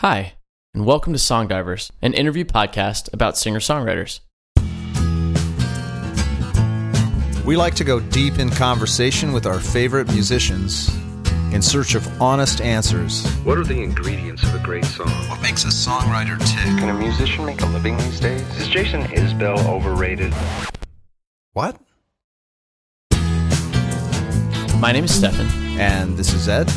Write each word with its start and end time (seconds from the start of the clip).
Hi, 0.00 0.34
and 0.74 0.84
welcome 0.84 1.14
to 1.14 1.18
Song 1.18 1.48
Divers, 1.48 1.90
an 2.02 2.12
interview 2.12 2.44
podcast 2.44 3.10
about 3.14 3.38
singer 3.38 3.60
songwriters. 3.60 4.20
We 7.46 7.56
like 7.56 7.74
to 7.76 7.84
go 7.84 8.00
deep 8.00 8.38
in 8.38 8.50
conversation 8.50 9.32
with 9.32 9.46
our 9.46 9.58
favorite 9.58 10.08
musicians 10.08 10.94
in 11.50 11.62
search 11.62 11.94
of 11.94 12.06
honest 12.20 12.60
answers. 12.60 13.26
What 13.36 13.56
are 13.56 13.64
the 13.64 13.82
ingredients 13.82 14.42
of 14.42 14.54
a 14.54 14.58
great 14.58 14.84
song? 14.84 15.08
What 15.30 15.40
makes 15.40 15.64
a 15.64 15.68
songwriter 15.68 16.38
tick? 16.40 16.78
Can 16.78 16.90
a 16.90 16.94
musician 16.94 17.46
make 17.46 17.62
a 17.62 17.66
living 17.66 17.96
these 17.96 18.20
days? 18.20 18.42
Is 18.58 18.68
Jason 18.68 19.04
Isbell 19.04 19.66
overrated? 19.66 20.34
What? 21.54 21.80
My 24.78 24.92
name 24.92 25.04
is 25.04 25.14
Stefan. 25.14 25.46
And 25.80 26.18
this 26.18 26.34
is 26.34 26.50
Ed. 26.50 26.70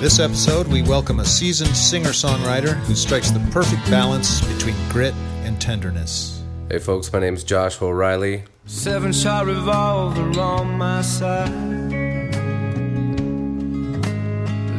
This 0.00 0.20
episode, 0.20 0.68
we 0.68 0.82
welcome 0.82 1.18
a 1.18 1.24
seasoned 1.24 1.76
singer 1.76 2.10
songwriter 2.10 2.74
who 2.86 2.94
strikes 2.94 3.32
the 3.32 3.40
perfect 3.50 3.84
balance 3.90 4.40
between 4.54 4.76
grit 4.90 5.12
and 5.42 5.60
tenderness. 5.60 6.40
Hey 6.70 6.78
folks, 6.78 7.12
my 7.12 7.18
name's 7.18 7.42
Joshua 7.42 7.88
O'Reilly. 7.88 8.44
Seven 8.64 9.12
shot 9.12 9.46
revolver 9.46 10.40
on 10.40 10.78
my 10.78 11.02
side. 11.02 11.50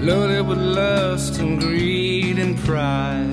Loaded 0.01 0.47
with 0.47 0.57
lust 0.57 1.37
and 1.39 1.59
greed 1.59 2.39
and 2.39 2.57
pride. 2.59 3.25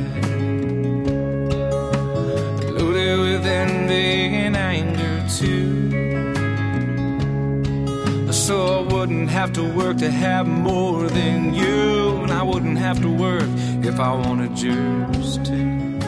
Loaded 2.81 3.21
with 3.21 3.47
envy 3.47 4.35
and 4.35 4.57
anger 4.57 5.25
too. 5.39 5.66
So 8.47 8.79
I 8.79 8.95
wouldn't 8.95 9.29
have 9.29 9.53
to 9.55 9.65
work 9.75 9.97
to 9.97 10.09
have 10.09 10.47
more 10.47 11.09
than 11.09 11.53
you. 11.53 12.19
And 12.19 12.31
I 12.31 12.45
wouldn't 12.45 12.79
have 12.79 13.03
to 13.03 13.13
work 13.13 13.43
if 13.85 13.99
I 13.99 14.15
wanted 14.15 14.57
yours 14.57 15.39
too. 15.39 15.99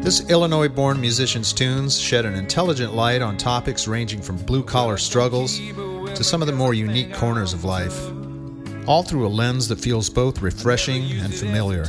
This 0.00 0.30
Illinois 0.30 0.68
born 0.68 1.00
musician's 1.00 1.52
tunes 1.52 1.98
shed 1.98 2.24
an 2.24 2.34
intelligent 2.34 2.94
light 2.94 3.20
on 3.20 3.36
topics 3.36 3.88
ranging 3.88 4.22
from 4.22 4.36
blue 4.36 4.62
collar 4.62 4.96
struggles 4.96 5.58
to 5.58 6.22
some 6.22 6.40
of 6.40 6.46
the 6.46 6.54
more 6.54 6.72
unique 6.72 7.12
corners 7.12 7.52
of 7.52 7.64
life, 7.64 7.98
all 8.86 9.02
through 9.02 9.26
a 9.26 9.32
lens 9.42 9.66
that 9.66 9.80
feels 9.80 10.08
both 10.08 10.42
refreshing 10.42 11.18
and 11.18 11.34
familiar. 11.34 11.86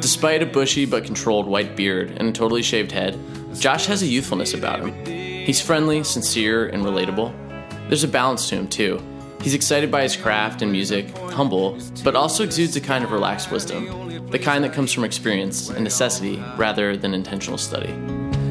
Despite 0.00 0.42
a 0.42 0.46
bushy 0.46 0.86
but 0.86 1.04
controlled 1.04 1.46
white 1.46 1.76
beard 1.76 2.12
and 2.16 2.30
a 2.30 2.32
totally 2.32 2.62
shaved 2.62 2.92
head, 2.92 3.20
Josh 3.54 3.84
has 3.84 4.00
a 4.00 4.06
youthfulness 4.06 4.54
about 4.54 4.80
him. 4.80 5.44
He's 5.44 5.60
friendly, 5.60 6.02
sincere, 6.04 6.66
and 6.68 6.82
relatable. 6.82 7.45
There's 7.88 8.04
a 8.04 8.08
balance 8.08 8.48
to 8.48 8.56
him, 8.56 8.68
too. 8.68 9.00
He's 9.40 9.54
excited 9.54 9.90
by 9.92 10.02
his 10.02 10.16
craft 10.16 10.60
and 10.62 10.72
music, 10.72 11.16
humble, 11.30 11.78
but 12.02 12.16
also 12.16 12.42
exudes 12.42 12.74
a 12.74 12.80
kind 12.80 13.04
of 13.04 13.12
relaxed 13.12 13.52
wisdom, 13.52 14.26
the 14.30 14.38
kind 14.40 14.64
that 14.64 14.72
comes 14.72 14.92
from 14.92 15.04
experience 15.04 15.68
and 15.70 15.84
necessity 15.84 16.42
rather 16.56 16.96
than 16.96 17.14
intentional 17.14 17.58
study. 17.58 17.94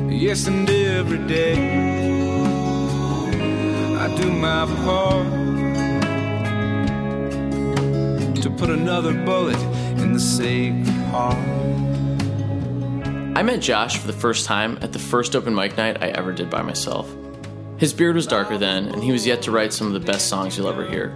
Yes, 0.07 0.47
and 0.47 0.69
every 0.69 1.17
day 1.27 1.55
I 3.97 4.15
do 4.15 4.31
my 4.31 4.65
part 4.85 5.27
to 8.41 8.49
put 8.51 8.69
another 8.69 9.13
bullet 9.25 9.59
in 9.99 10.13
the 10.13 10.19
sacred 10.19 10.87
heart. 11.11 11.35
I 13.37 13.43
met 13.43 13.59
Josh 13.59 13.97
for 13.97 14.07
the 14.07 14.13
first 14.13 14.45
time 14.45 14.77
at 14.81 14.93
the 14.93 14.99
first 14.99 15.35
open 15.35 15.53
mic 15.53 15.75
night 15.75 16.01
I 16.01 16.07
ever 16.11 16.31
did 16.31 16.49
by 16.49 16.61
myself. 16.61 17.13
His 17.77 17.93
beard 17.93 18.15
was 18.15 18.27
darker 18.27 18.57
then, 18.57 18.87
and 18.87 19.03
he 19.03 19.11
was 19.11 19.27
yet 19.27 19.41
to 19.43 19.51
write 19.51 19.73
some 19.73 19.87
of 19.87 19.93
the 19.93 19.99
best 19.99 20.27
songs 20.27 20.57
you'll 20.57 20.69
ever 20.69 20.85
hear. 20.85 21.15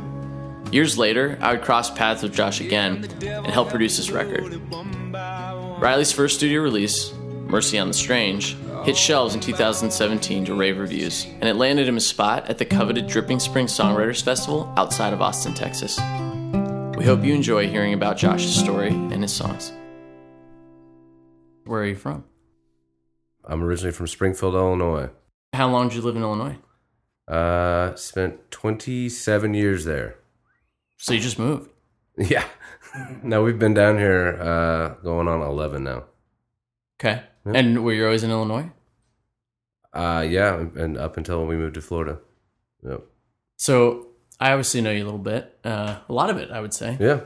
Years 0.72 0.98
later, 0.98 1.38
I 1.42 1.54
would 1.54 1.62
cross 1.62 1.90
paths 1.90 2.22
with 2.22 2.34
Josh 2.34 2.60
again 2.60 3.08
and 3.24 3.48
help 3.48 3.70
produce 3.70 3.98
this 3.98 4.12
record. 4.12 4.62
Riley's 5.82 6.12
first 6.12 6.38
studio 6.38 6.62
release, 6.62 7.14
Mercy 7.48 7.80
on 7.80 7.88
the 7.88 7.94
Strange, 7.94 8.58
hit 8.84 8.98
shelves 8.98 9.34
in 9.34 9.42
2017 9.42 10.46
to 10.46 10.54
rave 10.54 10.78
reviews, 10.78 11.26
and 11.26 11.46
it 11.46 11.56
landed 11.56 11.88
him 11.88 11.98
a 11.98 12.02
spot 12.02 12.50
at 12.50 12.58
the 12.58 12.66
coveted 12.66 13.08
Dripping 13.08 13.40
Springs 13.40 13.76
Songwriters 13.76 14.22
Festival 14.22 14.72
outside 14.78 15.14
of 15.14 15.22
Austin, 15.22 15.54
Texas. 15.54 15.98
We 16.98 17.06
hope 17.06 17.24
you 17.24 17.34
enjoy 17.34 17.70
hearing 17.70 17.94
about 17.94 18.18
Josh's 18.18 18.54
story 18.54 18.90
and 18.90 19.22
his 19.24 19.34
songs. 19.34 19.72
Where 21.64 21.82
are 21.82 21.86
you 21.86 21.96
from? 21.96 22.26
I'm 23.46 23.64
originally 23.64 23.94
from 23.94 24.08
Springfield, 24.08 24.54
Illinois. 24.54 25.10
How 25.54 25.70
long 25.70 25.90
did 25.90 25.96
you 25.96 26.02
live 26.02 26.16
in 26.16 26.22
Illinois? 26.22 26.58
Uh, 27.28 27.96
spent 27.96 28.50
27 28.52 29.54
years 29.54 29.86
there. 29.86 30.16
So 30.98 31.14
you 31.14 31.20
just 31.20 31.40
moved. 31.40 31.70
Yeah. 32.18 32.44
no, 33.24 33.44
we've 33.44 33.58
been 33.60 33.74
down 33.74 33.98
here 33.98 34.38
uh, 34.42 35.02
going 35.02 35.30
on 35.30 35.42
11 35.42 35.86
now. 35.86 36.04
Okay. 37.00 37.24
And 37.46 37.82
were 37.82 37.94
you 37.94 38.04
always 38.04 38.24
in 38.24 38.32
Illinois? 38.32 38.72
Uh, 39.94 40.26
yeah, 40.28 40.66
and 40.76 40.98
up 40.98 41.16
until 41.16 41.46
we 41.46 41.56
moved 41.56 41.76
to 41.76 41.82
Florida. 41.82 42.20
Yep. 42.84 43.04
So 43.56 44.08
I 44.38 44.52
obviously 44.52 44.82
know 44.82 44.92
you 44.92 45.04
a 45.04 45.06
little 45.06 45.18
bit, 45.18 45.58
uh, 45.64 46.00
a 46.10 46.14
lot 46.14 46.30
of 46.30 46.38
it, 46.38 46.52
I 46.52 46.60
would 46.60 46.74
say. 46.74 46.98
Yeah. 47.00 47.22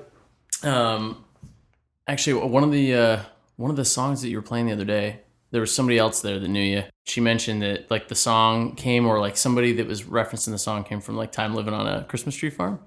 Um, 0.63 1.25
actually, 2.07 2.47
one 2.47 2.63
of 2.63 2.71
the 2.71 2.93
uh, 2.93 3.19
one 3.55 3.71
of 3.71 3.75
the 3.75 3.85
songs 3.85 4.21
that 4.21 4.29
you 4.29 4.37
were 4.37 4.43
playing 4.43 4.67
the 4.67 4.73
other 4.73 4.85
day, 4.85 5.21
there 5.53 5.61
was 5.61 5.73
somebody 5.73 5.99
else 5.99 6.21
there 6.21 6.39
that 6.39 6.47
knew 6.47 6.63
you. 6.63 6.83
She 7.03 7.21
mentioned 7.21 7.61
that 7.61 7.91
like 7.91 8.07
the 8.07 8.15
song 8.15 8.75
came, 8.75 9.05
or 9.05 9.19
like 9.19 9.37
somebody 9.37 9.71
that 9.73 9.85
was 9.85 10.01
referencing 10.01 10.49
the 10.49 10.57
song 10.57 10.83
came 10.83 10.99
from 10.99 11.15
like 11.15 11.31
time 11.31 11.53
living 11.53 11.75
on 11.75 11.87
a 11.87 12.03
Christmas 12.05 12.35
tree 12.35 12.49
farm. 12.49 12.79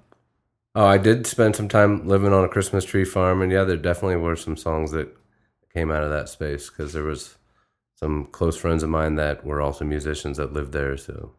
Oh, 0.75 0.85
I 0.85 0.97
did 0.97 1.25
spend 1.25 1.55
some 1.55 1.69
time 1.69 2.05
living 2.05 2.33
on 2.33 2.43
a 2.43 2.49
Christmas 2.49 2.83
tree 2.83 3.05
farm, 3.05 3.41
and 3.41 3.53
yeah, 3.53 3.63
there 3.63 3.77
definitely 3.77 4.17
were 4.17 4.35
some 4.35 4.57
songs 4.57 4.91
that 4.91 5.07
came 5.73 5.89
out 5.91 6.03
of 6.03 6.09
that 6.09 6.27
space 6.27 6.69
because 6.69 6.91
there 6.91 7.05
was 7.05 7.37
some 7.95 8.25
close 8.25 8.57
friends 8.57 8.83
of 8.83 8.89
mine 8.89 9.15
that 9.15 9.45
were 9.45 9.61
also 9.61 9.85
musicians 9.85 10.35
that 10.35 10.51
lived 10.51 10.73
there, 10.73 10.97
so 10.97 11.31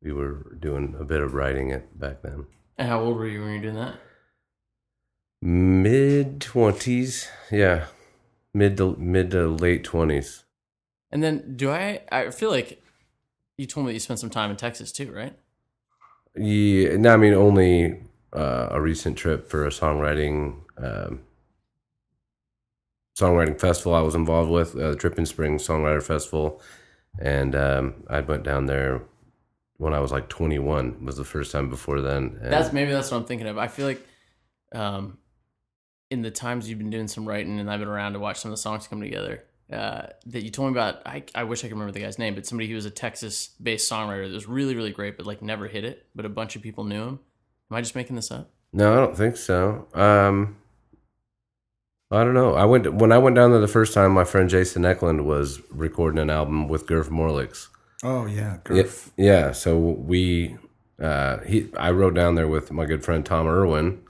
we 0.00 0.12
were 0.12 0.56
doing 0.60 0.94
a 1.00 1.04
bit 1.04 1.20
of 1.20 1.34
writing 1.34 1.70
it 1.70 1.98
back 1.98 2.22
then. 2.22 2.46
And 2.78 2.88
how 2.88 3.00
old 3.00 3.16
were 3.16 3.26
you 3.26 3.40
when 3.40 3.48
you 3.50 3.56
were 3.56 3.62
doing 3.62 3.74
that? 3.74 3.96
Mid 5.42 6.40
twenties, 6.40 7.28
yeah, 7.50 7.86
mid 8.54 8.76
to 8.76 8.94
mid 8.96 9.32
to 9.32 9.48
late 9.48 9.82
twenties. 9.82 10.43
And 11.14 11.22
then 11.22 11.54
do 11.56 11.70
I? 11.70 12.02
I 12.12 12.30
feel 12.30 12.50
like 12.50 12.82
you 13.56 13.66
told 13.66 13.86
me 13.86 13.92
that 13.92 13.94
you 13.94 14.00
spent 14.00 14.18
some 14.18 14.30
time 14.30 14.50
in 14.50 14.56
Texas 14.56 14.90
too, 14.92 15.12
right? 15.12 15.32
Yeah, 16.36 16.96
no, 16.96 17.14
I 17.14 17.16
mean 17.16 17.32
only 17.32 18.00
uh, 18.32 18.68
a 18.72 18.80
recent 18.80 19.16
trip 19.16 19.48
for 19.48 19.64
a 19.64 19.68
songwriting 19.68 20.56
um, 20.76 21.20
songwriting 23.16 23.60
festival 23.60 23.94
I 23.94 24.00
was 24.00 24.16
involved 24.16 24.50
with, 24.50 24.74
uh, 24.74 24.90
the 24.90 24.96
Dripping 24.96 25.24
Springs 25.24 25.66
Songwriter 25.66 26.02
Festival, 26.02 26.60
and 27.20 27.54
um, 27.54 27.94
I 28.10 28.20
went 28.20 28.42
down 28.42 28.66
there 28.66 29.02
when 29.76 29.94
I 29.94 30.00
was 30.00 30.10
like 30.10 30.28
21. 30.28 31.04
Was 31.04 31.16
the 31.16 31.24
first 31.24 31.52
time 31.52 31.70
before 31.70 32.00
then. 32.00 32.38
And 32.42 32.52
That's 32.52 32.72
maybe 32.72 32.90
that's 32.90 33.12
what 33.12 33.18
I'm 33.18 33.24
thinking 33.24 33.46
of. 33.46 33.56
I 33.56 33.68
feel 33.68 33.86
like, 33.86 34.04
um, 34.74 35.18
in 36.10 36.22
the 36.22 36.32
times 36.32 36.68
you've 36.68 36.78
been 36.78 36.90
doing 36.90 37.06
some 37.06 37.24
writing 37.24 37.60
and 37.60 37.70
I've 37.70 37.78
been 37.78 37.88
around 37.88 38.14
to 38.14 38.18
watch 38.18 38.40
some 38.40 38.50
of 38.50 38.56
the 38.56 38.60
songs 38.60 38.88
come 38.88 39.00
together, 39.00 39.44
uh, 39.74 40.06
that 40.26 40.44
you 40.44 40.50
told 40.50 40.72
me 40.72 40.78
about. 40.78 41.02
I 41.06 41.24
I 41.34 41.44
wish 41.44 41.60
I 41.60 41.68
could 41.68 41.74
remember 41.74 41.92
the 41.92 42.00
guy's 42.00 42.18
name, 42.18 42.34
but 42.34 42.46
somebody 42.46 42.68
who 42.68 42.74
was 42.74 42.86
a 42.86 42.90
Texas-based 42.90 43.90
songwriter 43.90 44.28
that 44.28 44.34
was 44.34 44.48
really 44.48 44.74
really 44.74 44.92
great, 44.92 45.16
but 45.16 45.26
like 45.26 45.42
never 45.42 45.66
hit 45.66 45.84
it. 45.84 46.06
But 46.14 46.24
a 46.24 46.30
bunch 46.30 46.56
of 46.56 46.62
people 46.62 46.84
knew 46.84 47.02
him. 47.02 47.20
Am 47.70 47.76
I 47.76 47.80
just 47.80 47.94
making 47.94 48.16
this 48.16 48.30
up? 48.30 48.50
No, 48.72 48.92
I 48.92 48.96
don't 48.96 49.16
think 49.16 49.36
so. 49.36 49.86
Um, 49.94 50.56
I 52.10 52.22
don't 52.22 52.34
know. 52.34 52.54
I 52.54 52.64
went 52.64 52.92
when 52.94 53.12
I 53.12 53.18
went 53.18 53.36
down 53.36 53.50
there 53.50 53.60
the 53.60 53.68
first 53.68 53.94
time. 53.94 54.12
My 54.12 54.24
friend 54.24 54.48
Jason 54.48 54.84
Eklund 54.84 55.26
was 55.26 55.60
recording 55.70 56.20
an 56.20 56.30
album 56.30 56.68
with 56.68 56.86
Gurf 56.86 57.08
Morlix. 57.08 57.68
Oh, 58.04 58.26
yeah, 58.26 58.58
Yeah, 58.70 58.84
yeah. 59.16 59.52
So 59.52 59.78
we, 59.78 60.58
uh, 61.00 61.38
he, 61.38 61.70
I 61.78 61.90
rode 61.90 62.14
down 62.14 62.34
there 62.34 62.46
with 62.46 62.70
my 62.70 62.84
good 62.84 63.02
friend 63.02 63.24
Tom 63.24 63.46
Irwin, 63.46 64.02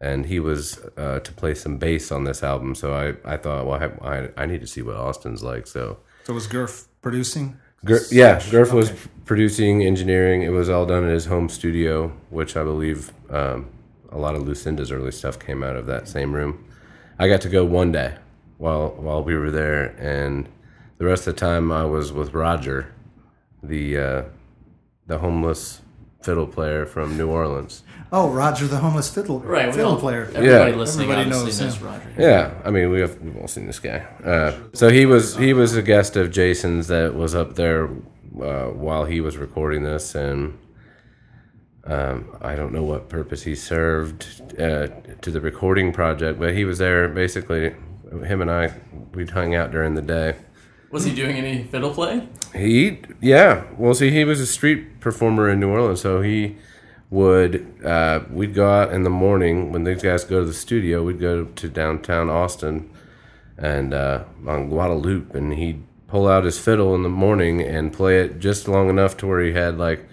and 0.00 0.26
he 0.26 0.40
was 0.40 0.78
uh, 0.96 1.20
to 1.20 1.32
play 1.32 1.54
some 1.54 1.78
bass 1.78 2.12
on 2.12 2.24
this 2.24 2.42
album. 2.42 2.74
So 2.74 2.94
I, 2.94 3.34
I 3.34 3.36
thought, 3.36 3.66
well, 3.66 3.92
I, 4.02 4.16
I, 4.16 4.28
I 4.36 4.46
need 4.46 4.60
to 4.60 4.66
see 4.66 4.82
what 4.82 4.96
Austin's 4.96 5.42
like. 5.42 5.66
So, 5.66 5.98
So 6.24 6.34
was 6.34 6.46
Gurf 6.46 6.86
producing? 7.02 7.58
Gur- 7.84 8.00
yeah, 8.10 8.36
Gurf 8.38 8.72
was 8.72 8.92
producing, 9.24 9.82
engineering. 9.82 10.42
It 10.42 10.50
was 10.50 10.68
all 10.68 10.86
done 10.86 11.04
in 11.04 11.10
his 11.10 11.26
home 11.26 11.48
studio, 11.48 12.12
which 12.30 12.56
I 12.56 12.64
believe 12.64 13.12
um, 13.30 13.70
a 14.10 14.18
lot 14.18 14.34
of 14.34 14.42
Lucinda's 14.46 14.90
early 14.90 15.12
stuff 15.12 15.38
came 15.38 15.62
out 15.62 15.76
of 15.76 15.86
that 15.86 16.08
same 16.08 16.32
room. 16.32 16.64
I 17.18 17.28
got 17.28 17.40
to 17.42 17.48
go 17.48 17.64
one 17.64 17.92
day 17.92 18.16
while 18.58 18.88
while 18.90 19.22
we 19.22 19.34
were 19.34 19.50
there, 19.50 19.94
and 19.98 20.48
the 20.98 21.04
rest 21.04 21.26
of 21.26 21.34
the 21.34 21.40
time 21.40 21.70
I 21.72 21.84
was 21.84 22.12
with 22.12 22.34
Roger, 22.34 22.92
the 23.62 23.98
uh, 23.98 24.22
the 25.06 25.18
homeless 25.18 25.80
fiddle 26.26 26.46
player 26.46 26.84
from 26.84 27.16
New 27.16 27.28
Orleans. 27.30 27.82
Oh, 28.12 28.28
Roger 28.30 28.66
the 28.66 28.78
homeless 28.78 29.08
fiddle 29.08 29.38
Right, 29.40 29.72
fiddle 29.72 29.92
all- 29.92 30.00
player. 30.00 30.24
Everybody 30.34 30.70
Yeah. 30.72 30.76
listening 30.76 31.08
Everybody 31.10 31.30
knows 31.30 31.60
knows, 31.60 31.76
him. 31.76 31.86
Roger. 31.86 32.08
Yeah, 32.18 32.50
I 32.64 32.70
mean 32.70 32.90
we 32.90 33.00
have 33.00 33.20
we've 33.22 33.36
all 33.40 33.48
seen 33.48 33.66
this 33.66 33.78
guy. 33.78 34.04
Uh, 34.24 34.52
so 34.72 34.88
he 34.88 35.06
was 35.06 35.36
he 35.36 35.52
was 35.54 35.76
a 35.76 35.82
guest 35.82 36.16
of 36.16 36.30
Jason's 36.32 36.88
that 36.88 37.14
was 37.14 37.34
up 37.34 37.54
there 37.54 37.84
uh, 38.42 38.66
while 38.86 39.04
he 39.04 39.20
was 39.20 39.36
recording 39.38 39.82
this, 39.84 40.14
and 40.14 40.58
Um, 41.88 42.18
I 42.42 42.56
don't 42.56 42.72
know 42.72 42.82
what 42.82 43.08
purpose 43.08 43.44
he 43.44 43.54
served 43.54 44.26
uh, 44.58 44.88
to 45.24 45.30
the 45.30 45.40
recording 45.40 45.92
project, 45.92 46.34
but 46.40 46.52
he 46.58 46.64
was 46.64 46.78
there 46.78 47.06
basically. 47.08 47.74
Him 48.30 48.40
and 48.40 48.50
I, 48.50 48.72
we'd 49.14 49.30
hung 49.30 49.54
out 49.54 49.70
during 49.70 49.94
the 49.94 50.02
day. 50.02 50.34
Was 50.96 51.04
he 51.04 51.14
doing 51.14 51.36
any 51.36 51.62
fiddle 51.64 51.92
play? 51.92 52.26
He, 52.54 53.00
yeah. 53.20 53.64
Well, 53.76 53.92
see, 53.92 54.10
he 54.10 54.24
was 54.24 54.40
a 54.40 54.46
street 54.46 54.98
performer 54.98 55.46
in 55.50 55.60
New 55.60 55.68
Orleans, 55.68 56.00
so 56.00 56.22
he 56.22 56.56
would. 57.10 57.84
Uh, 57.84 58.20
we'd 58.30 58.54
go 58.54 58.66
out 58.70 58.94
in 58.94 59.02
the 59.02 59.10
morning 59.10 59.72
when 59.72 59.84
these 59.84 60.02
guys 60.02 60.24
go 60.24 60.40
to 60.40 60.46
the 60.46 60.54
studio. 60.54 61.02
We'd 61.02 61.20
go 61.20 61.44
to 61.44 61.68
downtown 61.68 62.30
Austin 62.30 62.88
and 63.58 63.92
uh, 63.92 64.24
on 64.46 64.70
Guadalupe, 64.70 65.36
and 65.38 65.52
he'd 65.52 65.82
pull 66.08 66.26
out 66.26 66.44
his 66.44 66.58
fiddle 66.58 66.94
in 66.94 67.02
the 67.02 67.10
morning 67.10 67.60
and 67.60 67.92
play 67.92 68.20
it 68.20 68.38
just 68.38 68.66
long 68.66 68.88
enough 68.88 69.18
to 69.18 69.26
where 69.26 69.42
he 69.42 69.52
had 69.52 69.76
like 69.76 70.08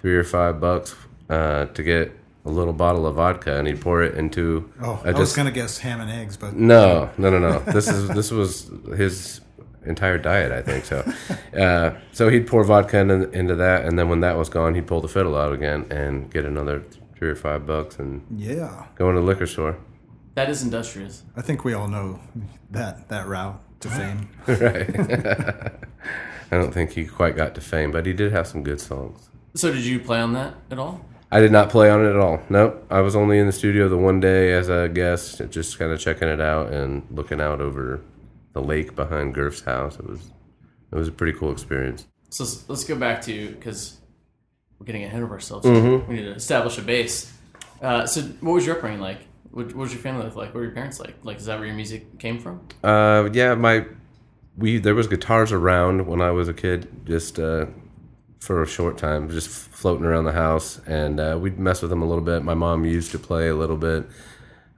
three 0.00 0.16
or 0.16 0.24
five 0.24 0.60
bucks 0.60 0.94
uh, 1.30 1.64
to 1.64 1.82
get 1.82 2.12
a 2.44 2.50
little 2.50 2.74
bottle 2.74 3.06
of 3.06 3.14
vodka, 3.14 3.58
and 3.58 3.66
he'd 3.66 3.80
pour 3.80 4.02
it 4.02 4.14
into. 4.16 4.70
Oh, 4.82 5.00
a 5.02 5.08
I 5.08 5.12
was 5.12 5.30
dis- 5.30 5.36
gonna 5.36 5.50
guess 5.50 5.78
ham 5.78 6.02
and 6.02 6.10
eggs, 6.10 6.36
but 6.36 6.52
no, 6.52 7.08
no, 7.16 7.30
no, 7.30 7.38
no. 7.38 7.58
This 7.60 7.88
is 7.88 8.10
this 8.10 8.30
was 8.30 8.70
his 8.98 9.40
entire 9.86 10.18
diet, 10.18 10.52
I 10.52 10.62
think. 10.62 10.84
So, 10.84 11.12
uh, 11.58 11.98
so 12.12 12.28
he'd 12.28 12.46
pour 12.46 12.64
vodka 12.64 12.98
into, 12.98 13.30
into 13.30 13.54
that, 13.56 13.84
and 13.84 13.98
then 13.98 14.08
when 14.08 14.20
that 14.20 14.36
was 14.36 14.48
gone, 14.48 14.74
he'd 14.74 14.86
pull 14.86 15.00
the 15.00 15.08
fiddle 15.08 15.36
out 15.36 15.52
again 15.52 15.86
and 15.90 16.30
get 16.30 16.44
another 16.44 16.84
three 17.16 17.28
or 17.28 17.34
five 17.34 17.66
bucks 17.66 17.98
and 17.98 18.24
yeah, 18.36 18.86
go 18.94 19.08
into 19.08 19.20
the 19.20 19.26
liquor 19.26 19.46
store. 19.46 19.76
That 20.34 20.50
is 20.50 20.62
industrious. 20.62 21.22
I 21.34 21.40
think 21.40 21.64
we 21.64 21.72
all 21.72 21.88
know 21.88 22.20
that 22.70 23.08
that 23.08 23.26
route 23.26 23.58
to 23.80 23.88
fame. 23.88 24.28
right. 24.46 25.72
I 26.50 26.56
don't 26.58 26.72
think 26.72 26.92
he 26.92 27.06
quite 27.06 27.36
got 27.36 27.54
to 27.54 27.60
fame, 27.60 27.90
but 27.90 28.06
he 28.06 28.12
did 28.12 28.32
have 28.32 28.46
some 28.46 28.62
good 28.62 28.80
songs. 28.80 29.30
So 29.54 29.72
did 29.72 29.84
you 29.84 29.98
play 29.98 30.20
on 30.20 30.34
that 30.34 30.54
at 30.70 30.78
all? 30.78 31.04
I 31.30 31.40
did 31.40 31.50
not 31.50 31.70
play 31.70 31.90
on 31.90 32.04
it 32.04 32.10
at 32.10 32.16
all. 32.16 32.40
Nope. 32.48 32.86
I 32.90 33.00
was 33.00 33.16
only 33.16 33.38
in 33.38 33.46
the 33.46 33.52
studio 33.52 33.88
the 33.88 33.96
one 33.96 34.20
day 34.20 34.52
as 34.52 34.68
a 34.68 34.88
guest, 34.88 35.42
just 35.50 35.78
kind 35.78 35.90
of 35.90 35.98
checking 35.98 36.28
it 36.28 36.40
out 36.40 36.72
and 36.72 37.04
looking 37.10 37.40
out 37.40 37.60
over 37.60 38.00
the 38.56 38.62
lake 38.62 38.96
behind 38.96 39.34
Gurf's 39.34 39.60
house. 39.60 39.98
It 39.98 40.08
was 40.08 40.20
it 40.90 40.96
was 40.96 41.08
a 41.08 41.12
pretty 41.12 41.38
cool 41.38 41.52
experience. 41.52 42.06
So 42.30 42.44
let's, 42.44 42.68
let's 42.70 42.84
go 42.84 42.96
back 42.96 43.20
to 43.22 43.50
because 43.50 43.98
we're 44.78 44.86
getting 44.86 45.04
ahead 45.04 45.22
of 45.22 45.30
ourselves. 45.30 45.66
Mm-hmm. 45.66 46.10
We 46.10 46.16
need 46.16 46.24
to 46.24 46.34
establish 46.34 46.78
a 46.78 46.82
base. 46.82 47.32
Uh, 47.82 48.06
so, 48.06 48.22
what 48.40 48.52
was 48.52 48.64
your 48.64 48.76
upbringing 48.76 49.00
like? 49.00 49.18
What, 49.50 49.66
what 49.66 49.76
was 49.76 49.92
your 49.92 50.00
family 50.00 50.24
life 50.24 50.36
like? 50.36 50.48
What 50.48 50.56
were 50.56 50.64
your 50.64 50.72
parents 50.72 50.98
like? 50.98 51.16
Like, 51.22 51.36
is 51.36 51.44
that 51.46 51.58
where 51.58 51.66
your 51.66 51.76
music 51.76 52.18
came 52.18 52.38
from? 52.38 52.66
Uh, 52.82 53.28
yeah, 53.30 53.54
my 53.54 53.84
we 54.56 54.78
there 54.78 54.94
was 54.94 55.06
guitars 55.06 55.52
around 55.52 56.06
when 56.06 56.22
I 56.22 56.30
was 56.30 56.48
a 56.48 56.54
kid, 56.54 56.88
just 57.04 57.38
uh, 57.38 57.66
for 58.40 58.62
a 58.62 58.66
short 58.66 58.96
time, 58.96 59.28
just 59.28 59.50
floating 59.50 60.06
around 60.06 60.24
the 60.24 60.32
house, 60.32 60.80
and 60.86 61.20
uh, 61.20 61.36
we'd 61.38 61.58
mess 61.58 61.82
with 61.82 61.90
them 61.90 62.00
a 62.00 62.06
little 62.06 62.24
bit. 62.24 62.42
My 62.42 62.54
mom 62.54 62.86
used 62.86 63.10
to 63.10 63.18
play 63.18 63.48
a 63.48 63.54
little 63.54 63.76
bit. 63.76 64.06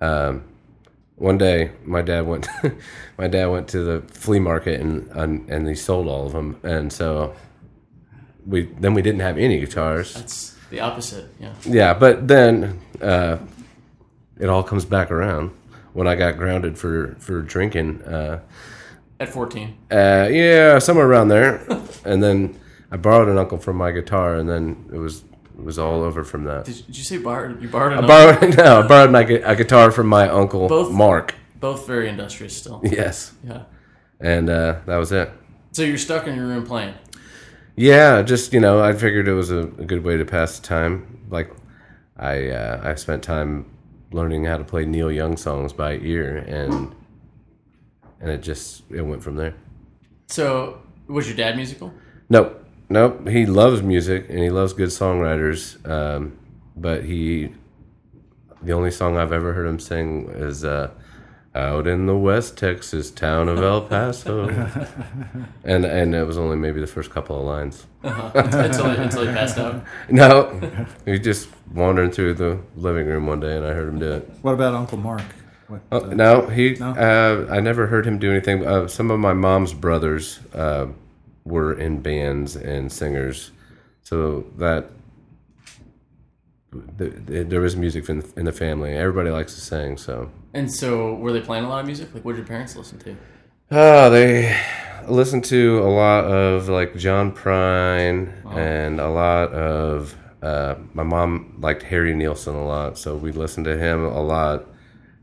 Um, 0.00 0.42
one 1.18 1.38
day, 1.38 1.72
my 1.84 2.02
dad 2.02 2.26
went. 2.26 2.46
my 3.18 3.26
dad 3.28 3.46
went 3.46 3.68
to 3.68 3.80
the 3.82 4.02
flea 4.12 4.38
market 4.38 4.80
and, 4.80 5.08
and 5.12 5.48
and 5.50 5.68
he 5.68 5.74
sold 5.74 6.06
all 6.06 6.26
of 6.26 6.32
them, 6.32 6.58
and 6.62 6.92
so 6.92 7.34
we 8.46 8.62
then 8.80 8.94
we 8.94 9.02
didn't 9.02 9.20
have 9.20 9.36
any 9.38 9.58
guitars. 9.60 10.14
that's 10.14 10.56
the 10.70 10.80
opposite. 10.80 11.26
Yeah. 11.40 11.52
Yeah, 11.64 11.94
but 11.94 12.28
then 12.28 12.80
uh, 13.02 13.38
it 14.38 14.48
all 14.48 14.62
comes 14.62 14.84
back 14.84 15.10
around 15.10 15.50
when 15.92 16.06
I 16.06 16.14
got 16.14 16.36
grounded 16.36 16.78
for 16.78 17.16
for 17.18 17.42
drinking. 17.42 18.02
Uh, 18.02 18.40
At 19.20 19.28
14. 19.28 19.76
uh, 19.90 20.28
yeah, 20.30 20.78
somewhere 20.78 21.06
around 21.06 21.28
there. 21.28 21.66
and 22.04 22.22
then 22.22 22.58
I 22.92 22.96
borrowed 22.96 23.28
an 23.28 23.38
uncle 23.38 23.58
from 23.58 23.76
my 23.76 23.90
guitar, 23.90 24.36
and 24.36 24.48
then 24.48 24.88
it 24.92 24.98
was 24.98 25.24
it 25.58 25.64
was 25.64 25.78
all 25.78 26.02
over 26.02 26.22
from 26.22 26.44
that. 26.44 26.64
Did, 26.66 26.86
did 26.86 26.96
you 26.96 27.04
say 27.04 27.18
borrowed? 27.18 27.60
You 27.60 27.68
borrowed 27.68 27.98
I 27.98 28.06
borrowed 28.06 28.56
no, 28.56 28.80
I 28.82 28.86
borrowed 28.86 29.10
my 29.10 29.22
a 29.22 29.56
guitar 29.56 29.90
from 29.90 30.06
my 30.06 30.28
uncle 30.28 30.68
Both? 30.68 30.92
Mark. 30.92 31.34
Both 31.58 31.86
very 31.86 32.08
industrious 32.08 32.56
still. 32.56 32.80
Yes, 32.84 33.32
Yeah. 33.42 33.62
and 34.20 34.48
uh, 34.48 34.76
that 34.86 34.96
was 34.96 35.10
it. 35.10 35.30
So 35.72 35.82
you're 35.82 35.98
stuck 35.98 36.26
in 36.28 36.36
your 36.36 36.46
room 36.46 36.64
playing. 36.64 36.94
Yeah, 37.74 38.22
just 38.22 38.52
you 38.52 38.60
know, 38.60 38.80
I 38.82 38.92
figured 38.92 39.26
it 39.26 39.34
was 39.34 39.50
a, 39.50 39.58
a 39.58 39.84
good 39.84 40.04
way 40.04 40.16
to 40.16 40.24
pass 40.24 40.58
the 40.58 40.66
time. 40.66 41.26
Like, 41.30 41.50
I 42.16 42.50
uh, 42.50 42.80
I 42.84 42.94
spent 42.94 43.22
time 43.24 43.66
learning 44.12 44.44
how 44.44 44.56
to 44.58 44.64
play 44.64 44.84
Neil 44.86 45.10
Young 45.10 45.36
songs 45.36 45.72
by 45.72 45.94
ear, 45.98 46.38
and 46.38 46.94
and 48.20 48.30
it 48.30 48.42
just 48.42 48.82
it 48.90 49.02
went 49.02 49.22
from 49.22 49.34
there. 49.36 49.54
So 50.28 50.80
was 51.08 51.26
your 51.28 51.36
dad 51.36 51.56
musical? 51.56 51.92
Nope, 52.28 52.57
nope. 52.88 53.28
He 53.28 53.46
loves 53.46 53.82
music 53.82 54.26
and 54.28 54.38
he 54.38 54.50
loves 54.50 54.72
good 54.72 54.88
songwriters, 54.88 55.76
um, 55.88 56.38
but 56.76 57.04
he 57.04 57.52
the 58.62 58.72
only 58.72 58.90
song 58.90 59.16
I've 59.16 59.32
ever 59.32 59.52
heard 59.52 59.66
him 59.66 59.78
sing 59.78 60.28
is 60.30 60.64
uh, 60.64 60.90
"Out 61.54 61.86
in 61.86 62.06
the 62.06 62.16
West 62.16 62.56
Texas 62.58 63.10
town 63.10 63.48
of 63.48 63.58
El 63.62 63.82
Paso," 63.82 64.48
and 65.64 65.84
and 65.84 66.14
it 66.14 66.26
was 66.26 66.38
only 66.38 66.56
maybe 66.56 66.80
the 66.80 66.86
first 66.86 67.10
couple 67.10 67.38
of 67.38 67.44
lines. 67.44 67.86
until, 68.02 68.86
until 68.86 69.26
he 69.26 69.32
passed 69.32 69.58
out. 69.58 69.82
No, 70.10 70.86
he 71.04 71.18
just 71.18 71.48
wandering 71.72 72.10
through 72.10 72.34
the 72.34 72.58
living 72.76 73.06
room 73.06 73.26
one 73.26 73.40
day, 73.40 73.56
and 73.56 73.64
I 73.66 73.72
heard 73.72 73.88
him 73.88 73.98
do 73.98 74.12
it. 74.12 74.30
What 74.42 74.52
about 74.54 74.74
Uncle 74.74 74.98
Mark? 74.98 75.22
What, 75.68 75.82
Oh, 75.92 76.00
uh, 76.10 76.14
no, 76.14 76.46
he. 76.46 76.76
No? 76.80 76.90
Uh, 76.92 77.52
I 77.52 77.60
never 77.60 77.86
heard 77.88 78.06
him 78.06 78.18
do 78.18 78.30
anything. 78.30 78.66
Uh, 78.66 78.88
some 78.88 79.10
of 79.10 79.20
my 79.20 79.34
mom's 79.34 79.74
brothers 79.74 80.40
uh, 80.54 80.86
were 81.48 81.72
in 81.72 82.00
bands 82.00 82.56
and 82.56 82.90
singers, 82.92 83.50
so 84.02 84.44
that 84.56 84.90
th 86.98 87.12
th 87.26 87.48
there 87.48 87.60
was 87.60 87.74
music 87.76 88.08
in, 88.08 88.22
in 88.36 88.44
the 88.44 88.52
family. 88.52 88.92
Everybody 88.96 89.30
likes 89.30 89.54
to 89.54 89.60
sing, 89.60 89.96
so. 89.96 90.30
And 90.54 90.72
so 90.72 91.14
were 91.14 91.32
they 91.32 91.40
playing 91.40 91.64
a 91.64 91.68
lot 91.68 91.80
of 91.80 91.86
music? 91.86 92.14
Like 92.14 92.24
what 92.24 92.32
did 92.32 92.38
your 92.38 92.46
parents 92.46 92.76
listen 92.76 92.98
to? 93.00 93.16
Oh, 93.70 94.10
they 94.10 94.56
listened 95.08 95.44
to 95.46 95.78
a 95.80 95.90
lot 96.04 96.24
of 96.24 96.68
like 96.68 96.96
John 96.96 97.32
Prine 97.32 98.32
and 98.54 99.00
a 99.00 99.08
lot 99.08 99.52
of. 99.52 100.16
Uh, 100.40 100.76
my 100.94 101.02
mom 101.02 101.56
liked 101.60 101.82
Harry 101.82 102.14
Nilsson 102.14 102.54
a 102.54 102.64
lot, 102.64 102.96
so 102.96 103.16
we 103.16 103.32
listened 103.32 103.64
to 103.66 103.76
him 103.76 104.04
a 104.04 104.22
lot, 104.22 104.66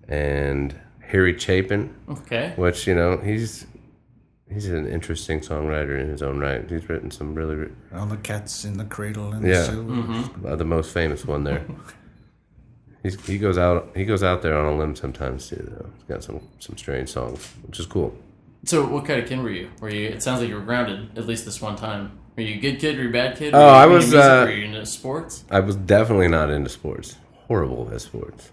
and 0.09 0.75
Harry 0.99 1.37
Chapin. 1.39 1.95
Okay. 2.09 2.53
which 2.57 2.85
you 2.87 2.95
know 2.95 3.17
he's 3.17 3.65
he's 4.51 4.67
an 4.69 4.87
interesting 4.87 5.39
songwriter 5.39 5.99
in 5.99 6.07
his 6.09 6.21
own 6.21 6.39
right. 6.39 6.69
He's 6.69 6.87
written 6.89 7.11
some 7.11 7.33
really 7.35 7.55
re- 7.55 7.71
all 7.93 8.05
the 8.05 8.17
cats 8.17 8.65
in 8.65 8.77
the 8.77 8.85
cradle 8.85 9.31
and 9.33 9.45
Yeah. 9.45 9.61
the. 9.63 9.77
Mm-hmm. 9.77 10.45
uh, 10.45 10.55
the 10.55 10.65
most 10.65 10.91
famous 10.93 11.25
one 11.25 11.43
there. 11.43 11.65
He's, 13.03 13.23
he 13.27 13.37
goes 13.37 13.55
out 13.59 13.91
he 13.95 14.03
goes 14.03 14.23
out 14.23 14.41
there 14.41 14.57
on 14.57 14.65
a 14.65 14.75
limb 14.75 14.95
sometimes 14.95 15.47
too. 15.47 15.57
Though 15.57 15.89
he's 15.95 16.03
got 16.07 16.23
some 16.23 16.39
some 16.57 16.75
strange 16.75 17.09
songs, 17.09 17.47
which 17.67 17.79
is 17.79 17.85
cool. 17.85 18.17
So 18.63 18.83
what 18.87 19.05
kind 19.05 19.21
of 19.21 19.29
kid 19.29 19.37
were 19.43 19.51
you? 19.51 19.69
Were 19.79 19.89
you? 19.89 20.07
It 20.09 20.23
sounds 20.23 20.39
like 20.41 20.49
you 20.49 20.55
were 20.55 20.61
grounded 20.61 21.15
at 21.15 21.27
least 21.27 21.45
this 21.45 21.61
one 21.61 21.75
time. 21.75 22.17
Were 22.35 22.41
you 22.41 22.55
a 22.55 22.59
good 22.59 22.79
kid? 22.79 22.97
Were 22.97 23.03
you 23.03 23.09
a 23.09 23.11
bad 23.11 23.37
kid? 23.37 23.53
Were 23.53 23.59
Oh, 23.59 23.61
you, 23.61 23.67
I 23.67 23.85
were 23.85 23.91
you 23.91 23.95
was, 23.97 24.05
music? 24.05 24.19
uh, 24.23 24.43
were 24.45 24.51
you 24.51 24.65
into 24.65 24.85
sports? 24.87 25.45
I 25.51 25.59
was 25.59 25.75
definitely 25.75 26.29
not 26.29 26.49
into 26.49 26.69
sports. 26.69 27.15
Horrible 27.47 27.91
at 27.93 28.01
sports. 28.01 28.51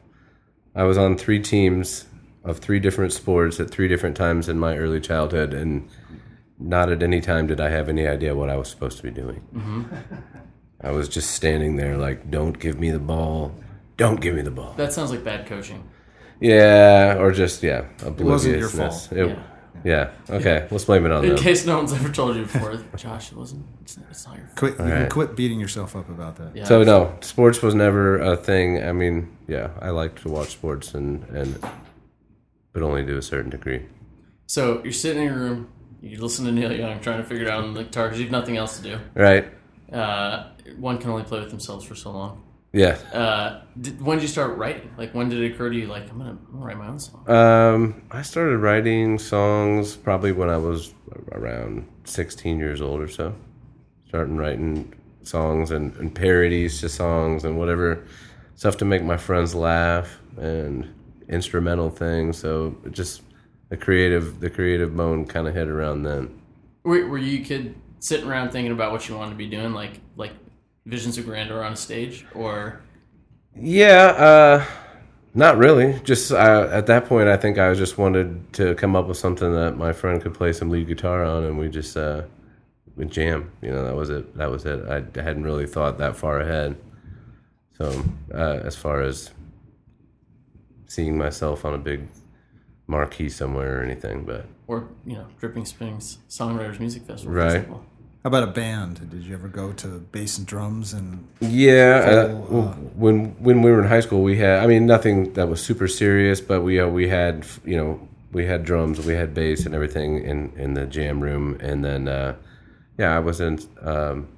I 0.74 0.82
was 0.82 0.98
on 0.98 1.16
three 1.16 1.40
teams 1.40 2.04
of 2.44 2.58
three 2.58 2.80
different 2.80 3.12
sports 3.12 3.60
at 3.60 3.70
three 3.70 3.88
different 3.88 4.16
times 4.16 4.48
in 4.48 4.58
my 4.58 4.76
early 4.76 5.00
childhood, 5.00 5.54
and 5.54 5.88
not 6.58 6.90
at 6.90 7.02
any 7.02 7.20
time 7.20 7.46
did 7.46 7.60
I 7.60 7.68
have 7.70 7.88
any 7.88 8.06
idea 8.06 8.34
what 8.34 8.50
I 8.50 8.56
was 8.56 8.68
supposed 8.68 8.96
to 8.98 9.02
be 9.02 9.10
doing. 9.10 9.42
Mm-hmm. 9.54 9.94
I 10.80 10.90
was 10.90 11.08
just 11.08 11.30
standing 11.32 11.76
there 11.76 11.96
like, 11.96 12.30
"Don't 12.30 12.58
give 12.58 12.78
me 12.78 12.90
the 12.90 12.98
ball. 12.98 13.54
Don't 13.96 14.20
give 14.20 14.34
me 14.34 14.42
the 14.42 14.50
ball." 14.50 14.74
That 14.76 14.92
sounds 14.92 15.10
like 15.10 15.22
bad 15.24 15.46
coaching. 15.46 15.84
Yeah, 16.40 17.18
or 17.20 17.30
just 17.30 17.62
yeah, 17.62 17.82
wasn't 18.02 18.18
your 18.58 18.66
obliviousness. 18.66 19.06
fault. 19.06 19.18
It- 19.18 19.28
Yeah. 19.84 20.10
yeah. 20.28 20.36
Okay. 20.36 20.66
Let's 20.72 20.84
blame 20.84 21.06
it 21.06 21.12
on 21.12 21.22
that. 21.22 21.28
In 21.30 21.34
them. 21.36 21.44
case 21.44 21.64
no 21.64 21.76
one's 21.78 21.92
ever 21.92 22.08
told 22.08 22.34
you 22.36 22.42
before, 22.42 22.76
Josh, 22.96 23.30
it 23.30 23.38
wasn't. 23.38 23.64
It's, 23.82 23.96
it's 24.10 24.26
not 24.26 24.36
your 24.36 24.46
fault. 24.46 24.56
Quit, 24.56 24.72
you 24.72 24.76
can 24.92 25.08
quit 25.08 25.36
beating 25.36 25.60
yourself 25.60 25.94
up 25.94 26.08
about 26.08 26.34
that. 26.36 26.56
Yeah. 26.56 26.64
So 26.64 26.82
no, 26.82 27.16
sports 27.20 27.62
was 27.62 27.74
never 27.76 28.18
a 28.18 28.36
thing. 28.36 28.82
I 28.82 28.90
mean, 28.92 29.28
yeah, 29.46 29.70
I 29.80 29.90
like 29.90 30.20
to 30.22 30.28
watch 30.28 30.48
sports 30.50 30.94
and 30.94 31.22
and, 31.28 31.64
but 32.72 32.82
only 32.82 33.04
to 33.04 33.16
a 33.16 33.22
certain 33.22 33.50
degree. 33.50 33.86
So 34.46 34.82
you're 34.84 34.92
sitting 34.92 35.22
in 35.22 35.28
your 35.28 35.38
room, 35.38 35.68
you 36.00 36.20
listen 36.20 36.44
to 36.46 36.52
Neil 36.52 36.72
Young, 36.72 37.00
trying 37.00 37.18
to 37.18 37.24
figure 37.24 37.44
it 37.44 37.50
out 37.50 37.64
on 37.64 37.74
the 37.74 37.84
guitar 37.84 38.06
because 38.06 38.18
you 38.18 38.26
have 38.26 38.32
nothing 38.32 38.56
else 38.56 38.78
to 38.78 38.82
do. 38.82 38.98
Right? 39.14 39.46
Uh, 39.92 40.50
one 40.78 40.98
can 40.98 41.10
only 41.10 41.24
play 41.24 41.40
with 41.40 41.50
themselves 41.50 41.84
for 41.84 41.94
so 41.94 42.10
long. 42.10 42.42
Yeah. 42.72 42.96
Uh, 43.12 43.62
did, 43.78 44.00
when 44.00 44.16
did 44.16 44.22
you 44.22 44.28
start 44.28 44.56
writing? 44.56 44.90
Like, 44.96 45.14
when 45.14 45.28
did 45.28 45.40
it 45.40 45.52
occur 45.52 45.70
to 45.70 45.76
you, 45.76 45.86
like, 45.86 46.10
I'm 46.10 46.18
gonna, 46.18 46.38
write 46.50 46.78
my 46.78 46.88
own 46.88 46.98
song? 46.98 47.28
Um, 47.30 48.02
I 48.10 48.22
started 48.22 48.58
writing 48.58 49.18
songs 49.18 49.94
probably 49.94 50.32
when 50.32 50.48
I 50.48 50.56
was 50.56 50.94
around 51.32 51.86
16 52.04 52.58
years 52.58 52.80
old 52.80 53.00
or 53.00 53.08
so. 53.08 53.34
Starting 54.08 54.36
writing 54.36 54.94
songs 55.22 55.70
and, 55.70 55.94
and 55.96 56.14
parodies 56.14 56.80
to 56.80 56.88
songs 56.88 57.44
and 57.44 57.58
whatever 57.58 58.04
stuff 58.54 58.76
to 58.78 58.84
make 58.84 59.02
my 59.02 59.16
friends 59.16 59.54
laugh 59.54 60.18
and 60.36 60.88
instrumental 61.28 61.90
things. 61.90 62.38
So 62.38 62.76
just 62.90 63.22
the 63.68 63.76
creative 63.76 64.40
the 64.40 64.50
creative 64.50 64.96
bone 64.96 65.24
kind 65.26 65.48
of 65.48 65.54
hit 65.54 65.68
around 65.68 66.02
then. 66.02 66.40
Were, 66.84 67.06
were 67.06 67.18
you 67.18 67.40
a 67.40 67.44
kid 67.44 67.74
sitting 68.00 68.28
around 68.28 68.50
thinking 68.50 68.72
about 68.72 68.92
what 68.92 69.08
you 69.08 69.16
wanted 69.16 69.30
to 69.30 69.36
be 69.36 69.48
doing, 69.48 69.72
like, 69.72 70.00
like 70.16 70.32
visions 70.84 71.16
of 71.16 71.24
grandeur 71.24 71.62
on 71.62 71.76
stage, 71.76 72.26
or 72.34 72.80
Yeah, 73.54 74.06
uh, 74.06 74.64
not 75.34 75.56
really. 75.56 76.00
Just 76.04 76.32
uh, 76.32 76.68
at 76.70 76.86
that 76.86 77.06
point, 77.06 77.28
I 77.28 77.36
think 77.36 77.58
I 77.58 77.72
just 77.74 77.98
wanted 77.98 78.52
to 78.54 78.74
come 78.74 78.96
up 78.96 79.06
with 79.06 79.16
something 79.16 79.52
that 79.54 79.76
my 79.76 79.92
friend 79.92 80.20
could 80.20 80.34
play 80.34 80.52
some 80.52 80.68
lead 80.70 80.88
guitar 80.88 81.24
on, 81.24 81.44
and 81.44 81.58
we 81.58 81.68
just 81.68 81.96
uh, 81.96 82.22
we 82.96 83.04
jam. 83.04 83.52
You 83.62 83.70
know, 83.70 83.84
that 83.84 83.94
was 83.94 84.10
it. 84.10 84.36
That 84.36 84.50
was 84.50 84.66
it. 84.66 84.84
I 84.88 84.96
hadn't 85.20 85.44
really 85.44 85.66
thought 85.66 85.98
that 85.98 86.16
far 86.16 86.40
ahead. 86.40 86.76
So 87.78 88.04
uh, 88.34 88.60
as 88.64 88.76
far 88.76 89.00
as 89.02 89.30
seeing 90.92 91.16
myself 91.16 91.64
on 91.64 91.72
a 91.72 91.78
big 91.78 92.06
marquee 92.86 93.30
somewhere 93.30 93.80
or 93.80 93.82
anything, 93.82 94.24
but 94.24 94.46
or 94.66 94.88
you 95.06 95.14
know, 95.14 95.26
Dripping 95.40 95.64
Springs 95.64 96.18
Songwriters 96.28 96.78
Music 96.78 97.02
Festival. 97.04 97.34
Right. 97.34 97.56
example. 97.56 97.86
How 98.22 98.28
about 98.28 98.44
a 98.44 98.52
band? 98.52 99.10
Did 99.10 99.24
you 99.24 99.34
ever 99.34 99.48
go 99.48 99.72
to 99.72 99.88
bass 99.98 100.38
and 100.38 100.46
drums 100.46 100.92
and 100.92 101.26
Yeah, 101.40 102.02
uh, 102.04 102.28
Full, 102.28 102.40
w- 102.42 102.62
uh, 102.62 102.72
when 102.94 103.16
when 103.42 103.62
we 103.62 103.70
were 103.72 103.82
in 103.82 103.88
high 103.88 104.00
school, 104.00 104.22
we 104.22 104.36
had. 104.36 104.62
I 104.62 104.66
mean, 104.66 104.86
nothing 104.86 105.32
that 105.32 105.48
was 105.48 105.60
super 105.64 105.88
serious, 105.88 106.40
but 106.40 106.60
we 106.62 106.78
uh, 106.78 106.86
we 106.88 107.08
had 107.08 107.46
you 107.64 107.76
know 107.76 108.08
we 108.30 108.46
had 108.46 108.64
drums, 108.64 109.04
we 109.04 109.14
had 109.14 109.34
bass, 109.34 109.66
and 109.66 109.74
everything 109.74 110.22
in 110.22 110.52
in 110.56 110.74
the 110.74 110.86
jam 110.86 111.20
room, 111.20 111.56
and 111.60 111.84
then 111.84 112.06
uh, 112.06 112.36
yeah, 112.98 113.16
I 113.16 113.18
was 113.18 113.40
in 113.40 113.58
um, 113.80 114.28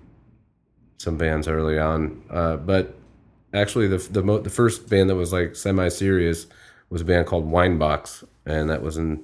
some 0.96 1.18
bands 1.18 1.46
early 1.48 1.78
on, 1.78 2.22
uh, 2.30 2.56
but 2.56 2.96
actually 3.54 3.88
the 3.88 3.98
the 3.98 4.22
mo- 4.22 4.38
the 4.40 4.50
first 4.50 4.88
band 4.88 5.08
that 5.10 5.14
was 5.16 5.32
like 5.32 5.56
semi 5.56 5.88
serious 5.88 6.46
was 6.90 7.00
a 7.00 7.04
band 7.04 7.26
called 7.26 7.50
Winebox, 7.50 8.24
and 8.44 8.68
that 8.68 8.82
was 8.82 8.96
in 8.96 9.22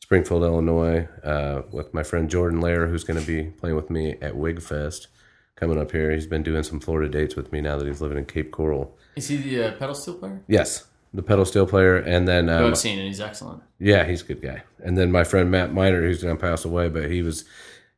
Springfield, 0.00 0.42
Illinois, 0.42 1.06
uh, 1.22 1.62
with 1.70 1.92
my 1.94 2.02
friend 2.02 2.28
Jordan 2.28 2.60
Lair, 2.60 2.86
who's 2.88 3.04
going 3.04 3.20
to 3.20 3.26
be 3.26 3.50
playing 3.50 3.76
with 3.76 3.90
me 3.90 4.12
at 4.20 4.34
Wigfest 4.34 5.06
coming 5.56 5.78
up 5.78 5.92
here. 5.92 6.10
He's 6.10 6.26
been 6.26 6.42
doing 6.42 6.62
some 6.62 6.80
Florida 6.80 7.08
dates 7.08 7.36
with 7.36 7.52
me 7.52 7.60
now 7.60 7.76
that 7.78 7.86
he's 7.86 8.00
living 8.00 8.18
in 8.18 8.24
Cape 8.24 8.50
Coral. 8.50 8.96
Is 9.16 9.28
he 9.28 9.36
the 9.36 9.64
uh, 9.64 9.72
pedal 9.72 9.94
steel 9.94 10.14
player? 10.14 10.40
Yes, 10.48 10.86
the 11.12 11.22
pedal 11.22 11.44
steel 11.44 11.66
player, 11.66 11.96
and 11.96 12.26
then 12.26 12.48
um, 12.48 12.64
I've 12.64 12.78
seen, 12.78 12.98
and 12.98 13.06
he's 13.06 13.20
excellent. 13.20 13.62
yeah, 13.78 14.04
he's 14.04 14.22
a 14.22 14.24
good 14.24 14.42
guy. 14.42 14.62
And 14.82 14.96
then 14.96 15.12
my 15.12 15.24
friend 15.24 15.50
Matt 15.50 15.72
Miner, 15.72 16.00
who's 16.00 16.22
going 16.22 16.36
to 16.36 16.40
pass 16.40 16.64
away, 16.64 16.88
but 16.88 17.10
he 17.10 17.22
was 17.22 17.44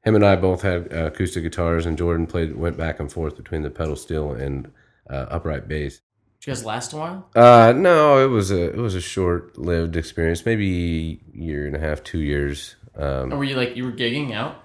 him 0.05 0.15
and 0.15 0.25
I 0.25 0.37
both 0.37 0.63
had 0.63 0.93
uh, 0.93 1.07
acoustic 1.07 1.43
guitars, 1.43 1.87
and 1.87 1.99
Jordan 1.99 2.27
played 2.27 2.57
went 2.57 2.77
back 2.77 3.01
and 3.01 3.13
forth 3.13 3.37
between 3.37 3.63
the 3.63 3.71
pedal 3.71 3.97
steel 3.97 4.33
and 4.33 4.73
uh, 5.11 5.27
upright 5.31 5.69
bass. 5.69 6.01
Did 6.41 6.47
you 6.47 6.55
guys 6.55 6.65
last 6.65 6.93
a 6.93 6.97
while? 6.97 7.29
Uh, 7.37 7.73
no, 7.77 8.25
it 8.25 8.29
was 8.29 8.51
a 8.51 8.71
it 8.71 8.79
was 8.79 8.95
a 8.95 9.01
short 9.01 9.59
lived 9.59 9.97
experience, 9.97 10.47
maybe 10.47 11.21
a 11.35 11.39
year 11.39 11.67
and 11.67 11.77
a 11.77 11.79
half, 11.81 12.03
two 12.03 12.21
years. 12.21 12.77
Um, 12.97 13.33
Or 13.33 13.39
were 13.39 13.45
you 13.45 13.57
like 13.57 13.77
you 13.77 13.85
were 13.85 13.93
gigging 13.93 14.33
out? 14.33 14.65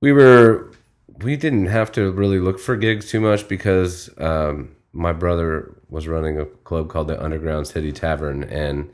we 0.00 0.12
were 0.12 0.70
we 1.22 1.36
didn't 1.36 1.66
have 1.66 1.90
to 1.92 2.12
really 2.12 2.38
look 2.38 2.60
for 2.60 2.76
gigs 2.76 3.10
too 3.10 3.20
much 3.20 3.48
because 3.48 4.10
um, 4.18 4.76
my 4.92 5.12
brother 5.12 5.74
was 5.88 6.06
running 6.06 6.38
a 6.38 6.44
club 6.44 6.88
called 6.90 7.08
the 7.08 7.20
Underground 7.22 7.66
City 7.66 7.90
Tavern, 7.92 8.44
and 8.44 8.90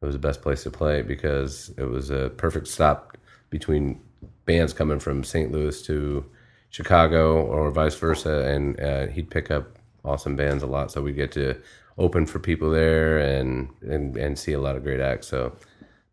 it 0.00 0.06
was 0.06 0.14
the 0.14 0.18
best 0.18 0.42
place 0.42 0.62
to 0.64 0.70
play 0.70 1.02
because 1.02 1.72
it 1.78 1.84
was 1.84 2.10
a 2.10 2.30
perfect 2.30 2.68
stop 2.68 3.16
between 3.50 4.00
bands 4.44 4.72
coming 4.72 4.98
from 4.98 5.24
St. 5.24 5.50
Louis 5.50 5.82
to 5.82 6.24
Chicago 6.70 7.42
or 7.42 7.70
vice 7.70 7.94
versa, 7.94 8.44
and 8.44 8.78
uh, 8.80 9.06
he'd 9.06 9.30
pick 9.30 9.50
up 9.50 9.78
awesome 10.04 10.36
bands 10.36 10.62
a 10.62 10.66
lot, 10.66 10.90
so 10.90 11.02
we 11.02 11.12
get 11.12 11.32
to 11.32 11.56
open 11.98 12.26
for 12.26 12.38
people 12.38 12.70
there 12.70 13.18
and 13.18 13.68
and 13.82 14.16
and 14.16 14.38
see 14.38 14.52
a 14.52 14.60
lot 14.60 14.76
of 14.76 14.82
great 14.82 15.00
acts. 15.00 15.26
So 15.28 15.54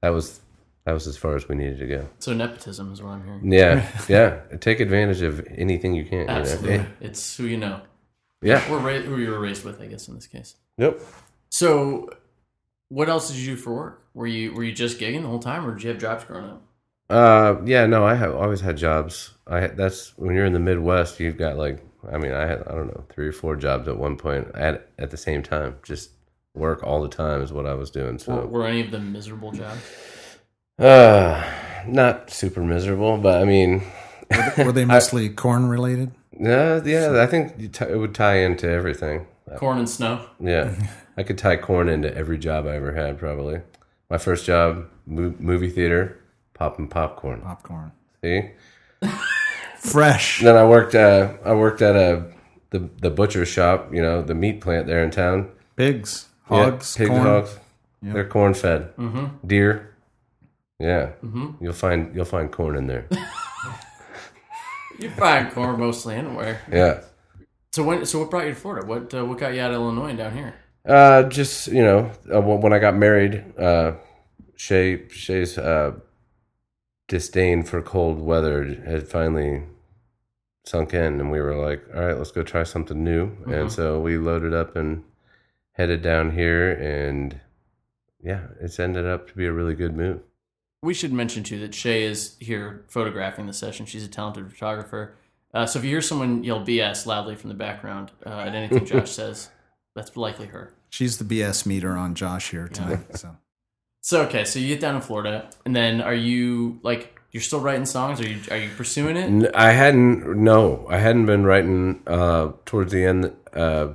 that 0.01 0.09
was 0.09 0.41
that 0.85 0.93
was 0.93 1.07
as 1.07 1.17
far 1.17 1.35
as 1.35 1.47
we 1.47 1.55
needed 1.55 1.79
to 1.79 1.87
go. 1.87 2.09
So 2.19 2.33
nepotism 2.33 2.91
is 2.91 3.01
what 3.01 3.11
I'm 3.11 3.23
hearing. 3.23 3.51
Yeah, 3.51 3.87
yeah. 4.09 4.57
Take 4.59 4.79
advantage 4.79 5.21
of 5.21 5.45
anything 5.55 5.93
you 5.93 6.05
can. 6.05 6.19
You 6.19 6.25
know? 6.25 6.33
Absolutely, 6.33 6.85
it's 7.01 7.37
who 7.37 7.45
you 7.45 7.57
know, 7.57 7.81
Yeah. 8.41 8.63
or 8.71 8.79
ra- 8.79 8.99
who 8.99 9.17
you 9.17 9.31
were 9.31 9.39
raised 9.39 9.63
with, 9.65 9.81
I 9.81 9.85
guess 9.87 10.07
in 10.07 10.15
this 10.15 10.27
case. 10.27 10.55
Yep. 10.77 10.99
So, 11.51 12.09
what 12.89 13.09
else 13.09 13.27
did 13.29 13.37
you 13.37 13.55
do 13.55 13.61
for 13.61 13.73
work? 13.75 14.05
Were 14.13 14.27
you 14.27 14.53
were 14.53 14.63
you 14.63 14.71
just 14.71 14.99
gigging 14.99 15.21
the 15.21 15.27
whole 15.27 15.39
time, 15.39 15.65
or 15.65 15.73
did 15.73 15.83
you 15.83 15.89
have 15.89 15.99
jobs 15.99 16.23
growing 16.25 16.45
up? 16.45 16.61
Uh, 17.09 17.55
yeah. 17.65 17.85
No, 17.85 18.05
I 18.05 18.15
have 18.15 18.33
always 18.35 18.61
had 18.61 18.77
jobs. 18.77 19.33
I 19.47 19.67
that's 19.67 20.17
when 20.17 20.35
you're 20.35 20.45
in 20.45 20.53
the 20.53 20.59
Midwest, 20.59 21.19
you've 21.19 21.37
got 21.37 21.57
like, 21.57 21.83
I 22.11 22.17
mean, 22.17 22.31
I 22.31 22.45
had 22.45 22.59
I 22.67 22.73
don't 22.73 22.87
know 22.87 23.03
three 23.09 23.27
or 23.27 23.31
four 23.31 23.55
jobs 23.55 23.87
at 23.87 23.97
one 23.97 24.15
point 24.17 24.47
at 24.55 24.89
at 24.97 25.11
the 25.11 25.17
same 25.17 25.43
time. 25.43 25.77
Just 25.83 26.11
work 26.53 26.83
all 26.83 27.01
the 27.01 27.09
time 27.09 27.41
is 27.41 27.51
what 27.53 27.65
I 27.65 27.73
was 27.73 27.89
doing. 27.91 28.19
So, 28.19 28.45
were 28.45 28.65
any 28.65 28.81
of 28.81 28.91
them 28.91 29.11
miserable 29.11 29.51
jobs? 29.51 29.79
uh, 30.77 31.43
not 31.87 32.29
super 32.29 32.61
miserable, 32.61 33.17
but 33.17 33.41
I 33.41 33.45
mean, 33.45 33.83
were 34.57 34.71
they 34.71 34.85
mostly 34.97 35.29
corn 35.29 35.67
related? 35.67 36.11
yeah, 36.39 36.81
yeah. 36.83 37.21
I 37.21 37.25
think 37.27 37.53
you 37.57 37.67
t- 37.67 37.85
it 37.85 37.97
would 37.97 38.15
tie 38.15 38.37
into 38.37 38.69
everything. 38.69 39.27
Corn 39.57 39.79
and 39.79 39.89
snow. 39.89 40.25
Yeah, 40.39 40.73
I 41.17 41.23
could 41.23 41.37
tie 41.37 41.57
corn 41.57 41.89
into 41.89 42.15
every 42.15 42.37
job 42.37 42.67
I 42.67 42.75
ever 42.75 42.93
had. 42.93 43.17
Probably 43.17 43.61
my 44.09 44.17
first 44.19 44.45
job, 44.45 44.85
mo- 45.05 45.35
movie 45.39 45.69
theater, 45.71 46.19
popping 46.53 46.87
popcorn. 46.87 47.41
Popcorn. 47.41 47.91
See. 48.23 48.51
Fresh. 49.79 50.41
Then 50.41 50.55
I 50.55 50.65
worked. 50.65 50.93
Uh, 50.95 51.33
I 51.45 51.53
worked 51.53 51.81
at 51.81 51.95
a 51.95 52.25
the 52.69 52.89
the 53.01 53.09
butcher 53.09 53.45
shop. 53.45 53.93
You 53.93 54.01
know, 54.01 54.21
the 54.21 54.35
meat 54.35 54.61
plant 54.61 54.87
there 54.87 55.03
in 55.03 55.11
town. 55.11 55.49
Pigs. 55.75 56.27
Yeah, 56.51 56.57
Hogs. 56.71 56.95
pigs, 56.97 57.09
corn. 57.09 57.21
hogs. 57.21 57.59
They're 58.01 58.27
corn 58.27 58.53
fed. 58.53 58.95
Mm-hmm. 58.97 59.47
Deer. 59.47 59.95
Yeah, 60.79 61.11
Mm-hmm. 61.23 61.63
you'll 61.63 61.73
find 61.73 62.15
you'll 62.15 62.25
find 62.25 62.51
corn 62.51 62.75
in 62.75 62.87
there. 62.87 63.07
You 64.99 65.09
find 65.11 65.49
corn 65.51 65.79
mostly 65.79 66.15
anywhere. 66.15 66.59
Yeah. 66.69 67.01
So 67.71 67.83
when 67.83 68.05
so 68.05 68.19
what 68.19 68.29
brought 68.29 68.43
you 68.47 68.53
to 68.53 68.59
Florida? 68.59 68.85
What 68.85 69.13
uh, 69.13 69.23
what 69.25 69.37
got 69.37 69.53
you 69.53 69.61
out 69.61 69.71
of 69.71 69.75
Illinois 69.75 70.09
and 70.09 70.17
down 70.17 70.33
here? 70.35 70.55
Uh, 70.85 71.23
just 71.23 71.67
you 71.67 71.81
know, 71.83 72.11
uh, 72.33 72.41
when 72.41 72.59
when 72.59 72.73
I 72.73 72.79
got 72.79 72.95
married, 72.97 73.57
uh, 73.57 73.93
Shay 74.57 75.07
Shay's 75.07 75.57
uh, 75.57 75.93
disdain 77.09 77.63
for 77.63 77.81
cold 77.81 78.21
weather 78.21 78.63
had 78.85 79.09
finally 79.09 79.63
sunk 80.65 80.93
in, 80.93 81.19
and 81.19 81.29
we 81.31 81.41
were 81.41 81.55
like, 81.55 81.83
"All 81.93 82.05
right, 82.05 82.17
let's 82.17 82.31
go 82.31 82.43
try 82.43 82.63
something 82.63 83.03
new." 83.03 83.31
And 83.47 83.69
so 83.69 83.99
we 83.99 84.17
loaded 84.17 84.53
up 84.53 84.77
and 84.77 85.03
headed 85.73 86.01
down 86.01 86.31
here, 86.31 86.71
and 86.71 87.41
yeah, 88.21 88.47
it's 88.61 88.79
ended 88.79 89.05
up 89.05 89.27
to 89.27 89.35
be 89.35 89.45
a 89.45 89.51
really 89.51 89.75
good 89.75 89.95
move. 89.97 90.21
We 90.81 90.93
should 90.93 91.11
mention 91.11 91.43
too 91.43 91.59
that 91.59 91.75
Shay 91.75 92.03
is 92.03 92.37
here 92.39 92.85
photographing 92.87 93.47
the 93.47 93.53
session. 93.53 93.85
She's 93.85 94.05
a 94.05 94.07
talented 94.07 94.49
photographer. 94.49 95.15
Uh, 95.53 95.65
so 95.65 95.79
if 95.79 95.85
you 95.85 95.91
hear 95.91 96.01
someone 96.01 96.43
yell 96.43 96.63
BS 96.63 97.05
loudly 97.05 97.35
from 97.35 97.49
the 97.49 97.55
background 97.55 98.11
uh, 98.25 98.29
at 98.29 98.53
anything 98.53 98.85
Josh 98.85 99.11
says, 99.11 99.49
that's 99.95 100.15
likely 100.15 100.45
her. 100.45 100.73
She's 100.89 101.17
the 101.17 101.25
BS 101.25 101.65
meter 101.65 101.97
on 101.97 102.13
Josh 102.13 102.51
here 102.51 102.67
tonight. 102.67 103.17
So 103.17 103.35
So 104.01 104.21
okay, 104.23 104.45
so 104.45 104.59
you 104.59 104.67
get 104.67 104.79
down 104.79 104.95
in 104.95 105.01
Florida, 105.01 105.49
and 105.65 105.75
then 105.75 106.01
are 106.01 106.13
you 106.13 106.79
like 106.83 107.19
you're 107.31 107.43
still 107.43 107.59
writing 107.59 107.85
songs? 107.85 108.21
Are 108.21 108.27
you 108.27 108.39
are 108.49 108.57
you 108.57 108.69
pursuing 108.69 109.17
it? 109.17 109.51
I 109.53 109.71
hadn't 109.71 110.37
no, 110.37 110.87
I 110.89 110.97
hadn't 110.97 111.25
been 111.25 111.43
writing 111.43 112.01
uh, 112.07 112.53
towards 112.65 112.91
the 112.91 113.03
end 113.03 113.33
uh, 113.53 113.89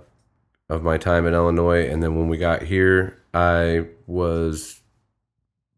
of 0.68 0.82
my 0.82 0.98
time 0.98 1.26
in 1.26 1.34
Illinois, 1.34 1.88
and 1.88 2.02
then 2.02 2.16
when 2.16 2.28
we 2.28 2.36
got 2.36 2.62
here, 2.62 3.22
I 3.32 3.86
was, 4.06 4.80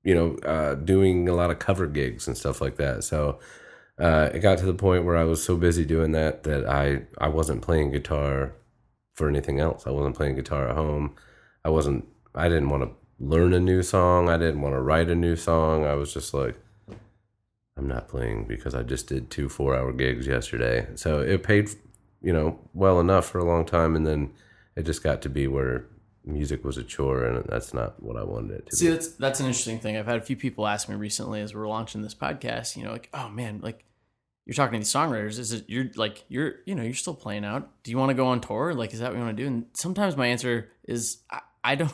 you 0.02 0.14
know, 0.14 0.36
uh, 0.38 0.74
doing 0.74 1.28
a 1.28 1.34
lot 1.34 1.50
of 1.50 1.58
cover 1.58 1.86
gigs 1.86 2.26
and 2.26 2.36
stuff 2.36 2.60
like 2.60 2.76
that. 2.76 3.04
So 3.04 3.38
uh, 3.98 4.30
it 4.34 4.40
got 4.40 4.58
to 4.58 4.66
the 4.66 4.74
point 4.74 5.04
where 5.04 5.16
I 5.16 5.24
was 5.24 5.42
so 5.42 5.56
busy 5.56 5.84
doing 5.84 6.12
that 6.12 6.42
that 6.42 6.68
I 6.68 7.02
I 7.18 7.28
wasn't 7.28 7.62
playing 7.62 7.92
guitar 7.92 8.54
for 9.14 9.28
anything 9.28 9.60
else. 9.60 9.86
I 9.86 9.90
wasn't 9.90 10.16
playing 10.16 10.34
guitar 10.34 10.68
at 10.68 10.76
home. 10.76 11.14
I 11.64 11.70
wasn't. 11.70 12.06
I 12.34 12.48
didn't 12.48 12.68
want 12.68 12.82
to 12.82 12.90
learn 13.18 13.52
a 13.52 13.60
new 13.60 13.82
song. 13.82 14.28
I 14.28 14.36
didn't 14.36 14.60
want 14.60 14.74
to 14.74 14.80
write 14.80 15.08
a 15.08 15.14
new 15.14 15.36
song. 15.36 15.84
I 15.84 15.94
was 15.94 16.12
just 16.12 16.34
like. 16.34 16.56
I'm 17.78 17.88
not 17.88 18.08
playing 18.08 18.46
because 18.46 18.74
I 18.74 18.82
just 18.82 19.06
did 19.06 19.28
two 19.30 19.50
four 19.50 19.76
hour 19.76 19.92
gigs 19.92 20.26
yesterday. 20.26 20.86
So 20.94 21.20
it 21.20 21.42
paid, 21.42 21.68
you 22.22 22.32
know, 22.32 22.58
well 22.72 23.00
enough 23.00 23.26
for 23.26 23.38
a 23.38 23.44
long 23.44 23.66
time. 23.66 23.94
And 23.94 24.06
then 24.06 24.32
it 24.76 24.84
just 24.84 25.02
got 25.02 25.20
to 25.22 25.28
be 25.28 25.46
where 25.46 25.84
music 26.24 26.64
was 26.64 26.76
a 26.76 26.82
chore 26.82 27.24
and 27.24 27.44
that's 27.48 27.72
not 27.72 28.02
what 28.02 28.16
I 28.16 28.24
wanted 28.24 28.52
it 28.52 28.66
to 28.70 28.76
See, 28.76 28.86
be. 28.86 28.92
that's 28.92 29.08
that's 29.08 29.40
an 29.40 29.46
interesting 29.46 29.78
thing. 29.78 29.96
I've 29.96 30.06
had 30.06 30.16
a 30.16 30.22
few 30.22 30.36
people 30.36 30.66
ask 30.66 30.88
me 30.88 30.94
recently 30.96 31.40
as 31.40 31.54
we're 31.54 31.68
launching 31.68 32.00
this 32.00 32.14
podcast. 32.14 32.76
You 32.76 32.84
know, 32.84 32.92
like, 32.92 33.10
oh 33.12 33.28
man, 33.28 33.60
like 33.62 33.84
you're 34.46 34.54
talking 34.54 34.72
to 34.72 34.78
these 34.78 34.92
songwriters. 34.92 35.38
Is 35.38 35.52
it 35.52 35.64
you're 35.68 35.90
like 35.96 36.24
you're 36.28 36.54
you 36.64 36.74
know 36.74 36.82
you're 36.82 36.94
still 36.94 37.14
playing 37.14 37.44
out? 37.44 37.70
Do 37.82 37.90
you 37.90 37.98
want 37.98 38.08
to 38.08 38.14
go 38.14 38.26
on 38.26 38.40
tour? 38.40 38.72
Like, 38.72 38.94
is 38.94 39.00
that 39.00 39.10
what 39.10 39.18
you 39.18 39.24
want 39.24 39.36
to 39.36 39.42
do? 39.42 39.46
And 39.46 39.66
sometimes 39.74 40.16
my 40.16 40.28
answer 40.28 40.70
is 40.84 41.18
I, 41.30 41.40
I 41.62 41.74
don't 41.74 41.92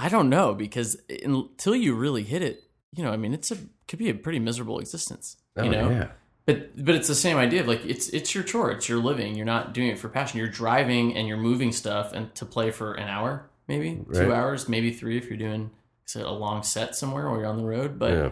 I 0.00 0.08
don't 0.08 0.30
know 0.30 0.54
because 0.54 0.96
until 1.22 1.76
you 1.76 1.94
really 1.94 2.22
hit 2.22 2.40
it, 2.40 2.64
you 2.96 3.04
know, 3.04 3.12
I 3.12 3.18
mean, 3.18 3.34
it's 3.34 3.50
a 3.50 3.58
could 3.86 3.98
be 3.98 4.08
a 4.08 4.14
pretty 4.14 4.38
miserable 4.38 4.78
existence. 4.78 5.36
Oh, 5.56 5.64
you 5.64 5.70
know, 5.70 5.90
yeah. 5.90 6.08
But 6.46 6.84
but 6.84 6.94
it's 6.94 7.06
the 7.06 7.14
same 7.14 7.36
idea 7.36 7.60
of 7.60 7.68
like 7.68 7.84
it's 7.84 8.08
it's 8.08 8.34
your 8.34 8.42
chore, 8.42 8.70
it's 8.70 8.88
your 8.88 8.98
living. 8.98 9.34
You're 9.34 9.44
not 9.46 9.74
doing 9.74 9.88
it 9.88 9.98
for 9.98 10.08
passion. 10.08 10.38
You're 10.38 10.48
driving 10.48 11.14
and 11.16 11.28
you're 11.28 11.36
moving 11.36 11.70
stuff 11.70 12.12
and 12.14 12.34
to 12.36 12.46
play 12.46 12.70
for 12.70 12.94
an 12.94 13.08
hour, 13.08 13.50
maybe 13.68 14.00
two 14.14 14.32
hours, 14.32 14.68
maybe 14.68 14.90
three 14.90 15.18
if 15.18 15.28
you're 15.28 15.36
doing 15.36 15.70
say, 16.06 16.22
a 16.22 16.30
long 16.30 16.62
set 16.62 16.96
somewhere 16.96 17.28
or 17.28 17.38
you're 17.38 17.46
on 17.46 17.58
the 17.58 17.64
road. 17.64 17.98
But 17.98 18.12
Yeah. 18.12 18.30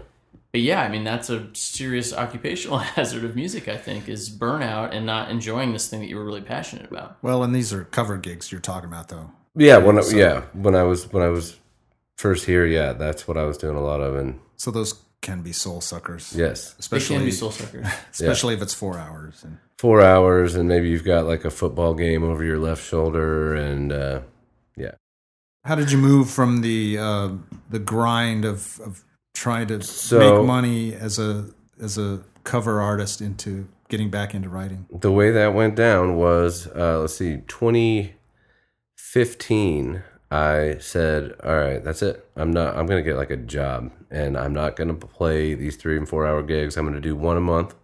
but 0.52 0.60
yeah, 0.62 0.80
I 0.82 0.88
mean 0.88 1.04
that's 1.04 1.28
a 1.28 1.48
serious 1.52 2.14
occupational 2.14 2.78
hazard 2.96 3.24
of 3.24 3.36
music. 3.36 3.68
I 3.68 3.76
think 3.76 4.08
is 4.08 4.30
burnout 4.30 4.94
and 4.94 5.04
not 5.04 5.30
enjoying 5.30 5.74
this 5.74 5.86
thing 5.86 6.00
that 6.00 6.08
you 6.08 6.16
were 6.16 6.24
really 6.24 6.40
passionate 6.40 6.90
about. 6.90 7.18
Well, 7.20 7.44
and 7.44 7.54
these 7.54 7.74
are 7.74 7.84
cover 7.84 8.16
gigs 8.16 8.50
you're 8.50 8.60
talking 8.62 8.88
about, 8.88 9.08
though. 9.08 9.32
Yeah, 9.54 9.78
when 9.78 9.98
I, 9.98 10.02
yeah 10.12 10.42
when 10.52 10.74
I 10.74 10.82
was 10.84 11.10
when 11.12 11.22
I 11.22 11.28
was 11.28 11.56
first 12.16 12.44
here, 12.46 12.66
yeah, 12.66 12.92
that's 12.92 13.26
what 13.28 13.36
I 13.36 13.44
was 13.44 13.58
doing 13.58 13.76
a 13.76 13.80
lot 13.82 14.00
of, 14.00 14.16
and 14.16 14.38
So 14.56 14.70
those 14.70 14.94
can 15.20 15.42
be 15.42 15.52
soul 15.52 15.80
suckers. 15.80 16.32
yes, 16.36 16.68
They 16.68 16.70
can 16.74 16.78
Especially, 16.78 17.24
be 17.24 17.30
soul 17.32 17.50
suckers. 17.50 17.86
especially 18.12 18.54
if 18.54 18.62
it's 18.62 18.74
four 18.74 18.98
hours. 18.98 19.42
And 19.44 19.58
four 19.78 20.00
hours, 20.00 20.54
and 20.54 20.68
maybe 20.68 20.88
you've 20.88 21.04
got 21.04 21.26
like 21.26 21.44
a 21.44 21.50
football 21.50 21.94
game 21.94 22.22
over 22.22 22.44
your 22.44 22.58
left 22.58 22.84
shoulder, 22.84 23.54
and 23.54 23.92
uh, 23.92 24.20
yeah, 24.76 24.92
how 25.64 25.74
did 25.74 25.90
you 25.90 25.98
move 25.98 26.30
from 26.30 26.60
the 26.62 26.98
uh, 26.98 27.30
the 27.70 27.78
grind 27.80 28.44
of, 28.44 28.80
of 28.80 29.02
trying 29.34 29.66
to 29.68 29.82
So- 29.82 30.18
make 30.18 30.46
money 30.46 30.94
as 30.94 31.18
a 31.18 31.46
as 31.80 31.98
a 31.98 32.22
cover 32.44 32.80
artist 32.80 33.20
into 33.20 33.68
getting 33.88 34.10
back 34.10 34.34
into 34.34 34.48
writing? 34.48 34.86
the 34.90 35.12
way 35.12 35.30
that 35.32 35.52
went 35.54 35.74
down 35.74 36.16
was 36.16 36.68
uh, 36.76 37.00
let's 37.00 37.16
see 37.16 37.38
2015 39.12 40.02
i 40.30 40.76
said 40.78 41.34
all 41.42 41.56
right 41.56 41.82
that's 41.82 42.02
it. 42.02 42.28
I'm 42.36 42.52
not 42.52 42.76
i'm 42.76 42.86
gonna 42.86 43.02
get 43.02 43.16
like 43.16 43.30
a 43.30 43.36
job 43.36 43.90
and 44.10 44.36
i'm 44.36 44.52
not 44.52 44.76
gonna 44.76 44.94
play 44.94 45.54
these 45.54 45.76
three 45.76 45.96
and 45.96 46.06
four 46.06 46.26
hour 46.26 46.42
gigs. 46.42 46.76
I'm 46.76 46.84
gonna 46.84 47.00
do 47.00 47.16
one 47.16 47.38
a 47.38 47.40
month. 47.40 47.74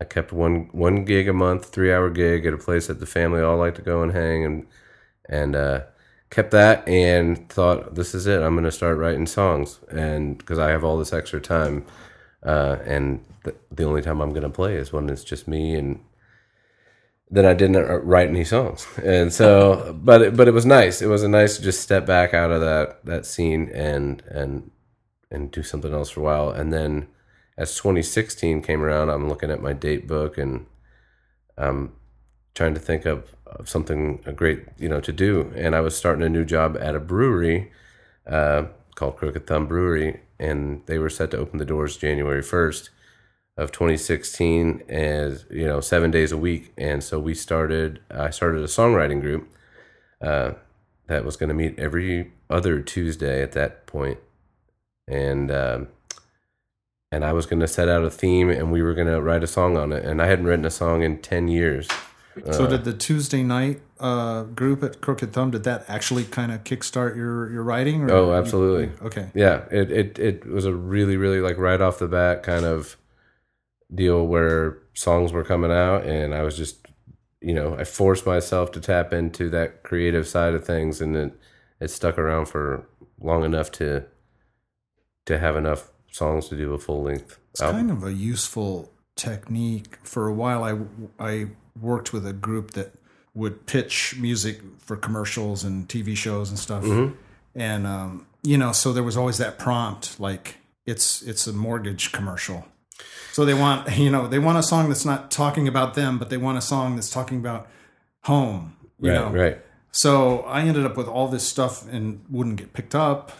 I 0.00 0.04
kept 0.04 0.32
one 0.32 0.68
one 0.72 1.04
gig 1.04 1.28
a 1.28 1.32
month 1.32 1.66
three 1.66 1.92
hour 1.92 2.10
gig 2.10 2.44
at 2.46 2.54
a 2.54 2.58
place 2.58 2.88
that 2.88 2.98
the 3.00 3.06
family 3.06 3.40
all 3.40 3.56
like 3.56 3.76
to 3.76 3.82
go 3.82 4.02
and 4.02 4.12
hang 4.12 4.44
and 4.44 4.66
and 5.28 5.54
uh 5.54 5.82
kept 6.30 6.50
that 6.50 6.86
and 6.88 7.48
thought 7.48 7.94
this 7.94 8.14
is 8.14 8.26
it. 8.26 8.42
I'm 8.42 8.56
gonna 8.56 8.72
start 8.72 8.98
writing 8.98 9.26
songs 9.26 9.78
and 9.90 10.38
because 10.38 10.58
i 10.58 10.70
have 10.70 10.82
all 10.84 10.98
this 10.98 11.12
extra 11.12 11.40
time 11.40 11.86
uh 12.42 12.78
and 12.84 13.24
th- 13.44 13.56
the 13.70 13.84
only 13.84 14.02
time 14.02 14.20
i'm 14.20 14.32
gonna 14.32 14.50
play 14.50 14.74
is 14.76 14.92
when 14.92 15.08
it's 15.08 15.24
just 15.24 15.46
me 15.48 15.74
and 15.74 16.00
then 17.30 17.44
I 17.44 17.52
didn't 17.54 17.76
uh, 17.76 17.98
write 18.00 18.28
any 18.28 18.44
songs, 18.44 18.86
and 19.02 19.32
so, 19.32 19.98
but 20.02 20.22
it, 20.22 20.36
but 20.36 20.48
it 20.48 20.54
was 20.54 20.64
nice. 20.64 21.02
It 21.02 21.08
was 21.08 21.22
a 21.22 21.28
nice 21.28 21.56
to 21.56 21.62
just 21.62 21.80
step 21.80 22.06
back 22.06 22.32
out 22.32 22.50
of 22.50 22.60
that 22.60 23.04
that 23.04 23.26
scene 23.26 23.70
and 23.74 24.22
and 24.28 24.70
and 25.30 25.50
do 25.50 25.62
something 25.62 25.92
else 25.92 26.10
for 26.10 26.20
a 26.20 26.24
while. 26.24 26.50
And 26.50 26.72
then 26.72 27.08
as 27.56 27.74
2016 27.76 28.62
came 28.62 28.82
around, 28.82 29.10
I'm 29.10 29.28
looking 29.28 29.50
at 29.50 29.60
my 29.60 29.72
date 29.72 30.06
book 30.06 30.38
and 30.38 30.66
I'm 31.58 31.92
trying 32.54 32.74
to 32.74 32.80
think 32.80 33.04
of, 33.04 33.34
of 33.46 33.68
something 33.68 34.16
great 34.34 34.64
you 34.78 34.88
know 34.88 35.00
to 35.00 35.12
do. 35.12 35.52
And 35.54 35.76
I 35.76 35.80
was 35.80 35.96
starting 35.96 36.24
a 36.24 36.28
new 36.30 36.44
job 36.44 36.78
at 36.80 36.94
a 36.94 37.00
brewery 37.00 37.72
uh, 38.26 38.64
called 38.94 39.16
Crooked 39.16 39.46
Thumb 39.46 39.66
Brewery, 39.66 40.20
and 40.38 40.82
they 40.86 40.98
were 40.98 41.10
set 41.10 41.30
to 41.32 41.38
open 41.38 41.58
the 41.58 41.64
doors 41.64 41.96
January 41.96 42.42
1st 42.42 42.88
of 43.58 43.72
2016 43.72 44.84
as 44.88 45.44
you 45.50 45.66
know 45.66 45.80
seven 45.80 46.10
days 46.12 46.30
a 46.30 46.36
week 46.36 46.72
and 46.78 47.02
so 47.02 47.18
we 47.18 47.34
started 47.34 48.00
i 48.08 48.30
started 48.30 48.62
a 48.62 48.66
songwriting 48.66 49.20
group 49.20 49.52
uh, 50.22 50.52
that 51.08 51.24
was 51.24 51.36
going 51.36 51.48
to 51.48 51.54
meet 51.54 51.76
every 51.78 52.32
other 52.48 52.80
tuesday 52.80 53.42
at 53.42 53.52
that 53.52 53.84
point 53.84 54.18
and 55.08 55.50
um, 55.50 55.88
and 57.10 57.24
i 57.24 57.32
was 57.32 57.46
going 57.46 57.58
to 57.58 57.66
set 57.66 57.88
out 57.88 58.04
a 58.04 58.10
theme 58.10 58.48
and 58.48 58.70
we 58.70 58.80
were 58.80 58.94
going 58.94 59.08
to 59.08 59.20
write 59.20 59.42
a 59.42 59.48
song 59.48 59.76
on 59.76 59.92
it 59.92 60.04
and 60.04 60.22
i 60.22 60.26
hadn't 60.26 60.46
written 60.46 60.64
a 60.64 60.70
song 60.70 61.02
in 61.02 61.18
10 61.18 61.48
years 61.48 61.88
so 62.52 62.68
did 62.68 62.84
the 62.84 62.92
Tuesday 62.92 63.42
night 63.42 63.80
uh, 63.98 64.44
group 64.44 64.84
at 64.84 65.00
Crooked 65.00 65.32
Thumb 65.32 65.50
did 65.50 65.64
that 65.64 65.84
actually 65.88 66.22
kind 66.22 66.52
of 66.52 66.62
kickstart 66.62 67.16
your 67.16 67.50
your 67.50 67.64
writing? 67.64 68.02
Or? 68.02 68.12
oh 68.12 68.32
absolutely 68.32 68.92
Okay. 69.04 69.30
yeah 69.34 69.64
it, 69.72 69.90
it 69.90 70.18
it 70.20 70.46
was 70.46 70.64
a 70.64 70.72
really 70.72 71.16
really 71.16 71.40
like 71.40 71.58
right 71.58 71.80
off 71.80 71.98
the 71.98 72.06
bat 72.06 72.44
kind 72.44 72.64
of 72.64 72.96
deal 73.94 74.26
where 74.26 74.78
songs 74.94 75.32
were 75.32 75.44
coming 75.44 75.72
out 75.72 76.04
and 76.04 76.34
i 76.34 76.42
was 76.42 76.56
just 76.56 76.86
you 77.40 77.54
know 77.54 77.74
i 77.78 77.84
forced 77.84 78.26
myself 78.26 78.70
to 78.70 78.80
tap 78.80 79.12
into 79.12 79.48
that 79.48 79.82
creative 79.82 80.26
side 80.26 80.54
of 80.54 80.64
things 80.64 81.00
and 81.00 81.16
it 81.16 81.32
it 81.80 81.88
stuck 81.88 82.18
around 82.18 82.46
for 82.46 82.86
long 83.20 83.44
enough 83.44 83.70
to 83.70 84.04
to 85.24 85.38
have 85.38 85.56
enough 85.56 85.90
songs 86.10 86.48
to 86.48 86.56
do 86.56 86.74
a 86.74 86.78
full 86.78 87.02
length 87.02 87.38
It's 87.52 87.62
album 87.62 87.88
kind 87.88 87.90
of 87.90 88.04
a 88.04 88.12
useful 88.12 88.92
technique. 89.18 89.98
For 90.04 90.26
a 90.26 90.32
while, 90.32 90.64
I 90.64 90.78
I 91.22 91.48
worked 91.78 92.12
with 92.14 92.26
a 92.26 92.32
group 92.32 92.70
that 92.70 92.94
would 93.34 93.66
pitch 93.66 94.16
music 94.18 94.60
for 94.78 94.96
commercials 94.96 95.64
and 95.64 95.86
TV 95.86 96.16
shows 96.16 96.48
and 96.48 96.58
stuff. 96.58 96.84
And 97.54 97.86
um, 97.86 98.26
you 98.42 98.56
know, 98.56 98.72
so 98.72 98.92
there 98.92 99.02
was 99.02 99.16
always 99.16 99.36
that 99.38 99.58
prompt, 99.58 100.18
like 100.18 100.56
it's 100.86 101.20
it's 101.22 101.46
a 101.46 101.52
mortgage 101.52 102.12
commercial. 102.12 102.64
So 103.32 103.44
they 103.44 103.54
want 103.54 103.96
you 103.98 104.10
know 104.10 104.26
they 104.28 104.38
want 104.38 104.58
a 104.58 104.62
song 104.62 104.88
that's 104.88 105.04
not 105.04 105.30
talking 105.30 105.68
about 105.68 105.94
them, 105.94 106.18
but 106.18 106.30
they 106.30 106.36
want 106.36 106.58
a 106.58 106.62
song 106.62 106.94
that's 106.96 107.10
talking 107.10 107.38
about 107.38 107.68
home. 108.24 108.76
You 109.00 109.10
right 109.12 109.14
know? 109.20 109.30
right 109.30 109.58
So 109.92 110.40
I 110.40 110.62
ended 110.62 110.84
up 110.84 110.96
with 110.96 111.06
all 111.08 111.28
this 111.28 111.46
stuff 111.46 111.86
and 111.90 112.24
wouldn't 112.28 112.56
get 112.56 112.72
picked 112.72 112.94
up, 112.94 113.32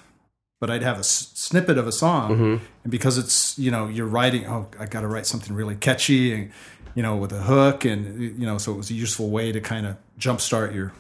but 0.61 0.71
I'd 0.71 0.83
have 0.83 0.97
a 0.97 1.01
s- 1.01 1.33
snippet 1.35 1.79
of 1.79 1.87
a 1.87 1.93
song, 1.93 2.31
Mm-hmm. 2.33 2.65
and 2.85 2.91
because 2.91 3.19
it's 3.19 3.59
you 3.59 3.71
know 3.71 3.89
you're 3.89 4.07
writing, 4.07 4.47
oh, 4.47 4.69
I 4.79 4.87
got 4.87 5.01
to 5.03 5.09
write 5.09 5.27
something 5.27 5.55
really 5.55 5.75
catchy 5.77 6.33
and 6.33 6.51
you 6.95 7.03
know 7.03 7.17
with 7.17 7.33
a 7.33 7.43
hook, 7.43 7.85
and 7.85 8.21
you 8.41 8.47
know 8.47 8.59
so 8.59 8.73
it 8.73 8.77
was 8.77 8.91
a 8.91 8.95
useful 8.95 9.31
way 9.31 9.51
to 9.53 9.61
kind 9.61 9.87
of 9.87 9.97
jumpstart 10.19 10.75
your, 10.75 10.93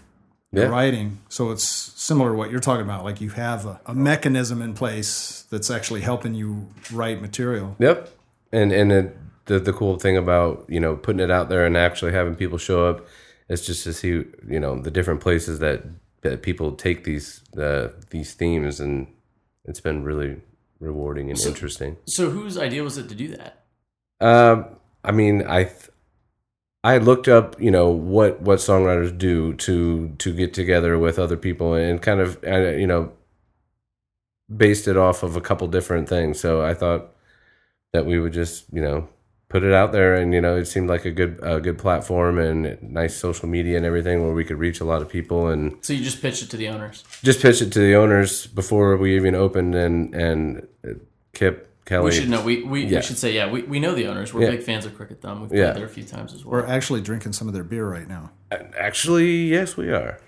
your 0.52 0.64
Yeah. 0.64 0.68
writing. 0.68 1.18
So 1.28 1.50
it's 1.52 1.64
similar 1.64 2.30
to 2.32 2.36
what 2.36 2.50
you're 2.50 2.60
talking 2.60 2.84
about, 2.84 3.04
like 3.04 3.20
you 3.20 3.30
have 3.30 3.64
a, 3.66 3.80
a 3.86 3.94
mechanism 3.94 4.60
in 4.62 4.74
place 4.74 5.44
that's 5.50 5.70
actually 5.70 6.00
helping 6.02 6.34
you 6.34 6.68
write 6.92 7.20
material. 7.22 7.76
Yep. 7.78 8.10
And 8.52 8.72
and 8.72 8.92
it, 8.92 9.16
the 9.46 9.58
the 9.58 9.72
cool 9.72 9.98
thing 9.98 10.16
about 10.16 10.64
you 10.68 10.80
know 10.80 10.96
putting 10.96 11.20
it 11.20 11.30
out 11.30 11.48
there 11.48 11.66
and 11.66 11.76
actually 11.76 12.12
having 12.12 12.34
people 12.34 12.58
show 12.58 12.86
up 12.86 13.06
is 13.48 13.64
just 13.66 13.84
to 13.84 13.92
see 13.92 14.24
you 14.48 14.60
know 14.60 14.80
the 14.80 14.90
different 14.90 15.20
places 15.20 15.58
that 15.58 15.84
that 16.22 16.42
people 16.42 16.72
take 16.72 17.04
these 17.04 17.42
uh, 17.58 17.88
these 18.10 18.34
themes 18.34 18.80
and 18.80 19.08
it's 19.64 19.80
been 19.80 20.02
really 20.02 20.40
rewarding 20.80 21.30
and 21.30 21.38
interesting. 21.40 21.96
So 22.06 22.30
whose 22.30 22.56
idea 22.56 22.82
was 22.82 22.98
it 22.98 23.08
to 23.08 23.14
do 23.14 23.28
that? 23.36 23.64
Um, 24.20 24.66
I 25.04 25.12
mean, 25.12 25.46
I 25.46 25.64
th- 25.64 25.90
I 26.84 26.98
looked 26.98 27.28
up, 27.28 27.60
you 27.60 27.70
know, 27.70 27.90
what 27.90 28.40
what 28.40 28.58
songwriters 28.58 29.16
do 29.16 29.54
to 29.54 30.08
to 30.18 30.32
get 30.32 30.54
together 30.54 30.98
with 30.98 31.18
other 31.18 31.36
people 31.36 31.74
and 31.74 32.00
kind 32.00 32.20
of, 32.20 32.42
uh, 32.44 32.70
you 32.70 32.86
know, 32.86 33.12
based 34.54 34.88
it 34.88 34.96
off 34.96 35.22
of 35.22 35.36
a 35.36 35.40
couple 35.40 35.66
different 35.68 36.08
things. 36.08 36.40
So 36.40 36.62
I 36.62 36.74
thought 36.74 37.14
that 37.92 38.06
we 38.06 38.18
would 38.20 38.32
just, 38.32 38.64
you 38.72 38.80
know, 38.82 39.08
put 39.48 39.62
it 39.62 39.72
out 39.72 39.92
there, 39.92 40.14
and 40.14 40.34
you 40.34 40.40
know, 40.40 40.56
it 40.56 40.66
seemed 40.66 40.88
like 40.90 41.04
a 41.06 41.10
good 41.10 41.38
a 41.42 41.58
good 41.60 41.78
platform 41.78 42.38
and 42.38 42.82
nice 42.82 43.16
social 43.16 43.48
media 43.48 43.76
and 43.78 43.86
everything 43.86 44.22
where 44.22 44.34
we 44.34 44.44
could 44.44 44.58
reach 44.58 44.80
a 44.80 44.84
lot 44.84 45.00
of 45.02 45.08
people 45.08 45.48
and 45.48 45.76
So 45.80 45.92
you 45.94 46.04
just 46.04 46.20
pitched 46.20 46.42
it 46.42 46.50
to 46.50 46.56
the 46.58 46.68
owners. 46.68 47.02
just 47.22 47.40
pitch 47.40 47.62
it 47.62 47.72
to 47.72 47.78
the 47.78 47.94
owners 47.94 48.46
before 48.46 48.96
we 48.98 49.16
even 49.16 49.34
opened 49.34 49.74
and 49.74 50.14
and 50.14 50.68
uh, 50.86 50.90
Kip 51.32 51.64
Kelly. 51.86 52.04
We 52.06 52.12
should 52.12 52.28
know. 52.28 52.42
We, 52.42 52.62
we, 52.64 52.84
Yeah. 52.84 52.98
we 52.98 53.02
should 53.02 53.16
say 53.16 53.32
yeah. 53.34 53.50
We, 53.50 53.62
we 53.62 53.80
know 53.80 53.94
the 53.94 54.06
owners. 54.06 54.34
We're 54.34 54.42
Yeah. 54.42 54.50
big 54.50 54.62
fans 54.64 54.84
of 54.84 54.94
Crooked 54.94 55.22
Thumb. 55.22 55.40
We've 55.40 55.48
played 55.48 55.60
Yeah. 55.60 55.72
there 55.72 55.86
a 55.86 55.88
few 55.88 56.04
times 56.04 56.34
as 56.34 56.44
well. 56.44 56.52
We're 56.60 56.66
actually 56.66 57.00
drinking 57.00 57.32
some 57.32 57.48
of 57.48 57.54
their 57.54 57.64
beer 57.64 57.88
right 57.88 58.06
now. 58.06 58.32
Actually, 58.76 59.44
yes, 59.48 59.76
we 59.78 59.88
are. 59.90 60.20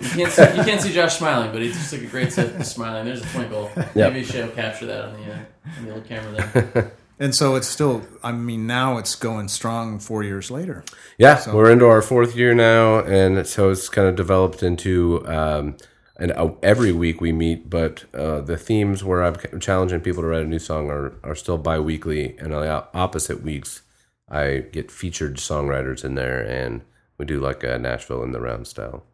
You 0.00 0.08
can't 0.08 0.32
see, 0.32 0.42
you 0.42 0.64
can't 0.64 0.80
see 0.80 0.92
Josh 0.92 1.18
smiling, 1.18 1.52
but 1.52 1.62
he 1.62 1.68
just 1.68 1.90
took 1.90 2.02
a 2.02 2.06
great 2.06 2.32
sip 2.32 2.58
of 2.58 2.66
smiling. 2.66 3.04
There's 3.06 3.22
a 3.22 3.26
twinkle. 3.26 3.70
Yep. 3.76 3.94
Maybe 3.94 4.24
she'll 4.24 4.48
capture 4.48 4.86
that 4.86 5.04
on 5.06 5.12
the, 5.14 5.32
uh, 5.32 5.38
on 5.78 5.84
the 5.86 5.94
old 5.94 6.04
camera 6.04 6.50
there. 6.52 6.92
And 7.20 7.34
so 7.34 7.56
it's 7.56 7.66
still, 7.66 8.06
I 8.22 8.30
mean, 8.32 8.66
now 8.66 8.96
it's 8.98 9.16
going 9.16 9.48
strong 9.48 9.98
four 9.98 10.22
years 10.22 10.50
later. 10.50 10.84
Yeah, 11.18 11.36
so. 11.36 11.54
we're 11.54 11.70
into 11.70 11.86
our 11.86 12.00
fourth 12.00 12.36
year 12.36 12.54
now, 12.54 13.00
and 13.00 13.44
so 13.46 13.70
it's 13.70 13.88
kind 13.88 14.06
of 14.06 14.14
developed 14.14 14.62
into. 14.62 15.26
Um, 15.26 15.76
and 16.16 16.32
uh, 16.32 16.52
every 16.62 16.92
week 16.92 17.20
we 17.20 17.32
meet, 17.32 17.70
but 17.70 18.04
uh, 18.14 18.40
the 18.40 18.56
themes 18.56 19.04
where 19.04 19.22
I'm 19.22 19.60
challenging 19.60 20.00
people 20.00 20.22
to 20.22 20.28
write 20.28 20.42
a 20.42 20.48
new 20.48 20.58
song 20.58 20.90
are, 20.90 21.14
are 21.22 21.34
still 21.34 21.58
bi-weekly, 21.58 22.36
and 22.38 22.52
on 22.52 22.62
the 22.62 22.86
opposite 22.94 23.42
weeks, 23.42 23.82
I 24.28 24.64
get 24.72 24.90
featured 24.90 25.36
songwriters 25.36 26.04
in 26.04 26.14
there, 26.16 26.40
and 26.40 26.82
we 27.18 27.24
do 27.24 27.40
like 27.40 27.62
a 27.62 27.78
Nashville 27.78 28.22
in 28.22 28.32
the 28.32 28.40
round 28.40 28.66
style. 28.66 29.04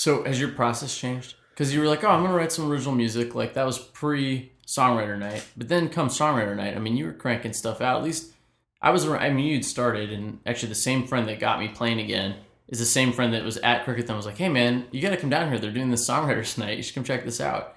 So 0.00 0.24
has 0.24 0.40
your 0.40 0.48
process 0.48 0.96
changed? 0.96 1.34
Because 1.50 1.74
you 1.74 1.80
were 1.80 1.86
like, 1.86 2.02
oh, 2.04 2.08
I'm 2.08 2.20
going 2.20 2.30
to 2.30 2.36
write 2.38 2.52
some 2.52 2.72
original 2.72 2.94
music. 2.94 3.34
Like 3.34 3.52
that 3.52 3.66
was 3.66 3.78
pre 3.78 4.50
songwriter 4.66 5.18
night. 5.18 5.44
But 5.58 5.68
then 5.68 5.90
come 5.90 6.08
songwriter 6.08 6.56
night, 6.56 6.74
I 6.74 6.78
mean, 6.78 6.96
you 6.96 7.04
were 7.04 7.12
cranking 7.12 7.52
stuff 7.52 7.82
out. 7.82 7.98
At 7.98 8.04
least 8.04 8.32
I 8.80 8.92
was, 8.92 9.06
I 9.06 9.28
mean, 9.28 9.44
you'd 9.44 9.62
started, 9.62 10.10
and 10.10 10.38
actually 10.46 10.70
the 10.70 10.76
same 10.76 11.06
friend 11.06 11.28
that 11.28 11.38
got 11.38 11.60
me 11.60 11.68
playing 11.68 12.00
again 12.00 12.36
is 12.68 12.78
the 12.78 12.86
same 12.86 13.12
friend 13.12 13.34
that 13.34 13.44
was 13.44 13.58
at 13.58 13.84
Crooked 13.84 14.06
Thumb 14.06 14.16
was 14.16 14.24
like, 14.24 14.38
hey, 14.38 14.48
man, 14.48 14.86
you 14.90 15.02
got 15.02 15.10
to 15.10 15.18
come 15.18 15.28
down 15.28 15.50
here. 15.50 15.58
They're 15.58 15.70
doing 15.70 15.90
this 15.90 16.08
songwriters 16.08 16.56
night. 16.58 16.78
You 16.78 16.82
should 16.82 16.94
come 16.94 17.04
check 17.04 17.26
this 17.26 17.38
out. 17.38 17.76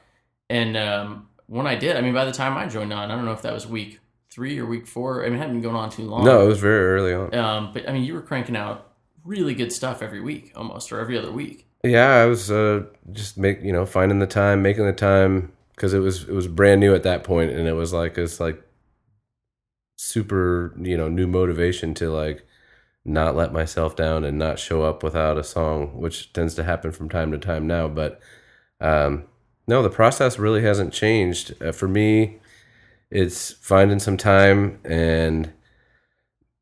And 0.49 0.77
um, 0.77 1.27
when 1.47 1.67
I 1.67 1.75
did, 1.75 1.97
I 1.97 2.01
mean, 2.01 2.13
by 2.13 2.23
the 2.23 2.31
time 2.31 2.57
I 2.57 2.67
joined 2.67 2.93
on, 2.93 3.11
I 3.11 3.15
don't 3.15 3.25
know 3.25 3.33
if 3.33 3.41
that 3.41 3.53
was 3.53 3.67
week 3.67 3.99
three 4.29 4.57
or 4.57 4.65
week 4.65 4.87
four. 4.87 5.25
I 5.25 5.25
mean, 5.25 5.35
it 5.35 5.39
hadn't 5.39 5.55
been 5.55 5.61
going 5.61 5.75
on 5.75 5.89
too 5.89 6.03
long. 6.03 6.23
No, 6.23 6.45
it 6.45 6.47
was 6.47 6.59
very 6.59 6.85
early 6.85 7.13
on. 7.13 7.35
Um, 7.35 7.73
but 7.73 7.89
I 7.89 7.91
mean, 7.91 8.05
you 8.05 8.13
were 8.13 8.21
cranking 8.21 8.55
out 8.55 8.93
really 9.25 9.53
good 9.53 9.73
stuff 9.73 10.01
every 10.01 10.21
week, 10.21 10.53
almost, 10.55 10.89
or 10.93 11.01
every 11.01 11.17
other 11.17 11.29
week. 11.29 11.67
Yeah, 11.83 12.15
I 12.21 12.25
was 12.25 12.49
uh, 12.49 12.85
just 13.11 13.37
make 13.37 13.61
you 13.61 13.73
know 13.73 13.85
finding 13.85 14.19
the 14.19 14.27
time, 14.27 14.61
making 14.61 14.85
the 14.85 14.93
time, 14.93 15.51
because 15.75 15.93
it 15.93 15.99
was 15.99 16.23
it 16.23 16.33
was 16.33 16.47
brand 16.47 16.79
new 16.79 16.95
at 16.95 17.03
that 17.03 17.23
point, 17.23 17.51
and 17.51 17.67
it 17.67 17.73
was 17.73 17.91
like 17.93 18.17
it's 18.17 18.39
like 18.39 18.61
super 19.97 20.73
you 20.79 20.97
know 20.97 21.07
new 21.07 21.27
motivation 21.27 21.93
to 21.95 22.09
like 22.09 22.45
not 23.05 23.35
let 23.35 23.53
myself 23.53 23.95
down 23.95 24.23
and 24.23 24.39
not 24.39 24.59
show 24.59 24.83
up 24.83 25.03
without 25.03 25.37
a 25.37 25.43
song, 25.43 25.99
which 25.99 26.33
tends 26.33 26.55
to 26.55 26.63
happen 26.63 26.91
from 26.91 27.09
time 27.09 27.31
to 27.31 27.37
time 27.37 27.67
now. 27.67 27.87
But 27.87 28.19
um, 28.81 29.25
no, 29.67 29.83
the 29.83 29.89
process 29.89 30.39
really 30.39 30.63
hasn't 30.63 30.93
changed 30.93 31.55
uh, 31.63 31.71
for 31.73 31.87
me. 31.87 32.39
It's 33.11 33.53
finding 33.53 33.99
some 33.99 34.17
time 34.17 34.79
and 34.85 35.53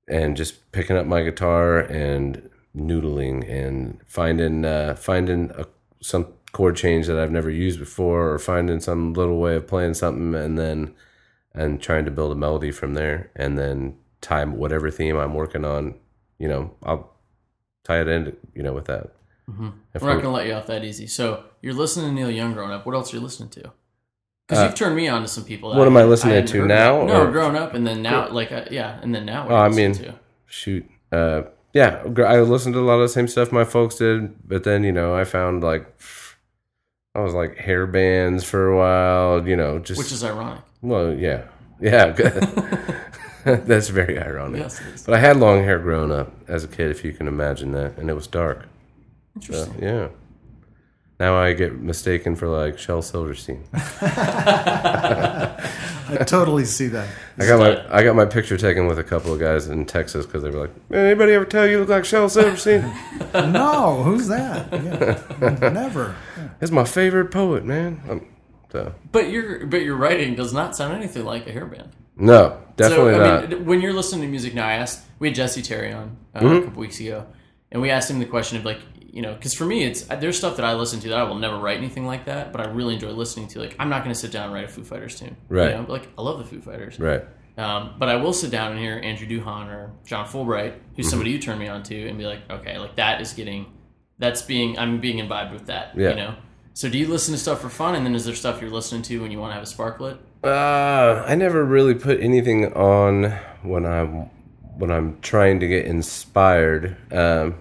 and 0.07 0.35
just 0.35 0.71
picking 0.71 0.97
up 0.97 1.05
my 1.05 1.23
guitar 1.23 1.79
and 1.79 2.49
noodling 2.75 3.49
and 3.49 3.99
finding 4.05 4.65
uh, 4.65 4.95
finding 4.95 5.51
a, 5.57 5.65
some 6.01 6.27
chord 6.51 6.75
change 6.75 7.07
that 7.07 7.17
I've 7.17 7.31
never 7.31 7.49
used 7.49 7.79
before 7.79 8.31
or 8.31 8.39
finding 8.39 8.79
some 8.79 9.13
little 9.13 9.39
way 9.39 9.55
of 9.55 9.67
playing 9.67 9.93
something 9.93 10.35
and 10.35 10.57
then 10.57 10.93
and 11.53 11.81
trying 11.81 12.05
to 12.05 12.11
build 12.11 12.31
a 12.31 12.35
melody 12.35 12.71
from 12.71 12.93
there 12.93 13.29
and 13.35 13.57
then 13.57 13.95
tie 14.21 14.45
whatever 14.45 14.89
theme 14.91 15.17
I'm 15.17 15.33
working 15.33 15.65
on, 15.65 15.95
you 16.39 16.47
know, 16.47 16.75
I'll 16.83 17.13
tie 17.83 18.01
it 18.01 18.07
in, 18.07 18.35
you 18.53 18.63
know, 18.63 18.73
with 18.73 18.85
that. 18.85 19.11
If 19.93 20.01
We're 20.01 20.13
not 20.13 20.21
gonna 20.21 20.33
let 20.33 20.47
you 20.47 20.53
off 20.53 20.67
that 20.67 20.85
easy. 20.85 21.07
So 21.07 21.43
you're 21.61 21.73
listening 21.73 22.07
to 22.07 22.13
Neil 22.13 22.31
Young 22.31 22.53
growing 22.53 22.71
up. 22.71 22.85
What 22.85 22.95
else 22.95 23.13
are 23.13 23.17
you 23.17 23.23
listening 23.23 23.49
to? 23.49 23.71
Because 24.47 24.63
Uh, 24.63 24.65
you've 24.67 24.75
turned 24.75 24.95
me 24.95 25.09
on 25.09 25.21
to 25.23 25.27
some 25.27 25.43
people. 25.43 25.75
What 25.75 25.87
am 25.87 25.97
I 25.97 26.03
listening 26.03 26.35
hadn't 26.35 26.51
to 26.51 26.65
now, 26.65 27.01
of. 27.01 27.07
No, 27.07 27.21
or- 27.25 27.31
growing 27.31 27.57
up, 27.57 27.73
and 27.73 27.85
then 27.85 28.01
now, 28.01 28.29
like 28.29 28.51
uh, 28.53 28.65
yeah, 28.71 28.99
and 29.01 29.13
then 29.13 29.25
now. 29.25 29.43
What 29.43 29.51
Oh, 29.51 29.57
I 29.57 29.67
mean, 29.69 29.91
to? 29.93 30.13
shoot, 30.45 30.85
uh, 31.11 31.41
yeah, 31.73 32.03
I 32.25 32.39
listened 32.41 32.73
to 32.75 32.79
a 32.79 32.81
lot 32.81 32.95
of 32.95 33.01
the 33.01 33.09
same 33.09 33.27
stuff 33.27 33.51
my 33.51 33.63
folks 33.63 33.95
did, 33.95 34.47
but 34.47 34.63
then 34.63 34.83
you 34.83 34.91
know 34.91 35.15
I 35.15 35.23
found 35.23 35.63
like 35.63 35.85
I 37.15 37.19
was 37.21 37.33
like 37.33 37.57
hair 37.57 37.87
bands 37.87 38.43
for 38.43 38.67
a 38.69 38.77
while, 38.77 39.47
you 39.47 39.55
know, 39.55 39.79
just 39.79 39.97
which 39.97 40.11
is 40.11 40.23
ironic. 40.23 40.63
well, 40.81 41.13
yeah, 41.13 41.43
yeah. 41.79 42.11
That's 43.43 43.89
very 43.89 44.19
ironic. 44.19 44.61
Yes. 44.61 45.03
But 45.03 45.15
I 45.15 45.19
had 45.19 45.37
long 45.37 45.63
hair 45.63 45.79
growing 45.79 46.11
up 46.11 46.31
as 46.47 46.63
a 46.63 46.67
kid, 46.67 46.91
if 46.91 47.03
you 47.03 47.11
can 47.11 47.27
imagine 47.27 47.71
that, 47.71 47.97
and 47.97 48.07
it 48.07 48.13
was 48.13 48.27
dark. 48.27 48.67
So, 49.41 49.53
Interesting. 49.53 49.83
yeah. 49.83 50.07
Now 51.21 51.37
I 51.37 51.53
get 51.53 51.79
mistaken 51.79 52.35
for 52.35 52.47
like 52.47 52.79
Shel 52.79 53.03
Silverstein. 53.03 53.63
I 53.73 53.83
totally 56.25 56.65
see 56.65 56.87
that. 56.87 57.07
I 57.37 57.45
got 57.45 57.59
my 57.59 57.95
I 57.95 58.01
got 58.03 58.15
my 58.15 58.25
picture 58.25 58.57
taken 58.57 58.87
with 58.87 58.97
a 58.97 59.03
couple 59.03 59.31
of 59.31 59.39
guys 59.39 59.67
in 59.67 59.85
Texas 59.85 60.25
because 60.25 60.41
they 60.41 60.49
were 60.49 60.61
like, 60.61 60.71
"Anybody 60.91 61.33
ever 61.33 61.45
tell 61.45 61.67
you 61.67 61.77
look 61.79 61.89
like 61.89 62.05
Shel 62.05 62.27
Silverstein?" 62.27 62.91
No, 63.33 64.01
who's 64.03 64.27
that? 64.29 64.73
Yeah. 64.73 65.21
Never. 65.69 66.15
It's 66.59 66.71
my 66.71 66.85
favorite 66.85 67.29
poet, 67.29 67.65
man. 67.65 68.01
Um, 68.09 68.25
so 68.71 68.95
But 69.11 69.29
your 69.29 69.67
but 69.67 69.83
your 69.83 69.97
writing 69.97 70.33
does 70.33 70.53
not 70.53 70.75
sound 70.75 70.95
anything 70.95 71.23
like 71.23 71.45
a 71.45 71.51
hair 71.51 71.67
band. 71.67 71.91
no, 72.17 72.57
definitely 72.77 73.13
so, 73.13 73.21
I 73.21 73.41
not. 73.41 73.49
Mean, 73.49 73.65
when 73.65 73.79
you're 73.81 73.93
listening 73.93 74.21
to 74.23 74.27
music 74.27 74.55
now, 74.55 74.67
I 74.67 74.73
asked 74.73 75.01
we 75.19 75.27
had 75.27 75.35
Jesse 75.35 75.61
Terry 75.61 75.93
on 75.93 76.17
uh, 76.33 76.39
Mm-hmm. 76.39 76.55
a 76.55 76.61
couple 76.63 76.79
weeks 76.81 76.99
ago, 76.99 77.27
and 77.71 77.79
we 77.79 77.91
asked 77.91 78.09
him 78.09 78.17
the 78.17 78.25
question 78.25 78.57
of 78.57 78.65
like 78.65 78.79
you 79.11 79.21
know 79.21 79.33
because 79.33 79.53
for 79.53 79.65
me 79.65 79.83
it's 79.83 80.03
there's 80.03 80.37
stuff 80.37 80.55
that 80.55 80.65
I 80.65 80.73
listen 80.73 80.99
to 81.01 81.09
that 81.09 81.17
I 81.19 81.23
will 81.23 81.35
never 81.35 81.57
write 81.57 81.77
anything 81.77 82.05
like 82.05 82.25
that, 82.25 82.51
but 82.51 82.61
I 82.61 82.65
really 82.71 82.93
enjoy 82.95 83.11
listening 83.11 83.47
to. 83.49 83.59
Like 83.59 83.75
I'm 83.77 83.89
not 83.89 84.03
going 84.03 84.13
to 84.13 84.19
sit 84.19 84.31
down 84.31 84.45
and 84.45 84.53
write 84.53 84.63
a 84.65 84.67
Foo 84.69 84.83
Fighters 84.83 85.19
tune, 85.19 85.35
you 85.49 85.57
Right. 85.57 85.75
know? 85.75 85.85
Like 85.87 86.07
I 86.17 86.21
love 86.21 86.39
the 86.39 86.45
Foo 86.45 86.61
Fighters, 86.61 86.99
right. 86.99 87.23
Um, 87.57 87.95
but 87.99 88.07
I 88.09 88.15
will 88.15 88.31
sit 88.33 88.49
down 88.49 88.71
and 88.71 88.79
hear 88.79 88.99
Andrew 89.03 89.27
Duhon 89.27 89.67
or 89.67 89.91
John 90.05 90.25
Fullbright, 90.25 90.73
who's 90.95 91.05
Mm-hmm. 91.05 91.09
somebody 91.09 91.31
you 91.31 91.39
turn 91.39 91.59
me 91.59 91.67
on 91.67 91.83
to, 91.83 92.07
and 92.07 92.17
be 92.17 92.25
like, 92.25 92.39
okay, 92.49 92.77
like 92.79 92.95
that 92.95 93.19
is 93.19 93.33
getting, 93.33 93.65
that's 94.19 94.41
being, 94.41 94.79
I'm 94.79 95.01
being 95.01 95.19
imbibed 95.19 95.51
with 95.51 95.65
that, 95.67 95.91
Yeah. 95.97 96.11
you 96.11 96.15
know. 96.15 96.35
So 96.73 96.87
do 96.87 96.97
you 96.97 97.07
listen 97.07 97.33
to 97.33 97.37
stuff 97.37 97.59
for 97.59 97.67
fun, 97.69 97.95
and 97.95 98.05
then 98.05 98.15
is 98.15 98.23
there 98.25 98.33
stuff 98.35 98.61
you're 98.61 98.69
listening 98.71 99.01
to 99.03 99.21
when 99.21 99.29
you 99.31 99.39
want 99.39 99.51
to 99.51 99.55
have 99.55 99.63
a 99.63 99.67
sparklet? 99.67 100.17
Uh, 100.41 101.23
I 101.27 101.35
never 101.35 101.65
really 101.65 101.93
put 101.93 102.21
anything 102.21 102.71
on 102.73 103.31
when 103.63 103.85
I'm 103.85 104.29
when 104.77 104.89
I'm 104.89 105.19
trying 105.21 105.59
to 105.59 105.67
get 105.67 105.85
inspired. 105.85 106.95
Um, 107.11 107.55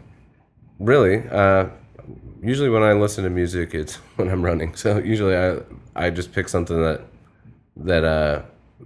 really, 0.81 1.23
uh, 1.29 1.67
usually 2.43 2.69
when 2.69 2.83
I 2.83 2.95
listen 2.95 3.23
to 3.25 3.31
music, 3.31 3.75
it's 3.75 3.95
when 4.17 4.29
I'm 4.29 4.43
running. 4.43 4.75
So 4.75 4.99
usually 4.99 5.37
I 5.37 5.59
I 5.95 6.11
just 6.11 6.33
pick 6.33 6.49
something 6.49 6.81
that 6.83 7.03
that 7.77 8.05
uh 8.05 8.43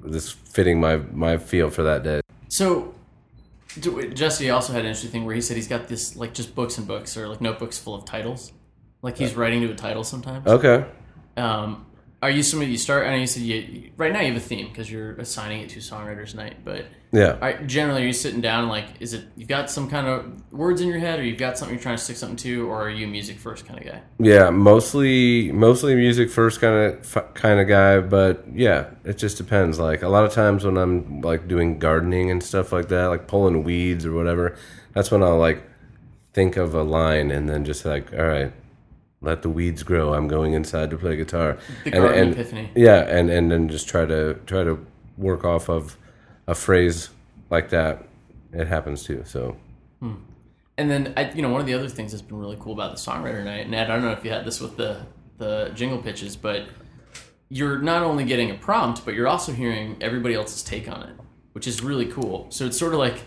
is 0.07 0.31
fitting 0.31 0.81
my 0.81 0.97
my 1.13 1.39
feel 1.39 1.71
for 1.71 1.83
that 1.85 2.03
day. 2.03 2.21
So 2.49 2.95
Jesse 3.81 4.51
also 4.51 4.73
had 4.73 4.83
an 4.83 4.87
interesting 4.87 5.11
thing 5.11 5.25
where 5.25 5.35
he 5.35 5.41
said 5.41 5.57
he's 5.57 5.69
got 5.69 5.89
this 5.89 6.17
like 6.17 6.35
just 6.35 6.55
books 6.55 6.79
and 6.79 6.87
books 6.87 7.17
or 7.17 7.29
like 7.29 7.41
notebooks 7.41 7.79
full 7.79 7.95
of 7.95 8.05
titles, 8.05 8.53
like 9.03 9.17
he's 9.17 9.35
writing 9.35 9.63
to 9.63 9.71
a 9.71 9.75
title 9.75 10.05
sometimes. 10.05 10.47
Okay. 10.47 10.85
Um, 11.37 11.87
are 12.25 12.31
you 12.31 12.43
somebody 12.43 12.71
you 12.71 12.79
start? 12.79 13.07
I 13.07 13.11
know 13.11 13.17
you 13.17 13.27
said 13.27 13.43
you, 13.43 13.91
right 13.99 14.11
now 14.11 14.21
you 14.21 14.29
have 14.33 14.37
a 14.39 14.41
theme 14.41 14.69
because 14.69 14.91
you're 14.91 15.13
assigning 15.17 15.61
it 15.61 15.69
to 15.71 15.79
songwriters 15.81 16.35
night, 16.35 16.57
but 16.65 16.87
Yeah. 17.13 17.39
Right, 17.39 17.67
generally, 17.67 18.03
are 18.03 18.07
you 18.07 18.15
sitting 18.15 18.41
down 18.41 18.67
like, 18.69 18.87
is 18.99 19.13
it 19.13 19.27
you've 19.37 19.47
got 19.47 19.71
some 19.71 19.91
kind 19.91 20.07
of 20.07 20.51
words 20.51 20.81
in 20.81 20.89
your 20.89 20.99
head, 20.99 21.21
or 21.21 21.23
you've 21.23 21.39
got 21.39 21.59
something 21.59 21.77
you're 21.77 21.83
trying 21.83 21.99
to 21.99 22.03
stick 22.03 22.17
something 22.17 22.39
to, 22.39 22.67
or 22.67 22.85
are 22.85 22.91
you 22.91 23.07
a 23.07 23.09
music 23.09 23.39
first 23.39 23.67
kind 23.67 23.79
of 23.79 23.85
guy? 23.85 24.01
Yeah, 24.19 24.49
mostly 24.49 25.53
mostly 25.53 25.95
music 25.95 26.31
first 26.31 26.63
kind 26.63 26.95
of 26.95 27.35
kind 27.35 27.61
of 27.61 27.69
guy, 27.69 28.01
but 28.01 28.45
yeah, 28.55 28.87
it 29.05 29.19
just 29.19 29.37
depends. 29.37 29.79
Like 29.79 30.03
a 30.03 30.09
lot 30.09 30.25
of 30.25 30.33
times 30.33 30.65
when 30.65 30.79
I'm 30.79 31.21
like 31.21 31.47
doing 31.47 31.79
gardening 31.79 32.31
and 32.31 32.43
stuff 32.43 32.73
like 32.73 32.89
that, 32.89 33.09
like 33.09 33.27
pulling 33.27 33.65
weeds 33.65 34.07
or 34.07 34.13
whatever, 34.13 34.57
that's 34.95 35.11
when 35.11 35.23
I'll 35.23 35.37
like 35.39 35.63
think 36.33 36.57
of 36.57 36.75
a 36.75 36.83
line 36.83 37.31
and 37.31 37.51
then 37.51 37.67
just 37.67 37.85
like, 37.85 38.15
all 38.15 38.27
right, 38.27 38.51
let 39.25 39.43
the 39.43 39.49
weeds 39.51 39.83
grow. 39.83 40.15
I'm 40.15 40.29
going 40.29 40.53
inside 40.53 40.91
to 40.91 40.97
play 40.97 41.17
guitar. 41.17 41.59
The 41.85 41.93
and, 41.95 42.03
garden 42.03 42.23
and- 42.23 42.33
epiphany. 42.33 42.71
Yeah, 42.75 43.01
and 43.03 43.31
and 43.31 43.51
then 43.51 43.69
just 43.69 43.89
try 43.89 44.05
to 44.07 44.35
try 44.47 44.65
to 44.65 44.85
work 45.17 45.45
off 45.45 45.69
of 45.69 45.97
a 46.47 46.55
phrase 46.55 47.11
like 47.51 47.71
that. 47.71 48.07
It 48.53 48.67
happens 48.69 49.03
too. 49.03 49.23
So 49.27 49.57
And 50.77 50.91
then, 50.91 51.15
I, 51.17 51.31
you 51.31 51.43
know, 51.43 51.51
one 51.51 51.61
of 51.61 51.67
the 51.67 51.75
other 51.75 51.89
things 51.89 52.11
that's 52.13 52.23
been 52.23 52.39
really 52.39 52.57
cool 52.59 52.73
about 52.73 52.91
the 52.91 52.99
songwriter 52.99 53.45
night, 53.45 53.65
and 53.67 53.75
Ed, 53.75 53.91
I 53.91 53.95
don't 53.95 54.03
know 54.03 54.11
if 54.11 54.25
you 54.25 54.31
had 54.31 54.45
this 54.45 54.61
with 54.61 54.77
the 54.77 55.07
the 55.39 55.71
jingle 55.75 55.99
pitches, 55.99 56.37
but 56.37 56.67
you're 57.49 57.79
not 57.79 58.03
only 58.03 58.25
getting 58.25 58.51
a 58.51 58.55
prompt, 58.55 59.05
but 59.05 59.15
you're 59.15 59.29
also 59.29 59.53
hearing 59.53 59.97
everybody 60.01 60.35
else's 60.35 60.63
take 60.63 60.89
on 60.89 61.03
it, 61.03 61.17
which 61.53 61.67
is 61.67 61.83
really 61.83 62.07
cool. 62.07 62.47
So 62.51 62.67
it's 62.67 62.79
sort 62.79 62.93
of 62.93 62.99
like 62.99 63.23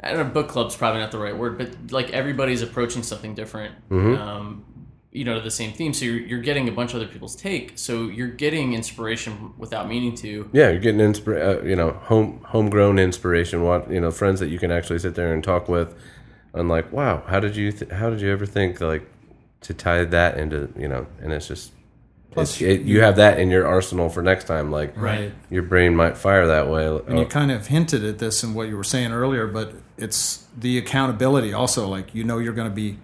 I 0.00 0.12
don't 0.12 0.26
know, 0.26 0.32
book 0.32 0.48
club's 0.48 0.74
probably 0.74 1.00
not 1.00 1.12
the 1.12 1.18
right 1.18 1.36
word, 1.36 1.58
but 1.58 1.92
like 1.92 2.10
everybody's 2.10 2.60
approaching 2.62 3.02
something 3.02 3.34
different. 3.34 3.74
Um, 3.90 4.64
you 5.12 5.24
know, 5.24 5.34
to 5.34 5.40
the 5.40 5.50
same 5.50 5.72
theme. 5.72 5.92
So 5.92 6.06
you're, 6.06 6.20
you're 6.20 6.40
getting 6.40 6.68
a 6.68 6.72
bunch 6.72 6.94
of 6.94 7.02
other 7.02 7.06
people's 7.10 7.36
take. 7.36 7.72
So 7.76 8.04
you're 8.08 8.28
getting 8.28 8.72
inspiration 8.72 9.52
without 9.58 9.86
meaning 9.86 10.14
to. 10.16 10.48
Yeah, 10.52 10.70
you're 10.70 10.80
getting 10.80 11.00
inspira- 11.00 11.60
uh, 11.60 11.62
you 11.64 11.76
know, 11.76 11.90
home 11.92 12.40
homegrown 12.46 12.98
inspiration. 12.98 13.62
What 13.62 13.90
you 13.90 14.00
know, 14.00 14.10
friends 14.10 14.40
that 14.40 14.48
you 14.48 14.58
can 14.58 14.70
actually 14.70 14.98
sit 14.98 15.14
there 15.14 15.34
and 15.34 15.44
talk 15.44 15.68
with, 15.68 15.94
and 16.54 16.68
like, 16.68 16.92
wow, 16.92 17.22
how 17.26 17.40
did 17.40 17.56
you 17.56 17.72
th- 17.72 17.90
how 17.90 18.08
did 18.10 18.20
you 18.20 18.32
ever 18.32 18.46
think 18.46 18.80
like 18.80 19.06
to 19.62 19.74
tie 19.74 20.04
that 20.04 20.38
into 20.38 20.72
you 20.78 20.88
know? 20.88 21.06
And 21.20 21.32
it's 21.32 21.46
just, 21.46 21.72
Plus 22.30 22.52
it's, 22.52 22.62
it, 22.62 22.80
you 22.86 23.02
have 23.02 23.16
that 23.16 23.38
in 23.38 23.50
your 23.50 23.66
arsenal 23.66 24.08
for 24.08 24.22
next 24.22 24.44
time. 24.44 24.70
Like, 24.70 24.96
Right. 24.96 25.32
your 25.50 25.62
brain 25.62 25.94
might 25.94 26.16
fire 26.16 26.46
that 26.46 26.68
way. 26.70 26.86
And 27.06 27.18
you 27.18 27.26
kind 27.26 27.50
of 27.50 27.66
hinted 27.66 28.02
at 28.04 28.18
this 28.18 28.42
in 28.42 28.54
what 28.54 28.68
you 28.68 28.76
were 28.78 28.82
saying 28.84 29.12
earlier, 29.12 29.46
but 29.46 29.74
it's 29.98 30.46
the 30.56 30.78
accountability 30.78 31.52
also. 31.52 31.86
Like 31.86 32.14
you 32.14 32.24
know, 32.24 32.38
you're 32.38 32.54
going 32.54 32.70
to 32.70 32.74
be 32.74 32.96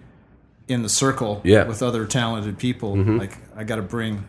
in 0.69 0.83
the 0.83 0.89
circle 0.89 1.41
Yeah. 1.43 1.59
Mm-hmm. 1.61 1.69
with 1.69 1.81
other 1.83 2.05
talented 2.05 2.57
people. 2.57 2.95
Like 2.95 3.37
I 3.55 3.63
got 3.63 3.77
to 3.77 3.81
bring 3.81 4.25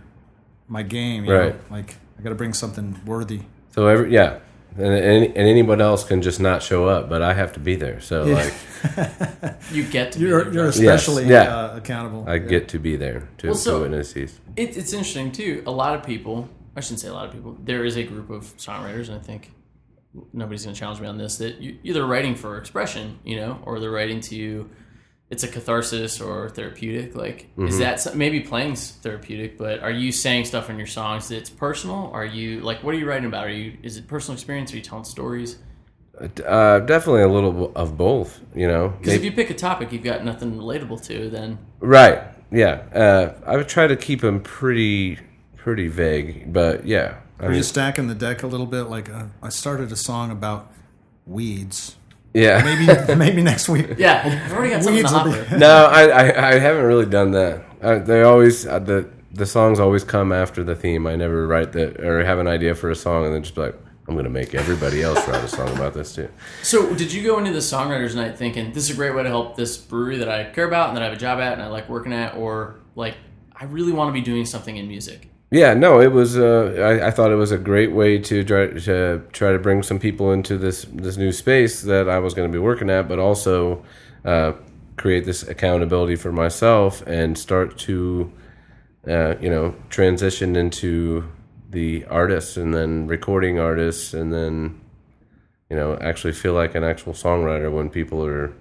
my 0.69 0.83
game, 0.83 1.25
you 1.25 1.33
Right. 1.33 1.55
Know? 1.55 1.77
Like 1.77 1.97
I 2.19 2.23
got 2.23 2.31
to 2.31 2.35
bring 2.35 2.55
something 2.55 3.01
worthy. 3.07 3.41
so 3.75 3.87
every 3.87 4.13
yeah, 4.13 4.39
and, 4.77 4.87
and 4.87 5.25
and 5.25 5.37
anybody 5.49 5.83
else 5.83 6.05
can 6.05 6.23
just 6.23 6.41
not 6.41 6.63
show 6.63 6.87
up, 6.89 7.09
but 7.09 7.23
I 7.23 7.35
have 7.35 7.53
to 7.55 7.61
be 7.61 7.75
there. 7.77 8.01
So 8.01 8.23
like, 8.25 8.55
You 9.73 9.85
get 9.85 10.13
to 10.13 10.19
You're 10.19 10.45
there, 10.45 10.53
you're 10.55 10.67
Justin. 10.67 10.89
especially 10.89 11.27
Yeah. 11.29 11.55
uh, 11.57 11.77
accountable. 11.77 12.25
I 12.29 12.39
get 12.39 12.69
to 12.69 12.79
be 12.79 12.97
there 12.97 13.29
to, 13.39 13.49
Well, 13.49 13.57
so- 13.57 13.77
to 13.79 13.83
witness 13.83 14.13
these. 14.13 14.41
It, 14.57 14.77
it's 14.77 14.93
interesting 14.93 15.33
too. 15.33 15.63
A 15.67 15.71
lot 15.71 15.95
of 15.97 16.05
people, 16.05 16.49
I 16.77 16.81
shouldn't 16.81 17.01
say 17.01 17.09
a 17.09 17.13
lot 17.13 17.27
of 17.27 17.33
people, 17.33 17.57
there 17.63 17.85
is 17.85 17.97
a 17.97 18.03
group 18.05 18.31
of 18.31 18.45
songwriters, 18.57 19.09
and 19.09 19.17
I 19.17 19.23
think 19.23 19.53
nobody's 20.33 20.65
going 20.65 20.75
to 20.75 20.81
challenge 20.81 21.01
me 21.01 21.07
on 21.07 21.19
this, 21.19 21.37
that 21.39 21.61
you, 21.61 21.79
either 21.85 22.05
writing 22.05 22.35
for 22.35 22.59
expression, 22.59 23.19
you 23.25 23.37
know, 23.37 23.61
or 23.65 23.79
they're 23.81 23.91
writing 23.93 24.21
to, 24.23 24.69
it's 25.31 25.45
a 25.45 25.49
catharsis 25.49 26.21
or 26.21 26.51
therapeutic. 26.51 27.15
Like, 27.15 27.49
is 27.57 27.79
that 27.79 28.01
some- 28.01 28.19
maybe 28.19 28.41
playing's 28.41 28.91
therapeutic, 28.91 29.57
but 29.57 29.81
are 29.81 29.91
you 29.91 30.11
saying 30.13 30.45
stuff 30.47 30.69
in 30.69 30.77
your 30.77 30.89
songs 30.89 31.29
that's 31.29 31.49
personal? 31.49 32.11
Are 32.13 32.25
you, 32.25 32.61
like, 32.61 32.83
what 32.83 32.95
are 32.95 32.99
you 32.99 33.09
writing 33.09 33.27
about? 33.27 33.47
Are 33.47 33.53
you, 33.53 33.75
is 33.83 33.97
it 33.97 34.09
personal 34.09 34.35
experience? 34.35 34.73
Are 34.73 34.77
you 34.77 34.83
telling 34.83 35.05
stories? 35.05 35.59
Uh, 36.45 36.81
definitely 36.81 37.23
a 37.23 37.29
little 37.29 37.73
of 37.75 37.97
both. 37.97 38.41
You 38.55 38.67
know, 38.69 38.89
Because 38.99 39.15
if 39.15 39.25
you 39.25 39.33
pick 39.33 39.51
a 39.51 39.55
topic 39.55 39.93
you've 39.93 40.03
got 40.03 40.25
nothing 40.25 40.55
relatable 40.55 41.03
to, 41.07 41.31
then 41.31 41.59
Right. 41.81 42.23
Yeah. 42.51 42.83
Uh, 42.95 43.35
I 43.47 43.57
would 43.57 43.69
try 43.69 43.87
to 43.87 43.97
keep 43.97 44.21
them 44.21 44.41
pretty 44.41 45.19
pretty 45.57 45.89
vague, 45.89 46.53
but 46.53 46.87
yeah. 46.87 47.17
I 47.39 47.45
Are 47.45 47.49
mean, 47.49 47.59
you 47.59 47.63
stacking 47.63 48.07
the 48.09 48.15
deck 48.15 48.43
a 48.43 48.47
little 48.47 48.67
bit? 48.67 48.85
Like 48.85 49.09
uh, 49.09 49.27
I 49.43 49.49
started 49.49 49.93
a 49.93 49.97
song 49.97 50.31
about 50.31 50.71
weeds. 51.27 51.97
Yeah. 52.35 52.63
Maybe 52.65 53.15
maybe 53.17 53.43
next 53.43 53.69
week. 53.69 53.95
yeah, 53.99 54.43
I've 54.45 54.53
already 54.53 54.71
got 54.71 54.83
something 54.85 55.05
in 55.05 55.07
the 55.07 55.13
will 55.13 55.25
be- 55.33 55.39
hopper. 55.39 55.59
no, 55.59 55.87
I, 55.87 56.03
I 56.09 56.49
I 56.51 56.59
haven't 56.59 56.85
really 56.85 57.07
done 57.07 57.31
that. 57.33 57.65
Uh, 57.83 57.99
they 57.99 58.23
always 58.23 58.67
uh, 58.67 58.79
the 58.79 59.09
the 59.33 59.47
songs 59.47 59.79
always 59.81 60.05
come 60.05 60.33
after 60.33 60.63
the 60.65 60.75
theme. 60.75 61.07
I 61.07 61.17
never 61.17 61.47
write 61.47 61.73
the 61.73 62.01
or 62.07 62.25
have 62.25 62.39
an 62.39 62.47
idea 62.49 62.75
for 62.75 62.91
a 62.91 62.95
song 62.97 63.25
and 63.25 63.35
then 63.35 63.43
just 63.43 63.55
be 63.55 63.61
like, 63.63 63.77
I'm 64.09 64.17
gonna 64.17 64.29
make 64.29 64.55
everybody 64.55 65.03
else 65.03 65.27
write 65.29 65.45
a 65.45 65.49
song 65.49 65.69
about 65.77 65.95
this 65.95 66.15
too. 66.15 66.29
So, 66.63 66.95
did 66.95 67.13
you 67.13 67.23
go 67.23 67.39
into 67.39 67.53
the 67.53 67.59
songwriters' 67.61 68.15
night 68.17 68.37
thinking 68.37 68.73
this 68.73 68.85
is 68.85 68.91
a 68.91 68.95
great 68.97 69.15
way 69.15 69.23
to 69.23 69.29
help 69.29 69.57
this 69.57 69.77
brewery 69.77 70.19
that 70.19 70.29
I 70.29 70.45
care 70.51 70.67
about 70.67 70.89
and 70.89 70.97
that 70.97 71.03
I 71.03 71.07
have 71.07 71.15
a 71.15 71.21
job 71.21 71.39
at 71.41 71.53
and 71.55 71.63
I 71.63 71.69
like 71.69 71.89
working 71.89 72.13
at, 72.13 72.35
or 72.37 72.81
like 72.97 73.15
I 73.55 73.65
really 73.67 73.93
want 73.93 74.09
to 74.09 74.13
be 74.13 74.21
doing 74.21 74.47
something 74.47 74.77
in 74.77 74.89
music? 74.89 75.29
Yeah, 75.53 75.75
no, 75.75 76.01
it 76.01 76.13
was. 76.13 76.39
Uh, 76.39 76.75
I, 76.79 77.09
I 77.09 77.11
thought 77.11 77.33
it 77.33 77.37
was 77.37 77.51
a 77.51 77.59
great 77.59 77.91
way 77.93 78.19
to 78.19 78.45
try 78.45 78.69
to 78.69 79.23
try 79.33 79.53
to 79.53 79.59
bring 79.59 79.83
some 79.83 79.99
people 79.99 80.33
into 80.33 80.57
this 80.57 80.85
this 80.93 81.17
new 81.17 81.33
space 81.33 81.83
that 81.83 82.09
I 82.09 82.21
was 82.21 82.35
going 82.35 82.49
to 82.49 82.53
be 82.53 82.61
working 82.61 82.89
at, 82.89 83.09
but 83.09 83.19
also 83.19 83.85
uh, 84.25 84.53
create 84.97 85.25
this 85.25 85.43
accountability 85.43 86.15
for 86.15 86.31
myself 86.31 87.03
and 87.07 87.37
start 87.37 87.77
to, 87.79 88.33
uh, 89.09 89.35
you 89.41 89.51
know, 89.51 89.75
transition 89.89 90.55
into 90.55 91.29
the 91.71 92.05
artist 92.07 92.57
and 92.57 92.73
then 92.73 93.09
recording 93.09 93.59
artists 93.59 94.15
and 94.15 94.33
then, 94.33 94.81
you 95.69 95.77
know, 95.77 95.97
actually 96.01 96.33
feel 96.33 96.53
like 96.53 96.77
an 96.77 96.85
actual 96.85 97.13
songwriter 97.13 97.73
when 97.73 97.91
people 97.91 98.25
are 98.25 98.53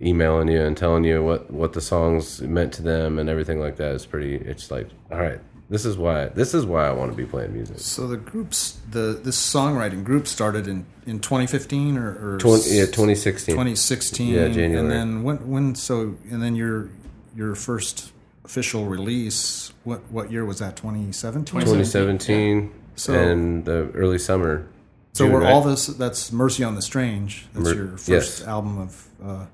emailing 0.00 0.48
you 0.48 0.60
and 0.60 0.76
telling 0.76 1.04
you 1.04 1.22
what 1.22 1.50
what 1.50 1.72
the 1.72 1.80
songs 1.80 2.42
meant 2.42 2.72
to 2.74 2.82
them 2.82 3.18
and 3.18 3.30
everything 3.30 3.60
like 3.60 3.76
that 3.76 3.94
is 3.94 4.04
pretty. 4.04 4.34
It's 4.36 4.70
like, 4.70 4.88
all 5.10 5.18
right, 5.18 5.40
this 5.72 5.86
is 5.86 5.96
why 5.96 6.26
this 6.26 6.52
is 6.52 6.66
why 6.66 6.86
I 6.86 6.92
want 6.92 7.10
to 7.12 7.16
be 7.16 7.24
playing 7.24 7.54
music. 7.54 7.78
So 7.78 8.06
the 8.06 8.18
groups, 8.18 8.78
the 8.90 9.18
this 9.24 9.38
songwriting 9.54 10.04
group 10.04 10.26
started 10.26 10.68
in, 10.68 10.84
in 11.06 11.18
2015 11.18 11.96
or, 11.96 12.34
or 12.34 12.38
20, 12.38 12.70
yeah, 12.70 12.84
2016. 12.84 13.54
2016. 13.54 14.28
Yeah, 14.28 14.48
January. 14.48 14.76
And 14.78 14.90
then 14.90 15.22
when 15.22 15.38
when 15.48 15.74
so 15.74 16.14
and 16.30 16.42
then 16.42 16.54
your 16.54 16.90
your 17.34 17.54
first 17.54 18.12
official 18.44 18.84
release. 18.84 19.72
What 19.84 20.00
what 20.12 20.30
year 20.30 20.44
was 20.44 20.58
that? 20.58 20.76
2017. 20.76 21.46
2017 21.46 22.70
So- 22.96 23.14
and 23.14 23.64
the 23.64 23.90
early 23.94 24.18
summer. 24.18 24.66
So 25.14 25.24
June, 25.24 25.32
we're 25.32 25.40
right? 25.40 25.52
all 25.52 25.62
this. 25.62 25.86
That's 25.86 26.32
Mercy 26.32 26.64
on 26.64 26.74
the 26.74 26.82
Strange. 26.82 27.46
That's 27.54 27.68
Mer- 27.68 27.74
your 27.74 27.88
first 27.96 28.08
yes. 28.08 28.44
album 28.46 28.78
of 28.78 29.06
uh, 29.24 29.46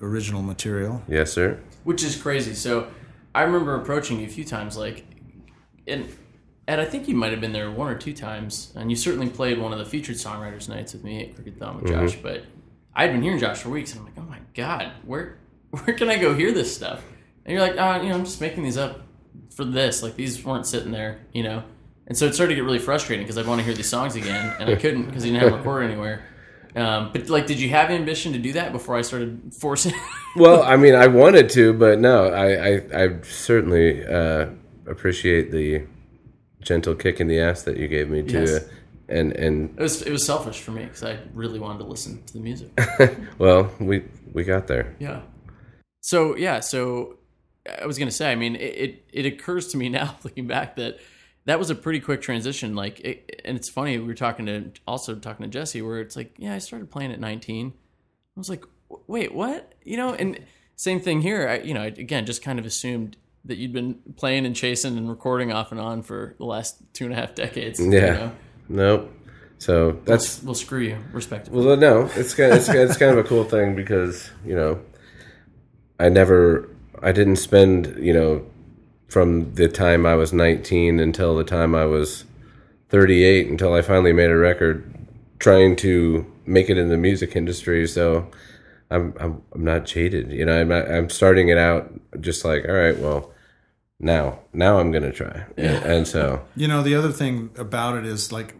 original 0.00 0.42
material. 0.42 1.02
Yes, 1.08 1.32
sir. 1.32 1.58
which 1.84 2.02
is 2.04 2.16
crazy. 2.16 2.54
So 2.54 2.88
I 3.34 3.42
remember 3.42 3.74
approaching 3.74 4.20
you 4.20 4.26
a 4.26 4.30
few 4.30 4.44
times, 4.44 4.76
like, 4.76 5.04
and 5.86 6.08
and 6.66 6.80
I 6.80 6.84
think 6.84 7.08
you 7.08 7.14
might 7.14 7.30
have 7.30 7.40
been 7.40 7.52
there 7.52 7.70
one 7.70 7.88
or 7.88 7.96
two 7.96 8.14
times, 8.14 8.72
and 8.74 8.90
you 8.90 8.96
certainly 8.96 9.28
played 9.28 9.58
one 9.58 9.72
of 9.72 9.78
the 9.78 9.84
featured 9.84 10.16
songwriters 10.16 10.68
nights 10.68 10.94
with 10.94 11.04
me 11.04 11.24
at 11.24 11.34
Crooked 11.34 11.58
Thumb 11.58 11.82
with 11.82 11.92
Josh. 11.92 12.16
But 12.16 12.44
I'd 12.94 13.12
been 13.12 13.22
hearing 13.22 13.38
Josh 13.38 13.58
for 13.58 13.68
weeks, 13.68 13.92
and 13.92 14.00
I'm 14.00 14.06
like, 14.06 14.14
oh 14.18 14.30
my 14.30 14.38
god, 14.54 14.92
where 15.04 15.38
where 15.70 15.96
can 15.96 16.08
I 16.08 16.18
go 16.18 16.34
hear 16.34 16.52
this 16.52 16.74
stuff? 16.74 17.04
And 17.44 17.52
you're 17.52 17.62
like, 17.62 17.78
uh, 17.78 18.00
you 18.02 18.08
know, 18.08 18.14
I'm 18.14 18.24
just 18.24 18.40
making 18.40 18.64
these 18.64 18.78
up 18.78 19.02
for 19.50 19.64
this. 19.64 20.02
Like 20.02 20.16
these 20.16 20.42
weren't 20.44 20.66
sitting 20.66 20.92
there, 20.92 21.20
you 21.32 21.42
know. 21.42 21.62
And 22.06 22.16
so 22.16 22.26
it 22.26 22.34
started 22.34 22.50
to 22.50 22.56
get 22.56 22.64
really 22.64 22.78
frustrating 22.78 23.24
because 23.24 23.38
I'd 23.38 23.46
want 23.46 23.60
to 23.60 23.64
hear 23.64 23.74
these 23.74 23.88
songs 23.88 24.16
again, 24.16 24.54
and 24.58 24.68
I 24.68 24.76
couldn't 24.76 25.06
because 25.06 25.24
you 25.24 25.32
didn't 25.32 25.44
have 25.44 25.54
a 25.54 25.56
recorded 25.58 25.90
anywhere. 25.90 26.24
Um, 26.76 27.10
but 27.12 27.28
like, 27.28 27.46
did 27.46 27.60
you 27.60 27.68
have 27.70 27.90
ambition 27.90 28.32
to 28.32 28.38
do 28.38 28.54
that 28.54 28.72
before 28.72 28.96
I 28.96 29.02
started 29.02 29.54
forcing? 29.58 29.92
Well, 30.36 30.64
I 30.64 30.76
mean, 30.76 30.96
I 30.96 31.06
wanted 31.06 31.48
to, 31.50 31.72
but 31.72 32.00
no, 32.00 32.26
I 32.26 32.48
I, 32.48 33.04
I 33.04 33.20
certainly 33.22 34.04
uh, 34.04 34.46
appreciate 34.86 35.50
the 35.50 35.84
gentle 36.62 36.94
kick 36.94 37.20
in 37.20 37.26
the 37.28 37.38
ass 37.40 37.62
that 37.62 37.76
you 37.76 37.88
gave 37.88 38.08
me 38.08 38.22
to, 38.22 38.40
Yes. 38.40 38.50
Uh, 38.50 38.68
and 39.08 39.32
and 39.32 39.70
It 39.78 39.82
was 39.82 40.02
it 40.02 40.10
was 40.10 40.24
selfish 40.24 40.60
for 40.60 40.70
me 40.70 40.84
because 40.84 41.02
I 41.02 41.18
really 41.34 41.58
wanted 41.58 41.80
to 41.80 41.84
listen 41.84 42.22
to 42.24 42.32
the 42.32 42.40
music. 42.40 42.70
well, 43.38 43.70
we 43.78 44.04
we 44.32 44.44
got 44.44 44.66
there. 44.66 44.96
yeah. 44.98 45.20
So 46.00 46.36
yeah, 46.36 46.60
so 46.60 47.18
I 47.82 47.86
was 47.86 47.98
gonna 47.98 48.10
say, 48.10 48.32
I 48.32 48.34
mean, 48.34 48.56
it 48.56 48.60
it, 48.60 49.04
it 49.12 49.26
occurs 49.26 49.68
to 49.68 49.76
me 49.76 49.88
now 50.00 50.16
looking 50.24 50.46
back 50.46 50.76
that 50.76 50.98
that 51.46 51.58
was 51.58 51.68
a 51.68 51.74
pretty 51.74 52.00
quick 52.00 52.22
transition. 52.22 52.74
Like, 52.74 53.00
it, 53.00 53.42
and 53.44 53.56
it's 53.56 53.68
funny 53.68 53.98
we 53.98 54.06
were 54.06 54.14
talking 54.14 54.46
to 54.46 54.72
also 54.86 55.14
talking 55.16 55.44
to 55.44 55.50
Jesse 55.50 55.82
where 55.82 56.00
it's 56.00 56.16
like, 56.16 56.34
yeah, 56.38 56.54
I 56.54 56.58
started 56.58 56.90
playing 56.90 57.12
at 57.12 57.20
19. 57.20 57.74
I 57.76 58.40
was 58.40 58.48
like, 58.48 58.64
wait, 59.06 59.34
what? 59.34 59.74
You 59.84 59.98
know, 59.98 60.14
and 60.14 60.40
same 60.76 61.00
thing 61.00 61.20
here. 61.20 61.46
I, 61.46 61.58
you 61.58 61.74
know, 61.74 61.82
again, 61.82 62.24
just 62.24 62.42
kind 62.42 62.58
of 62.58 62.64
assumed 62.64 63.18
that 63.46 63.58
you'd 63.58 63.72
been 63.72 63.96
playing 64.16 64.46
and 64.46 64.56
chasing 64.56 64.96
and 64.96 65.08
recording 65.08 65.52
off 65.52 65.70
and 65.70 65.80
on 65.80 66.02
for 66.02 66.34
the 66.38 66.44
last 66.44 66.76
two 66.94 67.04
and 67.04 67.12
a 67.12 67.16
half 67.16 67.34
decades. 67.34 67.78
you 67.78 67.92
Yeah. 67.92 68.12
know? 68.14 68.32
Nope. 68.68 69.12
So 69.58 69.92
that's 70.04 70.42
We'll 70.42 70.54
screw 70.54 70.80
you, 70.80 70.98
respectively. 71.12 71.64
Well, 71.64 71.76
no, 71.76 72.10
it's 72.16 72.34
kind 72.34 72.52
of, 72.52 72.58
it's, 72.58 72.68
it's 72.68 72.96
kind 72.96 73.12
of 73.12 73.18
a 73.24 73.28
cool 73.28 73.44
thing 73.44 73.74
because 73.76 74.30
you 74.44 74.54
know, 74.54 74.80
I 75.98 76.08
never, 76.08 76.68
I 77.02 77.12
didn't 77.12 77.36
spend 77.36 77.96
you 77.98 78.12
know, 78.12 78.46
from 79.08 79.54
the 79.54 79.68
time 79.68 80.06
I 80.06 80.14
was 80.16 80.32
19 80.32 80.98
until 80.98 81.36
the 81.36 81.44
time 81.44 81.74
I 81.74 81.84
was 81.84 82.24
38 82.88 83.48
until 83.48 83.74
I 83.74 83.82
finally 83.82 84.12
made 84.12 84.30
a 84.30 84.36
record, 84.36 84.90
trying 85.38 85.76
to 85.76 86.30
make 86.46 86.68
it 86.68 86.78
in 86.78 86.88
the 86.88 86.96
music 86.96 87.36
industry. 87.36 87.86
So 87.86 88.26
I'm 88.90 89.14
I'm, 89.20 89.42
I'm 89.54 89.64
not 89.64 89.84
jaded, 89.86 90.30
you 90.32 90.44
know. 90.44 90.60
I'm 90.60 90.68
not, 90.68 90.90
I'm 90.90 91.10
starting 91.10 91.48
it 91.48 91.58
out 91.58 91.92
just 92.20 92.44
like, 92.44 92.66
all 92.68 92.74
right, 92.74 92.98
well, 92.98 93.30
now 94.00 94.40
now 94.52 94.78
I'm 94.78 94.90
gonna 94.90 95.12
try, 95.12 95.44
and, 95.56 95.84
and 95.84 96.08
so 96.08 96.44
You 96.56 96.68
know, 96.68 96.82
the 96.82 96.94
other 96.94 97.12
thing 97.12 97.50
about 97.56 97.96
it 97.98 98.06
is 98.06 98.32
like 98.32 98.54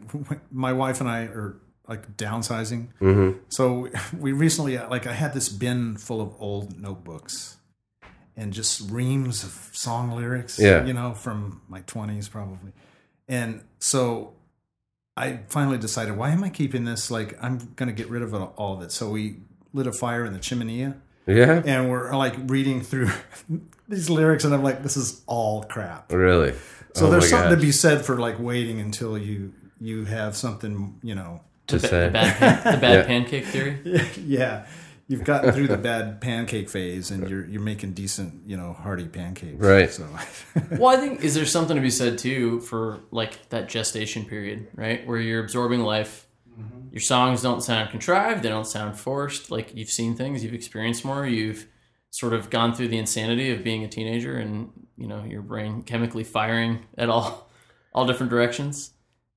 my 0.53 0.73
wife 0.73 1.01
and 1.01 1.09
I 1.11 1.23
are 1.25 1.57
like 1.88 2.16
downsizing. 2.16 2.88
Mm-hmm. 3.01 3.38
So 3.49 3.88
we 4.18 4.33
recently, 4.33 4.79
like, 4.79 5.07
I 5.07 5.12
had 5.12 5.35
this 5.35 5.49
bin 5.51 5.97
full 5.99 6.20
of 6.23 6.35
old 6.38 6.81
notebooks 6.81 7.59
and 8.37 8.53
just 8.55 8.90
reams 8.90 9.44
of 9.44 9.68
song 9.73 10.11
lyrics, 10.12 10.59
Yeah. 10.59 10.85
you 10.87 10.92
know, 10.94 11.12
from 11.12 11.61
my 11.68 11.83
20s 11.83 12.31
probably. 12.31 12.73
And 13.29 13.62
so 13.81 14.33
I 15.16 15.40
finally 15.49 15.77
decided, 15.79 16.16
why 16.16 16.31
am 16.31 16.42
I 16.42 16.49
keeping 16.49 16.85
this? 16.85 17.11
Like, 17.11 17.37
I'm 17.42 17.59
going 17.77 17.88
to 17.88 17.92
get 17.92 18.09
rid 18.09 18.23
of 18.23 18.33
it, 18.35 18.38
all 18.57 18.75
of 18.77 18.83
it. 18.83 18.90
So 18.90 19.11
we 19.11 19.37
lit 19.75 19.87
a 19.87 19.92
fire 19.92 20.25
in 20.25 20.33
the 20.33 20.38
chimenea 20.38 20.94
yeah, 21.27 21.63
and 21.65 21.91
we're 21.91 22.15
like 22.17 22.35
reading 22.47 22.81
through 22.83 23.11
these 23.89 24.11
lyrics, 24.11 24.45
and 24.45 24.55
I'm 24.55 24.63
like, 24.63 24.83
this 24.83 24.97
is 24.97 25.23
all 25.27 25.65
crap. 25.65 26.13
really. 26.13 26.55
So 26.95 27.07
Oh 27.07 27.11
there's 27.11 27.25
my 27.33 27.39
something 27.39 27.59
to 27.59 27.65
be 27.65 27.73
said 27.73 28.05
for 28.05 28.19
like 28.19 28.39
waiting 28.39 28.81
until 28.81 29.19
you 29.19 29.53
you 29.81 30.05
have 30.05 30.37
something, 30.37 30.99
you 31.03 31.15
know. 31.15 31.41
to 31.69 31.79
the, 31.79 31.89
say. 31.89 32.07
the 32.07 32.11
bad, 32.13 32.37
pan- 32.37 32.75
the 32.75 32.81
bad 32.81 32.93
Yeah. 33.01 33.07
pancake 33.07 33.45
theory. 33.47 33.79
yeah, 34.25 34.67
you've 35.09 35.25
gotten 35.25 35.53
through 35.53 35.69
the 35.69 35.77
bad 35.77 36.21
pancake 36.21 36.69
phase, 36.71 37.11
and 37.11 37.29
you're 37.29 37.45
you're 37.47 37.63
making 37.63 37.93
decent, 37.95 38.47
you 38.47 38.57
know, 38.57 38.75
hearty 38.75 39.07
pancakes. 39.09 39.59
Right. 39.59 39.91
So 39.91 40.07
Well, 40.79 40.87
I 40.89 40.97
think 40.99 41.25
is 41.25 41.35
there 41.35 41.45
something 41.47 41.75
to 41.75 41.83
be 41.83 41.91
said 41.91 42.19
too 42.19 42.61
for 42.61 43.01
like 43.11 43.49
that 43.49 43.69
gestation 43.69 44.25
period, 44.25 44.69
right, 44.77 45.05
where 45.07 45.19
you're 45.19 45.43
absorbing 45.43 45.81
life. 45.81 46.27
Your 46.95 47.01
songs 47.01 47.43
don't 47.43 47.61
sound 47.61 47.91
contrived; 47.91 48.45
they 48.45 48.49
don't 48.49 48.69
sound 48.69 48.97
forced. 48.97 49.51
Like 49.51 49.75
you've 49.75 49.91
seen 49.91 50.15
things, 50.15 50.45
you've 50.45 50.55
experienced 50.55 51.05
more, 51.05 51.27
you've 51.27 51.67
sort 52.11 52.33
of 52.33 52.51
gone 52.51 52.73
through 52.73 52.87
the 52.87 52.99
insanity 52.99 53.51
of 53.51 53.65
being 53.65 53.83
a 53.83 53.89
teenager, 53.89 54.37
and 54.37 54.71
you 54.97 55.09
know 55.09 55.25
your 55.25 55.43
brain 55.43 55.83
chemically 55.83 56.23
firing 56.23 56.87
at 56.97 57.09
all, 57.09 57.51
all 57.93 58.07
different 58.07 58.31
directions. 58.31 58.93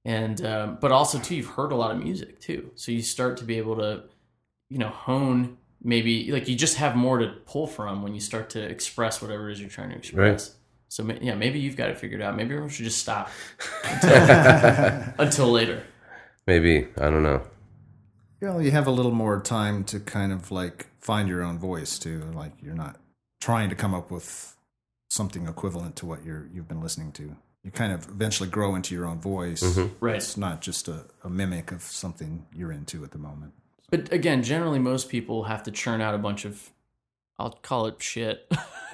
And 0.05 0.39
um, 0.45 0.77
but 0.79 0.91
also 0.91 1.17
too, 1.17 1.35
you've 1.35 1.47
heard 1.47 1.71
a 1.71 1.75
lot 1.75 1.89
of 1.89 1.97
music 1.97 2.39
too, 2.39 2.69
so 2.75 2.91
you 2.91 3.01
start 3.01 3.37
to 3.37 3.43
be 3.43 3.57
able 3.57 3.77
to, 3.77 4.03
you 4.69 4.77
know, 4.77 4.89
hone 4.89 5.57
maybe 5.81 6.31
like 6.31 6.47
you 6.47 6.55
just 6.55 6.77
have 6.77 6.95
more 6.95 7.17
to 7.17 7.27
pull 7.47 7.65
from 7.65 8.03
when 8.03 8.13
you 8.13 8.19
start 8.19 8.51
to 8.51 8.61
express 8.61 9.19
whatever 9.19 9.49
it 9.49 9.53
is 9.53 9.59
you're 9.59 9.67
trying 9.67 9.89
to 9.89 9.95
express. 9.95 10.53
So 10.89 11.03
yeah, 11.21 11.33
maybe 11.33 11.57
you've 11.57 11.75
got 11.75 11.89
it 11.89 11.97
figured 11.97 12.21
out. 12.21 12.35
Maybe 12.35 12.51
everyone 12.51 12.69
should 12.69 12.85
just 12.85 12.99
stop 12.99 13.31
until, 13.83 15.13
until 15.17 15.51
later. 15.51 15.81
Maybe 16.47 16.87
I 16.97 17.09
don't 17.09 17.23
know. 17.23 17.41
you 18.41 18.47
know, 18.47 18.59
you 18.59 18.71
have 18.71 18.87
a 18.87 18.91
little 18.91 19.11
more 19.11 19.39
time 19.41 19.83
to 19.85 19.99
kind 19.99 20.31
of 20.31 20.49
like 20.49 20.87
find 20.99 21.27
your 21.27 21.43
own 21.43 21.59
voice 21.59 21.99
too. 21.99 22.23
Like 22.33 22.53
you're 22.63 22.73
not 22.73 22.97
trying 23.41 23.69
to 23.69 23.75
come 23.75 23.93
up 23.93 24.09
with 24.09 24.55
something 25.09 25.47
equivalent 25.47 25.95
to 25.97 26.05
what 26.05 26.23
you're 26.25 26.47
you've 26.53 26.67
been 26.67 26.81
listening 26.81 27.11
to. 27.13 27.35
You 27.63 27.71
kind 27.71 27.91
of 27.91 28.07
eventually 28.07 28.49
grow 28.49 28.75
into 28.75 28.95
your 28.95 29.05
own 29.05 29.19
voice. 29.19 29.61
Mm-hmm. 29.61 29.93
Right. 29.99 30.15
It's 30.15 30.37
not 30.37 30.61
just 30.61 30.87
a, 30.87 31.05
a 31.23 31.29
mimic 31.29 31.71
of 31.73 31.81
something 31.81 32.45
you're 32.55 32.71
into 32.71 33.03
at 33.03 33.11
the 33.11 33.17
moment. 33.17 33.51
But 33.89 34.11
again, 34.13 34.41
generally, 34.41 34.79
most 34.79 35.09
people 35.09 35.43
have 35.45 35.63
to 35.63 35.71
churn 35.71 35.99
out 35.99 36.13
a 36.15 36.17
bunch 36.17 36.45
of, 36.45 36.69
I'll 37.39 37.51
call 37.51 37.87
it 37.87 38.01
shit, 38.01 38.49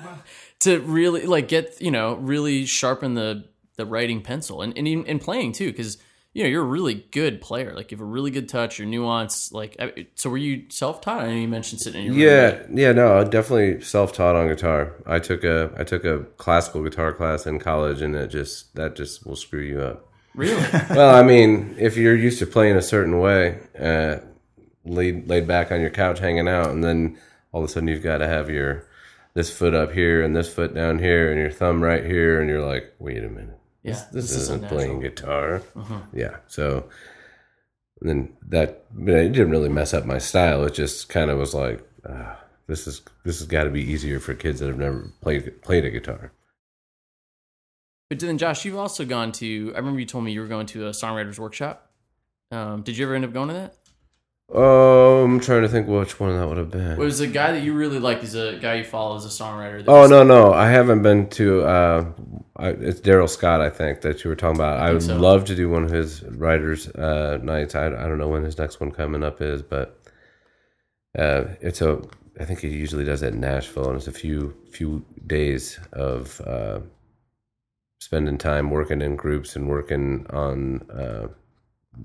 to 0.62 0.80
really 0.80 1.26
like 1.28 1.48
get 1.48 1.80
you 1.82 1.92
know 1.92 2.16
really 2.16 2.66
sharpen 2.66 3.14
the 3.14 3.46
the 3.76 3.86
writing 3.86 4.22
pencil 4.22 4.62
and 4.62 4.76
and 4.78 4.88
even 4.88 5.06
in 5.06 5.20
playing 5.20 5.52
too 5.52 5.72
because 5.72 5.98
you 6.34 6.44
know 6.44 6.50
you're 6.50 6.64
a 6.64 6.68
really 6.68 7.06
good 7.12 7.42
player. 7.42 7.74
Like 7.76 7.92
you 7.92 7.98
have 7.98 8.02
a 8.02 8.10
really 8.10 8.32
good 8.32 8.50
touch, 8.50 8.80
your 8.80 8.88
nuance. 8.88 9.52
Like 9.52 9.76
I- 9.80 10.08
so, 10.16 10.30
were 10.30 10.38
you 10.38 10.64
self 10.70 11.02
taught? 11.02 11.22
I 11.24 11.28
know 11.28 11.36
you 11.36 11.48
mentioned 11.48 11.82
sitting 11.82 12.02
in 12.06 12.14
your 12.14 12.16
room. 12.16 12.74
Yeah, 12.76 12.88
yeah, 12.88 12.92
no, 12.92 13.24
definitely 13.24 13.82
self-taught 13.82 14.36
on 14.36 14.48
guitar. 14.48 14.94
I 15.06 15.20
took 15.20 15.44
a 15.44 15.72
I 15.78 15.84
took 15.84 16.04
a 16.06 16.20
classical 16.38 16.84
guitar 16.84 17.14
class 17.14 17.46
in 17.46 17.60
college, 17.60 18.02
and 18.02 18.16
it 18.16 18.28
just 18.28 18.76
that 18.76 18.96
just 18.96 19.26
will 19.26 19.36
screw 19.36 19.62
you 19.62 19.82
up. 19.82 20.10
Really? 20.36 20.64
well, 20.90 21.16
I 21.16 21.22
mean, 21.24 21.76
if 21.78 21.96
you're 21.96 22.16
used 22.16 22.40
to 22.40 22.48
playing 22.48 22.76
a 22.76 22.82
certain 22.82 23.20
way, 23.20 23.60
uh, 23.80 24.18
laid 24.86 25.28
laid 25.28 25.48
back 25.48 25.72
on 25.72 25.82
your 25.82 25.92
couch 25.92 26.20
hanging 26.20 26.48
out, 26.48 26.72
and 26.72 26.84
then 26.84 27.18
all 27.52 27.64
of 27.64 27.70
a 27.70 27.72
sudden 27.72 27.88
you've 27.88 28.04
got 28.04 28.18
to 28.18 28.28
have 28.28 28.50
your 28.50 28.88
this 29.34 29.56
foot 29.56 29.74
up 29.74 29.92
here 29.92 30.24
and 30.24 30.36
this 30.36 30.54
foot 30.54 30.74
down 30.74 31.00
here 31.00 31.32
and 31.32 31.40
your 31.40 31.52
thumb 31.52 31.82
right 31.84 32.06
here 32.06 32.40
and 32.40 32.50
you're 32.50 32.66
like, 32.66 32.94
wait 33.00 33.24
a 33.24 33.30
minute, 33.30 33.60
Yeah, 33.84 33.92
this, 33.92 34.06
this 34.12 34.32
is 34.32 34.44
isn't 34.44 34.68
playing 34.70 35.02
guitar. 35.02 35.62
Yeah, 36.14 36.38
so 36.48 36.86
then 38.02 38.36
that 38.48 38.86
but 38.92 39.16
it 39.16 39.34
didn't 39.34 39.52
really 39.52 39.70
mess 39.70 39.94
up 39.94 40.06
my 40.06 40.18
style. 40.18 40.64
It 40.64 40.74
just 40.74 41.10
kind 41.10 41.30
of 41.30 41.38
was 41.38 41.54
like, 41.54 41.86
ah, 42.10 42.40
this 42.68 42.88
is 42.88 43.02
this 43.26 43.40
has 43.40 43.48
got 43.48 43.66
to 43.66 43.70
be 43.70 43.82
easier 43.82 44.20
for 44.20 44.34
kids 44.34 44.60
that 44.60 44.68
have 44.68 44.78
never 44.78 45.12
played 45.22 45.62
played 45.62 45.86
a 45.86 45.90
guitar. 45.90 46.32
But 48.10 48.20
then, 48.20 48.38
Josh, 48.38 48.64
you've 48.64 48.78
also 48.78 49.06
gone 49.06 49.32
to. 49.34 49.74
I 49.76 49.80
remember 49.80 50.00
you 50.00 50.06
told 50.06 50.24
me 50.24 50.32
you 50.32 50.42
were 50.42 50.48
going 50.48 50.68
to 50.68 50.88
a 50.88 50.92
songwriters 50.92 51.40
workshop. 51.40 51.92
Um, 52.52 52.84
did 52.84 52.98
you 52.98 53.06
ever 53.06 53.16
end 53.16 53.26
up 53.26 53.34
going 53.34 53.48
to 53.50 53.56
that? 53.56 53.76
Oh, 54.50 55.24
I'm 55.24 55.40
trying 55.40 55.62
to 55.62 55.70
think 55.70 55.88
which 55.88 56.20
one 56.20 56.38
that 56.38 56.48
would 56.48 56.58
have 56.58 56.70
been. 56.70 56.98
Was 56.98 57.22
a 57.22 57.28
guy 57.28 57.54
that 57.54 57.64
you 57.64 57.74
really 57.74 58.00
like. 58.00 58.22
He's 58.22 58.36
a 58.36 58.58
guy 58.60 58.76
you 58.76 58.84
follow 58.84 59.16
as 59.16 59.26
a 59.26 59.30
songwriter. 59.30 59.84
Oh 59.88 60.06
no, 60.06 60.24
no, 60.24 60.54
I 60.54 60.70
haven't 60.70 61.02
been 61.02 61.30
to. 61.32 61.64
Uh, 61.64 62.06
I, 62.58 62.70
it's 62.70 63.00
Darrell 63.00 63.28
Scott, 63.28 63.62
I 63.62 63.70
think, 63.70 64.02
that 64.02 64.24
you 64.24 64.30
were 64.30 64.36
talking 64.36 64.58
about. 64.58 64.80
I, 64.80 64.92
would 64.94 65.02
so. 65.02 65.18
love 65.18 65.46
to 65.46 65.56
do 65.56 65.70
one 65.70 65.84
of 65.84 65.90
his 65.90 66.24
writers' 66.24 66.88
uh, 66.90 67.40
nights. 67.42 67.74
I, 67.74 67.88
I 67.88 68.08
don't 68.08 68.20
know 68.20 68.28
when 68.28 68.44
his 68.44 68.58
next 68.58 68.80
one 68.80 68.92
coming 68.92 69.24
up 69.24 69.42
is, 69.42 69.62
but 69.62 70.00
uh, 71.18 71.46
it's 71.62 71.82
a. 71.82 72.02
I 72.40 72.46
think 72.46 72.60
he 72.60 72.70
usually 72.70 73.06
does 73.06 73.24
it 73.24 73.34
in 73.34 73.40
Nashville, 73.40 73.88
and 73.88 73.98
it's 73.98 74.08
a 74.08 74.12
few 74.12 74.56
few 74.72 75.06
days 75.26 75.80
of 75.94 76.42
uh, 76.42 76.80
spending 78.00 78.38
time 78.38 78.70
working 78.70 79.02
in 79.02 79.16
groups 79.16 79.56
and 79.56 79.68
working 79.68 80.28
on 80.32 80.82
uh, 80.92 81.28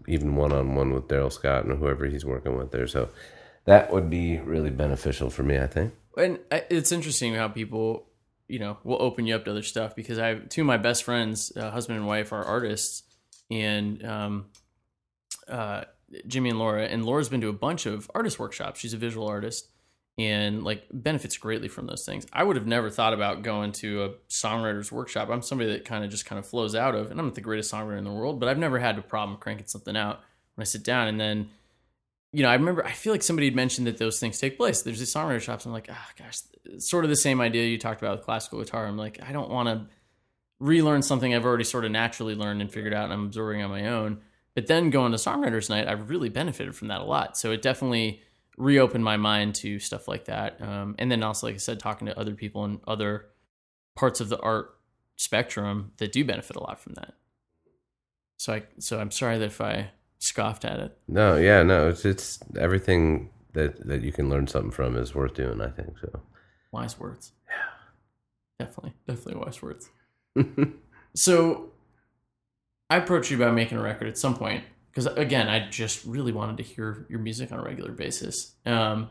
even 0.06 0.36
one 0.36 0.52
on 0.52 0.74
one 0.74 0.92
with 0.92 1.08
Darrell 1.08 1.30
Scott 1.30 1.64
and 1.64 1.78
whoever 1.78 2.06
he's 2.06 2.24
working 2.24 2.56
with 2.56 2.70
there. 2.70 2.86
So 2.86 3.08
that 3.64 3.92
would 3.92 4.10
be 4.10 4.38
really 4.38 4.70
beneficial 4.70 5.30
for 5.30 5.42
me, 5.42 5.58
I 5.58 5.66
think. 5.66 5.94
And 6.16 6.38
it's 6.50 6.92
interesting 6.92 7.34
how 7.34 7.48
people, 7.48 8.06
you 8.48 8.58
know, 8.58 8.78
will 8.82 9.00
open 9.00 9.26
you 9.26 9.34
up 9.34 9.44
to 9.44 9.50
other 9.50 9.62
stuff 9.62 9.94
because 9.94 10.18
I 10.18 10.28
have 10.28 10.48
two 10.48 10.62
of 10.62 10.66
my 10.66 10.76
best 10.76 11.04
friends, 11.04 11.52
uh, 11.56 11.70
husband 11.70 11.98
and 11.98 12.06
wife, 12.06 12.32
are 12.32 12.44
artists, 12.44 13.02
and 13.50 14.04
um, 14.04 14.46
uh, 15.48 15.84
Jimmy 16.26 16.50
and 16.50 16.58
Laura. 16.58 16.84
And 16.84 17.04
Laura's 17.04 17.28
been 17.28 17.40
to 17.42 17.48
a 17.48 17.52
bunch 17.52 17.86
of 17.86 18.10
artist 18.14 18.38
workshops. 18.38 18.80
She's 18.80 18.94
a 18.94 18.98
visual 18.98 19.28
artist 19.28 19.68
and 20.18 20.64
like 20.64 20.84
benefits 20.92 21.36
greatly 21.38 21.68
from 21.68 21.86
those 21.86 22.04
things. 22.04 22.26
I 22.32 22.42
would 22.42 22.56
have 22.56 22.66
never 22.66 22.90
thought 22.90 23.14
about 23.14 23.42
going 23.42 23.72
to 23.72 24.04
a 24.04 24.10
songwriter's 24.28 24.90
workshop. 24.90 25.28
I'm 25.30 25.42
somebody 25.42 25.70
that 25.72 25.84
kind 25.84 26.04
of 26.04 26.10
just 26.10 26.26
kind 26.26 26.38
of 26.38 26.46
flows 26.46 26.74
out 26.74 26.94
of, 26.94 27.10
and 27.10 27.20
I'm 27.20 27.26
not 27.26 27.36
the 27.36 27.40
greatest 27.40 27.72
songwriter 27.72 27.98
in 27.98 28.04
the 28.04 28.12
world, 28.12 28.40
but 28.40 28.48
I've 28.48 28.58
never 28.58 28.78
had 28.78 28.98
a 28.98 29.02
problem 29.02 29.38
cranking 29.38 29.68
something 29.68 29.96
out 29.96 30.20
when 30.56 30.62
I 30.62 30.64
sit 30.64 30.82
down. 30.82 31.08
And 31.08 31.20
then 31.20 31.50
you 32.32 32.42
know, 32.42 32.50
I 32.50 32.54
remember, 32.54 32.84
I 32.84 32.92
feel 32.92 33.12
like 33.12 33.22
somebody 33.22 33.46
had 33.46 33.56
mentioned 33.56 33.86
that 33.86 33.96
those 33.96 34.20
things 34.20 34.38
take 34.38 34.58
place. 34.58 34.82
There's 34.82 34.98
these 34.98 35.12
songwriter 35.12 35.40
shops. 35.40 35.64
I'm 35.64 35.72
like, 35.72 35.88
ah, 35.90 36.08
gosh, 36.18 36.40
it's 36.66 36.88
sort 36.88 37.04
of 37.04 37.10
the 37.10 37.16
same 37.16 37.40
idea 37.40 37.66
you 37.66 37.78
talked 37.78 38.02
about 38.02 38.18
with 38.18 38.26
classical 38.26 38.58
guitar. 38.58 38.86
I'm 38.86 38.98
like, 38.98 39.18
I 39.26 39.32
don't 39.32 39.50
want 39.50 39.68
to 39.68 39.86
relearn 40.60 41.02
something 41.02 41.34
I've 41.34 41.46
already 41.46 41.64
sort 41.64 41.84
of 41.84 41.90
naturally 41.90 42.34
learned 42.34 42.60
and 42.60 42.70
figured 42.70 42.92
out 42.92 43.04
and 43.04 43.12
I'm 43.12 43.26
absorbing 43.26 43.62
on 43.62 43.70
my 43.70 43.86
own. 43.86 44.20
But 44.54 44.66
then 44.66 44.90
going 44.90 45.12
to 45.12 45.18
Songwriters 45.18 45.70
Night, 45.70 45.86
I've 45.86 46.10
really 46.10 46.28
benefited 46.28 46.74
from 46.74 46.88
that 46.88 47.00
a 47.00 47.04
lot. 47.04 47.38
So 47.38 47.52
it 47.52 47.62
definitely 47.62 48.22
reopened 48.58 49.04
my 49.04 49.16
mind 49.16 49.54
to 49.54 49.78
stuff 49.78 50.08
like 50.08 50.26
that. 50.26 50.60
Um, 50.60 50.96
and 50.98 51.10
then 51.10 51.22
also, 51.22 51.46
like 51.46 51.54
I 51.54 51.58
said, 51.58 51.78
talking 51.78 52.06
to 52.06 52.18
other 52.18 52.34
people 52.34 52.64
in 52.64 52.80
other 52.86 53.26
parts 53.96 54.20
of 54.20 54.28
the 54.28 54.38
art 54.40 54.76
spectrum 55.16 55.92
that 55.96 56.12
do 56.12 56.24
benefit 56.24 56.56
a 56.56 56.60
lot 56.60 56.80
from 56.80 56.94
that. 56.94 57.14
So 58.38 58.54
I, 58.54 58.62
so 58.78 59.00
I'm 59.00 59.10
sorry 59.10 59.38
that 59.38 59.46
if 59.46 59.60
I 59.60 59.90
scoffed 60.18 60.64
at 60.64 60.80
it. 60.80 60.96
No, 61.08 61.36
yeah, 61.36 61.62
no, 61.62 61.88
it's 61.88 62.04
it's 62.04 62.38
everything 62.58 63.30
that 63.52 63.86
that 63.86 64.02
you 64.02 64.12
can 64.12 64.28
learn 64.28 64.46
something 64.46 64.70
from 64.70 64.96
is 64.96 65.14
worth 65.14 65.34
doing. 65.34 65.60
I 65.60 65.70
think 65.70 65.98
so. 65.98 66.20
Wise 66.72 66.98
words. 66.98 67.32
Yeah. 67.48 68.66
Definitely. 68.66 68.92
Definitely 69.06 69.42
wise 69.44 69.62
words. 69.62 69.90
so 71.14 71.70
I 72.90 72.96
approached 72.96 73.30
you 73.30 73.36
about 73.36 73.54
making 73.54 73.78
a 73.78 73.82
record 73.82 74.08
at 74.08 74.18
some 74.18 74.36
point 74.36 74.64
because, 74.90 75.06
again, 75.06 75.48
I 75.48 75.68
just 75.68 76.04
really 76.04 76.32
wanted 76.32 76.56
to 76.58 76.62
hear 76.62 77.06
your 77.08 77.18
music 77.20 77.52
on 77.52 77.58
a 77.58 77.62
regular 77.62 77.92
basis. 77.92 78.54
Um, 78.66 79.08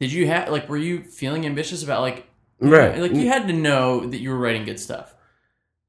did 0.00 0.12
you 0.12 0.26
have, 0.26 0.48
like, 0.48 0.68
were 0.68 0.76
you 0.76 1.02
feeling 1.02 1.44
ambitious 1.46 1.82
about, 1.82 2.00
like, 2.00 2.28
Right. 2.60 2.98
Like, 2.98 3.14
you 3.14 3.28
had 3.28 3.46
to 3.48 3.52
know 3.52 4.06
that 4.06 4.18
you 4.18 4.30
were 4.30 4.38
writing 4.38 4.64
good 4.64 4.80
stuff. 4.80 5.14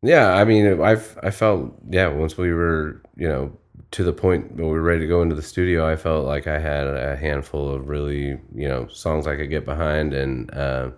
Yeah, 0.01 0.33
I 0.33 0.45
mean, 0.45 0.81
I've 0.81 1.17
I 1.21 1.31
felt 1.31 1.73
yeah 1.89 2.07
once 2.07 2.37
we 2.37 2.53
were 2.53 3.01
you 3.17 3.27
know 3.27 3.57
to 3.91 4.03
the 4.03 4.13
point 4.13 4.55
where 4.55 4.67
we 4.67 4.73
were 4.73 4.81
ready 4.81 5.01
to 5.01 5.07
go 5.07 5.21
into 5.21 5.35
the 5.35 5.41
studio, 5.41 5.89
I 5.89 5.95
felt 5.97 6.25
like 6.25 6.47
I 6.47 6.59
had 6.59 6.87
a 6.87 7.17
handful 7.17 7.69
of 7.69 7.89
really 7.89 8.39
you 8.55 8.67
know 8.67 8.87
songs 8.87 9.27
I 9.27 9.35
could 9.35 9.49
get 9.49 9.65
behind 9.65 10.13
and 10.13 10.53
uh, 10.53 10.91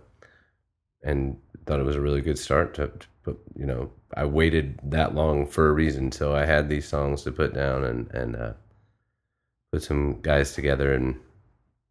and 1.04 1.38
thought 1.66 1.80
it 1.80 1.86
was 1.86 1.96
a 1.96 2.02
really 2.02 2.22
good 2.22 2.38
start 2.38 2.76
to, 2.76 2.88
to 2.88 3.08
put 3.24 3.40
you 3.56 3.66
know 3.66 3.92
I 4.16 4.26
waited 4.26 4.80
that 4.84 5.16
long 5.16 5.46
for 5.48 5.70
a 5.70 5.74
reason, 5.74 6.12
so 6.12 6.36
I 6.36 6.46
had 6.46 6.70
these 6.70 6.88
songs 6.88 7.24
to 7.24 7.32
put 7.32 7.54
down 7.54 7.84
and 7.84 8.10
and 8.12 8.36
uh, 8.36 8.54
put 9.72 9.84
some 9.84 10.22
guys 10.22 10.54
together 10.54 10.94
and 10.94 11.16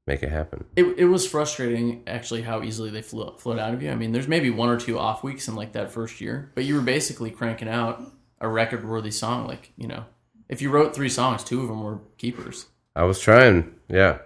make 0.07 0.23
it 0.23 0.31
happen. 0.31 0.65
It, 0.77 0.85
it 0.99 1.05
was 1.07 1.27
frustrating, 1.27 2.03
actually, 2.07 2.43
how 2.43 2.63
easily 2.63 2.91
they 2.91 3.03
flew, 3.03 3.33
float 3.39 3.59
out 3.59 3.75
of 3.75 3.83
you. 3.83 3.91
I 3.91 3.95
mean, 3.95 4.13
there's 4.13 4.27
maybe 4.29 4.51
one 4.51 4.69
or 4.69 4.77
two 4.79 4.99
off 4.99 5.23
weeks 5.23 5.47
in, 5.47 5.55
like, 5.55 5.73
that 5.73 5.93
first 5.93 6.21
year, 6.21 6.51
but 6.55 6.65
you 6.65 6.75
were 6.75 6.81
basically 6.81 7.31
cranking 7.31 7.69
out 7.69 8.03
a 8.41 8.49
record 8.49 8.89
worthy 8.89 9.11
song. 9.13 9.47
Like, 9.47 9.73
you 9.77 9.87
know, 9.87 10.05
if 10.49 10.61
you 10.63 10.71
wrote 10.71 10.95
three 10.97 11.09
songs, 11.11 11.45
two 11.45 11.61
of 11.63 11.69
them 11.69 11.83
were 11.85 12.01
keepers. 12.19 12.67
I 12.97 13.05
was 13.05 13.21
trying, 13.21 13.73
yeah. 13.89 14.19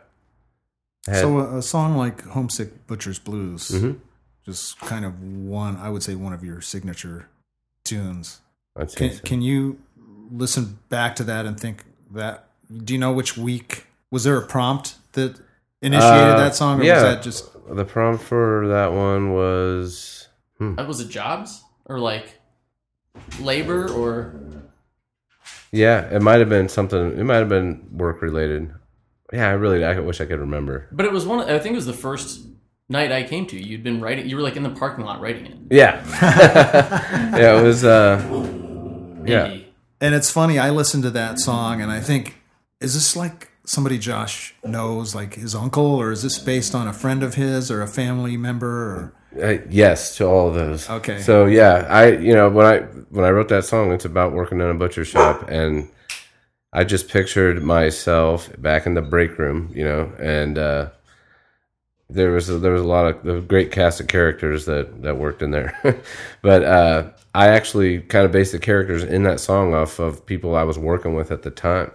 Had- 1.07 1.17
So 1.21 1.39
a, 1.39 1.59
a 1.59 1.63
song 1.63 1.97
like 1.99 2.23
"Homesick 2.29 2.87
Butcher's 2.87 3.19
Blues," 3.19 3.69
Mhm. 3.71 3.99
just 4.47 4.79
kind 4.81 5.05
of 5.05 5.21
one, 5.23 5.77
I 5.77 5.91
would 5.91 6.03
say, 6.03 6.15
one 6.15 6.33
of 6.33 6.43
your 6.43 6.63
signature 6.63 7.29
tunes. 7.85 8.41
Can 8.77 9.13
so. 9.13 9.23
can 9.25 9.41
you 9.43 9.79
listen 10.31 10.79
back 10.89 11.15
to 11.17 11.25
that 11.25 11.47
and 11.47 11.59
think 11.59 11.85
that? 12.13 12.49
Do 12.85 12.93
you 12.93 12.99
know 12.99 13.13
which 13.13 13.37
week 13.37 13.87
was 14.11 14.25
there 14.25 14.37
a 14.37 14.47
prompt 14.47 14.97
that 15.13 15.39
initiated 15.83 16.35
Uh, 16.35 16.39
that 16.39 16.55
song, 16.55 16.81
or 16.81 16.85
yeah. 16.85 16.95
was 16.95 17.03
that 17.03 17.23
just? 17.23 17.51
The 17.69 17.85
prompt 17.85 18.23
for 18.25 18.67
that 18.69 18.93
one 18.93 19.33
was 19.33 20.29
Uh, 20.61 20.85
Was 20.89 21.01
it 21.01 21.09
jobs 21.09 21.63
or 21.87 21.99
like 21.99 22.41
labor 23.41 23.89
or 23.91 24.35
yeah, 25.73 26.03
it 26.15 26.23
might 26.23 26.39
have 26.41 26.49
been 26.49 26.69
something. 26.69 27.19
It 27.19 27.25
might 27.25 27.37
have 27.37 27.49
been 27.49 27.87
work 27.93 28.23
related. 28.23 28.73
Yeah, 29.33 29.49
I 29.49 29.53
really 29.53 29.85
I 29.85 29.99
wish 30.01 30.21
I 30.21 30.27
could 30.27 30.39
remember. 30.41 30.89
but 30.93 31.05
it 31.07 31.13
was 31.13 31.27
one 31.27 31.41
I 31.49 31.59
think 31.59 31.73
it 31.75 31.77
was 31.77 31.87
the 31.87 31.93
first 31.93 32.47
night 32.95 33.13
I 33.13 33.23
came 33.25 33.45
to. 33.49 33.57
You'd 33.63 33.83
been 33.83 34.01
writing 34.01 34.27
you 34.27 34.37
were 34.37 34.43
like 34.43 34.57
in 34.57 34.63
the 34.63 34.71
parking 34.71 35.05
lot 35.05 35.21
writing 35.21 35.45
it. 35.47 35.59
Yeah, 35.71 36.03
yeah, 37.37 37.59
it 37.61 37.63
was. 37.63 37.85
uh 37.85 38.17
Yeah, 39.27 39.59
And 40.01 40.15
it's 40.15 40.31
funny. 40.31 40.59
I 40.59 40.71
listened 40.71 41.03
to 41.03 41.11
that 41.11 41.39
song, 41.39 41.83
and 41.83 41.91
I 41.91 42.01
think, 42.01 42.37
is 42.81 42.95
this 42.95 43.15
like 43.17 43.51
somebody 43.67 43.99
Josh 43.99 44.55
knows, 44.65 45.15
like 45.15 45.35
his 45.35 45.55
uncle, 45.55 45.85
or 45.95 46.13
is 46.13 46.23
this 46.23 46.39
based 46.39 46.75
on 46.75 46.89
a 46.89 46.93
friend 46.93 47.23
of 47.23 47.35
his 47.35 47.71
or 47.71 47.83
a 47.83 47.87
family 47.89 48.37
member? 48.37 49.13
Or 49.37 49.43
uh, 49.43 49.59
yes 49.69 50.17
to 50.17 50.25
all 50.27 50.49
of 50.49 50.55
those. 50.55 50.89
Okay. 50.89 51.21
So 51.21 51.47
yeah, 51.47 51.87
I 51.89 52.13
you 52.13 52.35
know 52.35 52.49
when 52.49 52.67
I 52.67 52.79
when 53.11 53.25
I 53.25 53.31
wrote 53.31 53.49
that 53.49 53.65
song, 53.65 53.93
it's 53.93 54.05
about 54.05 54.33
working 54.33 54.61
in 54.61 54.69
a 54.69 54.75
butcher 54.75 55.05
shop, 55.05 55.49
and 55.49 55.89
I 56.73 56.85
just 56.85 57.09
pictured 57.09 57.63
myself 57.63 58.51
back 58.59 58.87
in 58.87 58.95
the 58.95 59.03
break 59.03 59.39
room, 59.39 59.71
you 59.75 59.85
know, 59.85 60.13
and 60.21 60.59
uh 60.59 60.91
there 62.11 62.33
was 62.33 62.51
a, 62.51 62.59
there 62.59 62.73
was 62.73 62.83
a 62.83 62.87
lot 62.87 63.27
of 63.27 63.49
great 63.49 63.73
cast 63.73 64.01
of 64.01 64.09
characters 64.09 64.67
that 64.67 65.03
that 65.03 65.17
worked 65.17 65.43
in 65.43 65.51
there, 65.51 65.79
but 66.43 66.63
uh, 66.63 67.11
I 67.35 67.49
actually 67.49 68.01
kind 68.01 68.25
of 68.25 68.33
based 68.33 68.53
the 68.53 68.59
characters 68.59 69.03
in 69.03 69.23
that 69.25 69.41
song 69.41 69.75
off 69.75 69.99
of 69.99 70.25
people 70.27 70.55
I 70.55 70.65
was 70.65 70.79
working 70.79 71.15
with 71.15 71.33
at 71.33 71.43
the 71.43 71.51
time. 71.51 71.91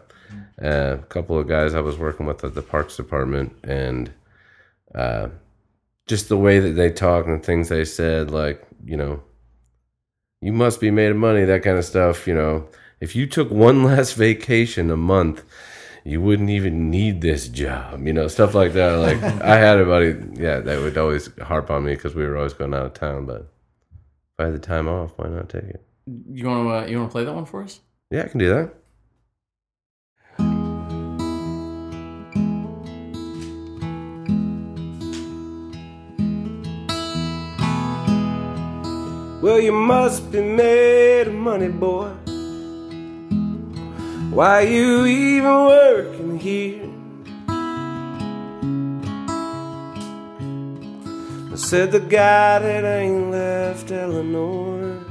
Uh, 0.62 0.98
a 1.00 1.06
couple 1.10 1.40
of 1.40 1.48
guys 1.48 1.74
I 1.74 1.80
was 1.80 1.98
working 1.98 2.26
with 2.26 2.44
at 2.44 2.54
the 2.54 2.62
parks 2.62 2.98
department, 2.98 3.54
and 3.64 4.12
uh, 4.94 5.30
just 6.08 6.28
the 6.28 6.38
way 6.38 6.60
that 6.60 6.72
they 6.72 6.90
talked 6.90 7.28
and 7.28 7.44
things 7.44 7.70
they 7.70 7.86
said, 7.86 8.32
like 8.32 8.66
you 8.84 8.98
know, 8.98 9.22
you 10.42 10.52
must 10.52 10.82
be 10.82 10.92
made 10.92 11.12
of 11.12 11.18
money, 11.18 11.46
that 11.46 11.64
kind 11.64 11.78
of 11.78 11.86
stuff. 11.86 12.28
You 12.28 12.34
know, 12.34 12.68
if 13.00 13.16
you 13.16 13.28
took 13.28 13.52
one 13.52 13.84
less 13.86 14.14
vacation 14.14 14.90
a 14.90 14.98
month, 14.98 15.44
you 16.10 16.22
wouldn't 16.22 16.50
even 16.50 16.90
need 16.90 17.22
this 17.22 17.48
job. 17.48 18.06
You 18.06 18.14
know, 18.14 18.28
stuff 18.28 18.56
like 18.56 18.74
that. 18.74 18.94
Like 18.94 19.22
I 19.42 19.58
had 19.58 19.80
a 19.80 19.86
buddy, 19.86 20.16
yeah, 20.34 20.60
that 20.60 20.82
would 20.82 20.98
always 20.98 21.30
harp 21.40 21.70
on 21.70 21.86
me 21.86 21.94
because 21.96 22.16
we 22.16 22.26
were 22.26 22.36
always 22.38 22.54
going 22.54 22.74
out 22.74 22.86
of 22.86 22.94
town. 22.94 23.26
But 23.26 23.42
if 23.42 24.40
I 24.40 24.46
had 24.46 24.54
the 24.54 24.60
time 24.60 24.88
off, 24.88 25.14
why 25.18 25.30
not 25.30 25.50
take 25.50 25.64
it? 25.64 25.84
You 26.32 26.48
want 26.48 26.68
to 26.68 26.74
uh, 26.74 26.86
you 26.88 26.98
want 26.98 27.10
to 27.10 27.12
play 27.12 27.26
that 27.26 27.34
one 27.34 27.46
for 27.46 27.64
us? 27.64 27.80
Yeah, 28.10 28.24
I 28.24 28.28
can 28.28 28.40
do 28.40 28.50
that. 28.50 28.74
Well, 39.42 39.62
you 39.62 39.72
must 39.72 40.32
be 40.32 40.42
made 40.42 41.28
of 41.28 41.34
money, 41.34 41.70
boy. 41.70 42.12
Why 44.32 44.62
you 44.62 45.06
even 45.08 45.66
working 45.66 46.40
here? 46.40 46.88
I 51.52 51.56
said 51.56 51.92
the 51.92 52.00
guy 52.00 52.60
that 52.60 52.86
ain't 52.86 53.32
left 53.32 53.90
Eleanor 53.92 55.04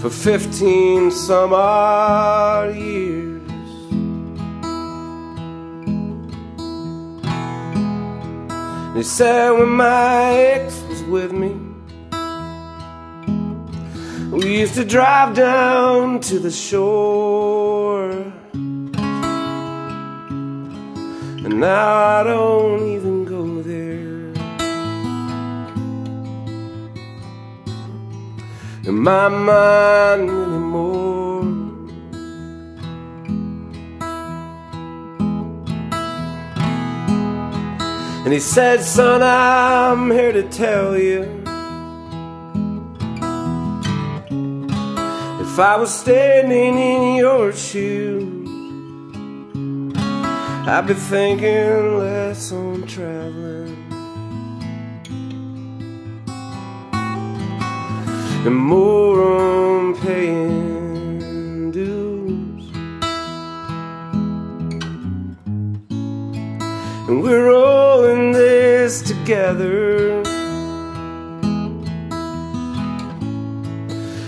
for 0.00 0.10
15 0.10 1.10
some 1.10 1.54
odd 1.54 2.76
years. 2.76 3.42
They 8.94 9.02
said 9.02 9.52
when 9.52 9.70
my 9.70 10.34
ex 10.34 10.82
was 10.82 11.02
with 11.04 11.32
me, 11.32 11.65
we 14.36 14.60
used 14.60 14.74
to 14.74 14.84
drive 14.84 15.34
down 15.34 16.20
to 16.20 16.38
the 16.38 16.50
shore. 16.50 18.10
And 21.42 21.58
now 21.58 22.18
I 22.18 22.22
don't 22.22 22.86
even 22.86 23.24
go 23.24 23.62
there. 23.62 24.34
In 28.86 28.98
my 28.98 29.28
mind 29.28 30.28
anymore. 30.28 31.40
And 38.24 38.32
he 38.34 38.40
said, 38.40 38.82
Son, 38.82 39.22
I'm 39.22 40.10
here 40.10 40.32
to 40.32 40.42
tell 40.42 40.94
you. 40.98 41.35
If 45.56 45.60
I 45.60 45.76
was 45.78 46.00
standing 46.00 46.76
in 46.76 47.16
your 47.16 47.50
shoes, 47.50 48.46
I'd 50.68 50.84
be 50.86 50.92
thinking 50.92 51.96
less 51.96 52.52
on 52.52 52.86
traveling 52.86 53.88
and 58.44 58.54
more 58.54 59.22
on 59.22 59.98
paying 60.02 61.70
dues. 61.70 62.70
And 67.08 67.22
we're 67.22 67.50
all 67.50 68.04
in 68.04 68.32
this 68.32 69.00
together. 69.00 70.25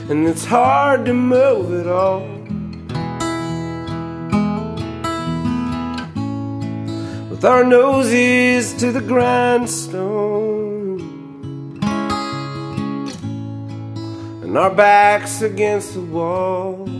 And 0.09 0.27
it's 0.27 0.45
hard 0.45 1.05
to 1.05 1.15
move 1.15 1.73
it 1.73 1.87
all. 1.87 2.39
with 7.39 7.45
our 7.45 7.63
noses 7.63 8.75
to 8.75 8.91
the 8.91 9.01
grindstone 9.01 10.99
and 14.43 14.59
our 14.59 14.75
backs 14.75 15.41
against 15.41 15.95
the 15.95 16.01
wall. 16.01 16.98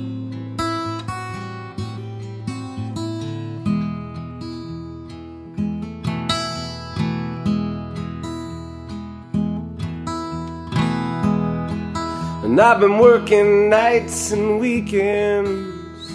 And 12.49 12.59
I've 12.59 12.81
been 12.81 12.99
working 12.99 13.69
nights 13.69 14.33
and 14.33 14.59
weekends, 14.59 16.09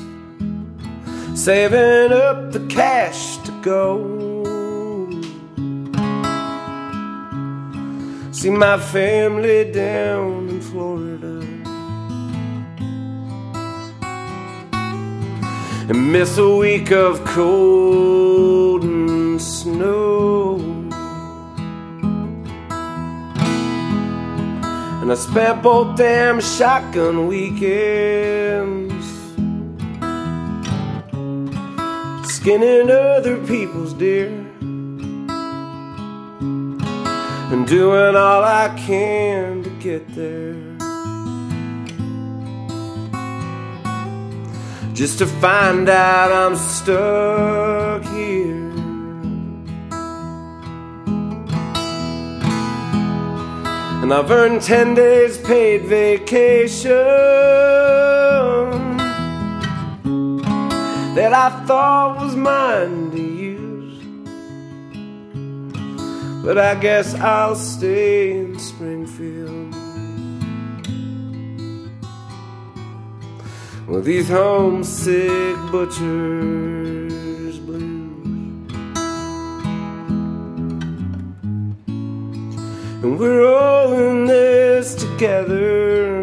saving 1.39 2.11
up 2.11 2.51
the 2.51 2.65
cash 2.69 3.37
to 3.45 3.51
go. 3.61 4.43
See 8.31 8.49
my 8.49 8.79
family 8.79 9.71
down 9.71 10.49
in 10.49 10.59
Florida. 10.59 11.35
And 15.87 16.11
miss 16.11 16.39
a 16.39 16.55
week 16.55 16.91
of 16.91 17.23
cold 17.25 18.83
and 18.83 19.39
snow. 19.39 20.72
And 25.03 25.11
I 25.11 25.15
spent 25.15 25.61
both 25.61 25.97
damn 25.97 26.39
shotgun 26.39 27.27
weekends 27.27 29.05
skinning 32.33 32.89
other 32.89 33.35
people's 33.45 33.91
deer 33.95 34.29
and 37.51 37.67
doing 37.67 38.15
all 38.15 38.45
I 38.45 38.73
can 38.77 39.63
to 39.63 39.69
get 39.81 40.07
there. 40.15 40.55
Just 44.93 45.19
to 45.19 45.27
find 45.27 45.89
out 45.89 46.31
I'm 46.31 46.55
stuck 46.55 48.05
here. 48.13 48.52
And 54.03 54.13
I've 54.13 54.29
earned 54.29 54.61
10 54.61 54.95
days 54.95 55.37
paid 55.37 55.85
vacation 55.85 56.89
that 61.15 61.31
I 61.31 61.49
thought 61.65 62.21
was 62.21 62.35
mine 62.35 63.11
to 63.11 63.21
use. 63.21 64.03
But 66.43 66.57
I 66.57 66.75
guess 66.75 67.15
I'll 67.15 67.55
stay 67.55 68.39
in 68.39 68.59
Springfield. 68.59 69.73
With 73.87 74.03
these 74.03 74.27
homesick 74.27 75.55
butchers 75.71 76.82
And 83.03 83.19
we're 83.19 83.45
all 83.45 83.91
in 83.91 84.27
this 84.27 84.95
together. 84.95 86.21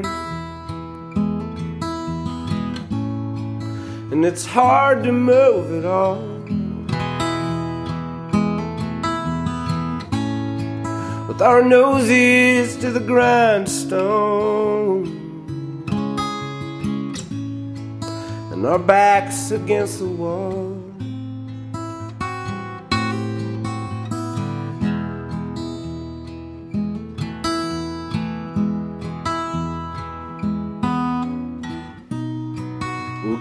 And 4.10 4.24
it's 4.24 4.46
hard 4.46 5.02
to 5.02 5.12
move 5.12 5.74
it 5.74 5.84
all. 5.84 6.22
With 11.28 11.42
our 11.42 11.62
noses 11.62 12.78
to 12.78 12.90
the 12.90 13.00
grindstone. 13.00 15.04
And 18.52 18.64
our 18.64 18.78
backs 18.78 19.50
against 19.50 19.98
the 19.98 20.06
wall. 20.06 20.69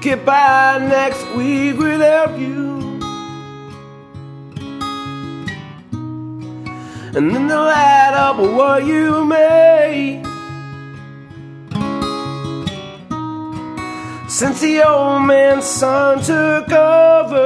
Get 0.01 0.25
by 0.25 0.77
next 0.79 1.25
week 1.35 1.77
without 1.77 2.37
you. 2.39 2.79
And 7.15 7.35
then 7.35 7.47
they'll 7.47 7.67
add 7.67 8.13
up 8.13 8.37
what 8.37 8.85
you 8.85 9.25
made. 9.25 10.23
Since 14.29 14.61
the 14.61 14.87
old 14.87 15.23
man's 15.23 15.65
son 15.65 16.21
took 16.21 16.71
over, 16.71 17.37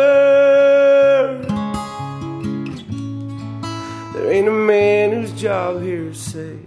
there 4.14 4.32
ain't 4.32 4.48
a 4.48 4.52
man 4.52 5.14
whose 5.14 5.32
job 5.32 5.82
here 5.82 6.10
is 6.10 6.20
safe. 6.20 6.63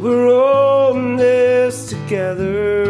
We're 0.00 0.28
all 0.28 0.96
in 0.96 1.16
this 1.16 1.90
together. 1.90 2.88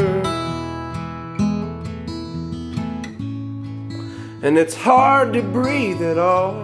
And 4.43 4.57
it's 4.57 4.77
hard 4.77 5.33
to 5.33 5.43
breathe 5.43 6.03
at 6.03 6.19
all. 6.19 6.55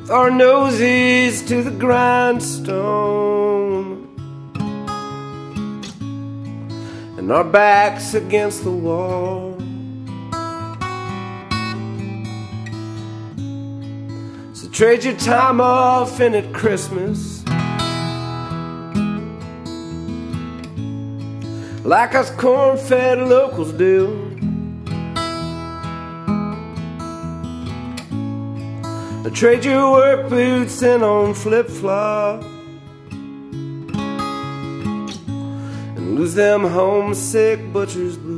With 0.00 0.10
our 0.10 0.30
noses 0.30 1.42
to 1.48 1.62
the 1.62 1.72
grindstone. 1.72 4.08
And 7.18 7.32
our 7.32 7.44
backs 7.44 8.14
against 8.14 8.62
the 8.62 8.70
wall. 8.70 9.51
Trade 14.72 15.04
your 15.04 15.16
time 15.16 15.60
off 15.60 16.20
in 16.20 16.34
at 16.34 16.52
Christmas. 16.52 17.44
Like 21.84 22.14
us 22.14 22.30
corn 22.32 22.76
fed 22.78 23.18
locals 23.18 23.72
do. 23.72 24.32
Trade 29.42 29.64
your 29.64 29.90
work 29.90 30.28
boots 30.28 30.82
in 30.82 31.02
on 31.02 31.34
flip 31.34 31.68
flop. 31.68 32.44
And 35.96 36.16
lose 36.16 36.34
them 36.34 36.62
homesick 36.62 37.72
butcher's 37.72 38.16
blues. 38.16 38.31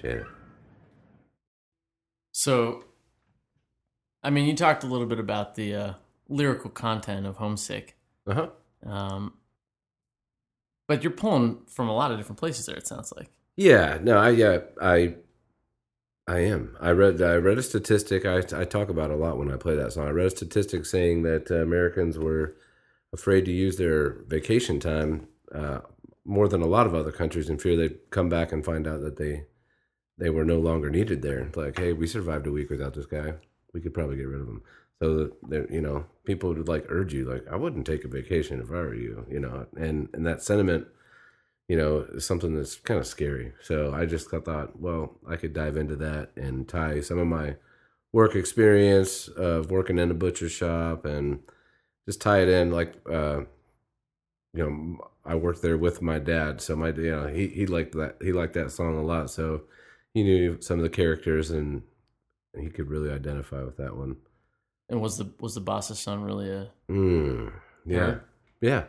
Appreciate 0.00 0.22
it. 0.22 0.26
So, 2.32 2.84
I 4.22 4.30
mean, 4.30 4.46
you 4.46 4.54
talked 4.56 4.82
a 4.84 4.86
little 4.86 5.06
bit 5.06 5.18
about 5.18 5.54
the 5.56 5.74
uh, 5.74 5.92
lyrical 6.28 6.70
content 6.70 7.26
of 7.26 7.36
Homesick, 7.36 7.96
Uh 8.26 8.34
huh. 8.34 8.90
um, 8.90 9.34
but 10.88 11.02
you're 11.02 11.12
pulling 11.12 11.58
from 11.68 11.88
a 11.88 11.94
lot 11.94 12.10
of 12.12 12.18
different 12.18 12.38
places 12.38 12.66
there. 12.66 12.76
It 12.76 12.86
sounds 12.86 13.12
like. 13.16 13.28
Yeah, 13.56 13.98
no, 14.00 14.16
I 14.16 14.30
yeah, 14.30 14.58
I 14.80 15.16
I 16.26 16.38
am. 16.40 16.76
I 16.80 16.90
read 16.90 17.20
I 17.20 17.34
read 17.34 17.58
a 17.58 17.62
statistic 17.62 18.24
I 18.24 18.38
I 18.56 18.64
talk 18.64 18.88
about 18.88 19.10
a 19.10 19.16
lot 19.16 19.36
when 19.36 19.52
I 19.52 19.56
play 19.56 19.74
that 19.76 19.92
song. 19.92 20.06
I 20.06 20.10
read 20.10 20.26
a 20.26 20.30
statistic 20.30 20.86
saying 20.86 21.22
that 21.24 21.50
uh, 21.50 21.56
Americans 21.56 22.16
were 22.18 22.56
afraid 23.12 23.44
to 23.46 23.52
use 23.52 23.76
their 23.76 24.22
vacation 24.28 24.80
time 24.80 25.26
uh, 25.54 25.80
more 26.24 26.48
than 26.48 26.62
a 26.62 26.66
lot 26.66 26.86
of 26.86 26.94
other 26.94 27.10
countries 27.12 27.50
in 27.50 27.58
fear 27.58 27.76
they'd 27.76 28.10
come 28.10 28.28
back 28.28 28.52
and 28.52 28.64
find 28.64 28.86
out 28.86 29.00
that 29.02 29.16
they 29.16 29.44
they 30.20 30.30
were 30.30 30.44
no 30.44 30.58
longer 30.58 30.90
needed 30.90 31.22
there. 31.22 31.50
Like, 31.54 31.78
hey, 31.78 31.92
we 31.92 32.06
survived 32.06 32.46
a 32.46 32.52
week 32.52 32.70
without 32.70 32.94
this 32.94 33.06
guy. 33.06 33.34
We 33.74 33.80
could 33.80 33.94
probably 33.94 34.16
get 34.16 34.28
rid 34.28 34.40
of 34.40 34.48
him. 34.48 34.62
So 35.02 35.30
that 35.48 35.70
you 35.70 35.80
know, 35.80 36.06
people 36.24 36.54
would 36.54 36.68
like 36.68 36.84
urge 36.88 37.14
you, 37.14 37.24
like, 37.24 37.46
I 37.50 37.56
wouldn't 37.56 37.86
take 37.86 38.04
a 38.04 38.08
vacation 38.08 38.60
if 38.60 38.70
I 38.70 38.74
were 38.74 38.94
you, 38.94 39.26
you 39.30 39.40
know, 39.40 39.66
and 39.76 40.08
and 40.12 40.26
that 40.26 40.42
sentiment 40.42 40.86
you 41.70 41.76
know, 41.76 42.04
is 42.14 42.26
something 42.26 42.56
that's 42.56 42.74
kind 42.74 42.98
of 42.98 43.06
scary. 43.06 43.52
So 43.62 43.94
I 43.94 44.04
just 44.04 44.28
thought, 44.28 44.80
well, 44.80 45.14
I 45.28 45.36
could 45.36 45.52
dive 45.52 45.76
into 45.76 45.94
that 45.96 46.30
and 46.36 46.68
tie 46.68 47.00
some 47.00 47.20
of 47.20 47.28
my 47.28 47.54
work 48.12 48.34
experience 48.34 49.28
of 49.28 49.70
working 49.70 49.96
in 50.00 50.10
a 50.10 50.14
butcher 50.14 50.48
shop 50.48 51.04
and 51.04 51.44
just 52.08 52.20
tie 52.20 52.40
it 52.40 52.48
in 52.48 52.72
like, 52.72 52.94
uh, 53.08 53.42
you 54.52 54.68
know, 54.68 55.10
I 55.24 55.36
worked 55.36 55.62
there 55.62 55.78
with 55.78 56.02
my 56.02 56.18
dad, 56.18 56.60
so 56.60 56.74
my 56.74 56.88
you 56.88 57.12
know 57.12 57.28
he 57.28 57.46
he 57.46 57.66
liked 57.66 57.92
that 57.92 58.16
he 58.20 58.32
liked 58.32 58.54
that 58.54 58.72
song 58.72 58.96
a 58.98 59.02
lot, 59.02 59.30
so 59.30 59.62
he 60.14 60.22
knew 60.22 60.60
some 60.60 60.78
of 60.78 60.82
the 60.82 60.90
characters 60.90 61.50
and, 61.50 61.82
and 62.54 62.62
he 62.64 62.70
could 62.70 62.88
really 62.88 63.10
identify 63.10 63.62
with 63.62 63.76
that 63.76 63.96
one. 63.96 64.16
And 64.88 65.00
was 65.00 65.18
the 65.18 65.30
was 65.38 65.54
the 65.54 65.60
boss's 65.60 65.98
son 66.00 66.22
really 66.22 66.50
a? 66.50 66.70
Mm, 66.90 67.52
yeah, 67.86 67.98
Right. 68.00 68.20
yeah, 68.60 68.84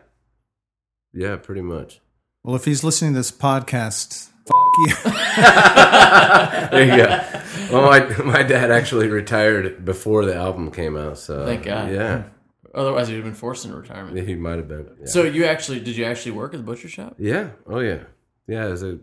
yeah, 1.14 1.36
pretty 1.36 1.62
much. 1.62 2.00
Well, 2.44 2.56
if 2.56 2.66
he's 2.66 2.84
listening 2.84 3.14
to 3.14 3.20
this 3.20 3.32
podcast, 3.32 4.30
fuck 4.48 4.74
you. 4.80 4.96
there 6.72 6.86
you 6.86 6.98
go. 6.98 7.42
Well, 7.72 7.90
my 7.90 8.24
my 8.24 8.44
dad 8.44 8.72
actually 8.72 9.08
retired 9.10 9.86
before 9.86 10.26
the 10.26 10.36
album 10.36 10.72
came 10.72 10.98
out, 10.98 11.18
so 11.20 11.46
Thank 11.46 11.66
God. 11.66 11.92
Yeah, 11.92 12.24
Otherwise, 12.74 13.08
he'd 13.10 13.16
have 13.16 13.24
been 13.24 13.34
forced 13.36 13.66
into 13.66 13.78
retirement. 13.78 14.28
he 14.28 14.34
might 14.36 14.58
have 14.58 14.68
been. 14.68 14.90
Yeah. 15.02 15.06
So 15.06 15.24
you 15.24 15.46
actually 15.46 15.82
did 15.82 15.96
you 15.96 16.06
actually 16.06 16.32
work 16.32 16.54
at 16.56 16.58
the 16.58 16.64
butcher 16.64 16.90
shop? 16.90 17.16
yeah, 17.20 17.50
oh 17.68 17.80
yeah, 17.80 18.04
yeah. 18.48 18.64
As 18.66 18.82
a 18.82 18.98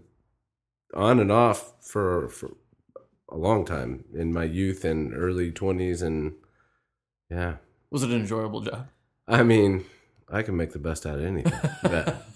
on 0.95 1.21
and 1.21 1.33
off 1.33 1.73
for 1.81 2.29
for 2.29 2.51
a 3.31 3.37
long 3.37 3.65
time 3.65 4.05
in 4.15 4.33
my 4.33 4.45
youth 4.45 4.85
and 4.85 5.15
early 5.15 5.51
twenties, 5.51 6.03
and 6.03 6.35
yeah, 7.31 7.57
Was 7.91 8.03
it 8.03 8.11
an 8.11 8.21
enjoyable 8.21 8.61
job? 8.61 8.89
I 9.27 9.43
mean, 9.43 9.85
I 10.31 10.43
can 10.43 10.57
make 10.57 10.73
the 10.73 10.79
best 10.79 11.05
out 11.05 11.19
of 11.19 11.25
anything. 11.25 11.53
but, 11.83 12.27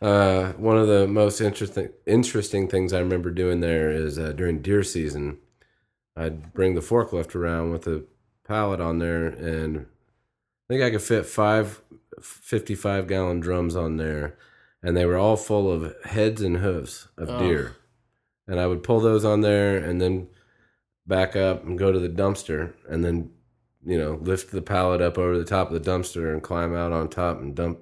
uh, 0.00 0.52
one 0.52 0.78
of 0.78 0.88
the 0.88 1.06
most 1.06 1.40
interesting 1.40 1.90
interesting 2.06 2.68
things 2.68 2.92
I 2.92 3.00
remember 3.00 3.30
doing 3.30 3.60
there 3.60 3.90
is 3.90 4.18
uh, 4.18 4.32
during 4.32 4.62
deer 4.62 4.82
season, 4.82 5.38
I'd 6.16 6.52
bring 6.52 6.74
the 6.74 6.80
forklift 6.80 7.34
around 7.34 7.70
with 7.72 7.86
a 7.86 8.04
pallet 8.46 8.80
on 8.80 8.98
there, 8.98 9.26
and 9.26 9.78
I 9.78 10.64
think 10.68 10.82
I 10.82 10.90
could 10.90 11.02
fit 11.02 11.26
five 11.26 11.82
55 12.20 13.08
gallon 13.08 13.40
drums 13.40 13.76
on 13.76 13.96
there, 13.96 14.36
and 14.84 14.96
they 14.96 15.04
were 15.06 15.16
all 15.16 15.36
full 15.36 15.68
of 15.72 15.92
heads 16.04 16.40
and 16.42 16.58
hooves 16.58 17.08
of 17.18 17.28
Oh. 17.28 17.38
deer. 17.40 17.76
And 18.46 18.60
I 18.60 18.66
would 18.68 18.82
pull 18.84 19.00
those 19.00 19.24
on 19.24 19.40
there 19.40 19.76
and 19.78 20.00
then 20.00 20.28
back 21.06 21.34
up 21.34 21.64
and 21.64 21.76
go 21.78 21.90
to 21.90 21.98
the 21.98 22.08
dumpster 22.08 22.74
and 22.88 23.02
then 23.04 23.30
you 23.86 23.98
know, 23.98 24.18
lift 24.22 24.50
the 24.50 24.62
pallet 24.62 25.02
up 25.02 25.18
over 25.18 25.36
the 25.36 25.44
top 25.44 25.70
of 25.70 25.74
the 25.84 25.90
dumpster 25.90 26.32
and 26.32 26.42
climb 26.42 26.74
out 26.74 26.90
on 26.90 27.06
top 27.08 27.38
and 27.40 27.54
dump 27.54 27.78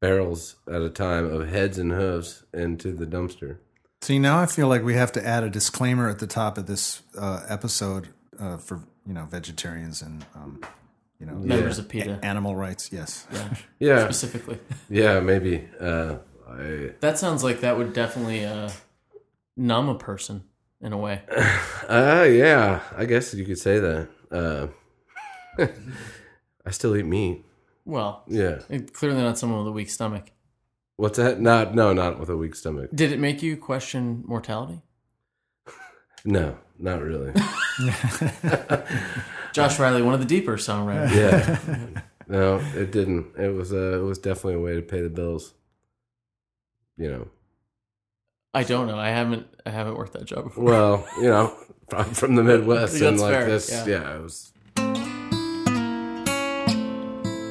barrels 0.00 0.54
at 0.68 0.80
a 0.80 0.88
time 0.90 1.24
of 1.26 1.48
heads 1.48 1.76
and 1.78 1.90
hooves 1.90 2.44
into 2.52 2.92
the 2.92 3.04
dumpster. 3.06 3.58
See, 4.02 4.18
now 4.20 4.38
I 4.38 4.46
feel 4.46 4.68
like 4.68 4.84
we 4.84 4.94
have 4.94 5.10
to 5.12 5.26
add 5.26 5.42
a 5.42 5.50
disclaimer 5.50 6.08
at 6.08 6.18
the 6.20 6.26
top 6.28 6.56
of 6.58 6.66
this 6.66 7.02
uh, 7.18 7.40
episode 7.48 8.10
uh, 8.38 8.58
for 8.58 8.82
you 9.06 9.12
know 9.14 9.24
vegetarians 9.24 10.02
and 10.02 10.24
um, 10.36 10.60
you 11.24 11.30
know 11.32 11.38
Members 11.38 11.78
of 11.78 11.88
PETA 11.88 12.18
animal 12.22 12.54
rights. 12.56 12.90
Yes. 12.92 13.26
Yeah, 13.78 14.04
specifically. 14.04 14.58
yeah, 14.88 15.20
maybe. 15.20 15.68
Uh, 15.80 16.16
I, 16.48 16.92
That 17.00 17.18
sounds 17.18 17.42
like 17.44 17.60
that 17.60 17.76
would 17.76 17.92
definitely 17.92 18.44
uh, 18.44 18.70
numb 19.56 19.88
a 19.88 19.94
person 19.94 20.44
in 20.80 20.92
a 20.92 20.98
way. 20.98 21.22
uh, 21.88 22.26
yeah, 22.28 22.80
I 22.96 23.04
guess 23.04 23.34
you 23.34 23.44
could 23.44 23.58
say 23.58 23.78
that. 23.78 24.08
Uh, 24.30 24.66
I 26.66 26.70
still 26.70 26.96
eat 26.96 27.06
meat. 27.06 27.44
Well, 27.84 28.24
Yeah. 28.26 28.60
clearly 28.92 29.20
not 29.22 29.38
someone 29.38 29.58
with 29.60 29.68
a 29.68 29.72
weak 29.72 29.90
stomach. 29.90 30.30
What's 30.96 31.18
that? 31.18 31.40
Not 31.40 31.74
no, 31.74 31.92
not 31.92 32.18
with 32.20 32.30
a 32.30 32.36
weak 32.36 32.54
stomach. 32.54 32.90
Did 32.94 33.12
it 33.12 33.18
make 33.18 33.42
you 33.42 33.56
question 33.56 34.24
mortality? 34.26 34.82
No, 36.26 36.56
not 36.78 37.02
really. 37.02 37.34
Josh 39.54 39.78
Riley, 39.78 40.02
one 40.02 40.14
of 40.14 40.20
the 40.20 40.26
deeper 40.26 40.56
songwriters. 40.56 41.14
Yeah. 41.14 42.02
No, 42.26 42.56
it 42.74 42.90
didn't. 42.90 43.36
It 43.38 43.52
was 43.52 43.70
uh, 43.70 43.98
it 43.98 44.02
was 44.02 44.18
definitely 44.18 44.54
a 44.54 44.60
way 44.60 44.74
to 44.74 44.80
pay 44.80 45.02
the 45.02 45.10
bills. 45.10 45.52
You 46.96 47.10
know. 47.10 47.28
I 48.54 48.64
don't 48.64 48.86
know. 48.86 48.98
I 48.98 49.10
haven't. 49.10 49.46
I 49.66 49.70
haven't 49.70 49.98
worked 49.98 50.14
that 50.14 50.24
job 50.24 50.44
before. 50.44 50.64
Well, 50.64 51.08
you 51.18 51.24
know, 51.24 51.54
I'm 51.92 52.14
from 52.14 52.34
the 52.34 52.42
Midwest, 52.42 52.98
and 53.02 53.20
like 53.20 53.30
fair, 53.30 53.46
this, 53.46 53.70
yeah. 53.70 53.84
yeah. 53.86 54.16
it 54.16 54.22
was. 54.22 54.52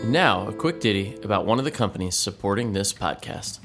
Now, 0.09 0.47
a 0.47 0.53
quick 0.53 0.79
ditty 0.79 1.17
about 1.23 1.45
one 1.45 1.59
of 1.59 1.65
the 1.65 1.71
companies 1.71 2.15
supporting 2.15 2.73
this 2.73 2.93
podcast. 2.93 3.59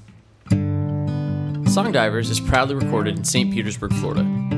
Song 1.71 1.91
Divers 1.91 2.29
is 2.29 2.39
proudly 2.39 2.75
recorded 2.75 3.17
in 3.17 3.25
St. 3.25 3.51
Petersburg, 3.51 3.95
Florida. 3.95 4.58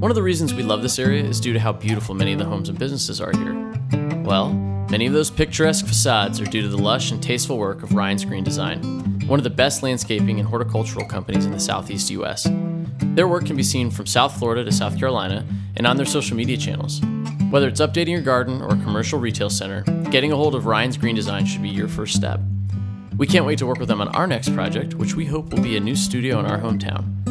One 0.00 0.10
of 0.10 0.14
the 0.14 0.22
reasons 0.22 0.54
we 0.54 0.62
love 0.62 0.80
this 0.80 0.98
area 0.98 1.22
is 1.22 1.40
due 1.40 1.52
to 1.52 1.60
how 1.60 1.74
beautiful 1.74 2.14
many 2.14 2.32
of 2.32 2.38
the 2.38 2.46
homes 2.46 2.70
and 2.70 2.78
businesses 2.78 3.20
are 3.20 3.36
here. 3.36 3.52
Well, 4.24 4.54
many 4.90 5.04
of 5.04 5.12
those 5.12 5.30
picturesque 5.30 5.84
facades 5.84 6.40
are 6.40 6.46
due 6.46 6.62
to 6.62 6.68
the 6.68 6.78
lush 6.78 7.10
and 7.10 7.22
tasteful 7.22 7.58
work 7.58 7.82
of 7.82 7.94
Ryan's 7.94 8.24
Green 8.24 8.42
Design, 8.42 8.82
one 9.26 9.38
of 9.38 9.44
the 9.44 9.50
best 9.50 9.82
landscaping 9.82 10.40
and 10.40 10.48
horticultural 10.48 11.04
companies 11.04 11.44
in 11.44 11.52
the 11.52 11.60
southeast 11.60 12.08
U.S. 12.12 12.48
Their 13.14 13.28
work 13.28 13.44
can 13.44 13.56
be 13.56 13.62
seen 13.62 13.90
from 13.90 14.06
South 14.06 14.38
Florida 14.38 14.64
to 14.64 14.72
South 14.72 14.98
Carolina 14.98 15.44
and 15.76 15.86
on 15.86 15.98
their 15.98 16.06
social 16.06 16.34
media 16.34 16.56
channels. 16.56 17.02
Whether 17.50 17.68
it's 17.68 17.82
updating 17.82 18.12
your 18.12 18.22
garden 18.22 18.62
or 18.62 18.68
a 18.68 18.82
commercial 18.82 19.18
retail 19.18 19.50
center, 19.50 19.82
getting 20.10 20.32
a 20.32 20.36
hold 20.36 20.54
of 20.54 20.64
Ryan's 20.64 20.96
Green 20.96 21.14
Design 21.14 21.44
should 21.44 21.60
be 21.60 21.68
your 21.68 21.88
first 21.88 22.14
step. 22.14 22.40
We 23.18 23.26
can't 23.26 23.44
wait 23.44 23.58
to 23.58 23.66
work 23.66 23.78
with 23.78 23.88
them 23.88 24.00
on 24.00 24.08
our 24.08 24.26
next 24.26 24.54
project, 24.54 24.94
which 24.94 25.14
we 25.14 25.26
hope 25.26 25.52
will 25.52 25.62
be 25.62 25.76
a 25.76 25.80
new 25.80 25.94
studio 25.94 26.40
in 26.40 26.46
our 26.46 26.58
hometown. 26.58 27.29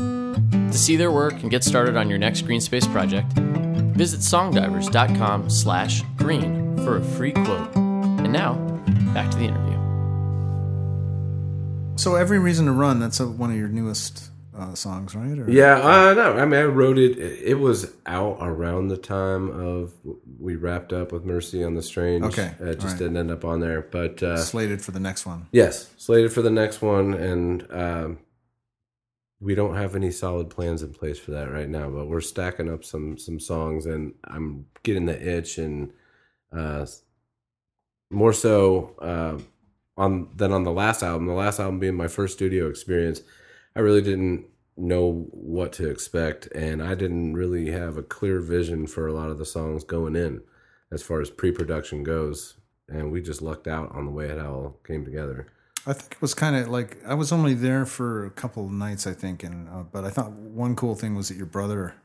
To 0.71 0.77
see 0.77 0.95
their 0.95 1.11
work 1.11 1.33
and 1.41 1.49
get 1.49 1.63
started 1.63 1.95
on 1.97 2.09
your 2.09 2.19
next 2.19 2.43
green 2.43 2.61
space 2.61 2.85
project, 2.87 3.31
visit 3.33 4.19
songdivers.com 4.19 5.49
slash 5.49 6.03
green 6.17 6.77
for 6.83 6.97
a 6.97 7.03
free 7.03 7.31
quote. 7.31 7.75
And 7.75 8.31
now, 8.31 8.53
back 9.13 9.31
to 9.31 9.37
the 9.37 9.45
interview. 9.45 9.77
So 11.97 12.15
every 12.15 12.39
reason 12.39 12.65
to 12.67 12.71
run. 12.71 12.99
That's 12.99 13.19
a, 13.19 13.27
one 13.27 13.49
of 13.51 13.57
your 13.57 13.67
newest 13.67 14.29
uh, 14.57 14.73
songs, 14.75 15.15
right? 15.15 15.37
Or, 15.39 15.49
Yeah, 15.49 15.75
uh, 15.79 16.13
no, 16.13 16.33
I 16.37 16.45
mean, 16.45 16.59
I 16.59 16.63
wrote 16.63 16.97
it. 16.97 17.17
It 17.17 17.59
was 17.59 17.91
out 18.05 18.37
around 18.39 18.89
the 18.89 18.97
time 18.97 19.49
of 19.49 19.91
we 20.39 20.55
wrapped 20.55 20.93
up 20.93 21.11
with 21.11 21.25
Mercy 21.25 21.63
on 21.63 21.73
the 21.75 21.81
Strange. 21.81 22.23
Okay, 22.25 22.53
it 22.59 22.75
just 22.75 22.81
all 22.81 22.89
right. 22.91 22.97
didn't 22.99 23.17
end 23.17 23.31
up 23.31 23.43
on 23.43 23.59
there, 23.59 23.81
but 23.81 24.21
uh, 24.23 24.37
Slated 24.37 24.81
for 24.81 24.91
the 24.91 24.99
next 24.99 25.25
one. 25.25 25.47
yes, 25.51 25.89
slated 25.97 26.31
for 26.31 26.41
the 26.41 26.51
next 26.51 26.81
one, 26.81 27.13
and 27.15 27.67
um, 27.71 28.19
we 29.41 29.55
don't 29.55 29.75
have 29.75 29.95
any 29.95 30.11
solid 30.11 30.49
plans 30.49 30.83
in 30.83 30.93
place 30.93 31.17
for 31.17 31.31
that 31.31 31.51
right 31.51 31.69
now, 31.69 31.89
but 31.89 32.07
we're 32.07 32.21
stacking 32.21 32.71
up 32.71 32.83
some 32.83 33.17
some 33.17 33.39
songs, 33.39 33.85
and 33.85 34.13
I'm 34.25 34.65
getting 34.83 35.05
the 35.05 35.37
itch, 35.37 35.57
and 35.57 35.93
uh, 36.51 36.85
more 38.09 38.33
so 38.33 38.95
uh, 39.01 39.41
on 39.97 40.29
than 40.35 40.51
on 40.51 40.63
the 40.63 40.71
last 40.71 41.03
album. 41.03 41.27
The 41.27 41.33
last 41.33 41.59
album 41.59 41.79
being 41.79 41.95
my 41.95 42.07
first 42.07 42.35
studio 42.35 42.67
experience, 42.67 43.21
I 43.75 43.79
really 43.79 44.01
didn't 44.01 44.45
know 44.75 45.27
what 45.31 45.73
to 45.73 45.89
expect, 45.89 46.47
and 46.47 46.83
I 46.83 46.95
didn't 46.95 47.33
really 47.33 47.71
have 47.71 47.97
a 47.97 48.03
clear 48.03 48.41
vision 48.41 48.87
for 48.87 49.07
a 49.07 49.13
lot 49.13 49.29
of 49.29 49.37
the 49.37 49.45
songs 49.45 49.83
going 49.83 50.15
in, 50.15 50.41
as 50.91 51.01
far 51.01 51.21
as 51.21 51.29
pre-production 51.29 52.03
goes, 52.03 52.55
and 52.89 53.11
we 53.11 53.21
just 53.21 53.41
lucked 53.41 53.67
out 53.67 53.91
on 53.93 54.05
the 54.05 54.11
way 54.11 54.25
it 54.25 54.39
all 54.39 54.79
came 54.85 55.05
together. 55.05 55.47
I 55.89 55.93
think 55.93 56.11
it 56.13 56.21
was 56.21 56.33
kind 56.33 56.55
of 56.55 56.67
like 56.69 56.97
I 57.05 57.13
was 57.15 57.31
only 57.31 57.53
there 57.55 57.85
for 57.85 58.25
a 58.25 58.29
couple 58.29 58.65
of 58.65 58.71
nights, 58.71 59.07
I 59.07 59.13
think, 59.13 59.43
and 59.43 59.67
uh, 59.69 59.83
but 59.91 60.03
I 60.05 60.09
thought 60.09 60.31
one 60.31 60.75
cool 60.75 60.95
thing 60.95 61.15
was 61.15 61.29
that 61.29 61.37
your 61.37 61.45
brother 61.47 61.95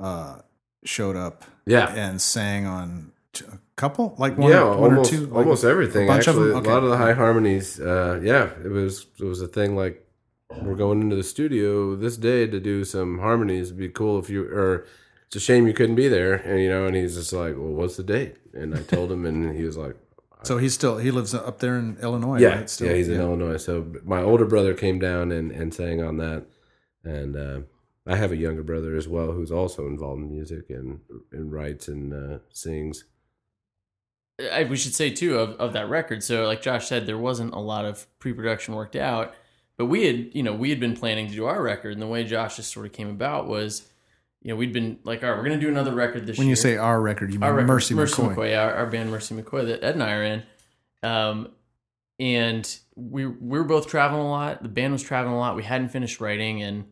uh, 0.00 0.38
showed 0.84 1.16
up, 1.16 1.44
Yeah. 1.66 1.92
and 1.94 2.20
sang 2.20 2.66
on 2.66 3.12
t- 3.32 3.44
a 3.52 3.58
couple, 3.76 4.14
like 4.18 4.36
one, 4.36 4.50
yeah, 4.50 4.62
or, 4.62 4.76
one 4.76 4.90
almost 4.90 5.12
or 5.12 5.16
two, 5.16 5.26
like 5.26 5.44
almost 5.46 5.64
everything. 5.64 6.04
a 6.08 6.12
bunch 6.12 6.26
of 6.26 6.34
Actually, 6.36 6.48
them? 6.52 6.64
a 6.66 6.68
lot 6.68 6.82
of 6.82 6.90
the 6.90 6.96
high 6.96 7.12
harmonies. 7.12 7.78
Uh, 7.80 8.20
yeah, 8.22 8.50
it 8.64 8.70
was 8.70 9.06
it 9.20 9.24
was 9.24 9.40
a 9.40 9.48
thing. 9.48 9.76
Like 9.76 10.04
we're 10.62 10.74
going 10.74 11.00
into 11.00 11.16
the 11.16 11.22
studio 11.22 11.94
this 11.96 12.16
day 12.16 12.46
to 12.46 12.58
do 12.60 12.84
some 12.84 13.18
harmonies. 13.20 13.68
It'd 13.68 13.78
be 13.78 13.88
cool 13.88 14.18
if 14.18 14.28
you 14.30 14.44
or 14.52 14.84
it's 15.28 15.36
a 15.36 15.40
shame 15.40 15.66
you 15.66 15.72
couldn't 15.74 15.94
be 15.96 16.08
there. 16.08 16.34
And 16.34 16.60
you 16.60 16.68
know, 16.68 16.86
and 16.86 16.96
he's 16.96 17.14
just 17.14 17.32
like, 17.32 17.54
well, 17.56 17.72
what's 17.72 17.96
the 17.96 18.02
date? 18.02 18.36
And 18.52 18.74
I 18.74 18.82
told 18.82 19.12
him, 19.12 19.24
and 19.26 19.56
he 19.56 19.62
was 19.64 19.76
like. 19.76 19.96
So 20.44 20.58
he's 20.58 20.74
still 20.74 20.98
he 20.98 21.10
lives 21.10 21.34
up 21.34 21.58
there 21.60 21.78
in 21.78 21.96
Illinois, 22.02 22.40
yeah, 22.40 22.48
right? 22.48 22.70
Still, 22.70 22.88
yeah, 22.88 22.94
he's 22.94 23.08
in 23.08 23.20
Illinois. 23.20 23.56
So 23.56 23.94
my 24.04 24.20
older 24.20 24.44
brother 24.44 24.74
came 24.74 24.98
down 24.98 25.30
and, 25.30 25.52
and 25.52 25.72
sang 25.72 26.02
on 26.02 26.16
that, 26.16 26.46
and 27.04 27.36
uh, 27.36 27.60
I 28.06 28.16
have 28.16 28.32
a 28.32 28.36
younger 28.36 28.62
brother 28.62 28.96
as 28.96 29.06
well 29.06 29.32
who's 29.32 29.52
also 29.52 29.86
involved 29.86 30.22
in 30.22 30.30
music 30.30 30.70
and 30.70 31.00
and 31.30 31.52
writes 31.52 31.88
and 31.88 32.12
uh, 32.12 32.38
sings. 32.50 33.04
I, 34.50 34.64
we 34.64 34.76
should 34.76 34.94
say 34.94 35.10
too 35.10 35.38
of, 35.38 35.50
of 35.60 35.72
that 35.74 35.88
record. 35.88 36.24
So, 36.24 36.46
like 36.46 36.62
Josh 36.62 36.88
said, 36.88 37.06
there 37.06 37.18
wasn't 37.18 37.54
a 37.54 37.60
lot 37.60 37.84
of 37.84 38.06
pre-production 38.18 38.74
worked 38.74 38.96
out, 38.96 39.34
but 39.76 39.86
we 39.86 40.06
had, 40.06 40.30
you 40.34 40.42
know, 40.42 40.54
we 40.54 40.70
had 40.70 40.80
been 40.80 40.96
planning 40.96 41.28
to 41.28 41.34
do 41.34 41.44
our 41.44 41.62
record, 41.62 41.92
and 41.92 42.02
the 42.02 42.06
way 42.06 42.24
Josh 42.24 42.56
just 42.56 42.72
sort 42.72 42.86
of 42.86 42.92
came 42.92 43.10
about 43.10 43.46
was, 43.46 43.91
you 44.42 44.48
know, 44.50 44.56
we'd 44.56 44.72
been 44.72 44.98
like, 45.04 45.22
all 45.22 45.30
right, 45.30 45.38
we're 45.38 45.44
gonna 45.44 45.60
do 45.60 45.68
another 45.68 45.94
record 45.94 46.26
this 46.26 46.36
When 46.36 46.46
year. 46.46 46.50
When 46.50 46.50
you 46.50 46.56
say 46.56 46.76
our 46.76 47.00
record, 47.00 47.32
you 47.32 47.38
mean 47.38 47.48
record, 47.48 47.66
Mercy, 47.66 47.94
Mercy 47.94 48.22
McCoy. 48.22 48.34
McCoy, 48.34 48.58
our, 48.58 48.74
our 48.74 48.86
band 48.86 49.10
Mercy 49.10 49.34
McCoy 49.34 49.66
that 49.66 49.84
Ed 49.84 49.94
and 49.94 50.02
I 50.02 50.12
are 50.12 50.24
in, 50.24 50.42
um, 51.02 51.48
and 52.18 52.78
we 52.96 53.26
we 53.26 53.58
were 53.58 53.64
both 53.64 53.86
traveling 53.86 54.22
a 54.22 54.30
lot. 54.30 54.62
The 54.62 54.68
band 54.68 54.92
was 54.92 55.02
traveling 55.02 55.34
a 55.34 55.38
lot. 55.38 55.54
We 55.54 55.62
hadn't 55.62 55.90
finished 55.90 56.20
writing, 56.20 56.62
and 56.62 56.86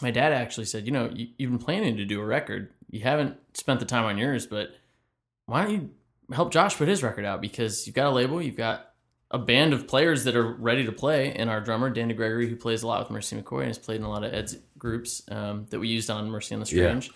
my 0.00 0.10
dad 0.10 0.32
actually 0.32 0.66
said, 0.66 0.86
you 0.86 0.92
know, 0.92 1.10
you, 1.12 1.28
you've 1.36 1.50
been 1.50 1.58
planning 1.58 1.96
to 1.96 2.04
do 2.04 2.20
a 2.20 2.24
record. 2.24 2.70
You 2.90 3.00
haven't 3.00 3.36
spent 3.54 3.80
the 3.80 3.86
time 3.86 4.04
on 4.04 4.16
yours, 4.16 4.46
but 4.46 4.70
why 5.46 5.64
don't 5.64 5.72
you 5.72 5.90
help 6.32 6.52
Josh 6.52 6.76
put 6.76 6.88
his 6.88 7.02
record 7.02 7.24
out? 7.24 7.40
Because 7.40 7.86
you've 7.86 7.96
got 7.96 8.06
a 8.06 8.10
label, 8.10 8.40
you've 8.40 8.56
got 8.56 8.87
a 9.30 9.38
band 9.38 9.74
of 9.74 9.86
players 9.86 10.24
that 10.24 10.36
are 10.36 10.52
ready 10.54 10.84
to 10.86 10.92
play, 10.92 11.32
and 11.32 11.50
our 11.50 11.60
drummer 11.60 11.90
Dan 11.90 12.08
Gregory, 12.08 12.48
who 12.48 12.56
plays 12.56 12.82
a 12.82 12.86
lot 12.86 13.00
with 13.00 13.10
Mercy 13.10 13.36
McCoy 13.36 13.60
and 13.60 13.68
has 13.68 13.78
played 13.78 14.00
in 14.00 14.04
a 14.04 14.10
lot 14.10 14.24
of 14.24 14.32
Ed's 14.32 14.56
groups 14.78 15.22
um, 15.30 15.66
that 15.70 15.78
we 15.78 15.88
used 15.88 16.08
on 16.08 16.30
Mercy 16.30 16.54
on 16.54 16.60
the 16.60 16.66
Yeah. 16.66 16.98
Strange. 16.98 17.10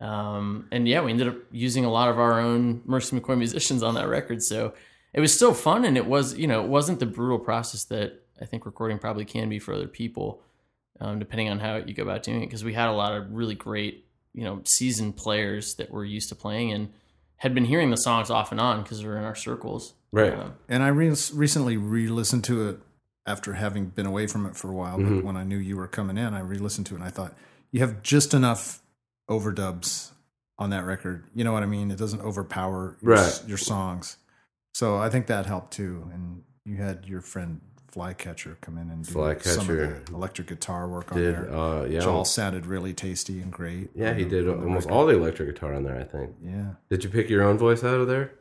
Um, 0.00 0.68
and 0.72 0.88
yeah, 0.88 1.02
we 1.02 1.10
ended 1.10 1.28
up 1.28 1.36
using 1.50 1.84
a 1.84 1.90
lot 1.90 2.08
of 2.08 2.18
our 2.18 2.40
own 2.40 2.82
Mercy 2.84 3.18
McCoy 3.18 3.38
musicians 3.38 3.82
on 3.82 3.94
that 3.94 4.08
record. 4.08 4.42
So 4.42 4.74
it 5.12 5.20
was 5.20 5.32
still 5.34 5.54
fun, 5.54 5.84
and 5.84 5.96
it 5.96 6.06
was 6.06 6.34
you 6.34 6.46
know 6.46 6.62
it 6.64 6.68
wasn't 6.68 6.98
the 6.98 7.06
brutal 7.06 7.38
process 7.38 7.84
that 7.84 8.22
I 8.40 8.46
think 8.46 8.66
recording 8.66 8.98
probably 8.98 9.24
can 9.24 9.48
be 9.48 9.58
for 9.58 9.74
other 9.74 9.86
people, 9.86 10.42
um, 11.00 11.18
depending 11.18 11.48
on 11.48 11.58
how 11.58 11.76
you 11.76 11.94
go 11.94 12.02
about 12.02 12.22
doing 12.22 12.42
it. 12.42 12.46
Because 12.46 12.64
we 12.64 12.72
had 12.72 12.88
a 12.88 12.92
lot 12.92 13.14
of 13.14 13.32
really 13.32 13.54
great 13.54 14.06
you 14.32 14.44
know 14.44 14.62
seasoned 14.64 15.16
players 15.16 15.74
that 15.76 15.90
were 15.90 16.04
used 16.04 16.30
to 16.30 16.34
playing 16.34 16.72
and 16.72 16.92
had 17.36 17.54
been 17.54 17.64
hearing 17.64 17.90
the 17.90 17.96
songs 17.96 18.30
off 18.30 18.50
and 18.52 18.60
on 18.60 18.82
because 18.82 19.02
we 19.02 19.08
were 19.08 19.18
in 19.18 19.24
our 19.24 19.34
circles. 19.34 19.94
Right. 20.12 20.32
Um, 20.32 20.54
And 20.68 20.82
I 20.82 20.88
re- 20.88 21.08
recently 21.34 21.76
re-listened 21.76 22.44
to 22.44 22.68
it 22.68 22.78
after 23.26 23.54
having 23.54 23.86
been 23.86 24.06
away 24.06 24.26
from 24.26 24.46
it 24.46 24.56
for 24.56 24.68
a 24.70 24.72
while. 24.74 24.98
Mm-hmm. 24.98 25.16
But 25.16 25.24
when 25.24 25.36
I 25.36 25.44
knew 25.44 25.56
you 25.56 25.76
were 25.76 25.88
coming 25.88 26.16
in, 26.16 26.32
I 26.34 26.40
re-listened 26.40 26.86
to 26.88 26.94
it 26.94 26.98
and 26.98 27.04
I 27.06 27.10
thought 27.10 27.34
you 27.72 27.80
have 27.80 28.02
just 28.02 28.32
enough 28.34 28.82
overdubs 29.28 30.10
on 30.58 30.70
that 30.70 30.84
record. 30.84 31.24
You 31.34 31.42
know 31.44 31.52
what 31.52 31.62
I 31.62 31.66
mean? 31.66 31.90
It 31.90 31.98
doesn't 31.98 32.20
overpower 32.20 32.96
your, 33.02 33.14
Right. 33.14 33.42
your 33.46 33.58
songs. 33.58 34.16
So 34.72 34.96
I 34.96 35.08
think 35.10 35.26
that 35.26 35.46
helped 35.46 35.72
too. 35.72 36.08
And 36.12 36.42
you 36.64 36.76
had 36.76 37.06
your 37.06 37.20
friend 37.20 37.60
Flycatcher 37.94 38.58
come 38.60 38.76
in 38.76 38.90
and 38.90 39.04
do 39.04 39.12
some 39.12 39.22
of 39.22 39.36
Flycatcher 39.42 40.02
the 40.06 40.14
electric 40.14 40.48
guitar 40.48 40.88
work 40.88 41.12
on 41.12 41.18
Did 41.18 41.34
there. 41.34 41.54
uh, 41.54 41.84
yeah, 41.84 41.98
Which 41.98 42.06
all 42.06 42.24
sounded 42.24 42.66
really 42.66 42.92
tasty 42.92 43.40
and 43.40 43.52
great. 43.52 43.90
yeah, 43.94 44.12
he 44.14 44.24
the- 44.24 44.30
did 44.30 44.48
almost 44.48 44.86
record. 44.86 44.90
all 44.96 45.06
the 45.06 45.14
electric 45.14 45.54
guitar 45.54 45.74
on 45.74 45.84
there. 45.84 45.96
I 45.98 46.04
think. 46.04 46.34
Yeah. 46.42 46.72
Did 46.90 47.04
you 47.04 47.10
pick 47.10 47.30
your 47.30 47.44
own 47.44 47.56
voice 47.56 47.84
out 47.84 48.00
of 48.00 48.08
there? 48.08 48.32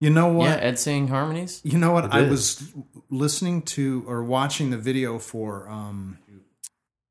You 0.00 0.10
know 0.10 0.26
what? 0.32 0.46
yeah, 0.50 0.56
Ed 0.56 0.78
sang 0.78 1.06
harmonies. 1.08 1.60
You 1.64 1.78
know 1.78 1.92
what? 1.92 2.12
I 2.12 2.24
I 2.26 2.28
was 2.28 2.72
listening 3.10 3.62
to 3.62 4.04
or 4.08 4.24
watching 4.24 4.70
the 4.70 4.76
video 4.78 5.18
for. 5.18 5.68
um 5.68 6.18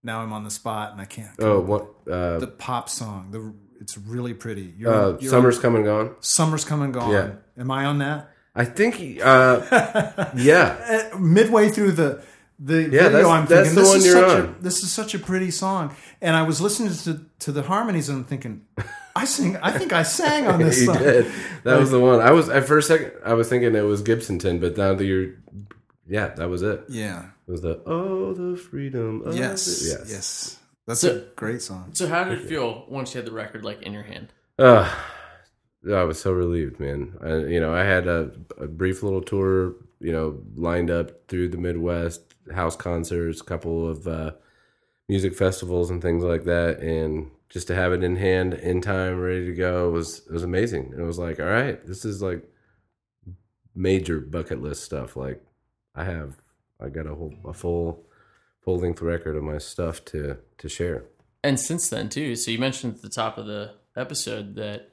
Now 0.03 0.19
I'm 0.21 0.33
on 0.33 0.43
the 0.43 0.51
spot 0.51 0.91
and 0.91 0.99
I 0.99 1.05
can't. 1.05 1.31
Oh, 1.39 1.61
what? 1.61 1.87
Uh, 2.11 2.39
the 2.39 2.47
pop 2.47 2.89
song. 2.89 3.31
The 3.31 3.53
it's 3.79 3.97
really 3.97 4.33
pretty. 4.33 4.73
You're, 4.77 4.93
uh, 4.93 5.17
you're 5.19 5.29
Summer's 5.31 5.55
on- 5.57 5.61
come 5.61 5.75
and 5.77 5.85
gone. 5.85 6.15
Summer's 6.19 6.65
come 6.65 6.81
and 6.81 6.93
gone. 6.93 7.11
Yeah. 7.11 7.31
Am 7.57 7.71
I 7.71 7.85
on 7.85 7.99
that? 7.99 8.29
I 8.55 8.65
think. 8.65 9.19
Uh, 9.23 10.29
yeah. 10.35 11.09
Uh, 11.13 11.17
midway 11.17 11.69
through 11.69 11.93
the 11.93 12.23
the 12.59 12.83
video, 12.83 13.09
that's- 13.09 13.25
I'm 13.25 13.45
that's 13.47 13.69
thinking 13.69 13.75
the 13.75 13.81
this 13.81 13.89
one 13.89 13.97
is 13.97 14.05
you're 14.05 14.29
such 14.29 14.39
on. 14.43 14.55
a 14.59 14.61
this 14.61 14.83
is 14.83 14.91
such 14.91 15.15
a 15.15 15.19
pretty 15.19 15.51
song, 15.51 15.95
and 16.21 16.35
I 16.35 16.43
was 16.43 16.61
listening 16.61 16.93
to 16.93 17.25
to 17.39 17.51
the 17.51 17.63
harmonies 17.63 18.09
and 18.09 18.19
I'm 18.19 18.23
thinking, 18.25 18.61
I 19.15 19.25
sing. 19.25 19.57
I 19.57 19.71
think 19.71 19.91
I 19.91 20.03
sang 20.03 20.47
on 20.47 20.59
this 20.63 20.79
he 20.79 20.85
song. 20.85 20.97
did. 20.99 21.25
That 21.63 21.79
was 21.79 21.89
the 21.91 21.99
one. 21.99 22.21
I 22.21 22.31
was 22.31 22.49
at 22.49 22.65
first 22.67 22.87
second. 22.87 23.11
I 23.25 23.33
was 23.33 23.49
thinking 23.49 23.75
it 23.75 23.81
was 23.81 24.03
Gibsonton, 24.03 24.61
but 24.61 24.77
now 24.77 24.93
that 24.93 25.03
you're, 25.03 25.31
yeah, 26.07 26.27
that 26.35 26.47
was 26.49 26.61
it. 26.61 26.83
Yeah. 26.89 27.25
It 27.47 27.51
was 27.51 27.61
the 27.61 27.81
oh 27.85 28.33
the 28.33 28.55
freedom. 28.55 29.23
Of 29.25 29.35
Yes. 29.35 29.67
it." 29.67 29.87
Yes. 29.99 30.11
yes. 30.11 30.59
That's 30.85 30.99
So- 31.01 31.15
a 31.17 31.19
great 31.35 31.61
song. 31.61 31.89
So 31.93 32.07
how 32.07 32.23
did 32.23 32.39
it 32.39 32.47
feel 32.47 32.85
once 32.87 33.13
you 33.13 33.17
had 33.19 33.27
the 33.27 33.33
record 33.33 33.65
like 33.65 33.81
in 33.81 33.93
your 33.93 34.03
hand? 34.03 34.27
Uh, 34.59 34.89
I 35.91 36.03
was 36.03 36.21
so 36.21 36.31
relieved, 36.31 36.79
man. 36.79 37.17
I, 37.21 37.35
you 37.37 37.59
know, 37.59 37.73
I 37.73 37.83
had 37.83 38.07
a, 38.07 38.31
a 38.57 38.67
brief 38.67 39.03
little 39.03 39.21
tour, 39.21 39.75
you 39.99 40.11
know, 40.11 40.41
lined 40.55 40.89
up 40.89 41.27
through 41.27 41.49
the 41.49 41.57
Midwest, 41.57 42.21
house 42.53 42.75
concerts, 42.75 43.41
a 43.41 43.43
couple 43.43 43.89
of 43.89 44.07
uh, 44.07 44.31
music 45.09 45.35
festivals 45.35 45.89
and 45.89 46.01
things 46.01 46.23
like 46.23 46.45
that, 46.45 46.79
and 46.79 47.29
just 47.49 47.67
to 47.67 47.75
have 47.75 47.93
it 47.93 48.03
in 48.03 48.15
hand, 48.15 48.53
in 48.53 48.81
time, 48.81 49.19
ready 49.19 49.45
to 49.45 49.53
go 49.53 49.89
was 49.89 50.21
was 50.31 50.43
amazing. 50.43 50.93
It 50.97 51.01
was 51.01 51.19
like, 51.19 51.39
all 51.39 51.45
right, 51.45 51.85
this 51.85 52.05
is 52.05 52.21
like 52.21 52.49
major 53.75 54.19
bucket 54.19 54.61
list 54.61 54.83
stuff. 54.83 55.15
Like, 55.15 55.43
I 55.95 56.05
have, 56.05 56.37
I 56.79 56.89
got 56.89 57.07
a 57.07 57.15
whole 57.15 57.33
a 57.45 57.53
full 57.53 58.05
full 58.61 58.79
length 58.79 59.01
record 59.01 59.35
of 59.35 59.43
my 59.43 59.57
stuff 59.57 60.03
to 60.05 60.37
to 60.57 60.69
share. 60.69 61.05
And 61.43 61.59
since 61.59 61.89
then 61.89 62.07
too. 62.07 62.35
So 62.37 62.51
you 62.51 62.57
mentioned 62.57 62.95
at 62.95 63.01
the 63.01 63.09
top 63.09 63.37
of 63.37 63.45
the 63.47 63.73
episode 63.95 64.55
that 64.55 64.92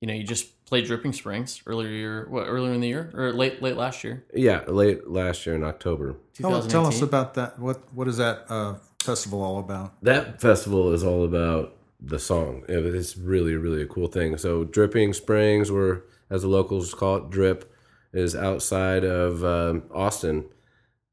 you 0.00 0.08
know 0.08 0.14
you 0.14 0.24
just 0.24 0.64
played 0.64 0.86
Dripping 0.86 1.12
Springs 1.12 1.62
earlier. 1.66 1.88
year, 1.88 2.26
What 2.28 2.44
earlier 2.44 2.72
in 2.72 2.80
the 2.80 2.88
year 2.88 3.10
or 3.14 3.32
late 3.32 3.62
late 3.62 3.76
last 3.76 4.04
year? 4.04 4.24
Yeah, 4.34 4.62
late 4.66 5.08
last 5.08 5.46
year 5.46 5.54
in 5.54 5.64
October. 5.64 6.16
Tell, 6.34 6.62
tell 6.66 6.86
us 6.86 7.02
about 7.02 7.34
that. 7.34 7.58
What 7.58 7.82
what 7.94 8.08
is 8.08 8.18
that 8.18 8.44
uh, 8.48 8.76
festival 9.00 9.42
all 9.42 9.58
about? 9.58 9.94
that 10.02 10.40
festival 10.40 10.92
is 10.92 11.02
all 11.02 11.24
about 11.24 11.74
the 12.00 12.18
song. 12.18 12.64
It's 12.68 13.16
really, 13.16 13.56
really 13.56 13.82
a 13.82 13.86
cool 13.86 14.06
thing. 14.08 14.36
So, 14.38 14.64
Dripping 14.64 15.12
Springs, 15.12 15.68
or 15.70 16.04
as 16.30 16.42
the 16.42 16.48
locals 16.48 16.94
call 16.94 17.16
it, 17.16 17.30
Drip, 17.30 17.72
is 18.12 18.36
outside 18.36 19.04
of 19.04 19.44
um, 19.44 19.82
Austin. 19.92 20.44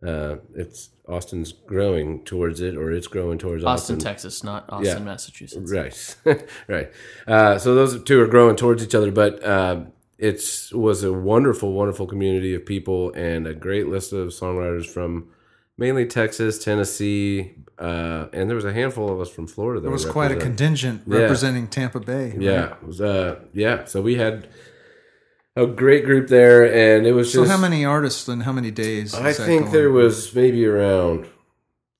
Uh, 0.05 0.37
it's 0.55 0.89
Austin's 1.07 1.51
growing 1.51 2.23
towards 2.25 2.61
it, 2.61 2.75
or 2.75 2.91
it's 2.91 3.07
growing 3.07 3.37
towards 3.37 3.63
Austin, 3.63 3.95
Austin. 3.95 3.99
Texas, 3.99 4.43
not 4.43 4.65
Austin, 4.69 4.97
Yeah. 4.99 5.03
Massachusetts. 5.03 5.71
Right, 5.71 6.15
right. 6.67 6.91
Uh, 7.27 7.57
so 7.57 7.75
those 7.75 8.03
two 8.03 8.19
are 8.21 8.27
growing 8.27 8.55
towards 8.55 8.83
each 8.83 8.93
other, 8.95 9.11
but 9.11 9.43
uh, 9.43 9.85
it's 10.17 10.71
was 10.73 11.03
a 11.03 11.11
wonderful, 11.13 11.73
wonderful 11.73 12.07
community 12.07 12.53
of 12.55 12.65
people 12.65 13.11
and 13.13 13.47
a 13.47 13.53
great 13.53 13.87
list 13.87 14.13
of 14.13 14.29
songwriters 14.29 14.85
from 14.85 15.29
mainly 15.77 16.05
Texas, 16.05 16.63
Tennessee, 16.63 17.55
uh, 17.79 18.27
and 18.31 18.49
there 18.49 18.55
was 18.55 18.65
a 18.65 18.73
handful 18.73 19.09
of 19.11 19.19
us 19.19 19.29
from 19.29 19.47
Florida. 19.47 19.81
There 19.81 19.91
was 19.91 20.05
quite 20.05 20.31
a 20.31 20.35
contingent 20.35 21.03
Yeah. 21.07 21.19
representing 21.19 21.67
Tampa 21.67 21.99
Bay. 21.99 22.29
right? 22.31 22.41
Yeah, 22.41 22.73
it 22.75 22.83
was, 22.83 23.01
uh, 23.01 23.39
yeah. 23.53 23.85
So 23.85 24.01
we 24.01 24.15
had 24.15 24.47
a 25.55 25.65
great 25.67 26.05
group 26.05 26.27
there, 26.27 26.65
and 26.65 27.05
it 27.07 27.13
was 27.13 27.31
So 27.31 27.41
just. 27.41 27.51
how 27.51 27.57
many 27.57 27.85
artists 27.85 28.27
and 28.27 28.43
how 28.43 28.51
many 28.51 28.71
days? 28.71 29.13
I 29.13 29.31
that 29.31 29.35
think 29.35 29.63
going? 29.63 29.73
there 29.73 29.89
was 29.89 30.33
maybe 30.35 30.65
around 30.65 31.27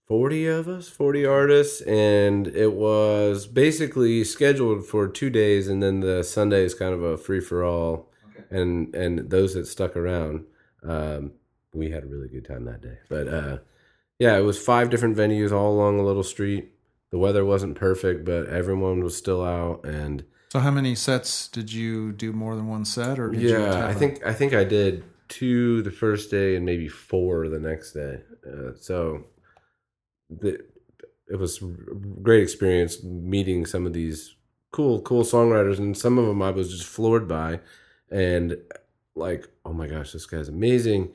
40 0.07 0.47
of 0.47 0.67
us, 0.67 0.87
40 0.89 1.25
artists, 1.25 1.81
and 1.81 2.47
it 2.47 2.73
was 2.73 3.47
basically 3.47 4.23
scheduled 4.23 4.85
for 4.85 5.07
two 5.07 5.29
days, 5.29 5.67
and 5.67 5.81
then 5.81 6.01
the 6.01 6.23
Sunday 6.23 6.63
is 6.63 6.73
kind 6.75 6.93
of 6.93 7.01
a 7.01 7.17
free 7.17 7.39
for 7.41 7.63
all. 7.63 8.09
And 8.51 8.93
and 8.93 9.29
those 9.31 9.55
that 9.55 9.65
stuck 9.67 9.95
around, 9.97 10.45
um, 10.83 11.31
we 11.73 11.89
had 11.89 12.03
a 12.03 12.07
really 12.07 12.27
good 12.29 12.45
time 12.45 12.65
that 12.65 12.81
day. 12.81 12.99
But 13.09 13.27
uh, 13.27 13.57
yeah, 14.19 14.37
it 14.37 14.41
was 14.41 14.61
five 14.63 14.89
different 14.89 15.17
venues 15.17 15.51
all 15.51 15.73
along 15.73 15.99
a 15.99 16.03
little 16.05 16.23
street. 16.23 16.71
The 17.11 17.17
weather 17.17 17.43
wasn't 17.43 17.75
perfect, 17.75 18.23
but 18.25 18.47
everyone 18.47 19.03
was 19.03 19.17
still 19.17 19.43
out, 19.43 19.83
and 19.85 20.25
So 20.55 20.59
how 20.59 20.71
many 20.71 20.95
sets 20.95 21.49
did 21.49 21.73
you 21.73 22.13
do? 22.13 22.31
More 22.31 22.55
than 22.55 22.69
one 22.69 22.85
set, 22.85 23.19
or 23.19 23.29
did 23.29 23.41
you 23.41 23.49
yeah, 23.49 23.87
I 23.87 23.93
think 23.93 24.25
I 24.25 24.31
think 24.31 24.53
I 24.53 24.63
did 24.63 25.03
two 25.27 25.81
the 25.81 25.91
first 25.91 26.31
day 26.31 26.55
and 26.55 26.65
maybe 26.65 26.87
four 26.87 27.49
the 27.49 27.59
next 27.59 27.91
day. 27.91 28.21
Uh, 28.47 28.71
so 28.79 29.25
the, 30.29 30.63
it 31.29 31.35
was 31.37 31.61
a 31.61 31.65
great 31.65 32.41
experience 32.41 33.03
meeting 33.03 33.65
some 33.65 33.85
of 33.85 33.91
these 33.91 34.37
cool 34.71 35.01
cool 35.01 35.23
songwriters, 35.23 35.77
and 35.77 35.97
some 35.97 36.17
of 36.17 36.25
them 36.25 36.41
I 36.41 36.51
was 36.51 36.71
just 36.71 36.85
floored 36.85 37.27
by, 37.27 37.59
and 38.09 38.55
like 39.13 39.49
oh 39.65 39.73
my 39.73 39.87
gosh, 39.87 40.13
this 40.13 40.25
guy's 40.25 40.47
amazing. 40.47 41.11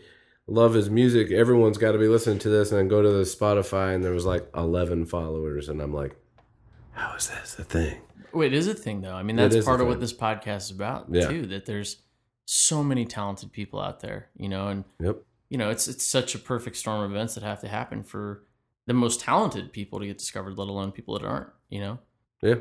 Love 0.48 0.74
his 0.74 0.90
music. 0.90 1.30
Everyone's 1.30 1.78
got 1.78 1.92
to 1.92 1.98
be 1.98 2.08
listening 2.08 2.40
to 2.40 2.50
this, 2.50 2.72
and 2.72 2.78
then 2.78 2.88
go 2.88 3.00
to 3.00 3.08
the 3.08 3.22
Spotify, 3.22 3.94
and 3.94 4.04
there 4.04 4.12
was 4.12 4.26
like 4.26 4.46
eleven 4.54 5.06
followers, 5.06 5.70
and 5.70 5.80
I'm 5.80 5.94
like, 5.94 6.14
how 6.90 7.14
is 7.14 7.28
this 7.28 7.58
a 7.58 7.64
thing? 7.64 8.02
Wait, 8.32 8.52
it 8.52 8.56
is 8.56 8.66
a 8.68 8.74
thing 8.74 9.00
though. 9.00 9.14
I 9.14 9.22
mean, 9.22 9.36
that's 9.36 9.64
part 9.64 9.80
of 9.80 9.86
what 9.86 10.00
this 10.00 10.12
podcast 10.12 10.62
is 10.62 10.70
about 10.70 11.06
Yeah. 11.10 11.28
too. 11.28 11.46
That 11.46 11.66
there's 11.66 12.02
so 12.44 12.82
many 12.82 13.04
talented 13.04 13.52
people 13.52 13.80
out 13.80 14.00
there, 14.00 14.28
you 14.36 14.48
know, 14.48 14.68
and 14.68 14.84
Yep. 15.00 15.22
you 15.48 15.58
know, 15.58 15.70
it's 15.70 15.88
it's 15.88 16.06
such 16.06 16.34
a 16.34 16.38
perfect 16.38 16.76
storm 16.76 17.02
of 17.02 17.10
events 17.10 17.34
that 17.34 17.42
have 17.44 17.60
to 17.60 17.68
happen 17.68 18.02
for 18.02 18.44
the 18.86 18.94
most 18.94 19.20
talented 19.20 19.72
people 19.72 20.00
to 20.00 20.06
get 20.06 20.18
discovered, 20.18 20.58
let 20.58 20.68
alone 20.68 20.90
people 20.92 21.18
that 21.18 21.24
aren't, 21.26 21.48
you 21.68 21.80
know. 21.80 21.98
Yeah. 22.42 22.56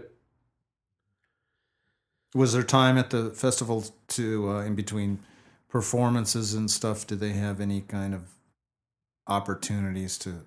Was 2.36 2.54
there 2.54 2.64
time 2.64 2.98
at 2.98 3.10
the 3.10 3.32
festival 3.32 3.86
to 4.10 4.50
uh, 4.50 4.62
in 4.62 4.76
between 4.76 5.20
performances 5.70 6.54
and 6.54 6.70
stuff? 6.70 7.08
Did 7.08 7.20
they 7.20 7.32
have 7.34 7.60
any 7.60 7.82
kind 7.82 8.14
of 8.14 8.30
opportunities 9.28 10.18
to 10.20 10.46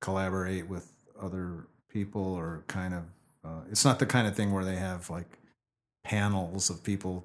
collaborate 0.00 0.68
with 0.68 0.92
other 1.20 1.66
people, 1.90 2.22
or 2.22 2.64
kind 2.68 2.94
of? 2.94 3.04
Uh, 3.48 3.62
it's 3.70 3.84
not 3.84 3.98
the 3.98 4.06
kind 4.06 4.26
of 4.26 4.36
thing 4.36 4.52
where 4.52 4.64
they 4.64 4.76
have 4.76 5.08
like 5.10 5.26
panels 6.04 6.70
of 6.70 6.82
people. 6.82 7.24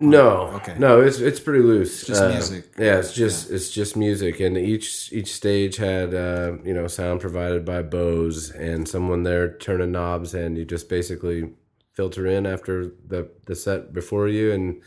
No, 0.00 0.50
Okay. 0.56 0.76
no, 0.78 1.00
it's 1.00 1.18
it's 1.20 1.40
pretty 1.40 1.60
loose. 1.62 2.00
It's 2.00 2.08
just 2.08 2.22
Uh, 2.22 2.28
music. 2.30 2.64
Yeah, 2.78 2.98
it's 2.98 3.14
just 3.14 3.50
it's 3.50 3.70
just 3.70 3.96
music, 3.96 4.40
and 4.40 4.58
each 4.58 5.12
each 5.12 5.32
stage 5.32 5.76
had 5.76 6.12
uh, 6.14 6.56
you 6.64 6.74
know 6.74 6.86
sound 6.88 7.20
provided 7.20 7.64
by 7.64 7.82
Bose 7.82 8.50
and 8.50 8.88
someone 8.88 9.22
there 9.22 9.56
turning 9.56 9.92
knobs, 9.92 10.34
and 10.34 10.58
you 10.58 10.64
just 10.64 10.88
basically 10.88 11.50
filter 11.92 12.26
in 12.26 12.44
after 12.46 12.86
the 13.06 13.30
the 13.46 13.54
set 13.54 13.92
before 13.92 14.28
you 14.28 14.52
and 14.52 14.82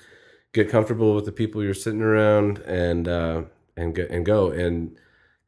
get 0.54 0.70
comfortable 0.70 1.16
with 1.16 1.26
the 1.26 1.32
people 1.32 1.64
you're 1.64 1.74
sitting 1.74 2.02
around 2.02 2.60
and 2.60 3.08
uh, 3.08 3.44
and 3.78 3.96
get 3.96 4.10
and 4.12 4.26
go 4.26 4.52
and 4.52 4.98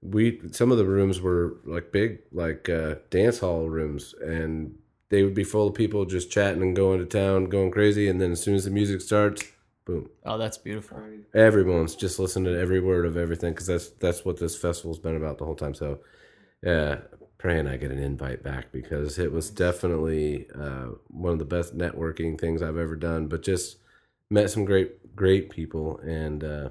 we 0.02 0.40
some 0.52 0.72
of 0.72 0.78
the 0.78 0.86
rooms 0.86 1.20
were 1.20 1.58
like 1.66 1.92
big 1.92 2.20
like 2.32 2.70
uh, 2.70 2.96
dance 3.10 3.40
hall 3.40 3.68
rooms 3.70 4.16
and 4.24 4.76
they 5.10 5.24
would 5.24 5.34
be 5.34 5.44
full 5.44 5.68
of 5.68 5.74
people 5.74 6.06
just 6.06 6.32
chatting 6.32 6.62
and 6.62 6.76
going 6.76 7.00
to 7.00 7.06
town 7.06 7.46
going 7.46 7.72
crazy 7.72 8.08
and 8.08 8.20
then 8.22 8.32
as 8.32 8.42
soon 8.44 8.56
as 8.56 8.66
the 8.66 8.72
music 8.72 9.02
starts 9.02 9.44
boom 9.86 10.10
Oh, 10.26 10.38
that's 10.38 10.58
beautiful. 10.58 10.98
everyone's 11.34 11.96
just 11.96 12.20
listening 12.20 12.54
to 12.54 12.60
every 12.60 12.80
word 12.80 13.06
of 13.06 13.18
everything 13.18 13.54
because 13.54 13.68
that's 13.68 13.90
that's 13.90 14.24
what 14.26 14.40
this 14.40 14.56
festival's 14.58 15.00
been 15.00 15.16
about 15.16 15.38
the 15.38 15.46
whole 15.46 15.56
time 15.56 15.74
so 15.74 16.00
yeah 16.64 17.00
praying 17.38 17.68
i 17.68 17.78
get 17.78 17.92
an 17.92 18.00
invite 18.00 18.44
back 18.44 18.72
because 18.72 19.18
it 19.18 19.32
was 19.32 19.50
definitely 19.50 20.46
uh, 20.54 20.88
one 21.08 21.34
of 21.34 21.40
the 21.40 21.46
best 21.46 21.78
networking 21.78 22.40
things 22.40 22.62
i've 22.62 22.78
ever 22.78 22.96
done 22.96 23.28
but 23.28 23.42
just 23.42 23.78
met 24.30 24.50
some 24.50 24.66
great 24.66 25.16
great 25.16 25.50
people 25.50 25.98
and 26.00 26.44
uh 26.44 26.70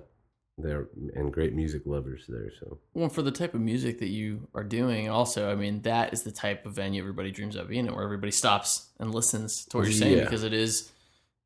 there 0.58 0.88
and 1.14 1.32
great 1.32 1.54
music 1.54 1.82
lovers 1.86 2.24
there 2.28 2.50
so 2.60 2.78
Well, 2.94 3.08
for 3.08 3.22
the 3.22 3.30
type 3.30 3.54
of 3.54 3.60
music 3.60 3.98
that 4.00 4.08
you 4.08 4.48
are 4.54 4.64
doing, 4.64 5.08
also, 5.08 5.50
I 5.50 5.54
mean, 5.54 5.82
that 5.82 6.12
is 6.12 6.22
the 6.24 6.32
type 6.32 6.66
of 6.66 6.72
venue 6.74 7.00
everybody 7.00 7.30
dreams 7.30 7.56
of 7.56 7.68
being 7.68 7.86
in, 7.86 7.94
where 7.94 8.04
everybody 8.04 8.32
stops 8.32 8.88
and 8.98 9.14
listens 9.14 9.64
to 9.66 9.76
what 9.76 9.84
you're 9.84 9.92
saying 9.92 10.18
Yeah. 10.18 10.24
because 10.24 10.42
it 10.44 10.52
is, 10.52 10.90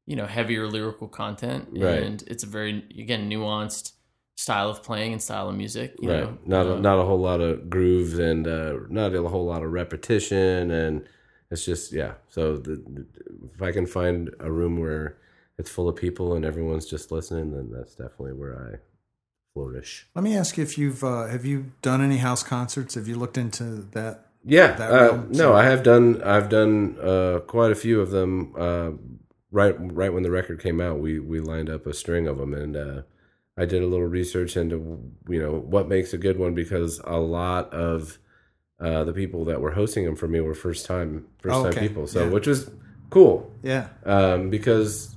you 0.06 0.16
know, 0.16 0.26
heavier 0.26 0.66
lyrical 0.66 1.08
content, 1.08 1.68
Right. 1.72 2.02
and 2.02 2.22
it's 2.26 2.42
a 2.42 2.46
very 2.46 2.84
again 2.98 3.28
nuanced 3.30 3.92
style 4.36 4.70
of 4.70 4.82
playing 4.82 5.12
and 5.12 5.22
style 5.22 5.48
of 5.50 5.54
music. 5.56 5.94
You 6.00 6.10
right 6.10 6.20
know? 6.24 6.38
not 6.46 6.66
a, 6.66 6.80
not 6.80 6.98
a 6.98 7.04
whole 7.04 7.20
lot 7.20 7.40
of 7.40 7.68
grooves 7.68 8.18
and 8.18 8.48
uh 8.48 8.78
not 8.88 9.14
a 9.14 9.28
whole 9.28 9.44
lot 9.44 9.62
of 9.62 9.70
repetition 9.70 10.70
and 10.70 11.04
it's 11.50 11.64
just 11.66 11.92
yeah 11.92 12.14
so 12.30 12.56
the- 12.56 13.06
if 13.54 13.60
i 13.60 13.70
can 13.70 13.86
find 13.86 14.30
a 14.40 14.50
room 14.50 14.78
where 14.80 15.18
it's 15.58 15.70
full 15.70 15.86
of 15.88 15.94
people 15.96 16.34
and 16.34 16.44
everyone's 16.46 16.86
just 16.86 17.12
listening 17.12 17.52
then 17.52 17.70
that's 17.70 17.94
definitely 17.94 18.32
where 18.32 18.56
i 18.72 18.78
flourish 19.62 20.07
Let 20.14 20.24
me 20.24 20.36
ask 20.36 20.57
you 20.57 20.64
if 20.64 20.78
you've 20.78 21.05
uh, 21.05 21.26
have 21.26 21.44
you 21.44 21.72
done 21.82 22.03
any 22.03 22.18
house 22.18 22.42
concerts? 22.42 22.94
Have 22.94 23.09
you 23.09 23.16
looked 23.16 23.38
into 23.38 23.64
that? 23.92 24.26
yeah 24.44 24.72
That 24.72 24.90
uh, 24.90 25.22
no 25.28 25.53
i 25.55 25.62
have 25.64 25.84
done 25.84 26.20
i've 26.24 26.48
done 26.48 26.96
uh 27.00 27.38
quite 27.46 27.70
a 27.70 27.76
few 27.76 28.00
of 28.00 28.11
them 28.11 28.53
uh 28.59 28.90
right 29.53 29.76
right 29.78 30.12
when 30.12 30.24
the 30.24 30.32
record 30.32 30.61
came 30.61 30.80
out 30.80 30.98
we 30.98 31.20
we 31.20 31.38
lined 31.38 31.70
up 31.70 31.86
a 31.86 31.94
string 31.94 32.26
of 32.26 32.38
them 32.38 32.53
and 32.53 32.76
uh 32.76 33.03
i 33.57 33.64
did 33.64 33.82
a 33.84 33.86
little 33.86 34.09
research 34.09 34.57
into 34.57 34.76
you 35.28 35.40
know 35.40 35.53
what 35.74 35.86
makes 35.86 36.12
a 36.12 36.18
good 36.18 36.40
one 36.40 36.55
because 36.55 37.00
a 37.05 37.18
lot 37.20 37.72
of 37.72 38.18
uh 38.80 39.05
the 39.05 39.12
people 39.12 39.44
that 39.44 39.61
were 39.61 39.70
hosting 39.70 40.05
them 40.05 40.16
for 40.16 40.26
me 40.26 40.40
were 40.40 40.55
first 40.55 40.86
time 40.86 41.24
first 41.38 41.55
time 41.62 41.66
Okay, 41.66 41.86
people 41.86 42.09
so 42.09 42.24
yeah. 42.24 42.30
which 42.30 42.48
was 42.48 42.68
cool 43.11 43.48
Yeah, 43.62 43.90
um 44.05 44.50
because 44.50 45.14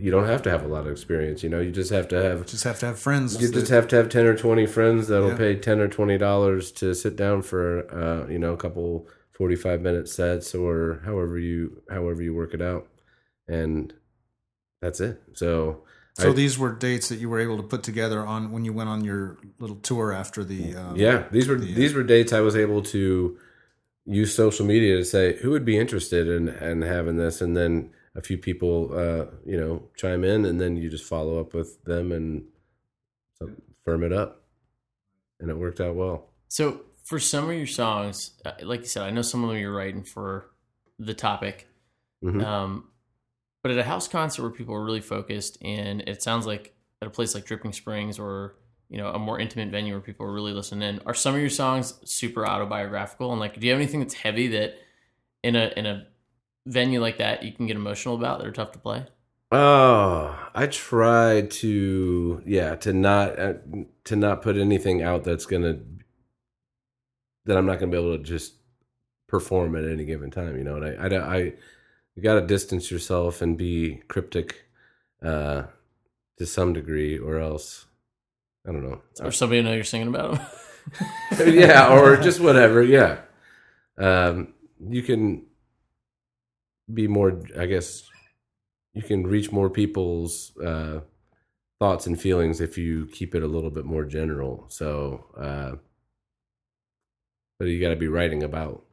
you 0.00 0.10
don't 0.10 0.26
have 0.26 0.42
to 0.42 0.50
have 0.50 0.64
a 0.64 0.68
lot 0.68 0.86
of 0.86 0.92
experience 0.92 1.42
you 1.42 1.48
know 1.48 1.60
you 1.60 1.72
just 1.72 1.90
have 1.90 2.06
to 2.08 2.22
have 2.22 2.46
just 2.46 2.64
have 2.64 2.78
to 2.78 2.86
have 2.86 2.98
friends. 2.98 3.40
you 3.42 3.50
just 3.50 3.70
have 3.70 3.88
to 3.88 3.96
have 3.96 4.08
10 4.08 4.26
or 4.26 4.36
20 4.36 4.66
friends 4.66 5.08
that'll 5.08 5.30
Yeah. 5.30 5.36
pay 5.36 5.56
10 5.56 5.80
or 5.80 5.88
20 5.88 6.16
dollars 6.18 6.70
to 6.72 6.94
sit 6.94 7.16
down 7.16 7.42
for 7.42 7.64
uh, 7.92 8.30
you 8.30 8.38
know 8.38 8.52
a 8.52 8.56
couple 8.56 9.08
45 9.32 9.80
minute 9.82 10.08
sets 10.08 10.54
or 10.54 11.00
however 11.04 11.38
you 11.38 11.82
however 11.90 12.22
you 12.22 12.34
work 12.34 12.54
it 12.54 12.62
out 12.62 12.88
and 13.48 13.92
that's 14.80 15.00
it 15.00 15.20
so 15.34 15.82
so 16.14 16.30
I- 16.30 16.32
these 16.32 16.58
were 16.58 16.72
dates 16.72 17.08
that 17.10 17.18
you 17.18 17.28
were 17.28 17.40
able 17.40 17.56
to 17.56 17.62
put 17.62 17.82
together 17.82 18.20
on 18.24 18.50
when 18.52 18.64
you 18.64 18.72
went 18.72 18.88
on 18.88 19.04
your 19.04 19.38
little 19.60 19.76
tour 19.76 20.12
after 20.12 20.42
the. 20.44 20.74
Um, 20.74 20.96
yeah 20.96 21.24
these 21.30 21.48
were 21.48 21.56
the, 21.56 21.72
uh, 21.72 21.76
these 21.76 21.94
were 21.94 22.02
dates 22.04 22.32
i 22.32 22.40
was 22.40 22.56
able 22.56 22.82
to 22.82 23.36
use 24.06 24.34
social 24.34 24.64
media 24.66 24.96
to 24.96 25.04
say 25.04 25.36
who 25.38 25.50
would 25.50 25.64
be 25.64 25.76
interested 25.78 26.28
in 26.28 26.48
in 26.48 26.82
having 26.82 27.16
this 27.16 27.40
and 27.40 27.56
then 27.56 27.90
a 28.18 28.22
few 28.22 28.36
people 28.36 28.90
uh 28.92 29.24
you 29.46 29.58
know 29.58 29.88
chime 29.96 30.24
in 30.24 30.44
and 30.44 30.60
then 30.60 30.76
you 30.76 30.90
just 30.90 31.04
follow 31.04 31.40
up 31.40 31.54
with 31.54 31.82
them 31.84 32.12
and 32.12 32.44
firm 33.84 34.02
it 34.02 34.12
up 34.12 34.42
and 35.40 35.50
it 35.50 35.56
worked 35.56 35.80
out 35.80 35.94
well 35.94 36.28
So 36.48 36.82
for 37.04 37.18
some 37.18 37.48
of 37.48 37.56
your 37.56 37.66
songs, 37.66 38.32
uh, 38.44 38.52
like 38.62 38.80
you 38.80 38.86
said, 38.86 39.02
I 39.04 39.10
know 39.10 39.22
some 39.22 39.42
of 39.42 39.48
them 39.48 39.58
you're 39.58 39.74
writing 39.74 40.02
for 40.04 40.50
the 40.98 41.14
topic. 41.14 41.66
Mhm. 42.22 42.44
Um, 42.44 42.90
but 43.62 43.72
at 43.72 43.78
a 43.78 43.82
house 43.84 44.08
concert 44.08 44.42
where 44.42 44.50
people 44.50 44.74
are 44.74 44.84
really 44.84 45.00
focused, 45.00 45.56
and 45.62 46.02
it 46.02 46.22
sounds 46.22 46.44
like 46.46 46.74
at 47.00 47.08
a 47.08 47.10
place 47.10 47.34
like 47.34 47.46
Dripping 47.46 47.72
Springs 47.72 48.18
or 48.18 48.56
you 48.90 48.98
know 48.98 49.08
a 49.08 49.18
more 49.18 49.38
intimate 49.40 49.70
venue 49.70 49.94
where 49.94 50.02
people 50.02 50.26
are 50.26 50.32
really 50.32 50.52
listening 50.52 50.86
in, 50.86 51.00
are 51.06 51.14
some 51.14 51.34
of 51.34 51.40
your 51.40 51.48
songs 51.50 51.94
super 52.04 52.46
autobiographical? 52.46 53.30
And 53.30 53.40
like, 53.40 53.58
do 53.58 53.66
you 53.66 53.72
have 53.72 53.80
anything 53.80 54.00
that's 54.00 54.14
heavy 54.14 54.48
that 54.48 54.74
in 55.42 55.56
a 55.56 55.72
in 55.76 55.86
a 55.86 56.06
venue 56.68 57.00
like 57.00 57.18
that 57.18 57.42
you 57.42 57.52
can 57.52 57.66
get 57.66 57.76
emotional 57.76 58.14
about 58.14 58.38
that 58.38 58.46
are 58.46 58.52
tough 58.52 58.72
to 58.72 58.78
play? 58.78 59.06
Oh, 59.50 60.38
I 60.54 60.66
try 60.66 61.42
to 61.42 62.42
yeah 62.44 62.74
to 62.76 62.92
not 62.92 63.38
uh, 63.38 63.54
to 64.04 64.16
not 64.16 64.42
put 64.42 64.56
anything 64.56 65.02
out 65.02 65.24
that's 65.24 65.46
gonna 65.46 65.78
that 67.46 67.56
I'm 67.56 67.66
not 67.66 67.80
gonna 67.80 67.90
be 67.90 67.98
able 67.98 68.16
to 68.16 68.22
just 68.22 68.54
perform 69.26 69.74
at 69.76 69.84
any 69.84 70.04
given 70.04 70.30
time. 70.30 70.58
You 70.58 70.64
know, 70.64 70.76
and 70.76 70.84
I 70.84 71.16
I, 71.16 71.36
I 71.36 71.52
you 72.18 72.22
got 72.22 72.34
to 72.34 72.40
distance 72.40 72.90
yourself 72.90 73.40
and 73.40 73.56
be 73.56 74.02
cryptic 74.08 74.64
uh, 75.22 75.62
to 76.36 76.46
some 76.46 76.72
degree, 76.72 77.16
or 77.16 77.38
else 77.38 77.86
I 78.66 78.72
don't 78.72 78.82
know. 78.82 79.00
Or 79.22 79.30
somebody 79.30 79.62
know 79.62 79.72
you're 79.72 79.84
singing 79.84 80.08
about 80.08 80.34
them? 80.34 81.54
yeah, 81.54 81.96
or 81.96 82.16
just 82.16 82.40
whatever. 82.48 82.82
Yeah, 82.82 83.20
um, 83.96 84.52
you 84.80 85.02
can 85.02 85.46
be 86.92 87.06
more. 87.06 87.40
I 87.58 87.66
guess 87.66 88.08
you 88.94 89.02
can 89.02 89.26
reach 89.26 89.52
more 89.52 89.70
people's 89.70 90.56
uh, 90.58 91.00
thoughts 91.78 92.06
and 92.06 92.20
feelings 92.20 92.60
if 92.60 92.76
you 92.76 93.06
keep 93.12 93.34
it 93.34 93.42
a 93.42 93.46
little 93.46 93.70
bit 93.70 93.84
more 93.84 94.04
general. 94.04 94.66
So, 94.68 95.26
uh, 95.36 95.76
but 97.58 97.66
you 97.66 97.80
got 97.80 97.90
to 97.90 97.96
be 97.96 98.08
writing 98.08 98.42
about 98.42 98.84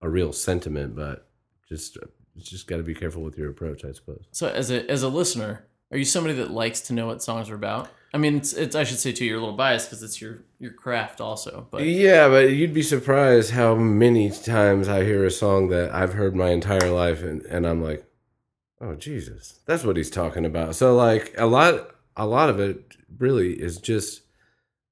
a 0.00 0.08
real 0.08 0.32
sentiment, 0.32 0.96
but 0.96 1.28
just 1.68 1.98
just 2.38 2.66
got 2.66 2.78
to 2.78 2.82
be 2.82 2.94
careful 2.94 3.22
with 3.22 3.36
your 3.36 3.50
approach, 3.50 3.84
I 3.84 3.92
suppose. 3.92 4.24
So 4.32 4.48
as 4.48 4.70
a 4.70 4.88
as 4.90 5.02
a 5.02 5.08
listener, 5.08 5.66
are 5.90 5.98
you 5.98 6.04
somebody 6.04 6.34
that 6.36 6.50
likes 6.50 6.80
to 6.82 6.92
know 6.92 7.06
what 7.06 7.22
songs 7.22 7.50
are 7.50 7.54
about? 7.54 7.88
I 8.14 8.18
mean, 8.18 8.36
it's, 8.36 8.52
it's 8.52 8.76
I 8.76 8.84
should 8.84 8.98
say 8.98 9.12
too, 9.12 9.24
you're 9.24 9.38
a 9.38 9.40
little 9.40 9.56
biased 9.56 9.88
because 9.88 10.02
it's 10.02 10.20
your 10.20 10.42
your 10.58 10.72
craft 10.72 11.20
also. 11.20 11.66
But 11.70 11.84
Yeah, 11.84 12.28
but 12.28 12.52
you'd 12.52 12.74
be 12.74 12.82
surprised 12.82 13.52
how 13.52 13.74
many 13.74 14.30
times 14.30 14.88
I 14.88 15.04
hear 15.04 15.24
a 15.24 15.30
song 15.30 15.68
that 15.68 15.94
I've 15.94 16.12
heard 16.12 16.36
my 16.36 16.50
entire 16.50 16.90
life, 16.90 17.22
and, 17.22 17.42
and 17.46 17.66
I'm 17.66 17.82
like, 17.82 18.04
"Oh 18.80 18.94
Jesus, 18.94 19.60
that's 19.66 19.84
what 19.84 19.96
he's 19.96 20.10
talking 20.10 20.44
about." 20.44 20.74
So 20.74 20.94
like 20.94 21.34
a 21.38 21.46
lot, 21.46 21.94
a 22.16 22.26
lot 22.26 22.50
of 22.50 22.60
it 22.60 22.96
really 23.18 23.54
is 23.54 23.78
just 23.78 24.22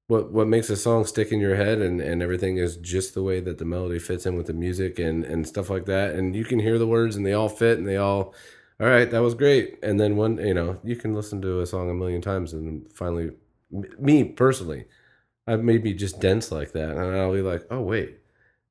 what 0.07 0.31
what 0.31 0.47
makes 0.47 0.69
a 0.69 0.75
song 0.75 1.05
stick 1.05 1.31
in 1.31 1.39
your 1.39 1.55
head 1.55 1.79
and 1.79 2.01
and 2.01 2.21
everything 2.21 2.57
is 2.57 2.75
just 2.77 3.13
the 3.13 3.23
way 3.23 3.39
that 3.39 3.59
the 3.59 3.65
melody 3.65 3.97
fits 3.97 4.25
in 4.25 4.35
with 4.35 4.47
the 4.47 4.53
music 4.53 4.99
and 4.99 5.23
and 5.23 5.47
stuff 5.47 5.69
like 5.69 5.85
that 5.85 6.13
and 6.15 6.35
you 6.35 6.43
can 6.43 6.59
hear 6.59 6.77
the 6.77 6.87
words 6.87 7.15
and 7.15 7.25
they 7.25 7.31
all 7.31 7.47
fit 7.47 7.77
and 7.77 7.87
they 7.87 7.95
all 7.95 8.33
all 8.81 8.87
right 8.87 9.11
that 9.11 9.19
was 9.21 9.33
great 9.35 9.77
and 9.83 9.99
then 9.99 10.15
one 10.17 10.37
you 10.37 10.53
know 10.53 10.79
you 10.83 10.95
can 10.95 11.13
listen 11.15 11.41
to 11.41 11.61
a 11.61 11.65
song 11.65 11.89
a 11.89 11.93
million 11.93 12.21
times 12.21 12.51
and 12.53 12.91
finally 12.91 13.31
me 13.99 14.23
personally 14.23 14.85
i 15.47 15.55
may 15.55 15.77
be 15.77 15.93
just 15.93 16.19
dense 16.19 16.51
like 16.51 16.71
that 16.73 16.89
and 16.89 16.99
i'll 17.17 17.31
be 17.33 17.41
like 17.41 17.65
oh 17.71 17.81
wait 17.81 18.17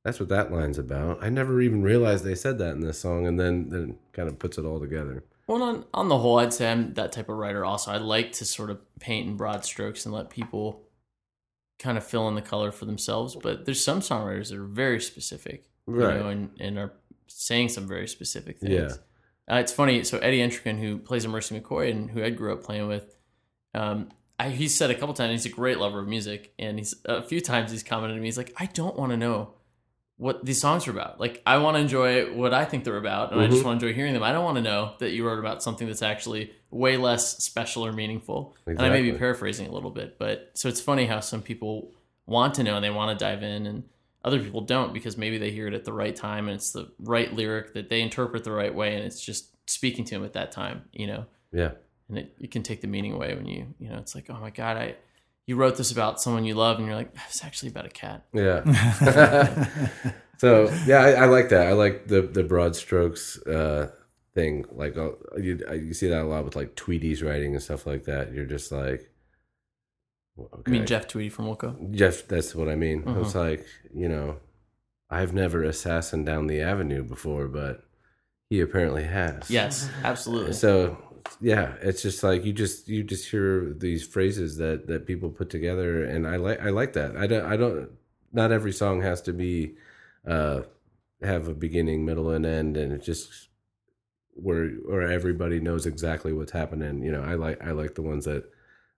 that's 0.04 0.18
what 0.20 0.28
that 0.28 0.50
line's 0.52 0.78
about 0.78 1.22
i 1.22 1.28
never 1.28 1.60
even 1.60 1.82
realized 1.82 2.24
they 2.24 2.34
said 2.34 2.58
that 2.58 2.72
in 2.74 2.80
this 2.80 2.98
song 3.00 3.26
and 3.26 3.38
then 3.40 3.68
then 3.70 3.96
kind 4.12 4.28
of 4.28 4.38
puts 4.38 4.58
it 4.58 4.64
all 4.64 4.80
together 4.80 5.24
Well, 5.46 5.62
on 5.62 5.84
on 5.94 6.08
the 6.08 6.18
whole, 6.18 6.38
I'd 6.38 6.52
say 6.54 6.70
I'm 6.70 6.94
that 6.94 7.10
type 7.12 7.28
of 7.28 7.36
writer. 7.36 7.64
Also, 7.64 7.90
I 7.90 7.96
like 7.98 8.30
to 8.38 8.44
sort 8.44 8.70
of 8.70 8.78
paint 9.00 9.26
in 9.28 9.36
broad 9.36 9.64
strokes 9.64 10.06
and 10.06 10.14
let 10.14 10.30
people 10.30 10.82
kind 11.80 11.98
of 11.98 12.04
fill 12.04 12.28
in 12.28 12.36
the 12.36 12.42
color 12.52 12.70
for 12.70 12.84
themselves. 12.86 13.34
But 13.34 13.64
there's 13.64 13.82
some 13.82 14.00
songwriters 14.00 14.50
that 14.50 14.58
are 14.58 14.64
very 14.84 15.00
specific, 15.00 15.64
you 15.88 15.94
Right. 15.94 16.18
know, 16.20 16.28
and, 16.28 16.50
and 16.60 16.78
are 16.78 16.92
saying 17.26 17.70
some 17.70 17.88
very 17.88 18.06
specific 18.06 18.58
things. 18.60 18.72
Yeah. 18.72 18.94
Uh, 19.50 19.56
it's 19.56 19.72
funny. 19.72 20.04
So 20.04 20.18
Eddie 20.18 20.38
Entrican, 20.38 20.78
who 20.78 20.98
plays 20.98 21.24
in 21.24 21.30
Mercy 21.30 21.58
McCoy 21.58 21.90
and 21.90 22.10
who 22.10 22.22
I 22.22 22.30
grew 22.30 22.52
up 22.52 22.62
playing 22.62 22.86
with, 22.86 23.16
um, 23.74 24.10
I, 24.38 24.50
he 24.50 24.68
said 24.68 24.90
a 24.90 24.94
couple 24.94 25.12
times 25.14 25.42
he's 25.42 25.52
a 25.52 25.54
great 25.54 25.78
lover 25.78 25.98
of 26.00 26.08
music, 26.08 26.54
and 26.58 26.78
he's 26.78 26.94
a 27.04 27.22
few 27.22 27.40
times 27.40 27.70
he's 27.70 27.82
commented 27.82 28.16
to 28.16 28.20
me. 28.20 28.28
He's 28.28 28.38
like, 28.38 28.54
I 28.56 28.66
don't 28.66 28.96
want 28.96 29.10
to 29.10 29.16
know 29.16 29.54
what 30.16 30.44
these 30.44 30.60
songs 30.60 30.86
are 30.86 30.90
about. 30.90 31.18
Like, 31.18 31.42
I 31.44 31.58
want 31.58 31.76
to 31.76 31.80
enjoy 31.80 32.32
what 32.32 32.54
I 32.54 32.64
think 32.64 32.84
they're 32.84 32.96
about, 32.96 33.32
and 33.32 33.40
I 33.40 33.48
just 33.48 33.64
want 33.64 33.80
to 33.80 33.86
enjoy 33.86 33.96
hearing 33.96 34.14
them. 34.14 34.22
I 34.22 34.32
don't 34.32 34.44
want 34.44 34.56
to 34.56 34.62
know 34.62 34.94
that 34.98 35.10
you 35.10 35.26
wrote 35.26 35.38
about 35.38 35.62
something 35.62 35.86
that's 35.86 36.02
actually 36.02 36.52
way 36.70 36.96
less 36.96 37.42
special 37.42 37.84
or 37.84 37.92
meaningful. 37.92 38.54
And 38.66 38.86
I 38.86 38.90
may 38.90 39.02
be 39.02 39.12
paraphrasing 39.18 39.66
a 39.66 39.72
little 39.72 39.90
bit, 39.90 40.18
but 40.18 40.50
so 40.54 40.68
it's 40.68 40.80
funny 40.80 41.06
how 41.06 41.20
some 41.20 41.42
people 41.42 41.92
want 42.26 42.54
to 42.54 42.62
know 42.62 42.76
and 42.76 42.84
they 42.84 42.90
want 42.90 43.18
to 43.18 43.22
dive 43.22 43.42
in, 43.42 43.66
and 43.66 43.84
other 44.24 44.40
people 44.40 44.60
don't 44.60 44.92
because 44.92 45.16
maybe 45.16 45.38
they 45.38 45.50
hear 45.50 45.66
it 45.66 45.74
at 45.74 45.84
the 45.84 45.92
right 45.92 46.14
time 46.14 46.48
and 46.48 46.56
it's 46.56 46.72
the 46.72 46.90
right 46.98 47.32
lyric 47.32 47.74
that 47.74 47.88
they 47.88 48.00
interpret 48.00 48.44
the 48.44 48.52
right 48.52 48.74
way, 48.74 48.94
and 48.94 49.04
it's 49.04 49.20
just 49.20 49.56
speaking 49.66 50.04
to 50.04 50.14
them 50.14 50.24
at 50.24 50.32
that 50.34 50.52
time, 50.52 50.82
you 50.92 51.06
know. 51.06 51.26
yeah 51.52 51.72
And 52.08 52.18
it, 52.18 52.34
it 52.40 52.50
can 52.50 52.62
take 52.62 52.80
the 52.80 52.88
meaning 52.88 53.12
away 53.12 53.34
when 53.34 53.46
you, 53.46 53.74
you 53.78 53.88
know, 53.88 53.98
it's 53.98 54.14
like, 54.14 54.28
oh 54.28 54.38
my 54.40 54.50
god, 54.50 54.76
I, 54.76 54.96
you 55.46 55.56
wrote 55.56 55.76
this 55.76 55.90
about 55.90 56.20
someone 56.20 56.44
you 56.44 56.54
love, 56.54 56.78
and 56.78 56.86
you're 56.86 56.96
like, 56.96 57.12
it's 57.28 57.44
actually 57.44 57.70
about 57.70 57.86
a 57.86 57.90
cat. 57.90 58.24
Yeah. 58.32 59.68
so 60.38 60.72
yeah, 60.86 61.00
I, 61.00 61.10
I 61.12 61.24
like 61.26 61.48
that. 61.48 61.66
I 61.66 61.72
like 61.72 62.06
the 62.06 62.22
the 62.22 62.44
broad 62.44 62.76
strokes 62.76 63.36
uh, 63.46 63.90
thing. 64.34 64.64
Like 64.70 64.96
uh, 64.96 65.10
you, 65.38 65.60
you 65.72 65.94
see 65.94 66.08
that 66.08 66.22
a 66.22 66.24
lot 66.24 66.44
with 66.44 66.56
like 66.56 66.76
Tweedy's 66.76 67.22
writing 67.22 67.54
and 67.54 67.62
stuff 67.62 67.86
like 67.86 68.04
that. 68.04 68.32
You're 68.32 68.46
just 68.46 68.70
like, 68.70 69.10
well, 69.10 69.10
okay. 70.52 70.62
I 70.66 70.70
mean, 70.70 70.86
Jeff 70.86 71.08
Tweedy 71.08 71.28
from 71.28 71.46
Wilco. 71.46 71.90
Jeff, 71.92 72.26
that's 72.28 72.54
what 72.54 72.68
I 72.68 72.76
mean. 72.76 73.04
Uh-huh. 73.06 73.20
It's 73.20 73.34
like 73.34 73.66
you 73.94 74.08
know, 74.08 74.36
I've 75.08 75.34
never 75.34 75.62
assassin 75.62 76.24
down 76.24 76.46
the 76.46 76.60
avenue 76.60 77.02
before, 77.02 77.48
but 77.48 77.84
he 78.48 78.60
apparently 78.60 79.04
has. 79.04 79.50
Yes, 79.50 79.88
absolutely. 80.04 80.52
So 80.52 80.98
yeah, 81.40 81.74
it's 81.80 82.02
just 82.02 82.22
like 82.22 82.44
you 82.44 82.52
just 82.52 82.88
you 82.88 83.02
just 83.02 83.30
hear 83.30 83.72
these 83.76 84.06
phrases 84.06 84.56
that 84.56 84.86
that 84.88 85.06
people 85.06 85.30
put 85.30 85.50
together, 85.50 86.04
and 86.04 86.26
I 86.26 86.36
like 86.36 86.60
I 86.60 86.70
like 86.70 86.92
that. 86.94 87.16
I 87.16 87.26
don't 87.26 87.44
I 87.44 87.56
don't. 87.56 87.90
Not 88.32 88.52
every 88.52 88.72
song 88.72 89.02
has 89.02 89.22
to 89.22 89.32
be 89.32 89.76
uh 90.26 90.62
have 91.22 91.48
a 91.48 91.54
beginning, 91.54 92.04
middle, 92.04 92.30
and 92.30 92.46
end, 92.46 92.76
and 92.76 92.92
it 92.92 93.02
just 93.02 93.48
where 94.34 94.68
where 94.68 95.02
everybody 95.02 95.60
knows 95.60 95.86
exactly 95.86 96.32
what's 96.32 96.52
happening. 96.52 97.02
You 97.02 97.12
know, 97.12 97.22
I 97.22 97.34
like 97.34 97.62
I 97.64 97.72
like 97.72 97.94
the 97.94 98.02
ones 98.02 98.24
that 98.24 98.44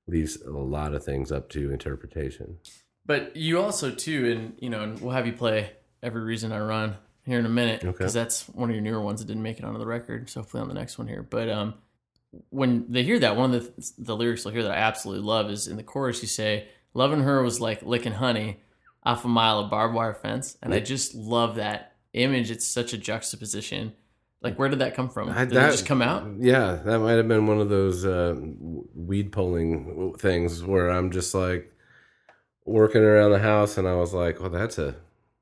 leaves 0.07 0.41
a 0.43 0.51
lot 0.51 0.95
of 0.95 1.05
things 1.05 1.31
up 1.33 1.49
to 1.51 1.71
interpretation. 1.71 2.59
But 3.05 3.37
you 3.37 3.61
also 3.61 3.91
too, 3.91 4.31
and 4.31 4.55
you 4.59 4.71
know, 4.71 4.83
and 4.83 5.01
we'll 5.01 5.13
have 5.13 5.27
you 5.27 5.33
play 5.33 5.71
every 6.03 6.23
reason 6.23 6.53
I 6.53 6.61
run 6.61 6.97
here 7.25 7.39
in 7.39 7.47
a 7.47 7.51
minute 7.51 7.83
Okay. 7.85 7.91
because 7.93 8.13
that's 8.13 8.49
one 8.49 8.69
of 8.69 8.75
your 8.75 8.83
newer 8.83 9.01
ones 9.01 9.21
that 9.21 9.27
didn't 9.27 9.43
make 9.43 9.59
it 9.59 9.65
onto 9.65 9.79
the 9.79 9.87
record. 9.87 10.29
So 10.31 10.41
hopefully 10.41 10.61
on 10.63 10.69
the 10.69 10.75
next 10.75 10.99
one 10.99 11.07
here. 11.09 11.23
But 11.23 11.49
um, 11.49 11.75
when 12.51 12.91
they 12.91 13.03
hear 13.03 13.19
that, 13.21 13.37
one 13.37 13.55
of 13.55 13.65
the 13.77 13.93
the 13.99 14.17
lyrics 14.17 14.45
they'll 14.45 14.53
hear 14.53 14.63
that 14.65 14.73
I 14.73 14.77
absolutely 14.77 15.25
love 15.25 15.51
is 15.51 15.67
in 15.69 15.77
the 15.77 15.83
chorus. 15.83 16.23
You 16.23 16.29
say, 16.29 16.69
"Loving 16.95 17.23
her 17.23 17.43
was 17.43 17.61
like 17.61 17.83
licking 17.83 18.13
honey 18.15 18.61
off 19.05 19.25
a 19.25 19.29
mile 19.29 19.59
of 19.61 19.71
barbed 19.71 19.95
wire 19.95 20.15
fence," 20.15 20.57
and 20.63 20.73
I 20.73 20.81
just 20.81 21.15
love 21.15 21.57
that 21.57 21.95
image. 22.13 22.51
It's 22.51 22.67
such 22.67 22.93
a 22.93 22.99
juxtaposition. 22.99 23.95
Like, 24.43 24.59
where 24.59 24.69
did 24.69 24.81
that 24.81 24.95
come 24.95 25.09
from? 25.09 25.29
I- 25.31 25.45
Did 25.45 25.55
that- 25.55 25.69
it 25.69 25.73
just 25.73 25.87
come 25.87 26.03
out? 26.03 26.27
Yeah, 26.39 26.81
that 26.85 26.99
might 26.99 27.13
have 27.13 27.29
been 27.29 27.47
one 27.47 27.61
of 27.61 27.69
those 27.69 28.05
uh, 28.05 28.35
weed 28.95 29.31
pulling 29.33 30.15
things 30.19 30.65
where 30.65 30.91
I'm 30.91 31.11
just 31.11 31.35
like 31.35 31.73
working 32.65 33.03
around 33.03 33.33
the 33.33 33.39
house, 33.39 33.79
and 33.79 33.87
I 33.89 33.95
was 33.95 34.13
like, 34.13 34.41
"Well, 34.41 34.51
that's 34.51 34.79
a 34.79 34.95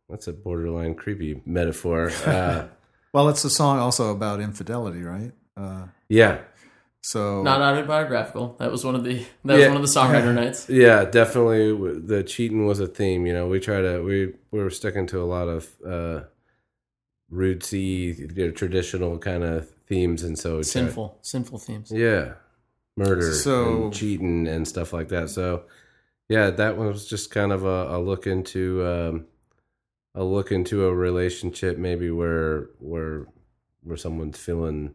that's 0.09 0.27
a 0.29 0.33
borderline 0.33 0.95
creepy 0.95 1.41
metaphor." 1.47 2.11
Uh, 2.27 2.69
Well, 3.13 3.29
it's 3.29 3.45
a 3.45 3.51
song 3.51 3.79
also 3.81 4.13
about 4.13 4.41
infidelity, 4.41 5.03
right? 5.03 5.33
Uh, 5.57 5.87
yeah, 6.09 6.39
so 7.03 7.43
Not 7.43 7.61
autobiographical. 7.61 8.55
That 8.61 8.71
was 8.71 8.85
one 8.85 8.95
of 8.95 9.03
the 9.03 9.25
that 9.45 9.57
was 9.57 9.67
one 9.67 9.77
of 9.77 9.83
the 9.83 9.89
songwriter 9.89 10.33
nights. 10.43 10.69
yeah, 10.69 11.05
definitely. 11.07 11.73
The 12.01 12.23
cheating 12.23 12.67
was 12.67 12.79
a 12.81 12.87
theme. 12.87 13.27
You 13.27 13.33
know, 13.33 13.49
we 13.49 13.59
try 13.61 13.81
to 13.81 14.03
we 14.05 14.35
we 14.53 14.61
were 14.63 14.71
sticking 14.71 15.07
to 15.09 15.21
a 15.21 15.25
lot 15.27 15.49
of 15.49 15.69
uh, 15.85 16.21
rootsy, 17.33 18.19
you 18.37 18.47
know, 18.47 18.51
traditional 18.51 19.19
kind 19.19 19.45
of 19.45 19.69
themes, 19.87 20.23
and 20.23 20.39
so 20.39 20.51
we 20.59 20.63
tried- 20.63 20.67
Sinful, 20.67 21.19
sinful 21.23 21.59
themes. 21.59 21.91
Yeah, 21.93 22.35
murder, 22.97 23.33
So- 23.33 23.85
and 23.85 23.93
cheating, 23.95 24.47
and 24.49 24.67
stuff 24.67 24.93
like 24.93 25.09
that. 25.09 25.31
So, 25.31 25.65
yeah, 26.29 26.51
that 26.51 26.77
was 26.77 27.07
just 27.09 27.31
kind 27.31 27.53
of 27.53 27.65
a, 27.65 27.97
a 27.97 27.99
look 28.01 28.27
into 28.27 28.85
um, 28.87 29.27
a 30.15 30.25
look 30.25 30.51
into 30.53 30.85
a 30.87 30.95
relationship, 30.95 31.79
maybe 31.79 32.11
where 32.11 32.71
where 32.79 33.27
where 33.83 33.97
someone's 33.97 34.39
feeling 34.39 34.95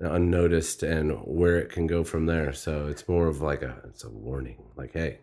unnoticed 0.00 0.82
and 0.82 1.12
where 1.24 1.56
it 1.58 1.70
can 1.70 1.86
go 1.86 2.04
from 2.04 2.26
there. 2.26 2.52
So 2.52 2.86
it's 2.88 3.08
more 3.08 3.26
of 3.28 3.40
like 3.40 3.62
a 3.62 3.82
it's 3.88 4.04
a 4.04 4.10
warning, 4.10 4.62
like 4.76 4.92
hey, 4.92 5.20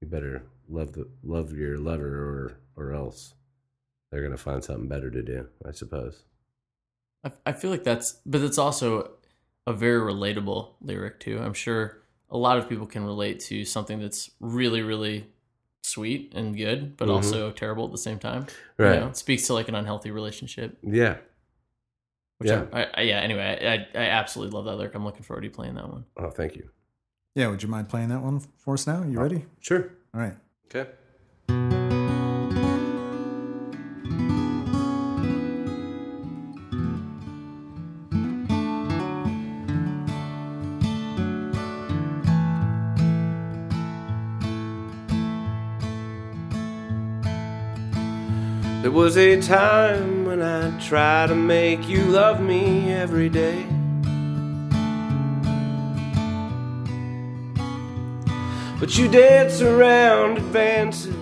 you 0.00 0.08
better 0.08 0.42
love 0.68 0.92
the 0.92 1.08
love 1.22 1.52
your 1.52 1.78
lover, 1.78 2.06
or 2.06 2.56
or 2.76 2.92
else 2.92 3.34
they're 4.10 4.22
gonna 4.22 4.36
find 4.36 4.62
something 4.64 4.88
better 4.88 5.10
to 5.10 5.22
do. 5.22 5.48
I 5.66 5.72
suppose. 5.72 6.22
I, 7.24 7.32
I 7.46 7.52
feel 7.52 7.70
like 7.70 7.84
that's, 7.84 8.12
but 8.26 8.40
it's 8.40 8.58
also 8.58 9.12
a 9.66 9.72
very 9.72 10.00
relatable 10.00 10.70
lyric 10.80 11.20
too. 11.20 11.38
I'm 11.38 11.54
sure 11.54 11.98
a 12.30 12.36
lot 12.38 12.58
of 12.58 12.68
people 12.68 12.86
can 12.86 13.04
relate 13.04 13.40
to 13.40 13.64
something 13.64 14.00
that's 14.00 14.30
really, 14.40 14.82
really 14.82 15.26
sweet 15.82 16.32
and 16.34 16.56
good, 16.56 16.96
but 16.96 17.08
Mhm. 17.08 17.12
also 17.14 17.50
terrible 17.50 17.84
at 17.86 17.92
the 17.92 17.98
same 17.98 18.18
time. 18.18 18.46
You 18.78 18.84
Right. 18.86 19.00
know, 19.00 19.08
it 19.08 19.16
speaks 19.16 19.46
to 19.48 19.54
like 19.54 19.68
an 19.68 19.74
unhealthy 19.74 20.10
relationship. 20.10 20.78
Yeah. 20.82 21.18
Which 22.38 22.48
Yeah. 22.48 22.66
I, 22.72 22.86
I, 22.94 23.00
yeah. 23.02 23.18
Anyway, 23.20 23.86
I, 23.94 23.98
I 23.98 24.04
absolutely 24.06 24.54
love 24.56 24.64
that 24.64 24.76
lyric. 24.76 24.94
I'm 24.94 25.04
looking 25.04 25.22
forward 25.22 25.42
to 25.42 25.48
you 25.48 25.52
playing 25.52 25.74
that 25.74 25.88
one. 25.90 26.04
Oh, 26.16 26.30
thank 26.30 26.56
you. 26.56 26.70
yeah, 27.34 27.48
would 27.48 27.62
you 27.62 27.68
mind 27.68 27.88
playing 27.88 28.08
that 28.08 28.22
one 28.22 28.40
for 28.56 28.74
us 28.74 28.86
now? 28.86 29.02
You 29.02 29.20
ready? 29.20 29.44
Sure. 29.60 29.90
All 30.14 30.20
right. 30.20 30.36
Okay. 30.74 31.99
There 48.82 48.90
was 48.90 49.18
a 49.18 49.38
time 49.42 50.24
when 50.24 50.40
I 50.40 50.70
tried 50.80 51.26
to 51.26 51.34
make 51.34 51.86
you 51.86 52.02
love 52.02 52.40
me 52.40 52.90
every 52.90 53.28
day. 53.28 53.66
But 58.80 58.96
you 58.96 59.06
dance 59.08 59.60
around 59.60 60.38
advances 60.38 61.14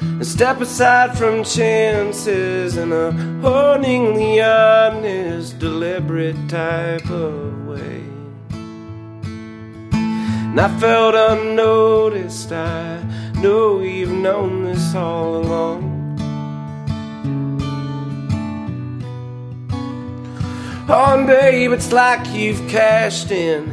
and 0.00 0.26
step 0.26 0.60
aside 0.60 1.16
from 1.16 1.44
chances 1.44 2.76
in 2.76 2.90
a 2.90 3.12
hauntingly 3.42 4.42
honest, 4.42 5.60
deliberate 5.60 6.48
type 6.48 7.08
of 7.08 7.64
way. 7.68 8.02
And 10.50 10.60
I 10.60 10.80
felt 10.80 11.14
unnoticed, 11.14 12.50
I 12.50 13.04
know 13.40 13.78
you've 13.82 14.10
known 14.10 14.64
this 14.64 14.96
all 14.96 15.36
along. 15.36 15.95
on, 20.90 21.26
babe. 21.26 21.72
It's 21.72 21.92
like 21.92 22.26
you've 22.32 22.68
cashed 22.68 23.30
in 23.30 23.68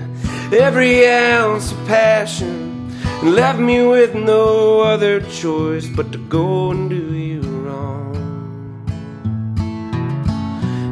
every 0.51 1.07
ounce 1.07 1.71
of 1.71 1.77
passion 1.87 2.91
and 3.21 3.35
left 3.35 3.59
me 3.59 3.85
with 3.85 4.15
no 4.15 4.81
other 4.81 5.21
choice 5.21 5.87
but 5.87 6.11
to 6.11 6.17
go 6.17 6.71
and 6.71 6.89
do 6.89 7.13
you 7.13 7.41
wrong. 7.41 8.15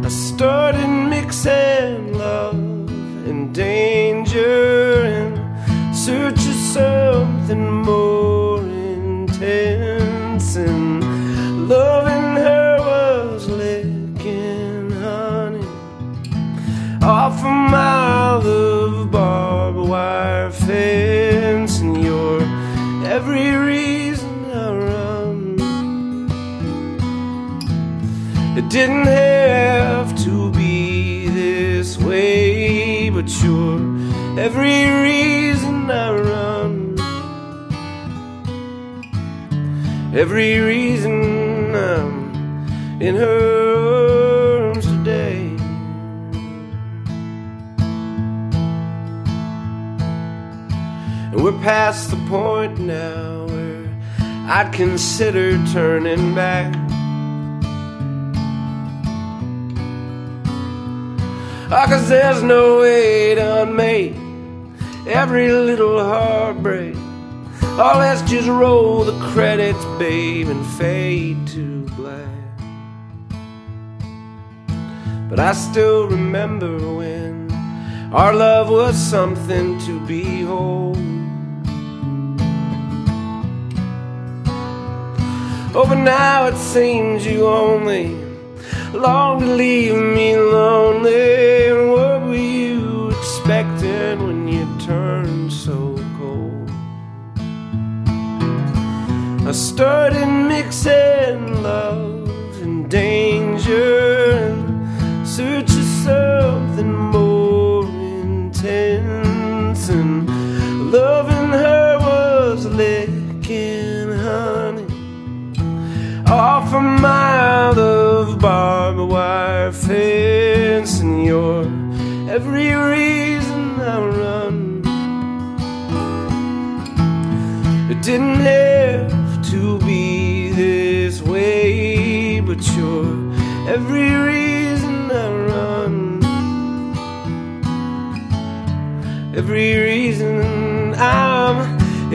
I 0.05 0.09
started 0.09 0.87
mixing 0.87 2.17
love 2.17 2.55
and 2.55 3.53
danger 3.53 5.05
in 5.05 5.93
search 5.93 6.45
of 6.53 6.55
something 6.75 7.71
more 7.83 8.59
intense 8.59 10.55
and 10.55 11.67
love. 11.67 12.10
off 17.03 17.43
a 17.43 17.49
mile 17.49 18.45
of 18.45 19.09
barbed 19.09 19.89
wire 19.89 20.51
fence, 20.51 21.79
and 21.79 22.03
you're 22.03 22.43
every 23.05 23.51
reason 23.51 24.45
I 24.51 24.71
run. 24.71 25.57
It 28.55 28.69
didn't 28.69 29.07
have 29.07 30.15
to 30.25 30.51
be 30.51 31.27
this 31.27 31.97
way, 31.97 33.09
but 33.09 33.27
you're 33.41 33.79
every 34.39 34.85
reason 35.01 35.89
I 35.89 36.11
run. 36.11 36.95
Every 40.13 40.59
reason 40.59 41.73
I'm 41.73 43.01
in 43.01 43.15
her 43.15 43.80
we're 51.41 51.59
past 51.63 52.11
the 52.11 52.17
point 52.27 52.77
now 52.77 53.47
where 53.47 53.89
I'd 54.47 54.71
consider 54.71 55.57
turning 55.73 56.35
back. 56.35 56.71
Oh, 61.73 61.85
cause 61.87 62.07
there's 62.09 62.43
no 62.43 62.81
way 62.81 63.33
to 63.33 63.63
unmake 63.63 64.15
every 65.07 65.51
little 65.51 66.03
heartbreak. 66.03 66.95
Oh, 67.73 67.95
let's 67.97 68.21
just 68.29 68.47
roll 68.47 69.03
the 69.03 69.17
credits, 69.31 69.83
babe, 69.97 70.47
and 70.47 70.63
fade 70.73 71.47
to 71.47 71.85
black. 71.95 72.27
But 75.27 75.39
I 75.39 75.53
still 75.53 76.07
remember 76.07 76.77
when 76.97 77.49
our 78.13 78.35
love 78.35 78.69
was 78.69 78.95
something 78.95 79.79
to 79.79 80.05
behold. 80.05 81.20
Oh, 85.73 85.85
but 85.87 86.03
now 86.03 86.47
it 86.47 86.57
seems 86.57 87.25
you 87.25 87.47
only 87.47 88.13
long 88.93 89.39
to 89.39 89.45
leave 89.45 89.95
me 89.95 90.35
lonely. 90.35 91.67
And 91.67 91.91
what 91.91 92.21
were 92.23 92.35
you 92.35 93.09
expecting 93.11 94.21
when 94.21 94.49
you 94.49 94.67
turned 94.79 95.53
so 95.53 95.95
cold? 96.17 96.69
I 99.47 99.53
started 99.53 100.25
mixing 100.27 101.63
love 101.63 102.27
and 102.61 102.89
danger 102.89 104.20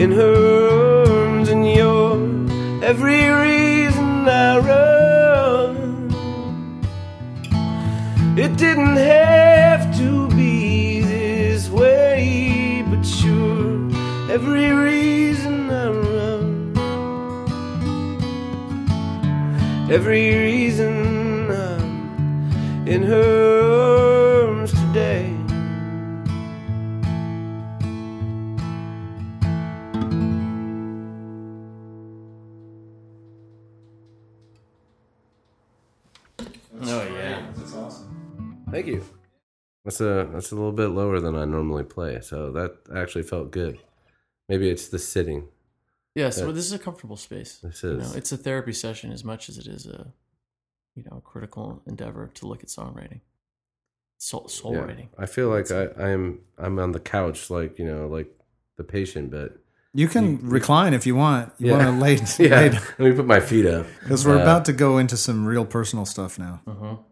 in 0.07 0.13
her 0.13 1.09
arms, 1.09 1.49
and 1.49 1.67
you're 1.67 2.15
every 2.81 3.23
reason 3.45 4.27
I 4.27 4.57
run. 4.71 5.75
It 8.37 8.55
didn't 8.55 8.95
have 8.95 9.83
to 9.97 10.29
be 10.29 11.01
this 11.01 11.69
way, 11.69 12.85
but 12.89 13.05
you're 13.21 13.91
every 14.31 14.71
reason 14.71 15.69
I 15.69 15.87
run. 15.89 16.47
Every 19.91 20.25
reason 20.35 20.56
That's 39.99 40.29
a 40.29 40.29
that's 40.33 40.51
a 40.51 40.55
little 40.55 40.71
bit 40.71 40.87
lower 40.87 41.19
than 41.19 41.35
I 41.35 41.45
normally 41.45 41.83
play, 41.83 42.19
so 42.21 42.51
that 42.51 42.77
actually 42.95 43.23
felt 43.23 43.51
good. 43.51 43.79
Maybe 44.49 44.69
it's 44.69 44.87
the 44.89 44.99
sitting. 44.99 45.47
Yes. 46.15 46.41
well, 46.41 46.51
this 46.51 46.65
is 46.65 46.73
a 46.73 46.79
comfortable 46.79 47.17
space. 47.17 47.59
This 47.59 47.83
You 47.83 47.91
is. 47.99 48.11
know, 48.11 48.17
it's 48.17 48.31
a 48.31 48.37
therapy 48.37 48.73
session 48.73 49.11
as 49.11 49.23
much 49.23 49.49
as 49.49 49.57
it 49.59 49.67
is 49.67 49.85
a, 49.85 50.07
you 50.95 51.03
know, 51.03 51.17
a 51.17 51.21
critical 51.21 51.81
endeavor 51.85 52.31
to 52.35 52.47
look 52.47 52.63
at 52.63 52.69
songwriting, 52.69 53.21
soul, 54.17 54.47
soul 54.47 54.73
Yeah. 54.73 54.79
writing. 54.79 55.09
I 55.17 55.25
feel 55.27 55.49
like 55.49 55.69
I, 55.71 55.89
I'm 55.97 56.41
I'm 56.57 56.79
on 56.79 56.91
the 56.91 56.99
couch, 56.99 57.49
like 57.49 57.77
you 57.79 57.85
know, 57.85 58.07
like 58.07 58.29
the 58.77 58.83
patient, 58.83 59.31
but 59.31 59.57
You 59.97 60.07
can 60.07 60.37
recline 60.47 60.93
if 60.93 61.07
you 61.07 61.15
want. 61.15 61.53
You 61.57 61.67
Yeah. 61.71 61.77
want 61.77 61.83
to 61.89 62.03
lay, 62.03 62.13
yeah. 62.49 62.59
lay 62.61 62.69
Let 62.69 62.99
me 62.99 63.11
put 63.13 63.25
my 63.25 63.39
feet 63.39 63.65
up 63.65 63.87
because 64.03 64.25
we're 64.27 64.37
Uh, 64.37 64.43
about 64.43 64.65
to 64.65 64.73
go 64.73 64.99
into 64.99 65.17
some 65.17 65.47
real 65.47 65.65
personal 65.65 66.05
stuff 66.05 66.37
now. 66.37 66.61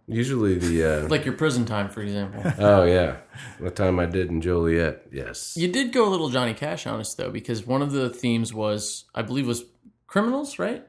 Usually 0.08 0.54
the 0.60 0.84
uh, 1.06 1.08
Like 1.16 1.26
your 1.26 1.34
prison 1.34 1.66
time, 1.66 1.90
for 1.90 2.02
example. 2.02 2.44
oh 2.60 2.84
yeah, 2.84 3.18
the 3.60 3.72
time 3.72 4.00
I 4.00 4.06
did 4.06 4.30
in 4.30 4.40
Joliet, 4.40 5.08
yes, 5.12 5.56
You 5.58 5.68
did 5.68 5.94
go 5.94 6.08
a 6.08 6.12
little 6.12 6.30
Johnny 6.30 6.54
Cash 6.54 6.86
on 6.86 7.00
us 7.00 7.16
though, 7.16 7.32
because 7.32 7.66
one 7.66 7.82
of 7.82 7.92
the 7.92 8.08
themes 8.10 8.54
was, 8.54 9.06
I 9.16 9.24
believe, 9.24 9.48
was 9.48 9.64
criminals, 10.06 10.60
right? 10.60 10.86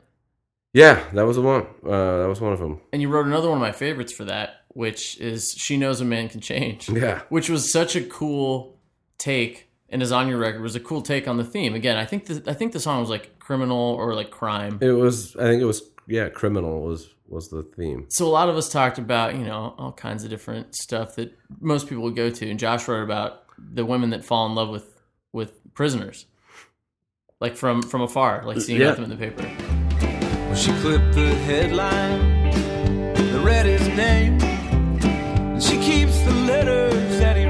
yeah, 0.74 1.02
that 1.14 1.24
was 1.24 1.36
the 1.36 1.42
one. 1.42 1.62
Uh, 1.82 2.18
that 2.20 2.28
was 2.28 2.40
one 2.42 2.52
of 2.52 2.58
them. 2.58 2.80
And 2.92 3.00
you 3.00 3.08
wrote 3.08 3.24
another 3.26 3.48
one 3.48 3.56
of 3.56 3.62
my 3.62 3.72
favorites 3.72 4.12
for 4.12 4.24
that, 4.26 4.48
which 4.74 5.18
is 5.18 5.54
"She 5.56 5.78
Knows 5.78 6.02
a 6.02 6.04
Man 6.04 6.28
Can 6.28 6.42
Change," 6.42 6.90
Yeah, 6.90 7.22
which 7.30 7.48
was 7.48 7.72
such 7.72 7.96
a 7.96 8.02
cool 8.04 8.78
take, 9.16 9.65
and 9.88 10.02
is 10.02 10.12
on 10.12 10.28
your 10.28 10.38
record 10.38 10.62
was 10.62 10.74
a 10.74 10.80
cool 10.80 11.02
take 11.02 11.28
on 11.28 11.36
the 11.36 11.44
theme. 11.44 11.74
Again, 11.74 11.96
I 11.96 12.04
think 12.04 12.26
the 12.26 12.42
I 12.50 12.54
think 12.54 12.72
the 12.72 12.80
song 12.80 13.00
was 13.00 13.10
like 13.10 13.38
criminal 13.38 13.78
or 13.78 14.14
like 14.14 14.30
crime. 14.30 14.78
it 14.80 14.92
was. 14.92 15.34
I 15.36 15.44
think 15.44 15.62
it 15.62 15.66
was. 15.66 15.82
Yeah, 16.08 16.28
criminal 16.28 16.82
was 16.82 17.12
was 17.28 17.48
the 17.48 17.62
theme. 17.62 18.06
So 18.10 18.26
a 18.26 18.30
lot 18.30 18.48
of 18.48 18.56
us 18.56 18.68
talked 18.68 18.98
about 18.98 19.34
you 19.34 19.44
know 19.44 19.74
all 19.78 19.92
kinds 19.92 20.22
of 20.24 20.30
different 20.30 20.74
stuff 20.76 21.16
that 21.16 21.36
most 21.60 21.88
people 21.88 22.04
would 22.04 22.16
go 22.16 22.30
to, 22.30 22.48
and 22.50 22.58
Josh 22.58 22.86
wrote 22.88 23.02
about 23.02 23.42
the 23.58 23.84
women 23.84 24.10
that 24.10 24.24
fall 24.24 24.46
in 24.46 24.54
love 24.54 24.68
with 24.68 25.02
with 25.32 25.52
prisoners, 25.74 26.26
like 27.40 27.56
from 27.56 27.82
from 27.82 28.02
afar, 28.02 28.44
like 28.44 28.60
seeing 28.60 28.80
Yeah. 28.80 28.92
them 28.92 29.04
in 29.04 29.10
the 29.10 29.16
paper. 29.16 29.42
Well, 30.46 30.54
she 30.54 30.70
clipped 30.80 31.14
the 31.14 31.34
headline 31.46 32.50
that 33.14 33.44
read 33.44 33.66
his 33.66 33.88
name. 33.96 34.40
And 34.40 35.62
she 35.62 35.78
keeps 35.78 36.18
the 36.20 36.32
letters 36.32 37.18
that 37.18 37.36
he 37.36 37.45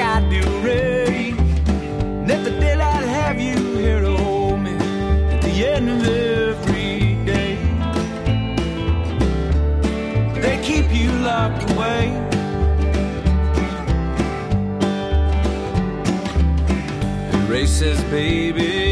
I 0.00 0.20
do, 0.30 0.42
Ray. 0.60 1.32
Let 2.26 2.44
the 2.44 2.50
daylight 2.58 3.04
have 3.04 3.40
you 3.40 3.56
here 3.76 4.00
to 4.00 4.16
hold 4.16 4.60
me 4.60 4.72
at 4.72 5.42
the 5.42 5.66
end 5.66 5.90
of 5.90 6.02
every 6.06 7.16
day. 7.24 7.56
They 10.40 10.56
keep 10.62 10.90
you 10.92 11.10
locked 11.12 11.70
away. 11.72 12.16
Says, 17.80 18.02
baby, 18.10 18.89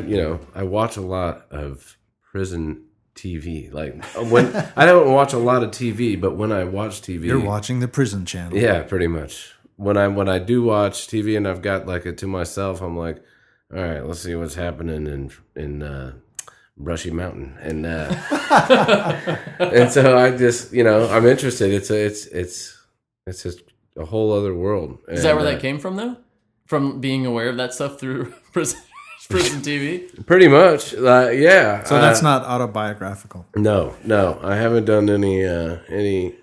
you 0.00 0.16
know 0.16 0.40
I 0.54 0.62
watch 0.62 0.96
a 0.96 1.00
lot 1.00 1.46
of 1.50 1.96
prison 2.30 2.84
TV. 3.14 3.72
Like 3.72 4.04
when 4.30 4.54
I 4.76 4.86
don't 4.86 5.12
watch 5.12 5.32
a 5.32 5.38
lot 5.38 5.62
of 5.62 5.70
TV, 5.70 6.20
but 6.20 6.36
when 6.36 6.52
I 6.52 6.64
watch 6.64 7.00
TV, 7.00 7.24
You're 7.24 7.40
watching 7.40 7.80
the 7.80 7.88
prison 7.88 8.24
channel. 8.24 8.56
Yeah, 8.56 8.82
pretty 8.82 9.08
much. 9.08 9.52
When 9.76 9.96
I 9.96 10.08
when 10.08 10.28
I 10.28 10.38
do 10.38 10.62
watch 10.62 11.08
TV 11.08 11.36
and 11.36 11.46
I've 11.46 11.62
got 11.62 11.86
like 11.86 12.06
it 12.06 12.18
to 12.18 12.26
myself, 12.26 12.80
I'm 12.80 12.96
like, 12.96 13.22
all 13.74 13.82
right, 13.82 14.04
let's 14.04 14.20
see 14.20 14.34
what's 14.34 14.54
happening 14.54 15.06
in 15.06 15.30
in 15.54 15.82
uh, 15.82 16.12
Brushy 16.76 17.10
Mountain, 17.10 17.56
and 17.60 17.86
uh, 17.86 18.14
and 19.58 19.90
so 19.90 20.16
I 20.16 20.36
just 20.36 20.72
you 20.72 20.84
know 20.84 21.08
I'm 21.08 21.26
interested. 21.26 21.72
It's 21.72 21.90
a, 21.90 22.06
it's 22.06 22.26
it's 22.26 22.78
it's 23.26 23.42
just 23.42 23.62
a 23.96 24.04
whole 24.04 24.32
other 24.32 24.54
world. 24.54 24.98
Is 25.08 25.22
that 25.22 25.34
where 25.34 25.44
that 25.44 25.60
came 25.60 25.78
from, 25.78 25.96
though? 25.96 26.16
From 26.66 27.00
being 27.00 27.24
aware 27.26 27.48
of 27.48 27.56
that 27.58 27.72
stuff 27.72 27.98
through 27.98 28.32
prison, 28.52 28.80
prison 29.28 29.60
TV? 29.60 30.24
Pretty 30.26 30.48
much, 30.48 30.94
uh, 30.94 31.30
yeah. 31.30 31.82
So 31.84 32.00
that's 32.00 32.20
uh, 32.20 32.22
not 32.24 32.42
autobiographical. 32.44 33.46
no, 33.56 33.94
no. 34.04 34.38
I 34.42 34.56
haven't 34.56 34.84
done 34.86 35.08
any 35.10 35.44
uh, 35.46 35.78
any 35.88 36.34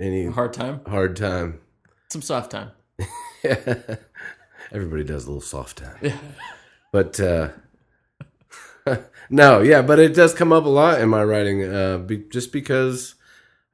any 0.00 0.26
Hard 0.26 0.52
time? 0.52 0.80
hard 0.86 1.16
time. 1.16 1.60
Some 2.10 2.22
soft 2.22 2.50
time. 2.52 2.70
Everybody 4.72 5.04
does 5.04 5.24
a 5.24 5.28
little 5.28 5.40
soft 5.40 5.78
time. 5.78 5.96
Yeah. 6.02 6.16
But 6.90 7.20
uh 7.20 7.50
no, 9.30 9.60
yeah, 9.60 9.82
but 9.82 9.98
it 9.98 10.14
does 10.14 10.32
come 10.32 10.54
up 10.54 10.64
a 10.64 10.68
lot 10.68 11.02
in 11.02 11.10
my 11.10 11.22
writing 11.22 11.62
uh 11.64 11.98
be, 11.98 12.16
just 12.30 12.50
because 12.50 13.14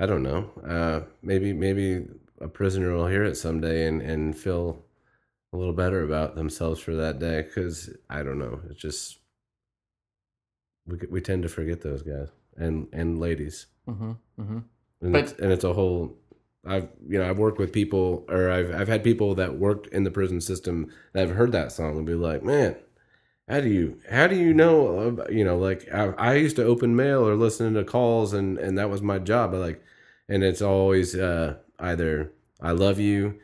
I 0.01 0.07
don't 0.07 0.25
know. 0.25 0.51
Uh 0.67 1.07
maybe 1.23 1.53
maybe 1.53 2.07
a 2.41 2.49
prisoner 2.49 2.93
will 2.93 3.07
hear 3.07 3.23
it 3.23 3.37
someday 3.37 3.87
and 3.87 4.03
and 4.03 4.37
feel 4.37 4.84
a 5.55 5.57
little 5.57 5.73
better 5.73 6.03
about 6.03 6.35
themselves 6.35 6.81
for 6.81 6.95
that 6.97 7.19
day 7.19 7.45
cuz 7.55 7.91
I 8.11 8.23
don't 8.23 8.39
know. 8.39 8.61
It's 8.69 8.81
just 8.81 9.19
we 10.87 10.99
we 11.11 11.21
tend 11.21 11.43
to 11.45 11.49
forget 11.49 11.81
those 11.83 12.03
guys 12.03 12.29
and 12.57 12.89
and 12.93 13.19
ladies. 13.19 13.67
Mm-hmm. 13.89 14.13
Mm-hmm. 14.41 14.59
and 15.03 15.13
But- 15.13 15.23
it's, 15.23 15.33
and 15.35 15.53
it's 15.53 15.65
a 15.65 15.73
whole 15.73 16.19
I've 16.67 16.89
you 17.07 17.19
know 17.19 17.29
I've 17.29 17.39
worked 17.39 17.59
with 17.59 17.73
people 17.73 18.25
or 18.29 18.51
I've 18.51 18.75
I've 18.75 18.89
had 18.89 19.05
people 19.05 19.35
that 19.37 19.59
worked 19.59 19.87
in 19.89 20.05
the 20.05 20.11
prison 20.11 20.41
system 20.41 20.91
that 21.13 21.27
have 21.29 21.37
heard 21.37 21.53
that 21.53 21.73
song 21.73 21.97
and 21.99 22.07
be 22.07 22.15
like, 22.15 22.43
man, 22.43 22.77
how 23.49 23.61
do 23.61 23.69
you 23.69 24.01
how 24.11 24.27
do 24.27 24.37
you 24.37 24.55
know 24.55 24.99
about-" 24.99 25.33
you 25.33 25.45
know 25.45 25.59
like 25.59 25.87
I, 25.93 26.07
I 26.31 26.35
used 26.35 26.57
to 26.57 26.65
open 26.65 26.97
mail 26.97 27.27
or 27.29 27.37
listen 27.37 27.75
to 27.75 27.85
calls 27.85 28.33
and 28.33 28.59
and 28.59 28.77
that 28.79 28.91
was 28.91 29.03
my 29.03 29.19
job. 29.19 29.55
I 29.55 29.59
like 29.59 29.83
and 30.29 30.43
it's 30.43 30.63
always 30.63 31.15
uh, 31.15 31.57
either 31.79 32.33
I 32.61 32.73
love 32.73 32.99
you, 32.99 33.39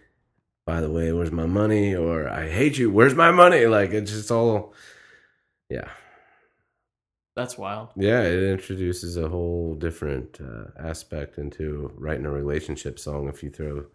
by 0.71 0.81
the 0.81 0.89
way, 0.89 1.11
where's 1.11 1.33
my 1.33 1.47
money, 1.47 1.97
or 1.97 2.29
I 2.29 2.49
hate 2.49 2.79
you, 2.79 2.93
where's 2.93 3.16
my 3.16 3.33
money? 3.33 3.66
Like 3.66 3.91
it's 3.91 4.12
just 4.12 4.31
all 4.31 4.73
yeah. 5.68 5.89
That's 7.35 7.59
wild. 7.59 7.89
Yeah, 7.97 8.23
it 8.23 8.41
introduces 8.41 9.16
a 9.16 9.29
whole 9.29 9.75
different 9.75 10.41
uh, 10.41 10.71
aspect 10.79 11.39
into 11.39 11.91
writing 11.97 12.25
a 12.25 12.31
relationship 12.31 13.01
song 13.01 13.29
if 13.29 13.43
you 13.43 13.51
throw 13.51 13.87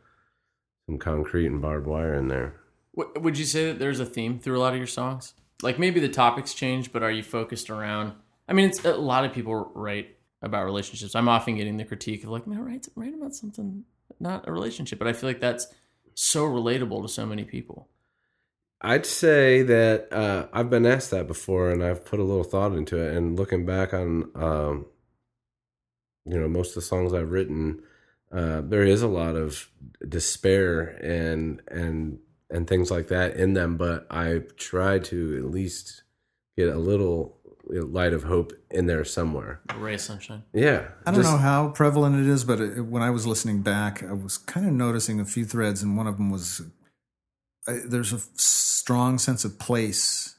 some 0.85 0.97
concrete 0.97 1.45
and 1.45 1.61
barbed 1.61 1.87
wire 1.87 2.13
in 2.13 2.27
there. 2.27 2.59
W- 2.97 3.21
would 3.21 3.37
you 3.37 3.45
say 3.45 3.67
that 3.67 3.79
there's 3.79 4.01
a 4.01 4.05
theme 4.05 4.37
through 4.37 4.57
a 4.57 4.63
lot 4.65 4.73
of 4.73 4.77
your 4.77 4.85
songs? 4.85 5.33
Like 5.61 5.79
maybe 5.79 6.01
the 6.01 6.09
topics 6.09 6.53
change, 6.53 6.91
but 6.91 7.03
are 7.03 7.11
you 7.11 7.23
focused 7.23 7.69
around? 7.69 8.15
I 8.49 8.53
mean, 8.53 8.65
it's 8.65 8.83
a 8.83 8.95
lot 8.95 9.23
of 9.23 9.31
people 9.31 9.71
write 9.73 10.17
about 10.41 10.65
relationships. 10.65 11.15
I'm 11.15 11.29
often 11.29 11.55
getting 11.55 11.77
the 11.77 11.85
critique 11.85 12.25
of 12.25 12.31
like, 12.31 12.45
man, 12.45 12.65
write 12.65 12.89
write 12.95 13.13
about 13.13 13.33
something 13.33 13.85
not 14.19 14.45
a 14.45 14.51
relationship, 14.51 14.99
but 14.99 15.07
I 15.07 15.13
feel 15.13 15.29
like 15.29 15.39
that's 15.39 15.67
so 16.15 16.45
relatable 16.45 17.03
to 17.03 17.07
so 17.07 17.25
many 17.25 17.43
people. 17.43 17.87
I'd 18.81 19.05
say 19.05 19.61
that 19.63 20.11
uh, 20.11 20.47
I've 20.53 20.69
been 20.69 20.85
asked 20.85 21.11
that 21.11 21.27
before, 21.27 21.71
and 21.71 21.83
I've 21.83 22.05
put 22.05 22.19
a 22.19 22.23
little 22.23 22.43
thought 22.43 22.73
into 22.73 22.97
it. 22.97 23.15
And 23.15 23.37
looking 23.37 23.65
back 23.65 23.93
on, 23.93 24.31
um, 24.35 24.85
you 26.25 26.39
know, 26.39 26.47
most 26.47 26.69
of 26.69 26.75
the 26.75 26.81
songs 26.81 27.13
I've 27.13 27.31
written, 27.31 27.81
uh, 28.31 28.61
there 28.61 28.83
is 28.83 29.01
a 29.01 29.07
lot 29.07 29.35
of 29.35 29.69
despair 30.07 30.99
and 31.01 31.61
and 31.67 32.19
and 32.49 32.67
things 32.67 32.91
like 32.91 33.07
that 33.07 33.35
in 33.35 33.53
them. 33.53 33.77
But 33.77 34.07
I 34.09 34.41
try 34.57 34.99
to 34.99 35.37
at 35.37 35.51
least 35.51 36.03
get 36.57 36.69
a 36.69 36.77
little 36.77 37.39
light 37.69 38.13
of 38.13 38.23
hope 38.23 38.53
in 38.71 38.85
there 38.87 39.03
somewhere. 39.05 39.61
Ray 39.77 39.95
of 39.95 40.01
sunshine. 40.01 40.43
Yeah, 40.53 40.87
I 41.05 41.11
don't 41.11 41.21
just- 41.21 41.31
know 41.31 41.37
how 41.37 41.69
prevalent 41.69 42.19
it 42.19 42.27
is, 42.29 42.43
but 42.43 42.59
it, 42.61 42.81
when 42.85 43.01
I 43.03 43.09
was 43.09 43.25
listening 43.27 43.61
back, 43.61 44.03
I 44.03 44.13
was 44.13 44.37
kind 44.37 44.65
of 44.67 44.73
noticing 44.73 45.19
a 45.19 45.25
few 45.25 45.45
threads, 45.45 45.81
and 45.83 45.97
one 45.97 46.07
of 46.07 46.17
them 46.17 46.29
was 46.31 46.61
I, 47.67 47.79
there's 47.87 48.13
a 48.13 48.19
strong 48.35 49.17
sense 49.17 49.43
of 49.45 49.57
place 49.59 50.35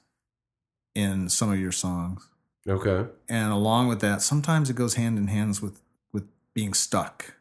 in 0.95 1.29
some 1.29 1.51
of 1.53 1.59
your 1.59 1.73
songs, 1.73 2.29
Okay. 2.69 3.11
and 3.29 3.53
along 3.53 3.89
with 3.89 4.01
that, 4.01 4.23
sometimes 4.23 4.71
it 4.71 4.77
goes 4.77 4.95
hand 4.95 5.19
in 5.19 5.27
hands 5.29 5.61
with 5.61 5.81
with 6.13 6.25
being 6.55 6.73
stuck. 6.75 7.35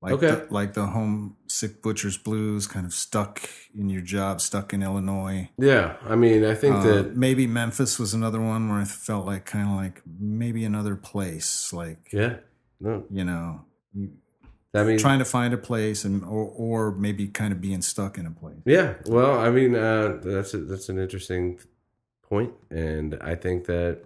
Like 0.00 0.12
Okay. 0.14 0.28
the, 0.28 0.46
like 0.50 0.74
the 0.74 0.86
homesick 0.86 1.82
butcher's 1.82 2.16
blues, 2.16 2.68
kind 2.68 2.86
of 2.86 2.94
stuck 2.94 3.40
in 3.76 3.88
your 3.88 4.00
job, 4.02 4.40
stuck 4.40 4.72
in 4.72 4.80
Illinois. 4.82 5.50
Yeah, 5.58 5.96
I 6.06 6.14
mean, 6.14 6.44
I 6.44 6.54
think 6.54 6.76
Uh, 6.76 6.82
that 6.84 7.16
maybe 7.16 7.48
Memphis 7.48 7.98
was 7.98 8.14
another 8.14 8.40
one 8.40 8.68
where 8.68 8.78
I 8.78 8.84
felt 8.84 9.26
like 9.26 9.44
kind 9.44 9.68
of 9.68 9.74
like 9.74 10.02
maybe 10.20 10.64
another 10.64 10.94
place, 10.94 11.72
like 11.72 12.12
yeah, 12.12 12.36
no, 12.78 13.04
you 13.10 13.24
know, 13.24 13.64
I 14.72 14.84
mean, 14.84 14.98
trying 14.98 15.18
to 15.18 15.24
find 15.24 15.52
a 15.52 15.58
place 15.58 16.04
and 16.04 16.22
or 16.22 16.44
or 16.56 16.92
maybe 16.92 17.26
kind 17.26 17.52
of 17.52 17.60
being 17.60 17.82
stuck 17.82 18.18
in 18.18 18.26
a 18.26 18.30
place. 18.30 18.62
Yeah, 18.66 18.94
well, 19.06 19.36
I 19.40 19.50
mean, 19.50 19.74
uh, 19.74 20.20
that's 20.22 20.54
a, 20.54 20.58
that's 20.58 20.88
an 20.88 21.00
interesting 21.00 21.58
point, 22.22 22.52
and 22.70 23.18
I 23.20 23.34
think 23.34 23.64
that 23.66 24.04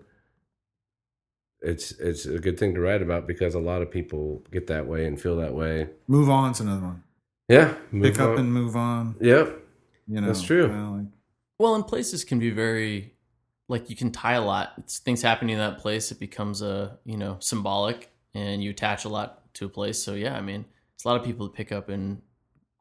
it's 1.63 1.93
it's 1.93 2.27
a 2.27 2.39
good 2.39 2.59
thing 2.59 2.75
to 2.75 2.81
write 2.81 3.03
about 3.03 3.27
because 3.27 3.55
a 3.55 3.61
lot 3.61 3.83
of 3.83 3.91
people 3.91 4.43
get 4.51 4.67
that 4.67 4.87
way 4.87 5.07
and 5.07 5.21
feel 5.21 5.37
that 5.37 5.55
way. 5.55 5.89
Move 6.09 6.29
on 6.29 6.45
on's 6.45 6.61
another 6.61 6.83
one. 6.83 7.03
Yeah, 7.49 7.75
move 7.91 8.13
Pick 8.15 8.21
up 8.21 8.37
and 8.39 8.53
move 8.53 8.77
on. 8.77 9.17
Yep. 9.21 9.59
You 10.09 10.21
know, 10.21 10.27
That's 10.27 10.43
true. 10.43 10.67
kinda 10.69 10.91
like- 10.91 11.07
Well, 11.59 11.75
and 11.75 11.87
places 11.87 12.25
can 12.25 12.39
be 12.39 12.51
very 12.51 13.15
like 13.69 13.89
you 13.89 13.97
can 13.97 14.11
tie 14.11 14.35
a 14.35 14.45
lot. 14.45 14.73
It's 14.79 14.99
things 14.99 15.23
happening 15.23 15.53
in 15.55 15.59
that 15.59 15.79
place. 15.79 16.11
It 16.13 16.19
becomes 16.19 16.63
a 16.63 16.99
you 17.05 17.17
know 17.17 17.37
symbolic, 17.41 18.11
and 18.35 18.63
you 18.63 18.71
attach 18.71 19.05
a 19.05 19.09
lot 19.09 19.53
to 19.55 19.67
a 19.67 19.69
place. 19.69 20.03
So 20.03 20.15
yeah, 20.15 20.37
I 20.37 20.41
mean, 20.41 20.65
it's 20.95 21.05
a 21.05 21.09
lot 21.09 21.19
of 21.21 21.25
people 21.25 21.47
that 21.47 21.55
pick 21.55 21.73
up 21.73 21.89
and 21.89 22.21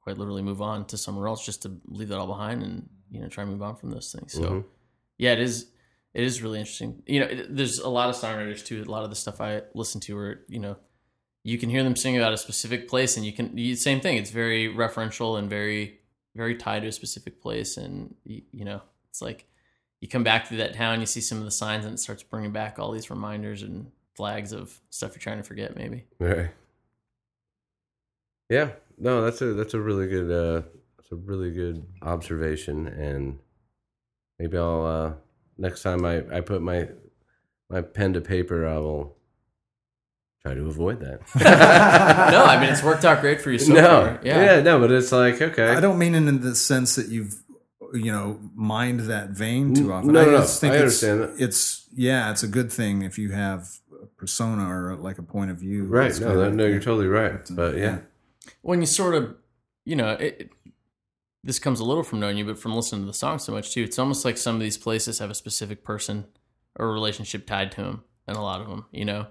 quite 0.02 0.18
literally 0.18 0.42
move 0.42 0.62
on 0.62 0.86
to 0.86 0.98
somewhere 0.98 1.28
else 1.28 1.46
just 1.46 1.62
to 1.62 1.78
leave 1.88 2.08
that 2.10 2.18
all 2.18 2.28
behind 2.28 2.64
and 2.64 2.90
you 3.12 3.22
know 3.22 3.28
try 3.28 3.44
and 3.44 3.52
move 3.52 3.62
on 3.62 3.76
from 3.76 3.92
those 3.92 4.12
things. 4.12 4.34
So 4.34 4.42
Mhm. 4.42 4.64
yeah, 5.18 5.34
it 5.34 5.40
is. 5.40 5.68
It 6.14 6.24
is 6.24 6.42
really 6.42 6.60
interesting. 6.60 7.04
You 7.06 7.22
know, 7.22 7.26
it, 7.28 7.56
there's 7.56 7.80
a 7.80 7.90
lot 7.90 8.10
of 8.10 8.16
songwriters 8.16 8.66
too. 8.66 8.84
A 8.84 8.92
lot 8.92 9.04
of 9.04 9.10
the 9.10 9.16
stuff 9.16 9.40
I 9.40 9.62
listen 9.74 10.02
to, 10.02 10.16
where 10.16 10.42
you 10.48 10.60
know, 10.60 10.78
you 11.44 11.58
can 11.58 11.70
hear 11.70 11.84
them 11.84 11.96
sing 11.96 12.18
about 12.18 12.34
a 12.34 12.38
specific 12.38 12.90
place, 12.90 13.18
and 13.18 13.26
you 13.26 13.34
can 13.34 13.58
you, 13.58 13.76
same 13.76 14.02
thing. 14.02 14.18
It's 14.18 14.32
very 14.32 14.68
referential 14.74 15.40
and 15.40 15.50
very 15.50 16.00
very 16.36 16.56
tied 16.56 16.84
to 16.84 16.90
a 16.90 16.92
specific 16.92 17.42
place, 17.42 17.78
and 17.78 18.16
you, 18.24 18.42
you 18.52 18.66
know, 18.66 18.82
it's 19.10 19.22
like 19.22 19.48
you 20.02 20.08
come 20.08 20.24
back 20.24 20.50
to 20.50 20.56
that 20.58 20.74
town, 20.74 21.00
you 21.00 21.06
see 21.06 21.22
some 21.22 21.38
of 21.38 21.46
the 21.46 21.52
signs, 21.52 21.86
and 21.86 21.94
it 21.94 22.00
starts 22.00 22.24
bringing 22.24 22.52
back 22.52 22.80
all 22.80 22.92
these 22.92 23.10
reminders 23.10 23.64
and 23.64 23.92
flags 24.16 24.52
of 24.52 24.80
stuff 24.90 25.12
you're 25.12 25.22
trying 25.22 25.38
to 25.38 25.44
forget. 25.44 25.76
Maybe. 25.76 26.06
Right. 26.20 26.50
Yeah. 28.50 28.72
No, 28.98 29.24
that's 29.24 29.42
a 29.42 29.54
that's 29.54 29.74
a 29.74 29.80
really 29.80 30.08
good 30.08 30.30
uh 30.30 30.68
that's 30.98 31.12
a 31.12 31.16
really 31.16 31.52
good 31.52 31.86
observation 32.02 32.88
and 32.88 33.40
maybe 34.38 34.58
I'll 34.58 34.86
uh 34.86 35.14
next 35.62 35.82
time 35.84 36.04
I 36.06 36.24
I 36.38 36.42
put 36.42 36.62
my 36.62 36.90
my 37.70 37.82
pen 37.82 38.14
to 38.14 38.22
paper 38.22 38.68
I 38.68 38.78
will 38.80 39.16
try 40.42 40.54
to 40.56 40.66
avoid 40.66 41.00
that. 41.02 41.20
no, 42.34 42.44
I 42.44 42.60
mean 42.60 42.70
it's 42.70 42.84
worked 42.84 43.06
out 43.06 43.22
great 43.22 43.42
for 43.42 43.52
you 43.52 43.60
so 43.60 43.74
no. 43.74 43.82
far. 43.82 44.20
Yeah. 44.24 44.62
no, 44.62 44.80
but 44.80 44.92
it's 44.92 45.12
like 45.12 45.42
okay. 45.42 45.70
I 45.70 45.80
don't 45.80 45.98
mean 46.00 46.16
it 46.16 46.28
in 46.28 46.42
the 46.42 46.56
sense 46.56 46.96
that 46.96 47.08
you've 47.08 47.36
you 47.94 48.12
know 48.12 48.40
mined 48.56 49.02
that 49.02 49.30
vein 49.32 49.74
too 49.76 49.92
often. 49.94 50.14
no, 50.14 50.22
I 50.22 50.26
no, 50.26 50.38
just 50.40 50.60
think 50.62 50.74
I 50.74 50.78
it's, 50.78 51.04
understand 51.04 51.22
that. 51.22 51.44
It's 51.44 51.88
yeah, 51.94 52.32
it's 52.32 52.44
a 52.44 52.48
good 52.48 52.72
thing 52.72 53.02
if 53.04 53.18
you 53.18 53.32
have 53.32 53.68
a 54.02 54.06
persona 54.18 54.64
or 54.74 54.96
like 54.96 55.18
a 55.20 55.24
point 55.24 55.52
of 55.52 55.58
view. 55.58 55.84
right. 55.86 56.10
It's 56.10 56.20
No, 56.20 56.28
kinda- 56.28 56.42
that, 56.44 56.54
no, 56.54 56.64
you're 56.66 56.76
yeah. 56.76 56.80
totally 56.80 57.08
right. 57.08 57.42
But 57.52 57.78
yeah. 57.78 58.00
when 58.62 58.80
you 58.80 58.88
sort 58.88 59.14
of, 59.16 59.36
you 59.86 59.96
know, 59.98 60.12
it, 60.12 60.36
it- 60.40 60.52
this 61.44 61.60
comes 61.60 61.80
a 61.80 61.86
little 61.86 62.04
from 62.04 62.20
knowing 62.20 62.38
you, 62.38 62.46
but 62.46 62.60
from 62.60 62.76
listening 62.76 63.02
to 63.02 63.08
the 63.08 63.14
song 63.14 63.40
so 63.40 63.52
much 63.52 63.74
too. 63.74 63.84
It's 63.84 64.00
almost 64.00 64.26
like 64.26 64.38
some 64.38 64.56
of 64.56 64.62
these 64.62 64.78
places 64.78 65.20
have 65.20 65.32
a 65.32 65.36
specific 65.36 65.84
person 65.84 66.26
or 66.76 66.94
relationship 66.94 67.48
tied 67.48 67.72
to 67.74 67.82
them, 67.82 68.04
and 68.28 68.38
a 68.38 68.42
lot 68.42 68.62
of 68.62 68.68
them, 68.68 68.86
you 68.92 69.06
know, 69.06 69.28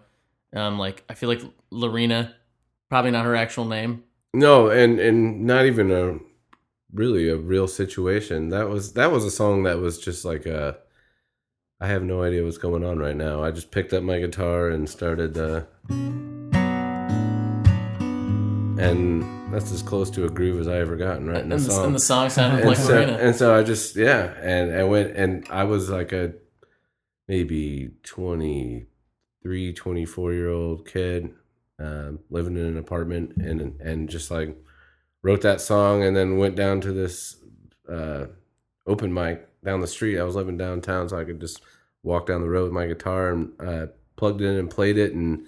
um, 0.55 0.79
like 0.79 1.05
I 1.09 1.15
feel 1.15 1.29
like 1.29 1.43
Lorena, 1.71 2.35
probably 2.89 3.13
not 3.13 3.25
her 3.25 3.37
actual 3.37 3.65
name. 3.65 4.05
No, 4.35 4.69
and 4.69 4.99
and 4.99 5.47
not 5.47 5.67
even 5.67 5.91
a 5.91 6.19
really 6.93 7.29
a 7.29 7.37
real 7.37 7.69
situation. 7.69 8.49
That 8.49 8.69
was 8.69 8.95
that 8.95 9.13
was 9.13 9.25
a 9.25 9.31
song 9.31 9.63
that 9.65 9.79
was 9.79 9.99
just 9.99 10.25
like 10.25 10.47
a 10.47 10.79
I 11.81 11.87
have 11.87 12.03
no 12.03 12.23
idea 12.23 12.45
what's 12.45 12.59
going 12.59 12.85
on 12.85 12.99
right 12.99 13.17
now. 13.17 13.43
I 13.43 13.51
just 13.53 13.71
picked 13.71 13.93
up 13.93 14.03
my 14.03 14.19
guitar 14.19 14.69
and 14.69 14.89
started 14.89 15.39
uh 15.39 15.63
and 18.79 19.40
that's 19.51 19.73
as 19.73 19.83
close 19.83 20.11
to 20.11 20.25
a 20.25 20.29
groove 20.29 20.61
as 20.61 20.69
I 20.69 20.79
ever 20.79 20.97
gotten 20.97 21.27
right 21.27 21.45
in 21.45 21.51
And 21.53 21.61
the, 21.61 21.71
song. 21.73 21.87
and 21.87 21.95
the 21.95 22.01
song 22.01 22.31
sounded 22.31 22.61
and 22.61 22.69
like 22.69 22.77
so, 22.79 22.93
Lorena. 22.95 23.13
and 23.19 23.35
so 23.37 23.55
I 23.57 23.63
just 23.63 23.97
yeah, 23.97 24.35
and 24.41 24.73
I 24.75 24.85
went 24.85 25.17
and 25.17 25.47
I 25.51 25.65
was 25.65 25.91
like 25.91 26.13
a 26.13 26.35
maybe 27.29 27.91
twenty 28.03 28.87
23, 29.43 29.73
24 29.73 30.33
year 30.35 30.51
old 30.51 30.87
kid 30.87 31.31
um, 31.79 32.19
living 32.29 32.57
in 32.57 32.65
an 32.67 32.77
apartment 32.79 33.37
and 33.37 33.81
and 33.81 34.09
just 34.09 34.31
like 34.31 34.57
wrote 35.23 35.41
that 35.43 35.61
song 35.61 36.03
and 36.03 36.15
then 36.17 36.37
went 36.37 36.55
down 36.57 36.81
to 36.83 36.93
this 36.93 37.37
uh, 37.91 38.27
open 38.87 39.13
mic 39.13 39.47
down 39.65 39.81
the 39.81 39.87
street. 39.87 40.19
I 40.19 40.23
was 40.25 40.37
living 40.37 40.57
downtown, 40.59 41.09
so 41.09 41.19
I 41.19 41.25
could 41.25 41.41
just 41.41 41.61
walk 42.03 42.27
down 42.27 42.41
the 42.43 42.49
road 42.49 42.65
with 42.65 42.73
my 42.73 42.87
guitar 42.87 43.31
and 43.33 43.53
uh, 43.61 43.87
plugged 44.17 44.41
in 44.43 44.57
and 44.57 44.71
played 44.71 44.97
it. 44.99 45.13
And 45.13 45.47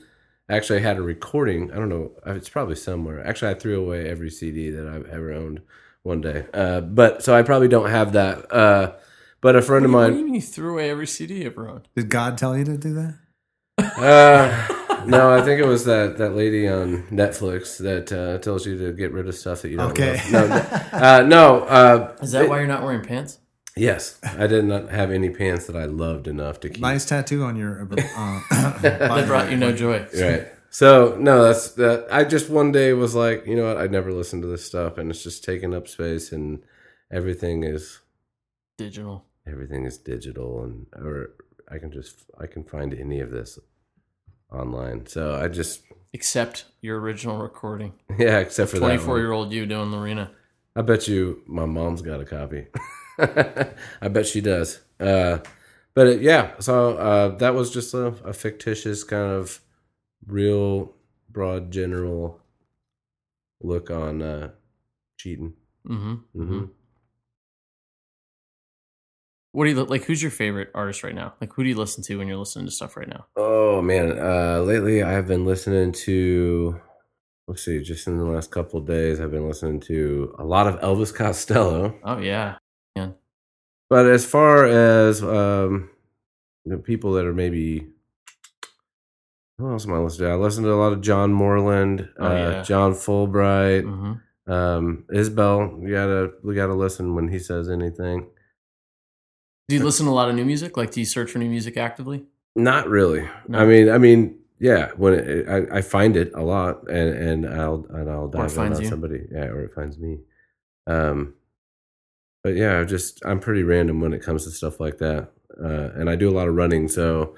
actually, 0.55 0.79
I 0.79 0.83
had 0.83 0.97
a 0.99 1.03
recording. 1.03 1.73
I 1.73 1.77
don't 1.77 1.89
know. 1.89 2.13
uh, 2.27 2.33
It's 2.35 2.49
probably 2.49 2.77
somewhere. 2.77 3.27
Actually, 3.27 3.53
I 3.53 3.55
threw 3.59 3.81
away 3.85 4.09
every 4.09 4.31
CD 4.31 4.71
that 4.71 4.87
I've 4.87 5.07
ever 5.09 5.33
owned 5.33 5.61
one 6.03 6.21
day. 6.21 6.47
Uh, 6.55 6.81
but 6.81 7.23
so 7.23 7.35
I 7.35 7.43
probably 7.43 7.69
don't 7.69 7.91
have 7.91 8.13
that. 8.13 8.53
Uh, 8.53 8.93
but 9.41 9.57
a 9.57 9.63
friend 9.63 9.85
of 9.85 9.91
mine. 9.91 10.03
What 10.03 10.07
do 10.09 10.13
mine. 10.15 10.19
you 10.21 10.25
mean 10.27 10.35
you 10.37 10.41
threw 10.43 10.73
away 10.73 10.91
every 10.91 11.07
CD 11.07 11.41
you 11.43 11.47
ever 11.47 11.69
owned? 11.69 11.89
Did 11.97 12.09
God 12.11 12.39
tell 12.39 12.57
you 12.57 12.65
to 12.65 12.77
do 12.77 12.95
that? 12.95 13.15
Uh, 13.79 15.05
no, 15.07 15.33
I 15.33 15.43
think 15.43 15.61
it 15.61 15.67
was 15.67 15.85
that 15.87 16.19
that 16.19 16.35
lady 16.37 16.69
on 16.69 17.05
Netflix 17.09 17.79
that 17.79 18.13
uh, 18.13 18.39
tells 18.39 18.67
you 18.67 18.79
to 18.79 18.93
get 18.93 19.13
rid 19.13 19.27
of 19.29 19.35
stuff 19.35 19.63
that 19.63 19.71
you 19.71 19.77
don't. 19.79 19.91
Okay. 19.91 20.21
love. 20.31 20.49
No, 20.49 20.49
no, 20.49 20.57
uh, 20.93 21.23
no. 21.27 21.61
Uh, 21.65 22.17
Is 22.23 22.33
that 22.33 22.45
it- 22.45 22.49
why 22.51 22.59
you're 22.59 22.69
not 22.69 22.83
wearing 22.85 23.03
pants? 23.03 23.39
Yes, 23.77 24.19
I 24.23 24.47
did 24.47 24.67
not 24.67 24.91
have 24.91 25.11
any 25.11 25.31
pants 25.31 25.67
that 25.67 25.77
I 25.77 25.87
loved 25.87 26.29
enough 26.29 26.61
to 26.61 26.69
keep. 26.69 26.81
Nice 26.81 27.07
tattoo 27.07 27.43
on 27.43 27.57
your. 27.57 27.83
Uh, 27.83 28.41
That 28.83 29.27
brought 29.27 29.51
you 29.51 29.57
no 29.57 29.73
joy. 29.73 30.07
Right. 30.15 30.49
So 30.69 31.17
no, 31.19 31.43
that's 31.45 31.73
that. 31.73 32.07
I 32.11 32.25
just 32.25 32.51
one 32.51 32.73
day 32.73 32.93
was 32.93 33.15
like, 33.15 33.47
you 33.47 33.57
know 33.57 33.67
what? 33.67 33.79
I'd 33.79 33.93
never 33.93 34.13
listened 34.13 34.43
to 34.43 34.49
this 34.49 34.67
stuff, 34.67 34.99
and 34.99 35.11
it's 35.11 35.23
just 35.23 35.45
taking 35.45 35.75
up 35.75 35.89
space, 35.89 36.33
and 36.33 36.63
everything 37.11 37.63
is 37.65 38.01
Digital. 38.79 39.25
everything 39.47 39.85
is 39.85 39.99
digital, 39.99 40.65
and 40.65 40.87
or 40.95 41.31
I 41.71 41.79
can 41.79 41.93
just 41.93 42.25
I 42.39 42.47
can 42.47 42.65
find 42.65 42.93
any 42.93 43.21
of 43.21 43.31
this 43.31 43.59
online. 44.51 45.07
So 45.07 45.35
I 45.35 45.49
just 45.49 45.83
Except 46.15 46.67
your 46.83 47.01
original 47.01 47.39
recording. 47.39 47.95
yeah, 48.19 48.39
except 48.39 48.71
for 48.71 48.79
twenty 48.79 48.99
four 48.99 49.19
year 49.19 49.33
old 49.33 49.53
you 49.53 49.65
doing 49.65 49.91
Lorena. 49.91 50.31
I 50.77 50.83
bet 50.83 51.09
you 51.09 51.43
my 51.47 51.67
mom's 51.67 52.03
got 52.03 52.21
a 52.21 52.25
copy. 52.25 52.67
I 54.01 54.09
bet 54.09 54.27
she 54.27 54.41
does. 54.41 54.81
Uh, 54.99 55.39
but 55.95 56.07
it, 56.07 56.23
yeah, 56.23 56.53
so 56.59 56.97
uh, 56.97 57.29
that 57.37 57.55
was 57.55 57.71
just 57.71 57.95
a, 57.95 58.07
a 58.25 58.33
fictitious 58.33 59.05
kind 59.05 59.33
of 59.33 59.61
real 60.27 60.95
broad 61.31 61.71
general 61.71 62.41
look 63.63 63.91
on 63.91 64.23
uh, 64.23 64.51
cheating. 65.17 65.55
Mm-hmm. 65.89 66.15
hmm 66.41 66.65
What 69.53 69.65
do 69.65 69.71
you 69.71 69.85
like? 69.85 70.05
Who's 70.05 70.23
your 70.23 70.31
favorite 70.31 70.71
artist 70.75 71.03
right 71.03 71.15
now? 71.15 71.35
Like, 71.41 71.53
who 71.53 71.63
do 71.63 71.69
you 71.69 71.77
listen 71.77 72.03
to 72.05 72.19
when 72.19 72.27
you're 72.29 72.39
listening 72.39 72.67
to 72.67 72.73
stuff 72.73 72.97
right 72.97 73.09
now? 73.09 73.27
Oh 73.37 73.83
man, 73.83 74.19
uh, 74.19 74.61
lately 74.61 75.03
I 75.03 75.13
have 75.13 75.27
been 75.27 75.45
listening 75.45 75.93
to. 75.93 76.81
Let's 77.49 77.65
see, 77.65 77.83
just 77.83 78.07
in 78.07 78.19
the 78.19 78.25
last 78.25 78.51
couple 78.51 78.81
of 78.81 78.87
days, 78.87 79.21
I've 79.21 79.33
been 79.33 79.47
listening 79.49 79.81
to 79.81 80.35
a 80.39 80.45
lot 80.45 80.69
of 80.69 80.81
Elvis 80.81 81.15
Costello. 81.15 81.99
Oh 82.03 82.19
yeah, 82.19 82.57
But 82.97 84.07
as 84.07 84.25
far 84.25 84.65
as 84.65 85.23
um, 85.23 85.91
you 86.65 86.73
know, 86.73 86.79
people 86.79 87.13
that 87.13 87.27
are 87.27 87.35
maybe, 87.35 87.89
who 89.59 89.71
else 89.71 89.87
am 89.87 89.93
I 89.93 89.99
listening 89.99 90.29
to? 90.29 90.33
I 90.33 90.37
listen 90.37 90.65
to 90.65 90.73
a 90.73 90.81
lot 90.81 90.95
of 90.95 91.03
John 91.03 91.31
Moreland, 91.33 92.09
Oh, 92.19 92.27
uh, 92.27 92.35
yeah. 92.35 92.63
John 92.63 92.93
Fullbright, 92.95 93.83
hmm 93.85 94.13
um, 94.51 95.05
Isbell. 95.13 95.83
You 95.83 95.91
gotta 95.93 96.33
we 96.43 96.55
gotta 96.55 96.75
listen 96.75 97.15
when 97.15 97.29
he 97.29 97.39
says 97.39 97.69
anything. 97.69 98.29
Do 99.69 99.77
you 99.77 99.85
listen 99.85 100.07
to 100.07 100.13
a 100.13 100.15
lot 100.15 100.29
of 100.29 100.35
new 100.35 100.45
music? 100.45 100.77
Like, 100.77 100.91
do 100.91 100.99
you 101.01 101.07
search 101.07 101.31
for 101.31 101.39
new 101.39 101.49
music 101.49 101.77
actively? 101.77 102.25
Not 102.57 102.89
really. 102.89 103.29
No. 103.47 103.59
I 103.61 103.65
mean, 103.67 103.89
I 103.89 103.99
mean, 103.99 104.39
yeah. 104.59 104.91
When 104.97 105.15
it, 105.15 105.49
I, 105.49 105.79
I 105.79 105.81
find 105.83 106.17
it 106.17 106.33
a 106.35 106.43
lot, 106.43 106.89
and 106.91 107.15
and 107.15 107.47
I'll 107.47 107.87
and 107.91 108.11
I'll 108.11 108.29
dive 108.29 108.53
in 108.57 108.73
on 108.73 108.83
you. 108.83 108.89
somebody, 108.89 109.27
yeah, 109.31 109.45
or 109.45 109.65
it 109.65 109.75
finds 109.75 109.99
me. 109.99 110.19
Um, 110.89 111.35
but 112.45 112.57
yeah, 112.57 112.81
I 112.81 112.85
just 112.85 113.25
I'm 113.25 113.41
pretty 113.41 113.63
random 113.63 114.01
when 114.01 114.13
it 114.13 114.23
comes 114.23 114.45
to 114.45 114.51
stuff 114.51 114.81
like 114.81 114.99
that, 114.99 115.31
uh, 115.63 115.91
and 115.95 116.09
I 116.11 116.17
do 116.17 116.29
a 116.31 116.37
lot 116.37 116.49
of 116.49 116.55
running, 116.55 116.89
so 116.89 117.35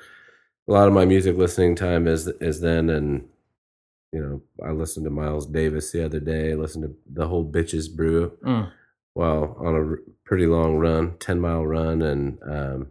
a 0.68 0.72
lot 0.72 0.88
of 0.88 0.94
my 0.94 1.04
music 1.04 1.36
listening 1.36 1.74
time 1.76 2.06
is 2.06 2.26
is 2.40 2.60
then, 2.60 2.88
and 2.90 3.28
you 4.12 4.20
know, 4.20 4.42
I 4.66 4.70
listened 4.72 5.04
to 5.06 5.10
Miles 5.10 5.46
Davis 5.46 5.90
the 5.92 6.04
other 6.04 6.20
day, 6.20 6.52
I 6.52 6.54
listened 6.54 6.84
to 6.84 6.94
the 7.12 7.28
whole 7.28 7.44
Bitches 7.50 7.94
Brew 7.94 8.32
Mm. 8.44 8.70
well 9.14 9.56
on 9.60 9.74
a 9.76 10.10
pretty 10.24 10.46
long 10.46 10.76
run 10.76 11.16
10 11.18 11.40
mile 11.40 11.66
run 11.66 12.02
and 12.02 12.38
um 12.42 12.86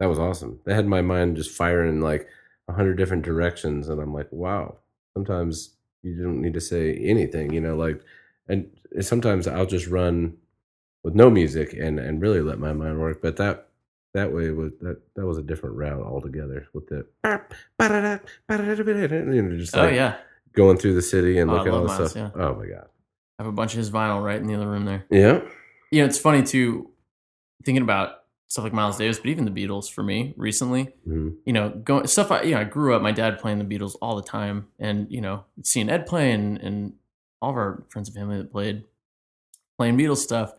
that 0.00 0.06
was 0.08 0.18
awesome 0.18 0.60
that 0.64 0.74
had 0.74 0.86
my 0.86 1.00
mind 1.02 1.36
just 1.36 1.50
firing 1.50 2.00
like 2.00 2.28
a 2.68 2.72
hundred 2.72 2.96
different 2.96 3.24
directions 3.24 3.88
and 3.88 4.00
i'm 4.00 4.12
like 4.14 4.28
wow 4.30 4.76
sometimes 5.14 5.74
you 6.02 6.22
don't 6.22 6.40
need 6.40 6.54
to 6.54 6.60
say 6.60 6.94
anything 6.98 7.52
you 7.52 7.60
know 7.60 7.76
like 7.76 8.00
and 8.48 8.70
sometimes 9.00 9.46
i'll 9.48 9.66
just 9.66 9.88
run 9.88 10.36
with 11.04 11.14
no 11.14 11.30
music 11.30 11.72
and 11.74 11.98
and 11.98 12.20
really 12.20 12.40
let 12.40 12.58
my 12.58 12.72
mind 12.72 12.98
work 13.00 13.20
but 13.22 13.36
that 13.36 13.68
that 14.14 14.32
way 14.32 14.50
was 14.50 14.72
that 14.80 14.98
that 15.14 15.26
was 15.26 15.38
a 15.38 15.42
different 15.42 15.76
route 15.76 16.02
altogether 16.04 16.66
with 16.74 16.86
the 16.88 17.06
you 18.48 19.42
know 19.42 19.56
just 19.56 19.76
Oh 19.76 19.88
yeah, 19.88 20.16
going 20.52 20.76
through 20.78 20.94
the 20.94 21.02
city 21.02 21.38
and 21.38 21.50
Oh, 21.50 21.54
looking 21.54 21.68
at 21.68 21.74
all 21.74 21.82
love 21.84 21.90
the 21.92 21.98
Miles, 21.98 22.10
stuff 22.12 22.32
yeah. 22.36 22.42
oh 22.42 22.54
my 22.54 22.66
god 22.66 22.88
I 23.38 23.42
have 23.44 23.46
a 23.48 23.52
bunch 23.52 23.72
of 23.74 23.78
his 23.78 23.90
vinyl 23.90 24.22
right 24.24 24.40
in 24.40 24.46
the 24.46 24.54
other 24.54 24.66
room 24.68 24.84
there. 24.84 25.04
yeah 25.10 25.40
You 25.92 26.00
know, 26.00 26.06
it's 26.06 26.18
funny 26.18 26.42
too, 26.42 26.90
thinking 27.64 27.82
about 27.82 28.14
stuff 28.48 28.64
like 28.64 28.72
Miles 28.72 28.96
Davis, 28.98 29.18
but 29.18 29.28
even 29.28 29.44
the 29.44 29.50
Beatles 29.50 29.90
for 29.92 30.02
me 30.02 30.34
recently. 30.36 30.88
Mhm. 31.06 31.36
You 31.46 31.52
know, 31.52 31.68
going 31.70 32.06
stuff. 32.08 32.30
I 32.32 32.42
you 32.42 32.54
know, 32.54 32.60
I 32.60 32.64
grew 32.64 32.94
up. 32.96 33.02
My 33.02 33.12
dad 33.12 33.38
playing 33.38 33.58
the 33.58 33.64
Beatles 33.64 33.92
all 34.02 34.16
the 34.16 34.22
time, 34.22 34.66
and 34.80 35.06
you 35.10 35.20
know, 35.20 35.44
seeing 35.62 35.88
Ed 35.88 36.06
play 36.06 36.32
and 36.32 36.58
and 36.58 36.94
all 37.40 37.50
of 37.50 37.56
our 37.56 37.84
friends 37.90 38.08
and 38.08 38.16
family 38.16 38.38
that 38.38 38.50
played 38.50 38.84
playing 39.78 39.96
Beatles 39.96 40.16
stuff, 40.18 40.52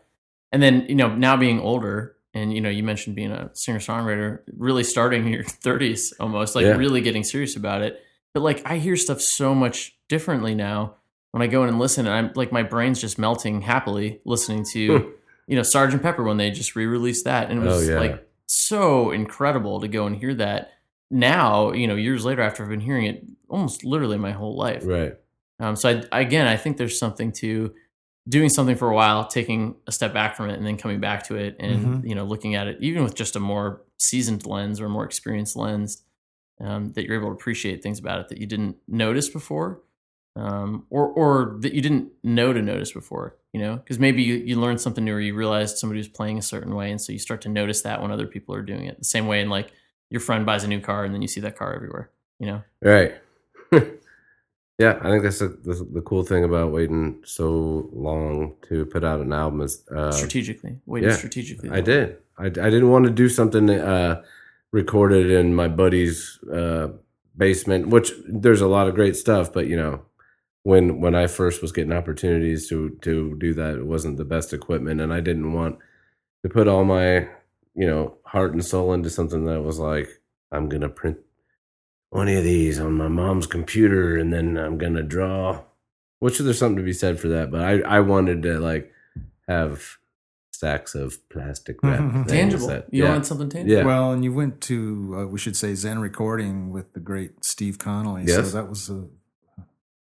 and 0.52 0.62
then 0.62 0.86
you 0.88 0.94
know, 0.94 1.14
now 1.14 1.36
being 1.36 1.60
older. 1.60 2.16
And 2.32 2.54
you 2.54 2.60
know, 2.60 2.68
you 2.70 2.84
mentioned 2.84 3.16
being 3.16 3.32
a 3.32 3.50
singer 3.54 3.80
songwriter, 3.80 4.40
really 4.56 4.84
starting 4.84 5.26
in 5.26 5.32
your 5.32 5.42
30s 5.64 6.12
almost, 6.20 6.54
like 6.54 6.64
Yeah. 6.64 6.76
really 6.76 7.00
getting 7.00 7.24
serious 7.24 7.56
about 7.56 7.82
it. 7.82 8.00
But 8.34 8.42
like, 8.44 8.62
I 8.64 8.76
hear 8.78 8.94
stuff 8.96 9.20
so 9.20 9.52
much 9.52 9.98
differently 10.08 10.54
now 10.54 10.94
when 11.32 11.42
I 11.42 11.48
go 11.48 11.64
in 11.64 11.68
and 11.70 11.80
listen, 11.80 12.06
and 12.06 12.14
I'm 12.14 12.32
like, 12.36 12.52
my 12.52 12.62
brain's 12.62 13.00
just 13.00 13.18
melting 13.18 13.62
happily 13.62 14.20
listening 14.24 14.64
to, 14.74 15.12
you 15.48 15.56
know, 15.56 15.62
Sergeant 15.64 16.02
Pepper 16.04 16.22
when 16.22 16.36
they 16.36 16.52
just 16.52 16.76
re-released 16.76 17.24
that, 17.24 17.50
and 17.50 17.64
it 17.64 17.66
Oh, 17.66 17.74
was 17.76 17.88
yeah. 17.88 17.98
like 17.98 18.24
so 18.46 19.10
incredible 19.10 19.80
to 19.80 19.88
go 19.88 20.06
and 20.06 20.14
hear 20.16 20.34
that. 20.34 20.70
Now, 21.10 21.72
you 21.72 21.88
know, 21.88 21.96
years 21.96 22.24
later, 22.24 22.42
after 22.42 22.62
I've 22.62 22.68
been 22.68 22.78
hearing 22.80 23.06
it 23.06 23.24
almost 23.48 23.84
literally 23.84 24.18
my 24.18 24.30
whole 24.30 24.56
life. 24.56 24.82
right 24.86 25.14
Um, 25.58 25.74
so 25.74 26.00
I, 26.12 26.20
again, 26.20 26.46
I 26.46 26.56
think 26.56 26.76
there's 26.76 26.98
something 26.98 27.32
to 27.40 27.74
doing 28.28 28.48
something 28.48 28.76
for 28.76 28.88
a 28.90 28.94
while, 28.94 29.26
taking 29.26 29.76
a 29.86 29.92
step 29.92 30.12
back 30.12 30.36
from 30.36 30.50
it, 30.50 30.56
and 30.56 30.66
then 30.66 30.76
coming 30.76 31.00
back 31.00 31.24
to 31.28 31.36
it, 31.36 31.56
and 31.58 31.80
Mhm. 32.02 32.08
you 32.08 32.14
know, 32.14 32.24
looking 32.24 32.54
at 32.54 32.66
it 32.66 32.76
even 32.80 33.02
with 33.02 33.14
just 33.14 33.36
a 33.36 33.40
more 33.40 33.82
seasoned 33.98 34.46
lens 34.46 34.80
or 34.80 34.86
a 34.86 34.88
more 34.90 35.04
experienced 35.04 35.56
lens, 35.56 36.02
um, 36.60 36.92
that 36.92 37.04
you're 37.04 37.16
able 37.18 37.28
to 37.28 37.34
appreciate 37.34 37.82
things 37.82 37.98
about 37.98 38.20
it 38.20 38.28
that 38.28 38.38
you 38.38 38.46
didn't 38.46 38.76
notice 38.86 39.28
before, 39.28 39.80
um, 40.36 40.86
or 40.90 41.06
or 41.08 41.56
that 41.60 41.72
you 41.72 41.80
didn't 41.80 42.12
know 42.22 42.52
to 42.52 42.62
notice 42.62 42.92
before. 42.92 43.36
You 43.52 43.60
know, 43.60 43.76
because 43.76 43.98
maybe 43.98 44.22
you, 44.22 44.34
you 44.34 44.60
learned 44.60 44.80
something 44.80 45.04
new, 45.04 45.14
or 45.14 45.20
you 45.20 45.34
realized 45.34 45.78
somebody 45.78 45.98
was 45.98 46.06
playing 46.08 46.38
a 46.38 46.42
certain 46.42 46.74
way, 46.74 46.90
and 46.90 47.00
so 47.00 47.12
you 47.12 47.18
start 47.18 47.40
to 47.42 47.48
notice 47.48 47.82
that 47.82 48.00
when 48.00 48.12
other 48.12 48.26
people 48.28 48.54
are 48.54 48.62
doing 48.62 48.84
it. 48.84 48.98
The 48.98 49.04
same 49.04 49.26
way, 49.26 49.40
in 49.40 49.50
like 49.50 49.72
your 50.08 50.20
friend 50.20 50.46
buys 50.46 50.62
a 50.62 50.68
new 50.68 50.80
car, 50.80 51.04
and 51.04 51.12
then 51.12 51.22
you 51.22 51.28
see 51.28 51.40
that 51.40 51.56
car 51.56 51.74
everywhere. 51.74 52.10
You 52.38 52.46
know, 52.46 52.62
Right. 52.82 53.14
yeah, 54.80 54.98
I 55.02 55.10
think 55.10 55.24
that's 55.24 55.40
the, 55.40 55.48
the 55.48 55.86
the 55.92 56.00
cool 56.00 56.22
thing 56.22 56.42
about 56.42 56.72
waiting 56.72 57.20
so 57.22 57.90
long 57.92 58.54
to 58.68 58.86
put 58.86 59.04
out 59.04 59.20
an 59.20 59.30
album 59.30 59.60
is 59.60 59.86
uh, 59.94 60.10
strategically, 60.10 60.78
waiting 60.86 61.10
yeah, 61.10 61.16
strategically. 61.16 61.68
I 61.68 61.82
did. 61.82 62.16
I, 62.38 62.46
I 62.46 62.48
didn't 62.48 62.88
want 62.88 63.04
to 63.04 63.10
do 63.10 63.28
something 63.28 63.68
uh, 63.68 64.22
recorded 64.72 65.30
in 65.30 65.54
my 65.54 65.68
buddy's 65.68 66.38
uh, 66.50 66.88
basement, 67.36 67.88
which 67.88 68.10
there's 68.26 68.62
a 68.62 68.68
lot 68.68 68.88
of 68.88 68.94
great 68.94 69.16
stuff, 69.16 69.52
but 69.52 69.66
you 69.66 69.76
know, 69.76 70.00
when 70.62 70.98
when 70.98 71.14
I 71.14 71.26
first 71.26 71.60
was 71.60 71.72
getting 71.72 71.92
opportunities 71.92 72.66
to 72.70 72.96
to 73.02 73.36
do 73.36 73.52
that, 73.52 73.76
it 73.76 73.86
wasn't 73.86 74.16
the 74.16 74.24
best 74.24 74.54
equipment, 74.54 75.02
and 75.02 75.12
I 75.12 75.20
didn't 75.20 75.52
want 75.52 75.78
to 76.42 76.48
put 76.48 76.68
all 76.68 76.84
my 76.86 77.28
you 77.74 77.86
know 77.86 78.16
heart 78.24 78.54
and 78.54 78.64
soul 78.64 78.94
into 78.94 79.10
something 79.10 79.44
that 79.44 79.60
was 79.60 79.78
like 79.78 80.08
I'm 80.50 80.70
gonna 80.70 80.88
print 80.88 81.18
twenty 82.12 82.34
of 82.36 82.44
these 82.44 82.78
on 82.80 82.92
my 82.94 83.08
mom's 83.08 83.46
computer, 83.46 84.16
and 84.16 84.32
then 84.32 84.56
I'm 84.56 84.78
gonna 84.78 85.02
draw. 85.02 85.62
Which 86.18 86.38
there's 86.38 86.58
something 86.58 86.76
to 86.76 86.82
be 86.82 86.92
said 86.92 87.18
for 87.18 87.28
that, 87.28 87.50
but 87.50 87.62
I 87.62 87.80
I 87.80 88.00
wanted 88.00 88.42
to 88.42 88.58
like 88.58 88.92
have 89.48 89.96
stacks 90.52 90.94
of 90.94 91.26
plastic 91.30 91.82
wrap 91.82 91.98
things 92.12 92.30
tangible. 92.30 92.66
that- 92.68 92.86
you 92.92 93.02
yeah. 93.04 93.08
wanted 93.10 93.24
something 93.26 93.48
tangible. 93.48 93.74
Yeah. 93.78 93.84
Well, 93.84 94.12
and 94.12 94.22
you 94.22 94.32
went 94.32 94.60
to 94.62 95.16
uh, 95.20 95.26
we 95.26 95.38
should 95.38 95.56
say 95.56 95.74
Zen 95.74 95.98
Recording 96.00 96.70
with 96.70 96.92
the 96.92 97.00
great 97.00 97.42
Steve 97.44 97.78
Connolly. 97.78 98.26
So 98.26 98.38
Yes. 98.42 98.52
that 98.52 98.68
was 98.68 98.90
a, 98.90 99.06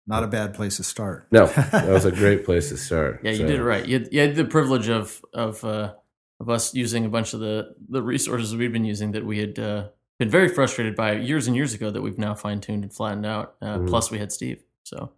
not 0.07 0.23
a 0.25 0.27
bad 0.27 0.53
place 0.53 0.77
to 0.77 0.85
start. 0.85 1.29
No, 1.31 1.47
that 1.73 1.89
was 1.89 2.05
a 2.05 2.13
great 2.13 2.45
place 2.45 2.69
to 2.69 2.77
start. 2.77 3.21
Yeah, 3.23 3.31
you 3.31 3.37
So, 3.39 3.47
did 3.47 3.61
it 3.61 3.65
right. 3.65 3.87
You 3.87 4.01
had, 4.01 4.09
you 4.13 4.21
had 4.21 4.35
the 4.37 4.45
privilege 4.45 4.91
of 4.91 5.25
of 5.33 5.65
uh, 5.65 5.95
of 6.41 6.51
us 6.51 6.75
using 6.75 7.07
a 7.07 7.09
bunch 7.09 7.33
of 7.33 7.41
the 7.41 7.75
the 7.89 8.03
resources 8.03 8.55
we've 8.55 8.73
been 8.73 8.85
using 8.85 9.13
that 9.13 9.25
we 9.25 9.39
had 9.39 9.59
uh, 9.59 9.89
been 10.23 10.31
very 10.31 10.47
frustrated 10.47 10.95
by 10.95 11.15
years 11.15 11.49
and 11.49 11.57
years 11.57 11.75
ago 11.75 11.91
that 11.91 12.01
we've 12.01 12.17
now 12.19 12.33
fine 12.33 12.61
tuned 12.61 12.85
and 12.85 12.95
flattened 12.95 13.27
out. 13.27 13.57
Uh, 13.61 13.79
Mhm. 13.79 13.89
Plus, 13.89 14.09
we 14.13 14.19
had 14.19 14.31
Steve. 14.31 14.63
So, 14.85 15.11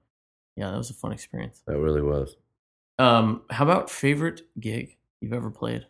yeah, 0.56 0.70
that 0.70 0.78
was 0.78 0.88
a 0.88 0.94
fun 0.94 1.12
experience. 1.12 1.62
That 1.66 1.78
really 1.78 2.00
was. 2.00 2.36
Um, 2.98 3.42
how 3.50 3.64
about 3.64 3.90
favorite 3.90 4.42
gig 4.58 4.96
you've 5.20 5.34
ever 5.34 5.50
played? 5.50 5.86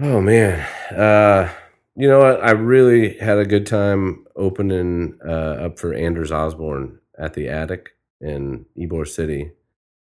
Oh 0.00 0.20
man, 0.20 0.60
uh, 0.94 1.48
you 1.96 2.06
know 2.06 2.18
what? 2.18 2.44
I 2.44 2.50
really 2.50 3.16
had 3.18 3.38
a 3.38 3.46
good 3.46 3.66
time 3.66 4.26
opening 4.36 5.18
uh, 5.26 5.64
up 5.64 5.78
for 5.78 5.94
Anders 5.94 6.30
Osborne 6.30 6.98
at 7.18 7.32
the 7.32 7.48
Attic 7.48 7.96
in 8.20 8.66
Ybor 8.76 9.08
City, 9.08 9.52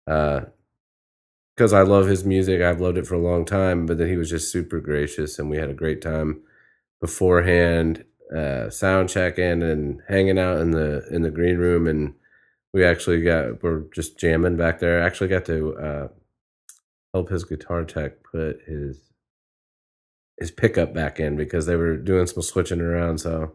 because 0.07 1.73
I 1.73 1.83
love 1.83 2.07
his 2.07 2.25
music. 2.25 2.63
I've 2.63 2.81
loved 2.81 2.97
it 2.97 3.07
for 3.07 3.15
a 3.17 3.19
long 3.19 3.45
time, 3.45 3.85
but 3.87 3.99
that 3.99 4.09
he 4.09 4.17
was 4.17 4.31
just 4.31 4.51
super 4.51 4.81
gracious, 4.81 5.39
and 5.39 5.51
we 5.51 5.59
had 5.59 5.69
a 5.71 5.75
great 5.75 6.01
time 6.01 6.41
beforehand, 7.01 8.05
uh, 8.35 8.71
sound 8.71 9.09
checking 9.09 9.63
and 9.63 10.03
hanging 10.09 10.39
out 10.39 10.59
in 10.59 10.71
the 10.73 11.07
in 11.11 11.23
the 11.23 11.31
green 11.31 11.59
room, 11.59 11.87
and 11.87 12.15
we 12.73 12.85
actually 12.85 13.23
got 13.23 13.63
we're 13.63 13.85
just 13.95 14.19
jamming 14.19 14.57
back 14.57 14.79
there. 14.79 15.03
I 15.03 15.07
actually 15.07 15.29
got 15.29 15.45
to 15.47 15.77
uh, 15.77 16.09
help 17.15 17.31
his 17.31 17.45
guitar 17.45 17.85
tech 17.85 18.23
put 18.23 18.61
his 18.67 19.01
his 20.39 20.51
pickup 20.51 20.95
back 20.95 21.19
in 21.19 21.37
because 21.37 21.67
they 21.67 21.77
were 21.77 21.97
doing 21.97 22.27
some 22.27 22.43
switching 22.43 22.81
around. 22.81 23.19
So 23.19 23.53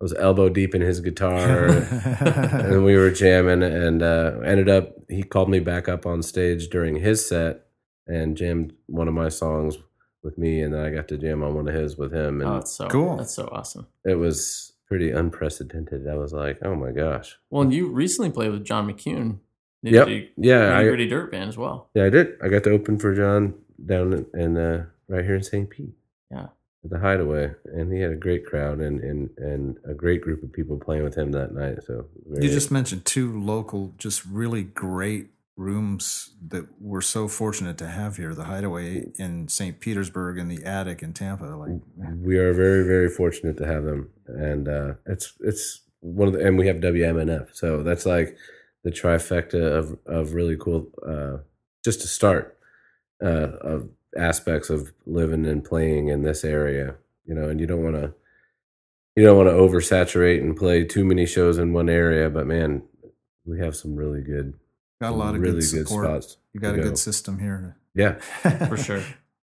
I 0.00 0.04
was 0.04 0.14
elbow 0.14 0.48
deep 0.48 0.74
in 0.74 0.80
his 0.80 1.00
guitar, 1.00 1.66
and 2.20 2.84
we 2.84 2.96
were 2.96 3.10
jamming. 3.10 3.62
And 3.62 4.02
uh, 4.02 4.40
ended 4.44 4.68
up 4.68 4.94
he 5.08 5.22
called 5.22 5.50
me 5.50 5.60
back 5.60 5.88
up 5.88 6.06
on 6.06 6.22
stage 6.22 6.68
during 6.68 6.96
his 6.96 7.26
set 7.26 7.66
and 8.06 8.36
jammed 8.36 8.72
one 8.86 9.08
of 9.08 9.14
my 9.14 9.28
songs 9.28 9.78
with 10.24 10.38
me, 10.38 10.62
and 10.62 10.74
then 10.74 10.84
I 10.84 10.90
got 10.90 11.06
to 11.08 11.18
jam 11.18 11.42
on 11.42 11.54
one 11.54 11.68
of 11.68 11.74
his 11.74 11.96
with 11.96 12.12
him, 12.12 12.40
and 12.40 12.50
Oh, 12.50 12.54
that's 12.54 12.72
so 12.72 12.88
Cool. 12.88 13.16
That's 13.18 13.34
so 13.34 13.48
awesome. 13.52 13.86
it 14.04 14.14
was 14.16 14.72
pretty 14.86 15.10
unprecedented. 15.10 16.08
I 16.08 16.14
was 16.16 16.32
like, 16.32 16.58
oh 16.64 16.74
my 16.74 16.90
gosh. 16.92 17.36
Well, 17.50 17.62
and 17.62 17.72
you 17.72 17.88
recently 17.88 18.30
played 18.30 18.50
with 18.52 18.64
John 18.64 18.90
McEuen. 18.90 19.38
Did 19.82 19.92
Yep. 19.94 20.08
you- 20.08 20.28
Yeah, 20.36 20.66
Gritty 20.68 20.74
I, 20.74 20.88
Gritty 20.88 21.08
Dirt 21.08 21.30
Band 21.30 21.48
as 21.48 21.58
well. 21.58 21.88
yeah, 21.94 22.04
I 22.04 22.10
did. 22.10 22.34
I 22.42 22.48
got 22.48 22.64
to 22.64 22.70
open 22.70 22.98
for 22.98 23.14
John 23.14 23.54
down 23.84 24.12
in, 24.12 24.26
in 24.40 24.56
uh, 24.56 24.86
right 25.08 25.24
here 25.24 25.34
in 25.36 25.42
St. 25.42 25.68
Pete. 25.68 25.94
Yeah. 26.30 26.48
at 26.84 26.90
the 26.90 26.98
Hideaway, 26.98 27.54
and 27.66 27.90
he 27.92 28.00
had 28.00 28.12
a 28.12 28.16
great 28.16 28.44
crowd 28.44 28.78
and 28.80 29.00
and 29.00 29.30
and 29.38 29.78
a 29.86 29.94
great 29.94 30.20
group 30.20 30.42
of 30.42 30.52
people 30.52 30.78
playing 30.78 31.02
with 31.04 31.14
him 31.14 31.32
that 31.32 31.54
night. 31.54 31.82
So 31.82 32.06
very- 32.28 32.46
You 32.46 32.52
just 32.52 32.70
mentioned 32.70 33.04
two 33.06 33.38
local, 33.40 33.94
just 33.98 34.24
really 34.26 34.62
great 34.64 35.28
rooms 35.56 36.34
that 36.48 36.66
we're 36.80 37.00
so 37.00 37.28
fortunate 37.28 37.78
to 37.78 37.86
have 37.86 38.16
here: 38.16 38.34
the 38.34 38.44
Hideaway 38.44 39.12
in 39.18 39.48
St. 39.48 39.80
Petersburg 39.80 40.38
and 40.38 40.50
the 40.50 40.64
Attic 40.64 41.02
in 41.02 41.12
Tampa. 41.12 41.44
Like, 41.44 41.80
we 42.20 42.36
are 42.38 42.52
very 42.52 42.84
very 42.84 43.08
fortunate 43.08 43.56
to 43.58 43.66
have 43.66 43.84
them, 43.84 44.10
and 44.26 44.68
uh, 44.68 44.94
it's 45.06 45.34
it's 45.40 45.82
one 46.00 46.28
of 46.28 46.34
the 46.34 46.46
and 46.46 46.58
we 46.58 46.66
have 46.66 46.76
WMNF, 46.76 47.54
so 47.54 47.82
that's 47.82 48.06
like 48.06 48.36
the 48.82 48.90
trifecta 48.90 49.60
of 49.60 49.98
of 50.06 50.34
really 50.34 50.56
cool. 50.56 50.88
Uh, 51.06 51.38
just 51.84 52.00
to 52.00 52.08
start 52.08 52.58
uh, 53.22 53.58
of 53.60 53.88
aspects 54.16 54.70
of 54.70 54.92
living 55.06 55.44
and 55.44 55.64
playing 55.64 56.08
in 56.08 56.22
this 56.22 56.44
area, 56.44 56.96
you 57.26 57.34
know, 57.34 57.48
and 57.48 57.60
you 57.60 57.66
don't 57.66 57.82
want 57.82 57.96
to 57.96 58.14
you 59.16 59.24
don't 59.24 59.36
want 59.36 59.48
to 59.48 59.54
oversaturate 59.54 60.40
and 60.40 60.56
play 60.56 60.84
too 60.84 61.04
many 61.04 61.26
shows 61.26 61.58
in 61.58 61.72
one 61.72 61.88
area, 61.88 62.28
but 62.28 62.46
man, 62.46 62.82
we 63.44 63.60
have 63.60 63.76
some 63.76 63.94
really 63.94 64.22
good, 64.22 64.54
got 65.04 65.12
a 65.12 65.16
lot 65.16 65.34
of 65.34 65.40
really 65.40 65.60
good 65.60 65.70
good 65.72 65.86
support. 65.88 66.22
spots. 66.22 66.36
you 66.52 66.60
got 66.60 66.74
a 66.74 66.78
go. 66.78 66.84
good 66.84 66.98
system 66.98 67.38
here. 67.38 67.76
Yeah, 67.94 68.12
for 68.68 68.76
sure. 68.76 69.02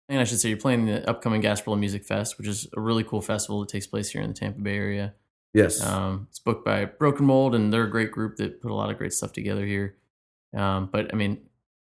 And 0.07 0.19
I 0.19 0.23
should 0.23 0.39
say 0.39 0.49
you're 0.49 0.57
playing 0.57 0.85
the 0.87 1.07
upcoming 1.07 1.41
Gasparilla 1.41 1.77
Music 1.79 2.03
Fest, 2.03 2.37
which 2.39 2.47
is 2.47 2.67
a 2.75 2.81
really 2.81 3.03
cool 3.03 3.21
festival 3.21 3.59
that 3.59 3.69
takes 3.69 3.85
place 3.85 4.09
here 4.09 4.21
in 4.21 4.29
the 4.29 4.33
Tampa 4.33 4.59
Bay 4.59 4.75
area. 4.75 5.13
yes, 5.53 5.83
Um, 5.83 6.25
it's 6.29 6.39
booked 6.39 6.65
by 6.65 6.85
Broken 6.85 7.25
Mold, 7.27 7.53
and 7.53 7.71
they're 7.71 7.83
a 7.83 7.89
great 7.89 8.11
group 8.11 8.37
that 8.37 8.59
put 8.61 8.71
a 8.71 8.73
lot 8.73 8.89
of 8.89 8.97
great 8.97 9.13
stuff 9.13 9.33
together 9.33 9.65
here. 9.65 9.95
Um, 10.55 10.89
but 10.91 11.13
I 11.13 11.15
mean, 11.15 11.37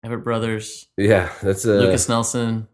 Avett 0.04 0.24
Brothers, 0.24 0.88
yeah. 0.96 1.32
That's 1.42 1.64
a 1.64 1.74
Lukas 1.78 2.08
Nelson, 2.08 2.66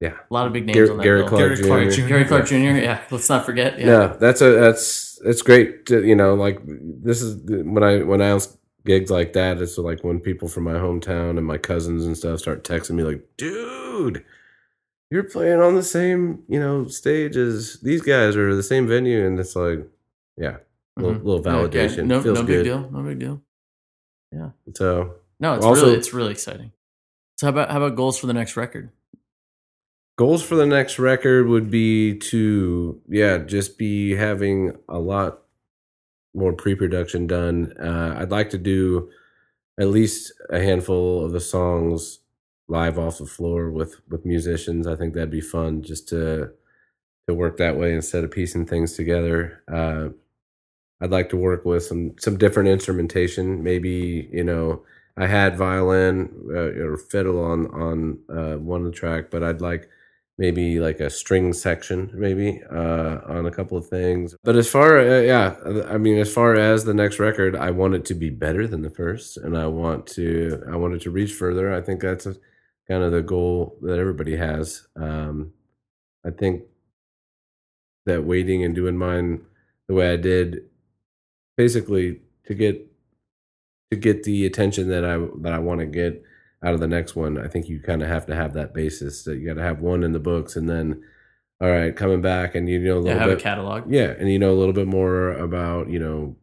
yeah. 0.00 0.14
a 0.30 0.34
lot 0.34 0.46
of 0.46 0.52
big 0.54 0.64
names 0.64 0.76
Gary, 0.76 0.90
on 0.90 0.96
that 0.96 1.02
Gary 1.02 1.20
bill. 1.20 1.28
Clark, 1.28 1.42
Gary 1.56 1.68
Clark 1.68 1.90
Jr. 1.90 2.00
Jr. 2.00 2.08
Gary 2.08 2.24
Clark 2.24 2.46
Jr. 2.46 2.56
Yeah, 2.56 3.00
let's 3.10 3.28
not 3.28 3.44
forget. 3.44 3.78
Yeah, 3.78 3.86
No, 3.86 4.16
that's 4.18 4.40
a 4.40 4.52
that's 4.52 5.20
it's 5.24 5.42
great. 5.42 5.86
To, 5.86 6.04
you 6.04 6.14
know, 6.14 6.34
like 6.34 6.60
this 6.64 7.20
is 7.20 7.36
when 7.46 7.82
I 7.82 8.02
when 8.02 8.22
I 8.22 8.26
announce 8.26 8.56
gigs 8.84 9.10
like 9.10 9.32
that. 9.34 9.60
It's 9.60 9.78
like 9.78 10.02
when 10.04 10.20
people 10.20 10.48
from 10.48 10.64
my 10.64 10.74
hometown 10.74 11.36
and 11.38 11.46
my 11.46 11.58
cousins 11.58 12.04
and 12.06 12.16
stuff 12.16 12.38
start 12.40 12.64
texting 12.64 12.92
me 12.96 13.02
like, 13.04 13.22
"Dude, 13.36 14.24
you're 15.10 15.24
playing 15.24 15.60
on 15.60 15.74
the 15.74 15.82
same 15.82 16.42
you 16.48 16.58
know 16.60 16.86
stage 16.88 17.36
as 17.36 17.80
these 17.80 18.02
guys 18.02 18.36
or 18.36 18.54
the 18.54 18.62
same 18.62 18.86
venue," 18.86 19.26
and 19.26 19.38
it's 19.38 19.56
like, 19.56 19.86
yeah, 20.36 20.58
a 20.96 21.02
little, 21.02 21.20
little 21.40 21.42
Yeah, 21.44 21.68
validation. 21.68 22.06
No, 22.06 22.20
Feels 22.22 22.38
no 22.40 22.44
good. 22.46 22.56
big 22.58 22.64
deal. 22.64 22.90
No 22.90 23.02
big 23.02 23.18
deal. 23.18 23.42
Yeah. 24.32 24.50
So 24.74 25.14
No, 25.40 25.54
it's 25.54 25.64
Also- 25.64 25.86
really 25.86 25.96
it's 25.98 26.12
really 26.12 26.32
exciting. 26.32 26.72
So 27.38 27.46
how 27.46 27.50
about 27.50 27.70
how 27.70 27.76
about 27.78 27.96
goals 27.96 28.18
for 28.18 28.26
the 28.26 28.34
next 28.34 28.56
record? 28.56 28.90
goals 30.16 30.42
for 30.42 30.56
the 30.56 30.66
next 30.66 30.98
record 30.98 31.46
would 31.46 31.70
be 31.70 32.18
to 32.18 33.00
yeah 33.08 33.38
just 33.38 33.78
be 33.78 34.16
having 34.16 34.76
a 34.88 34.98
lot 34.98 35.42
more 36.38 36.52
pre-production 36.52 37.26
done 37.26 37.72
uh, 37.80 38.14
i'd 38.18 38.30
like 38.30 38.50
to 38.50 38.58
do 38.58 39.10
at 39.78 39.88
least 39.88 40.32
a 40.50 40.60
handful 40.60 41.24
of 41.24 41.32
the 41.32 41.40
songs 41.40 42.18
live 42.68 42.98
off 42.98 43.18
the 43.18 43.26
floor 43.26 43.70
with 43.70 44.00
with 44.08 44.26
musicians. 44.26 44.86
I 44.86 44.96
think 44.96 45.14
that'd 45.14 45.30
be 45.30 45.40
fun 45.40 45.82
just 45.82 46.08
to 46.08 46.50
to 47.28 47.34
work 47.34 47.56
that 47.58 47.76
way 47.76 47.94
instead 47.94 48.24
of 48.24 48.30
piecing 48.30 48.66
things 48.66 48.94
together. 48.94 49.62
Uh, 49.72 50.10
i'd 51.00 51.10
like 51.10 51.28
to 51.30 51.36
work 51.36 51.64
with 51.64 51.84
some 51.84 52.14
some 52.18 52.36
different 52.38 52.68
instrumentation. 52.68 53.62
Maybe 53.62 54.28
you 54.32 54.44
know 54.44 54.82
i 55.16 55.26
had 55.26 55.56
violin 55.58 56.30
uh, 56.50 56.84
or 56.84 56.96
fiddle 56.96 57.42
on 57.42 57.66
on 57.68 58.18
uh, 58.28 58.56
one 58.58 58.80
of 58.82 58.86
the 58.86 58.92
track 58.92 59.30
but 59.30 59.42
i'd 59.42 59.60
like 59.60 59.88
maybe 60.38 60.78
like 60.78 61.00
a 61.00 61.10
string 61.10 61.52
section 61.52 62.10
maybe 62.14 62.62
uh 62.70 63.18
on 63.26 63.46
a 63.46 63.50
couple 63.50 63.76
of 63.76 63.88
things. 63.88 64.36
But 64.44 64.56
as 64.56 64.70
far 64.70 64.98
uh, 64.98 65.20
yeah 65.20 65.56
i 65.88 65.98
mean 65.98 66.18
as 66.18 66.32
far 66.32 66.54
as 66.54 66.84
the 66.84 66.94
next 66.94 67.18
record 67.18 67.56
i 67.56 67.70
want 67.70 67.94
it 67.94 68.04
to 68.06 68.14
be 68.14 68.30
better 68.30 68.66
than 68.66 68.82
the 68.82 68.90
first 68.90 69.36
and 69.36 69.58
i 69.58 69.66
want 69.66 70.06
to 70.06 70.62
i 70.72 70.76
want 70.76 70.94
it 70.94 71.02
to 71.02 71.10
reach 71.10 71.32
further. 71.32 71.74
I 71.74 71.80
think 71.80 72.00
that's 72.00 72.26
a, 72.26 72.36
kind 72.86 73.02
of 73.02 73.12
the 73.12 73.22
goal 73.22 73.76
that 73.82 73.98
everybody 73.98 74.36
has. 74.36 74.86
Um 74.96 75.52
i 76.24 76.30
think 76.30 76.62
that 78.06 78.24
waiting 78.24 78.64
and 78.64 78.74
doing 78.74 78.96
mine 78.96 79.44
the 79.88 79.94
way 79.94 80.12
i 80.12 80.16
did 80.16 80.62
basically 81.56 82.20
to 82.46 82.54
get 82.54 82.86
to 83.90 83.96
get 83.96 84.22
the 84.22 84.46
attention 84.46 84.88
that 84.88 85.04
i 85.04 85.18
that 85.42 85.52
i 85.52 85.58
want 85.58 85.80
to 85.80 85.86
get 85.86 86.22
out 86.64 86.74
of 86.74 86.80
the 86.80 86.88
next 86.88 87.14
one, 87.14 87.38
I 87.38 87.48
think 87.48 87.68
you 87.68 87.80
kind 87.80 88.02
of 88.02 88.08
have 88.08 88.26
to 88.26 88.34
have 88.34 88.52
that 88.54 88.74
basis 88.74 89.22
that 89.24 89.38
you 89.38 89.46
got 89.46 89.54
to 89.54 89.62
have 89.62 89.80
one 89.80 90.02
in 90.02 90.12
the 90.12 90.18
books, 90.18 90.56
and 90.56 90.68
then, 90.68 91.02
all 91.60 91.70
right, 91.70 91.94
coming 91.94 92.20
back, 92.20 92.54
and 92.54 92.68
you 92.68 92.78
know 92.80 92.94
a 92.98 93.00
Yeah, 93.00 93.02
little 93.02 93.18
have 93.20 93.30
a 93.30 93.34
bit, 93.34 93.42
catalog. 93.42 93.90
yeah, 93.92 94.14
and 94.18 94.28
you 94.30 94.38
know 94.38 94.50
a 94.52 94.58
little 94.58 94.72
bit 94.72 94.86
more 94.88 95.32
about 95.32 95.88
you 95.88 95.98
know 95.98 96.36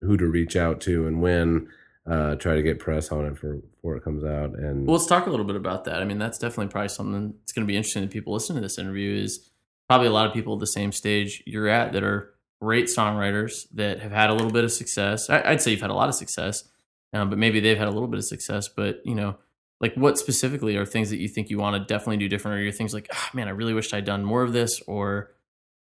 who 0.00 0.16
to 0.16 0.26
reach 0.26 0.56
out 0.56 0.80
to 0.82 1.06
and 1.06 1.20
when, 1.20 1.68
uh, 2.08 2.36
try 2.36 2.54
to 2.54 2.62
get 2.62 2.78
press 2.78 3.10
on 3.12 3.26
it 3.26 3.36
for 3.38 3.56
before 3.56 3.96
it 3.96 4.04
comes 4.04 4.24
out, 4.24 4.58
and 4.58 4.86
Well, 4.86 4.96
let's 4.96 5.06
talk 5.06 5.26
a 5.26 5.30
little 5.30 5.44
bit 5.46 5.56
about 5.56 5.84
that. 5.84 6.00
I 6.00 6.04
mean, 6.04 6.18
that's 6.18 6.38
definitely 6.38 6.70
probably 6.70 6.88
something 6.88 7.34
that's 7.40 7.52
going 7.52 7.66
to 7.66 7.70
be 7.70 7.76
interesting 7.76 8.02
to 8.02 8.08
people 8.08 8.32
listening 8.32 8.56
to 8.56 8.62
this 8.62 8.78
interview. 8.78 9.14
Is 9.22 9.50
probably 9.88 10.06
a 10.08 10.12
lot 10.12 10.26
of 10.26 10.32
people 10.32 10.54
at 10.54 10.60
the 10.60 10.66
same 10.66 10.92
stage 10.92 11.42
you're 11.46 11.68
at 11.68 11.92
that 11.92 12.02
are 12.04 12.34
great 12.60 12.86
songwriters 12.86 13.66
that 13.74 14.00
have 14.00 14.10
had 14.12 14.30
a 14.30 14.32
little 14.34 14.50
bit 14.50 14.64
of 14.64 14.72
success. 14.72 15.30
I, 15.30 15.42
I'd 15.44 15.62
say 15.62 15.70
you've 15.70 15.80
had 15.80 15.90
a 15.90 15.94
lot 15.94 16.08
of 16.08 16.14
success, 16.14 16.64
um, 17.12 17.30
but 17.30 17.38
maybe 17.38 17.60
they've 17.60 17.78
had 17.78 17.88
a 17.88 17.90
little 17.90 18.08
bit 18.08 18.18
of 18.18 18.24
success. 18.24 18.68
But 18.68 19.00
you 19.04 19.14
know, 19.14 19.36
like 19.80 19.94
what 19.94 20.18
specifically 20.18 20.76
are 20.76 20.84
things 20.84 21.10
that 21.10 21.18
you 21.18 21.28
think 21.28 21.50
you 21.50 21.58
want 21.58 21.76
to 21.76 21.92
definitely 21.92 22.18
do 22.18 22.28
different, 22.28 22.58
or 22.58 22.62
your 22.62 22.72
things 22.72 22.94
like, 22.94 23.08
oh, 23.12 23.28
man, 23.32 23.48
I 23.48 23.52
really 23.52 23.74
wished 23.74 23.94
I'd 23.94 24.04
done 24.04 24.24
more 24.24 24.42
of 24.42 24.52
this, 24.52 24.80
or 24.86 25.30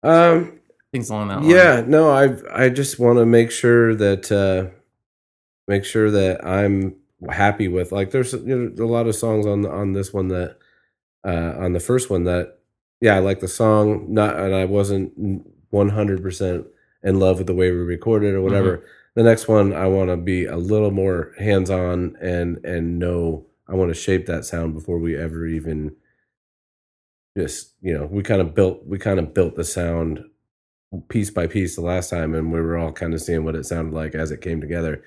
um, 0.03 0.61
things 0.93 1.11
along 1.11 1.29
that 1.29 1.41
line. 1.41 1.51
Yeah, 1.51 1.83
no, 1.87 2.11
I 2.11 2.37
I 2.53 2.69
just 2.69 2.99
want 2.99 3.19
to 3.19 3.27
make 3.27 3.51
sure 3.51 3.95
that 3.95 4.31
uh 4.33 4.75
make 5.67 5.85
sure 5.85 6.11
that 6.11 6.45
I'm 6.45 6.97
happy 7.31 7.69
with 7.69 7.93
like 7.93 8.11
there's 8.11 8.33
you 8.33 8.73
know, 8.77 8.85
a 8.85 8.87
lot 8.87 9.07
of 9.07 9.15
songs 9.15 9.47
on 9.47 9.67
on 9.67 9.93
this 9.93 10.13
one 10.13 10.29
that 10.29 10.57
uh 11.27 11.55
on 11.59 11.73
the 11.73 11.81
first 11.81 12.11
one 12.11 12.25
that 12.25 12.59
yeah, 13.01 13.17
I 13.17 13.19
like 13.19 13.41
the 13.41 13.49
song 13.49 14.07
not 14.13 14.37
and 14.37 14.55
I 14.55 14.65
wasn't 14.65 15.45
100% 15.73 16.67
in 17.05 17.19
love 17.19 17.39
with 17.39 17.47
the 17.47 17.55
way 17.55 17.71
we 17.71 17.79
recorded 17.79 18.35
or 18.35 18.43
whatever. 18.43 18.85
The 19.19 19.25
next 19.25 19.49
one 19.49 19.73
I 19.73 19.89
want 19.89 20.11
to 20.11 20.17
be 20.17 20.45
a 20.45 20.57
little 20.57 20.93
more 20.93 21.33
hands-on 21.41 22.17
and 22.21 22.65
and 22.65 23.01
know 23.01 23.49
I 23.67 23.75
want 23.75 23.91
to 23.91 23.95
shape 24.01 24.27
that 24.27 24.45
sound 24.45 24.75
before 24.75 25.01
we 25.01 25.17
ever 25.17 25.45
even 25.45 25.97
just, 27.37 27.75
you 27.81 27.93
know, 27.93 28.07
we 28.07 28.23
kind 28.23 28.41
of 28.41 28.55
built 28.55 28.87
we 28.87 28.97
kind 28.97 29.19
of 29.19 29.35
built 29.35 29.57
the 29.57 29.65
sound 29.65 30.23
piece 31.09 31.31
by 31.31 31.49
piece 31.49 31.75
the 31.75 31.83
last 31.83 32.11
time 32.11 32.33
and 32.33 32.53
we 32.53 32.61
were 32.61 32.79
all 32.79 32.93
kind 32.93 33.13
of 33.13 33.21
seeing 33.21 33.45
what 33.45 33.57
it 33.57 33.67
sounded 33.67 33.93
like 33.93 34.15
as 34.15 34.31
it 34.31 34.41
came 34.41 34.61
together. 34.61 35.03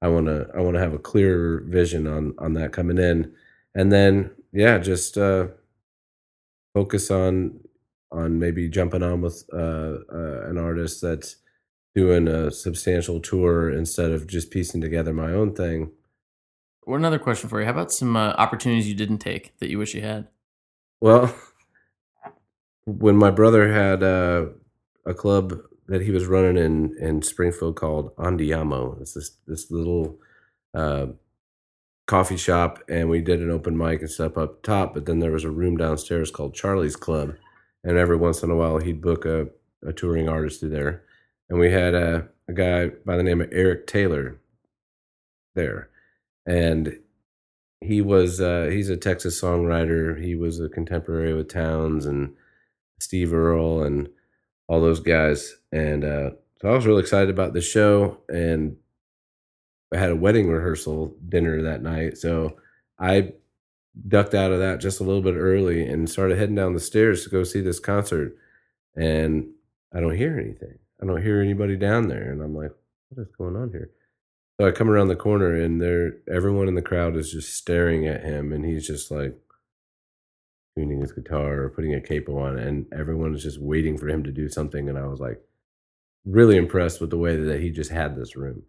I 0.00 0.06
want 0.10 0.26
to 0.26 0.48
i 0.54 0.60
want 0.60 0.74
to 0.74 0.80
have 0.80 0.94
a 0.94 0.98
clearer 1.00 1.64
vision 1.66 2.06
on 2.06 2.36
on 2.38 2.54
that 2.54 2.72
coming 2.72 2.98
in. 2.98 3.34
And 3.74 3.90
then 3.90 4.30
yeah 4.52 4.78
just 4.78 5.18
uh 5.18 5.48
focus 6.72 7.10
on 7.10 7.58
on 8.12 8.38
maybe 8.38 8.68
jumping 8.68 9.02
on 9.02 9.22
with 9.22 9.42
uh, 9.52 9.96
uh, 10.12 10.46
an 10.48 10.56
artist 10.56 11.02
that's 11.02 11.38
doing 11.96 12.28
a 12.28 12.50
substantial 12.50 13.18
tour 13.20 13.70
instead 13.70 14.12
of 14.12 14.26
just 14.26 14.50
piecing 14.50 14.82
together 14.82 15.14
my 15.14 15.32
own 15.32 15.54
thing. 15.54 15.90
Well, 16.86 16.98
another 16.98 17.18
question 17.18 17.48
for 17.48 17.58
you. 17.58 17.64
How 17.64 17.72
about 17.72 17.90
some 17.90 18.14
uh, 18.16 18.34
opportunities 18.36 18.86
you 18.86 18.94
didn't 18.94 19.18
take 19.18 19.58
that 19.58 19.70
you 19.70 19.78
wish 19.78 19.94
you 19.94 20.02
had? 20.02 20.28
Well, 21.00 21.34
when 22.84 23.16
my 23.16 23.30
brother 23.30 23.72
had 23.72 24.02
uh, 24.02 24.46
a 25.06 25.14
club 25.14 25.58
that 25.88 26.02
he 26.02 26.10
was 26.10 26.26
running 26.26 26.58
in 26.58 26.94
in 27.00 27.22
Springfield 27.22 27.76
called 27.76 28.14
Andiamo, 28.16 29.00
it's 29.00 29.14
this 29.14 29.30
this 29.46 29.70
little 29.70 30.18
uh, 30.74 31.06
coffee 32.06 32.36
shop, 32.36 32.78
and 32.90 33.08
we 33.08 33.22
did 33.22 33.40
an 33.40 33.50
open 33.50 33.76
mic 33.76 34.00
and 34.00 34.10
stuff 34.10 34.36
up 34.36 34.62
top. 34.62 34.92
But 34.92 35.06
then 35.06 35.20
there 35.20 35.32
was 35.32 35.44
a 35.44 35.50
room 35.50 35.78
downstairs 35.78 36.30
called 36.30 36.54
Charlie's 36.54 36.94
Club, 36.94 37.36
and 37.82 37.96
every 37.96 38.16
once 38.16 38.42
in 38.42 38.50
a 38.50 38.56
while 38.56 38.78
he'd 38.78 39.00
book 39.00 39.24
a, 39.24 39.48
a 39.82 39.94
touring 39.94 40.28
artist 40.28 40.60
through 40.60 40.70
there. 40.70 41.05
And 41.48 41.58
we 41.58 41.70
had 41.70 41.94
a, 41.94 42.28
a 42.48 42.52
guy 42.52 42.88
by 43.04 43.16
the 43.16 43.22
name 43.22 43.40
of 43.40 43.48
Eric 43.52 43.86
Taylor 43.86 44.38
there, 45.54 45.90
and 46.44 46.98
he 47.80 48.00
was 48.00 48.40
uh, 48.40 48.68
he's 48.70 48.88
a 48.88 48.96
Texas 48.96 49.40
songwriter. 49.40 50.20
He 50.22 50.34
was 50.34 50.60
a 50.60 50.68
contemporary 50.68 51.34
with 51.34 51.48
Townes 51.48 52.06
and 52.06 52.34
Steve 52.98 53.32
Earle 53.32 53.82
and 53.82 54.08
all 54.68 54.80
those 54.80 55.00
guys. 55.00 55.56
And 55.72 56.04
uh, 56.04 56.30
so 56.60 56.68
I 56.68 56.74
was 56.74 56.86
really 56.86 57.00
excited 57.00 57.30
about 57.30 57.52
the 57.52 57.60
show. 57.60 58.18
And 58.28 58.76
I 59.92 59.98
had 59.98 60.10
a 60.10 60.16
wedding 60.16 60.48
rehearsal 60.48 61.14
dinner 61.28 61.62
that 61.62 61.82
night. 61.82 62.18
So 62.18 62.56
I 62.98 63.34
ducked 64.08 64.34
out 64.34 64.52
of 64.52 64.58
that 64.58 64.80
just 64.80 65.00
a 65.00 65.04
little 65.04 65.22
bit 65.22 65.36
early 65.36 65.86
and 65.86 66.10
started 66.10 66.38
heading 66.38 66.54
down 66.54 66.74
the 66.74 66.80
stairs 66.80 67.24
to 67.24 67.30
go 67.30 67.44
see 67.44 67.60
this 67.60 67.78
concert. 67.78 68.36
And 68.96 69.50
I 69.94 70.00
don't 70.00 70.16
hear 70.16 70.38
anything. 70.38 70.78
I 71.02 71.06
don't 71.06 71.22
hear 71.22 71.40
anybody 71.40 71.76
down 71.76 72.08
there. 72.08 72.30
And 72.30 72.42
I'm 72.42 72.54
like, 72.54 72.72
what 73.08 73.22
is 73.22 73.32
going 73.36 73.56
on 73.56 73.70
here? 73.70 73.90
So 74.58 74.66
I 74.66 74.70
come 74.70 74.88
around 74.88 75.08
the 75.08 75.16
corner 75.16 75.54
and 75.54 75.80
there 75.82 76.14
everyone 76.32 76.68
in 76.68 76.74
the 76.74 76.82
crowd 76.82 77.16
is 77.16 77.30
just 77.30 77.54
staring 77.54 78.06
at 78.06 78.24
him 78.24 78.52
and 78.52 78.64
he's 78.64 78.86
just 78.86 79.10
like 79.10 79.36
tuning 80.76 81.00
his 81.00 81.12
guitar 81.12 81.62
or 81.62 81.70
putting 81.70 81.94
a 81.94 82.00
capo 82.00 82.38
on 82.38 82.58
and 82.58 82.86
everyone 82.92 83.34
is 83.34 83.42
just 83.42 83.60
waiting 83.60 83.98
for 83.98 84.08
him 84.08 84.24
to 84.24 84.32
do 84.32 84.48
something 84.48 84.88
and 84.88 84.98
I 84.98 85.06
was 85.06 85.20
like 85.20 85.42
really 86.24 86.56
impressed 86.56 87.00
with 87.00 87.10
the 87.10 87.18
way 87.18 87.36
that 87.36 87.60
he 87.60 87.70
just 87.70 87.90
had 87.90 88.16
this 88.16 88.34
room. 88.34 88.62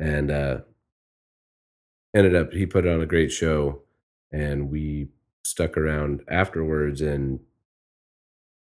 And 0.00 0.32
uh 0.32 0.58
ended 2.14 2.34
up 2.34 2.52
he 2.52 2.66
put 2.66 2.86
on 2.86 3.00
a 3.00 3.06
great 3.06 3.30
show 3.30 3.82
and 4.32 4.68
we 4.68 5.10
stuck 5.44 5.76
around 5.76 6.22
afterwards 6.28 7.00
and 7.00 7.38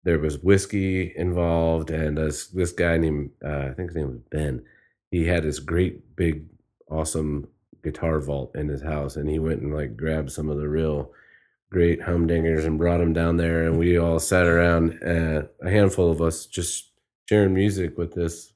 there 0.03 0.19
was 0.19 0.39
whiskey 0.39 1.13
involved 1.15 1.89
and 1.89 2.17
this 2.17 2.47
this 2.47 2.71
guy 2.71 2.97
named 2.97 3.31
uh, 3.43 3.67
I 3.69 3.73
think 3.73 3.89
his 3.89 3.95
name 3.95 4.09
was 4.09 4.19
Ben 4.31 4.63
he 5.11 5.25
had 5.25 5.43
this 5.43 5.59
great 5.59 6.15
big 6.15 6.45
awesome 6.89 7.47
guitar 7.83 8.19
vault 8.19 8.55
in 8.55 8.67
his 8.67 8.81
house 8.81 9.15
and 9.15 9.29
he 9.29 9.39
went 9.39 9.61
and 9.61 9.73
like 9.73 9.97
grabbed 9.97 10.31
some 10.31 10.49
of 10.49 10.57
the 10.57 10.67
real 10.67 11.11
great 11.71 12.01
humdingers 12.01 12.65
and 12.65 12.77
brought 12.77 12.99
them 12.99 13.13
down 13.13 13.37
there 13.37 13.65
and 13.65 13.77
we 13.77 13.97
all 13.97 14.19
sat 14.19 14.45
around 14.45 14.99
uh, 15.03 15.43
a 15.61 15.69
handful 15.69 16.11
of 16.11 16.21
us 16.21 16.45
just 16.45 16.91
sharing 17.27 17.53
music 17.53 17.97
with 17.97 18.13
this 18.13 18.53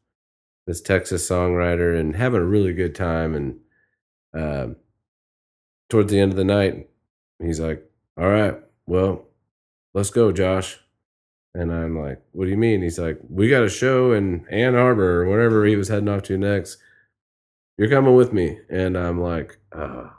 this 0.65 0.81
Texas 0.81 1.27
songwriter 1.27 1.97
and 1.97 2.15
having 2.15 2.41
a 2.41 2.45
really 2.45 2.73
good 2.73 2.93
time 2.93 3.33
and 3.35 3.59
uh, 4.37 4.67
towards 5.89 6.11
the 6.11 6.19
end 6.19 6.31
of 6.31 6.37
the 6.37 6.43
night 6.43 6.89
he's 7.39 7.59
like 7.59 7.83
all 8.17 8.27
right 8.27 8.59
well 8.85 9.25
let's 9.93 10.09
go 10.09 10.31
Josh 10.31 10.79
and 11.59 11.71
I'm 11.71 11.99
like, 11.99 12.21
what 12.31 12.45
do 12.45 12.51
you 12.51 12.57
mean? 12.57 12.81
He's 12.81 12.99
like, 12.99 13.19
we 13.29 13.49
got 13.49 13.63
a 13.63 13.69
show 13.69 14.13
in 14.13 14.45
Ann 14.49 14.75
Arbor 14.75 15.23
or 15.23 15.29
whatever 15.29 15.65
he 15.65 15.75
was 15.75 15.87
heading 15.87 16.09
off 16.09 16.23
to 16.23 16.37
next. 16.37 16.77
You're 17.77 17.89
coming 17.89 18.15
with 18.15 18.33
me. 18.33 18.59
And 18.69 18.97
I'm 18.97 19.21
like, 19.21 19.57
oh. 19.73 20.11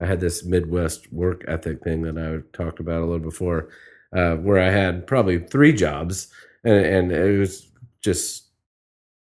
I 0.00 0.06
had 0.06 0.20
this 0.20 0.44
Midwest 0.44 1.12
work 1.12 1.44
ethic 1.48 1.82
thing 1.82 2.02
that 2.02 2.16
I 2.16 2.56
talked 2.56 2.78
about 2.78 3.00
a 3.00 3.04
little 3.04 3.18
before, 3.18 3.70
uh, 4.16 4.36
where 4.36 4.60
I 4.62 4.70
had 4.70 5.08
probably 5.08 5.40
three 5.40 5.72
jobs. 5.72 6.28
And, 6.62 6.86
and 6.86 7.10
it 7.10 7.38
was 7.38 7.68
just 8.00 8.46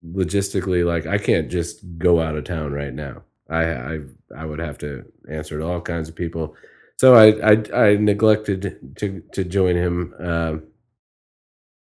logistically 0.05 0.85
like, 0.85 1.07
I 1.07 1.19
can't 1.19 1.49
just 1.49 1.85
go 1.97 2.19
out 2.19 2.35
of 2.35 2.43
town 2.43 2.73
right 2.73 2.93
now. 2.93 3.23
I, 3.49 3.63
I, 3.63 3.99
I 4.35 4.43
would 4.43 4.59
have 4.59 4.77
to 4.79 5.05
answer 5.31 5.57
to 5.57 5.65
all 5.65 5.79
kinds 5.79 6.09
of 6.09 6.15
people. 6.15 6.53
So 6.97 7.15
I, 7.15 7.51
I, 7.51 7.85
I 7.91 7.95
neglected 7.95 8.95
to, 8.97 9.23
to 9.31 9.43
join 9.45 9.77
him. 9.77 10.13
Um, 10.19 10.63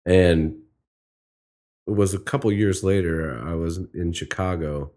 and 0.08 0.56
it 1.86 1.92
was 1.92 2.14
a 2.14 2.18
couple 2.18 2.50
years 2.52 2.82
later 2.82 3.40
i 3.46 3.54
was 3.54 3.78
in 3.94 4.12
chicago 4.12 4.90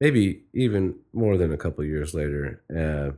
maybe 0.00 0.42
even 0.54 0.94
more 1.12 1.36
than 1.36 1.52
a 1.52 1.56
couple 1.56 1.84
years 1.84 2.14
later 2.14 2.62
uh, 2.74 3.10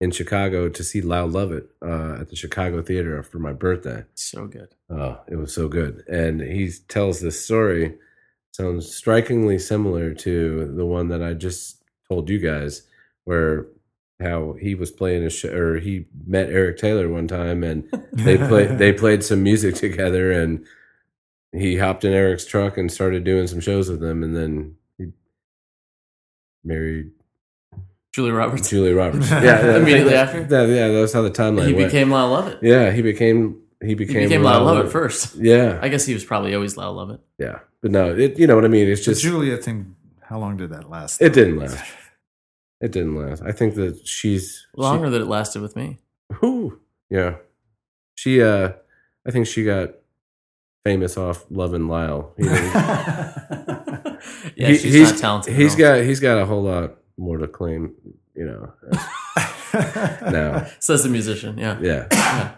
in 0.00 0.10
chicago 0.10 0.68
to 0.68 0.82
see 0.84 1.00
Lyle 1.00 1.26
Lovett 1.28 1.68
uh, 1.82 2.18
at 2.20 2.28
the 2.28 2.36
chicago 2.36 2.82
theater 2.82 3.22
for 3.22 3.38
my 3.38 3.52
birthday 3.52 4.04
So 4.14 4.46
good. 4.46 4.68
oh 4.90 5.18
it 5.28 5.36
was 5.36 5.52
so 5.54 5.68
good 5.68 6.04
and 6.08 6.40
he 6.40 6.70
tells 6.88 7.20
this 7.20 7.44
story 7.44 7.96
sounds 8.52 8.94
strikingly 8.94 9.58
similar 9.58 10.14
to 10.14 10.72
the 10.76 10.84
one 10.86 11.08
that 11.08 11.22
i 11.22 11.32
just 11.34 11.82
told 12.08 12.28
you 12.28 12.38
guys 12.38 12.82
where 13.24 13.66
how 14.20 14.54
he 14.60 14.74
was 14.74 14.90
playing 14.90 15.24
a 15.24 15.30
show 15.30 15.50
or 15.52 15.78
he 15.80 16.06
met 16.26 16.48
eric 16.48 16.78
taylor 16.78 17.08
one 17.08 17.26
time 17.26 17.64
and 17.64 17.84
they 18.12 18.36
played 18.38 18.78
they 18.78 18.92
played 18.92 19.24
some 19.24 19.42
music 19.42 19.74
together 19.74 20.30
and 20.30 20.64
he 21.52 21.76
hopped 21.78 22.04
in 22.04 22.12
Eric's 22.12 22.44
truck 22.44 22.76
and 22.76 22.90
started 22.90 23.22
doing 23.24 23.46
some 23.46 23.60
shows 23.60 23.88
with 23.88 24.00
them 24.00 24.22
and 24.24 24.34
then 24.36 24.74
he 24.98 25.06
married 26.64 27.10
Julie 28.12 28.30
Roberts. 28.30 28.70
Julie 28.70 28.92
Roberts. 28.92 29.28
Yeah, 29.30 29.76
Immediately 29.76 30.12
that- 30.12 30.28
after? 30.28 30.44
That, 30.44 30.68
yeah, 30.68 30.88
that 30.88 31.00
was 31.00 31.12
how 31.12 31.22
the 31.22 31.30
timeline 31.30 31.66
he 31.68 31.72
went. 31.74 31.86
became 31.88 32.10
Lyle 32.10 32.30
Lovett. 32.30 32.58
yeah, 32.62 32.90
he 32.92 33.02
became 33.02 33.60
he 33.80 33.88
He 33.88 33.94
became, 33.94 34.24
became 34.28 34.42
Loud 34.42 34.62
Loud 34.62 34.64
Love 34.66 34.76
Love 34.78 34.86
It 34.86 34.90
first. 34.92 35.34
Yeah, 35.40 35.78
I 35.82 35.88
guess 35.88 36.04
he 36.06 36.14
was 36.14 36.24
probably 36.24 36.54
always 36.54 36.76
Lyle 36.76 36.94
Lovett. 36.94 37.20
yeah, 37.38 37.58
but 37.82 37.90
no, 37.90 38.14
it 38.16 38.38
you 38.38 38.46
know 38.46 38.54
what 38.54 38.64
I 38.64 38.68
mean. 38.68 38.88
It's 38.88 39.04
The 39.04 39.12
just 39.12 39.22
Julia 39.22 39.56
thing. 39.56 39.94
How 40.22 40.38
long 40.38 40.56
did 40.56 40.70
that 40.70 40.88
last? 40.90 41.20
it 41.20 41.32
didn't 41.34 41.58
last. 41.58 41.84
It 42.84 42.92
didn't 42.92 43.16
last. 43.16 43.42
I 43.42 43.52
think 43.52 43.74
that 43.76 44.06
she's 44.06 44.66
Longer 44.76 45.08
than 45.10 45.22
it 45.22 45.28
lasted 45.28 45.62
with 45.62 45.74
me. 45.76 45.98
She, 46.30 46.36
whew, 46.40 46.80
yeah, 47.08 47.36
she. 48.14 48.42
uh 48.42 48.72
I 49.26 49.30
think 49.30 49.46
she 49.46 49.64
got 49.64 49.90
famous 50.84 51.16
off 51.16 51.46
Love 51.50 51.72
and 51.72 51.88
Lyle. 51.88 52.34
You 52.36 52.44
know, 52.50 52.52
yeah, 54.56 54.68
he- 54.68 54.76
she's 54.78 54.92
he's 54.94 55.10
not 55.12 55.18
talented. 55.20 55.54
He's 55.54 55.74
at 55.80 55.80
all. 55.92 55.98
got 56.00 56.04
he's 56.06 56.20
got 56.20 56.38
a 56.38 56.44
whole 56.46 56.62
lot 56.62 56.96
more 57.16 57.38
to 57.38 57.48
claim. 57.48 57.94
You 58.34 58.46
know, 58.46 58.72
now. 60.30 60.66
says 60.80 61.02
the 61.04 61.08
musician. 61.08 61.56
Yeah. 61.58 61.78
Yeah, 61.80 62.54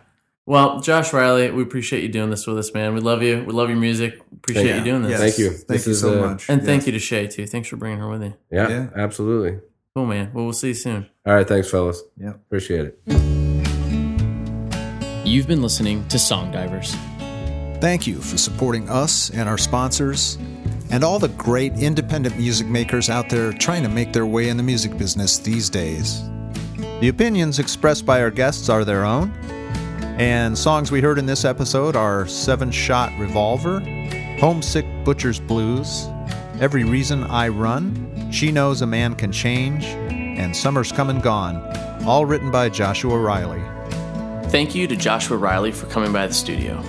Well, 0.46 0.80
Josh 0.80 1.12
Reilly, 1.12 1.50
we 1.50 1.62
appreciate 1.62 2.02
you 2.02 2.08
doing 2.08 2.30
this 2.30 2.46
with 2.46 2.56
us, 2.58 2.72
man. 2.72 2.94
We 2.94 3.00
love 3.00 3.22
you. 3.22 3.44
We 3.46 3.52
love 3.52 3.68
your 3.68 3.78
music. 3.78 4.20
Appreciate 4.32 4.64
Thank 4.72 4.78
you 4.86 4.92
doing 4.92 5.02
this. 5.02 5.10
Yes. 5.10 5.20
Thank 5.20 5.38
you. 5.38 5.50
Thank 5.50 5.66
This 5.68 5.86
you 5.88 5.94
so 5.94 6.24
uh, 6.24 6.28
much. 6.30 6.48
And 6.48 6.62
thank 6.62 6.86
you 6.86 6.92
to 6.92 6.98
Shay 6.98 7.26
too. 7.26 7.46
Thanks 7.46 7.68
for 7.68 7.76
bringing 7.76 7.98
her 7.98 8.08
with 8.08 8.22
you. 8.22 8.34
yeah, 8.50 8.68
Yeah. 8.68 8.86
absolutely. 8.96 9.60
Cool, 9.96 10.04
man. 10.04 10.30
Well, 10.34 10.44
we'll 10.44 10.52
see 10.52 10.68
you 10.68 10.74
soon. 10.74 11.06
All 11.24 11.32
right, 11.32 11.48
thanks, 11.48 11.70
fellas. 11.70 12.02
Yeah. 12.18 12.32
Appreciate 12.34 12.84
it. 12.84 13.00
You've 15.24 15.46
been 15.46 15.62
listening 15.62 16.06
to 16.08 16.18
Song 16.18 16.50
Divers. 16.52 16.94
Thank 17.80 18.06
you 18.06 18.16
for 18.16 18.36
supporting 18.36 18.90
us 18.90 19.30
and 19.30 19.48
our 19.48 19.56
sponsors, 19.56 20.36
and 20.90 21.02
all 21.02 21.18
the 21.18 21.28
great 21.28 21.72
independent 21.78 22.36
music 22.36 22.66
makers 22.66 23.08
out 23.08 23.30
there 23.30 23.54
trying 23.54 23.82
to 23.84 23.88
make 23.88 24.12
their 24.12 24.26
way 24.26 24.50
in 24.50 24.58
the 24.58 24.62
music 24.62 24.98
business 24.98 25.38
these 25.38 25.70
days. 25.70 26.22
The 27.00 27.08
opinions 27.08 27.58
expressed 27.58 28.04
by 28.04 28.20
our 28.20 28.30
guests 28.30 28.68
are 28.68 28.84
their 28.84 29.06
own, 29.06 29.30
and 30.18 30.58
songs 30.58 30.92
we 30.92 31.00
heard 31.00 31.16
in 31.16 31.24
this 31.24 31.46
episode 31.46 31.96
are 31.96 32.26
Seven 32.26 32.70
Shot 32.70 33.18
Revolver, 33.18 33.80
Homesick 34.40 34.84
Butcher's 35.04 35.40
Blues, 35.40 36.06
Every 36.60 36.84
Reason 36.84 37.24
I 37.24 37.48
Run, 37.48 38.12
She 38.30 38.52
Knows 38.52 38.82
a 38.82 38.86
Man 38.86 39.14
Can 39.14 39.32
Change, 39.32 39.84
and 39.84 40.54
Summer's 40.54 40.92
Come 40.92 41.10
and 41.10 41.22
Gone, 41.22 41.56
all 42.06 42.26
written 42.26 42.50
by 42.50 42.68
Joshua 42.68 43.18
Reilly. 43.18 43.62
Thank 44.50 44.74
you 44.74 44.86
to 44.86 44.96
Joshua 44.96 45.36
Reilly 45.36 45.72
for 45.72 45.86
coming 45.86 46.12
by 46.12 46.26
the 46.26 46.34
studio. 46.34 46.82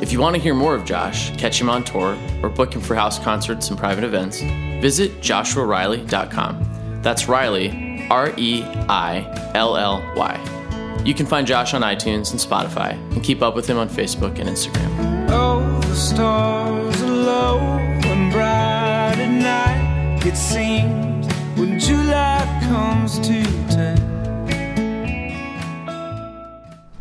If 0.00 0.12
you 0.12 0.20
want 0.20 0.36
to 0.36 0.42
hear 0.42 0.54
more 0.54 0.74
of 0.74 0.84
Josh, 0.84 1.34
catch 1.36 1.60
him 1.60 1.70
on 1.70 1.84
tour, 1.84 2.18
or 2.42 2.48
book 2.48 2.74
him 2.74 2.80
for 2.80 2.94
house 2.94 3.18
concerts 3.18 3.70
and 3.70 3.78
private 3.78 4.04
events, 4.04 4.40
visit 4.80 5.20
joshuareilly.com. 5.20 7.00
That's 7.02 7.28
Reilly, 7.28 8.06
R 8.10 8.32
E 8.36 8.62
I 8.88 9.50
L 9.54 9.76
L 9.76 10.02
Y. 10.16 11.00
You 11.04 11.14
can 11.14 11.26
find 11.26 11.46
Josh 11.46 11.74
on 11.74 11.82
iTunes 11.82 12.32
and 12.32 12.40
Spotify, 12.40 12.92
and 13.14 13.22
keep 13.22 13.42
up 13.42 13.54
with 13.54 13.66
him 13.66 13.78
on 13.78 13.88
Facebook 13.88 14.38
and 14.38 14.48
Instagram. 14.48 15.28
Oh, 15.30 15.80
night. 20.24 20.32
It 20.32 20.36
seems 20.36 21.26
when 21.58 21.78
July 21.78 22.60
comes 22.64 23.18
to 23.20 23.42
town. 23.68 23.96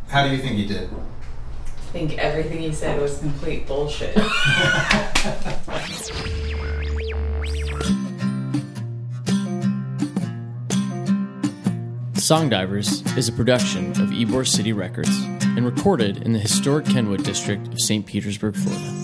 How 0.07 0.27
do 0.27 0.35
you 0.35 0.37
think 0.37 0.55
he 0.55 0.65
did? 0.67 0.89
I 0.89 1.91
think 1.91 2.17
everything 2.17 2.59
he 2.59 2.73
said 2.73 2.99
was 2.99 3.19
complete 3.19 3.67
bullshit. 3.67 4.15
Songdivers 12.15 13.17
is 13.17 13.27
a 13.27 13.33
production 13.33 13.91
of 13.91 14.09
Ybor 14.09 14.47
City 14.47 14.71
Records 14.71 15.09
and 15.43 15.65
recorded 15.65 16.23
in 16.23 16.31
the 16.31 16.39
historic 16.39 16.85
Kenwood 16.85 17.23
district 17.23 17.67
of 17.67 17.81
St. 17.81 18.05
Petersburg, 18.05 18.55
Florida. 18.55 19.02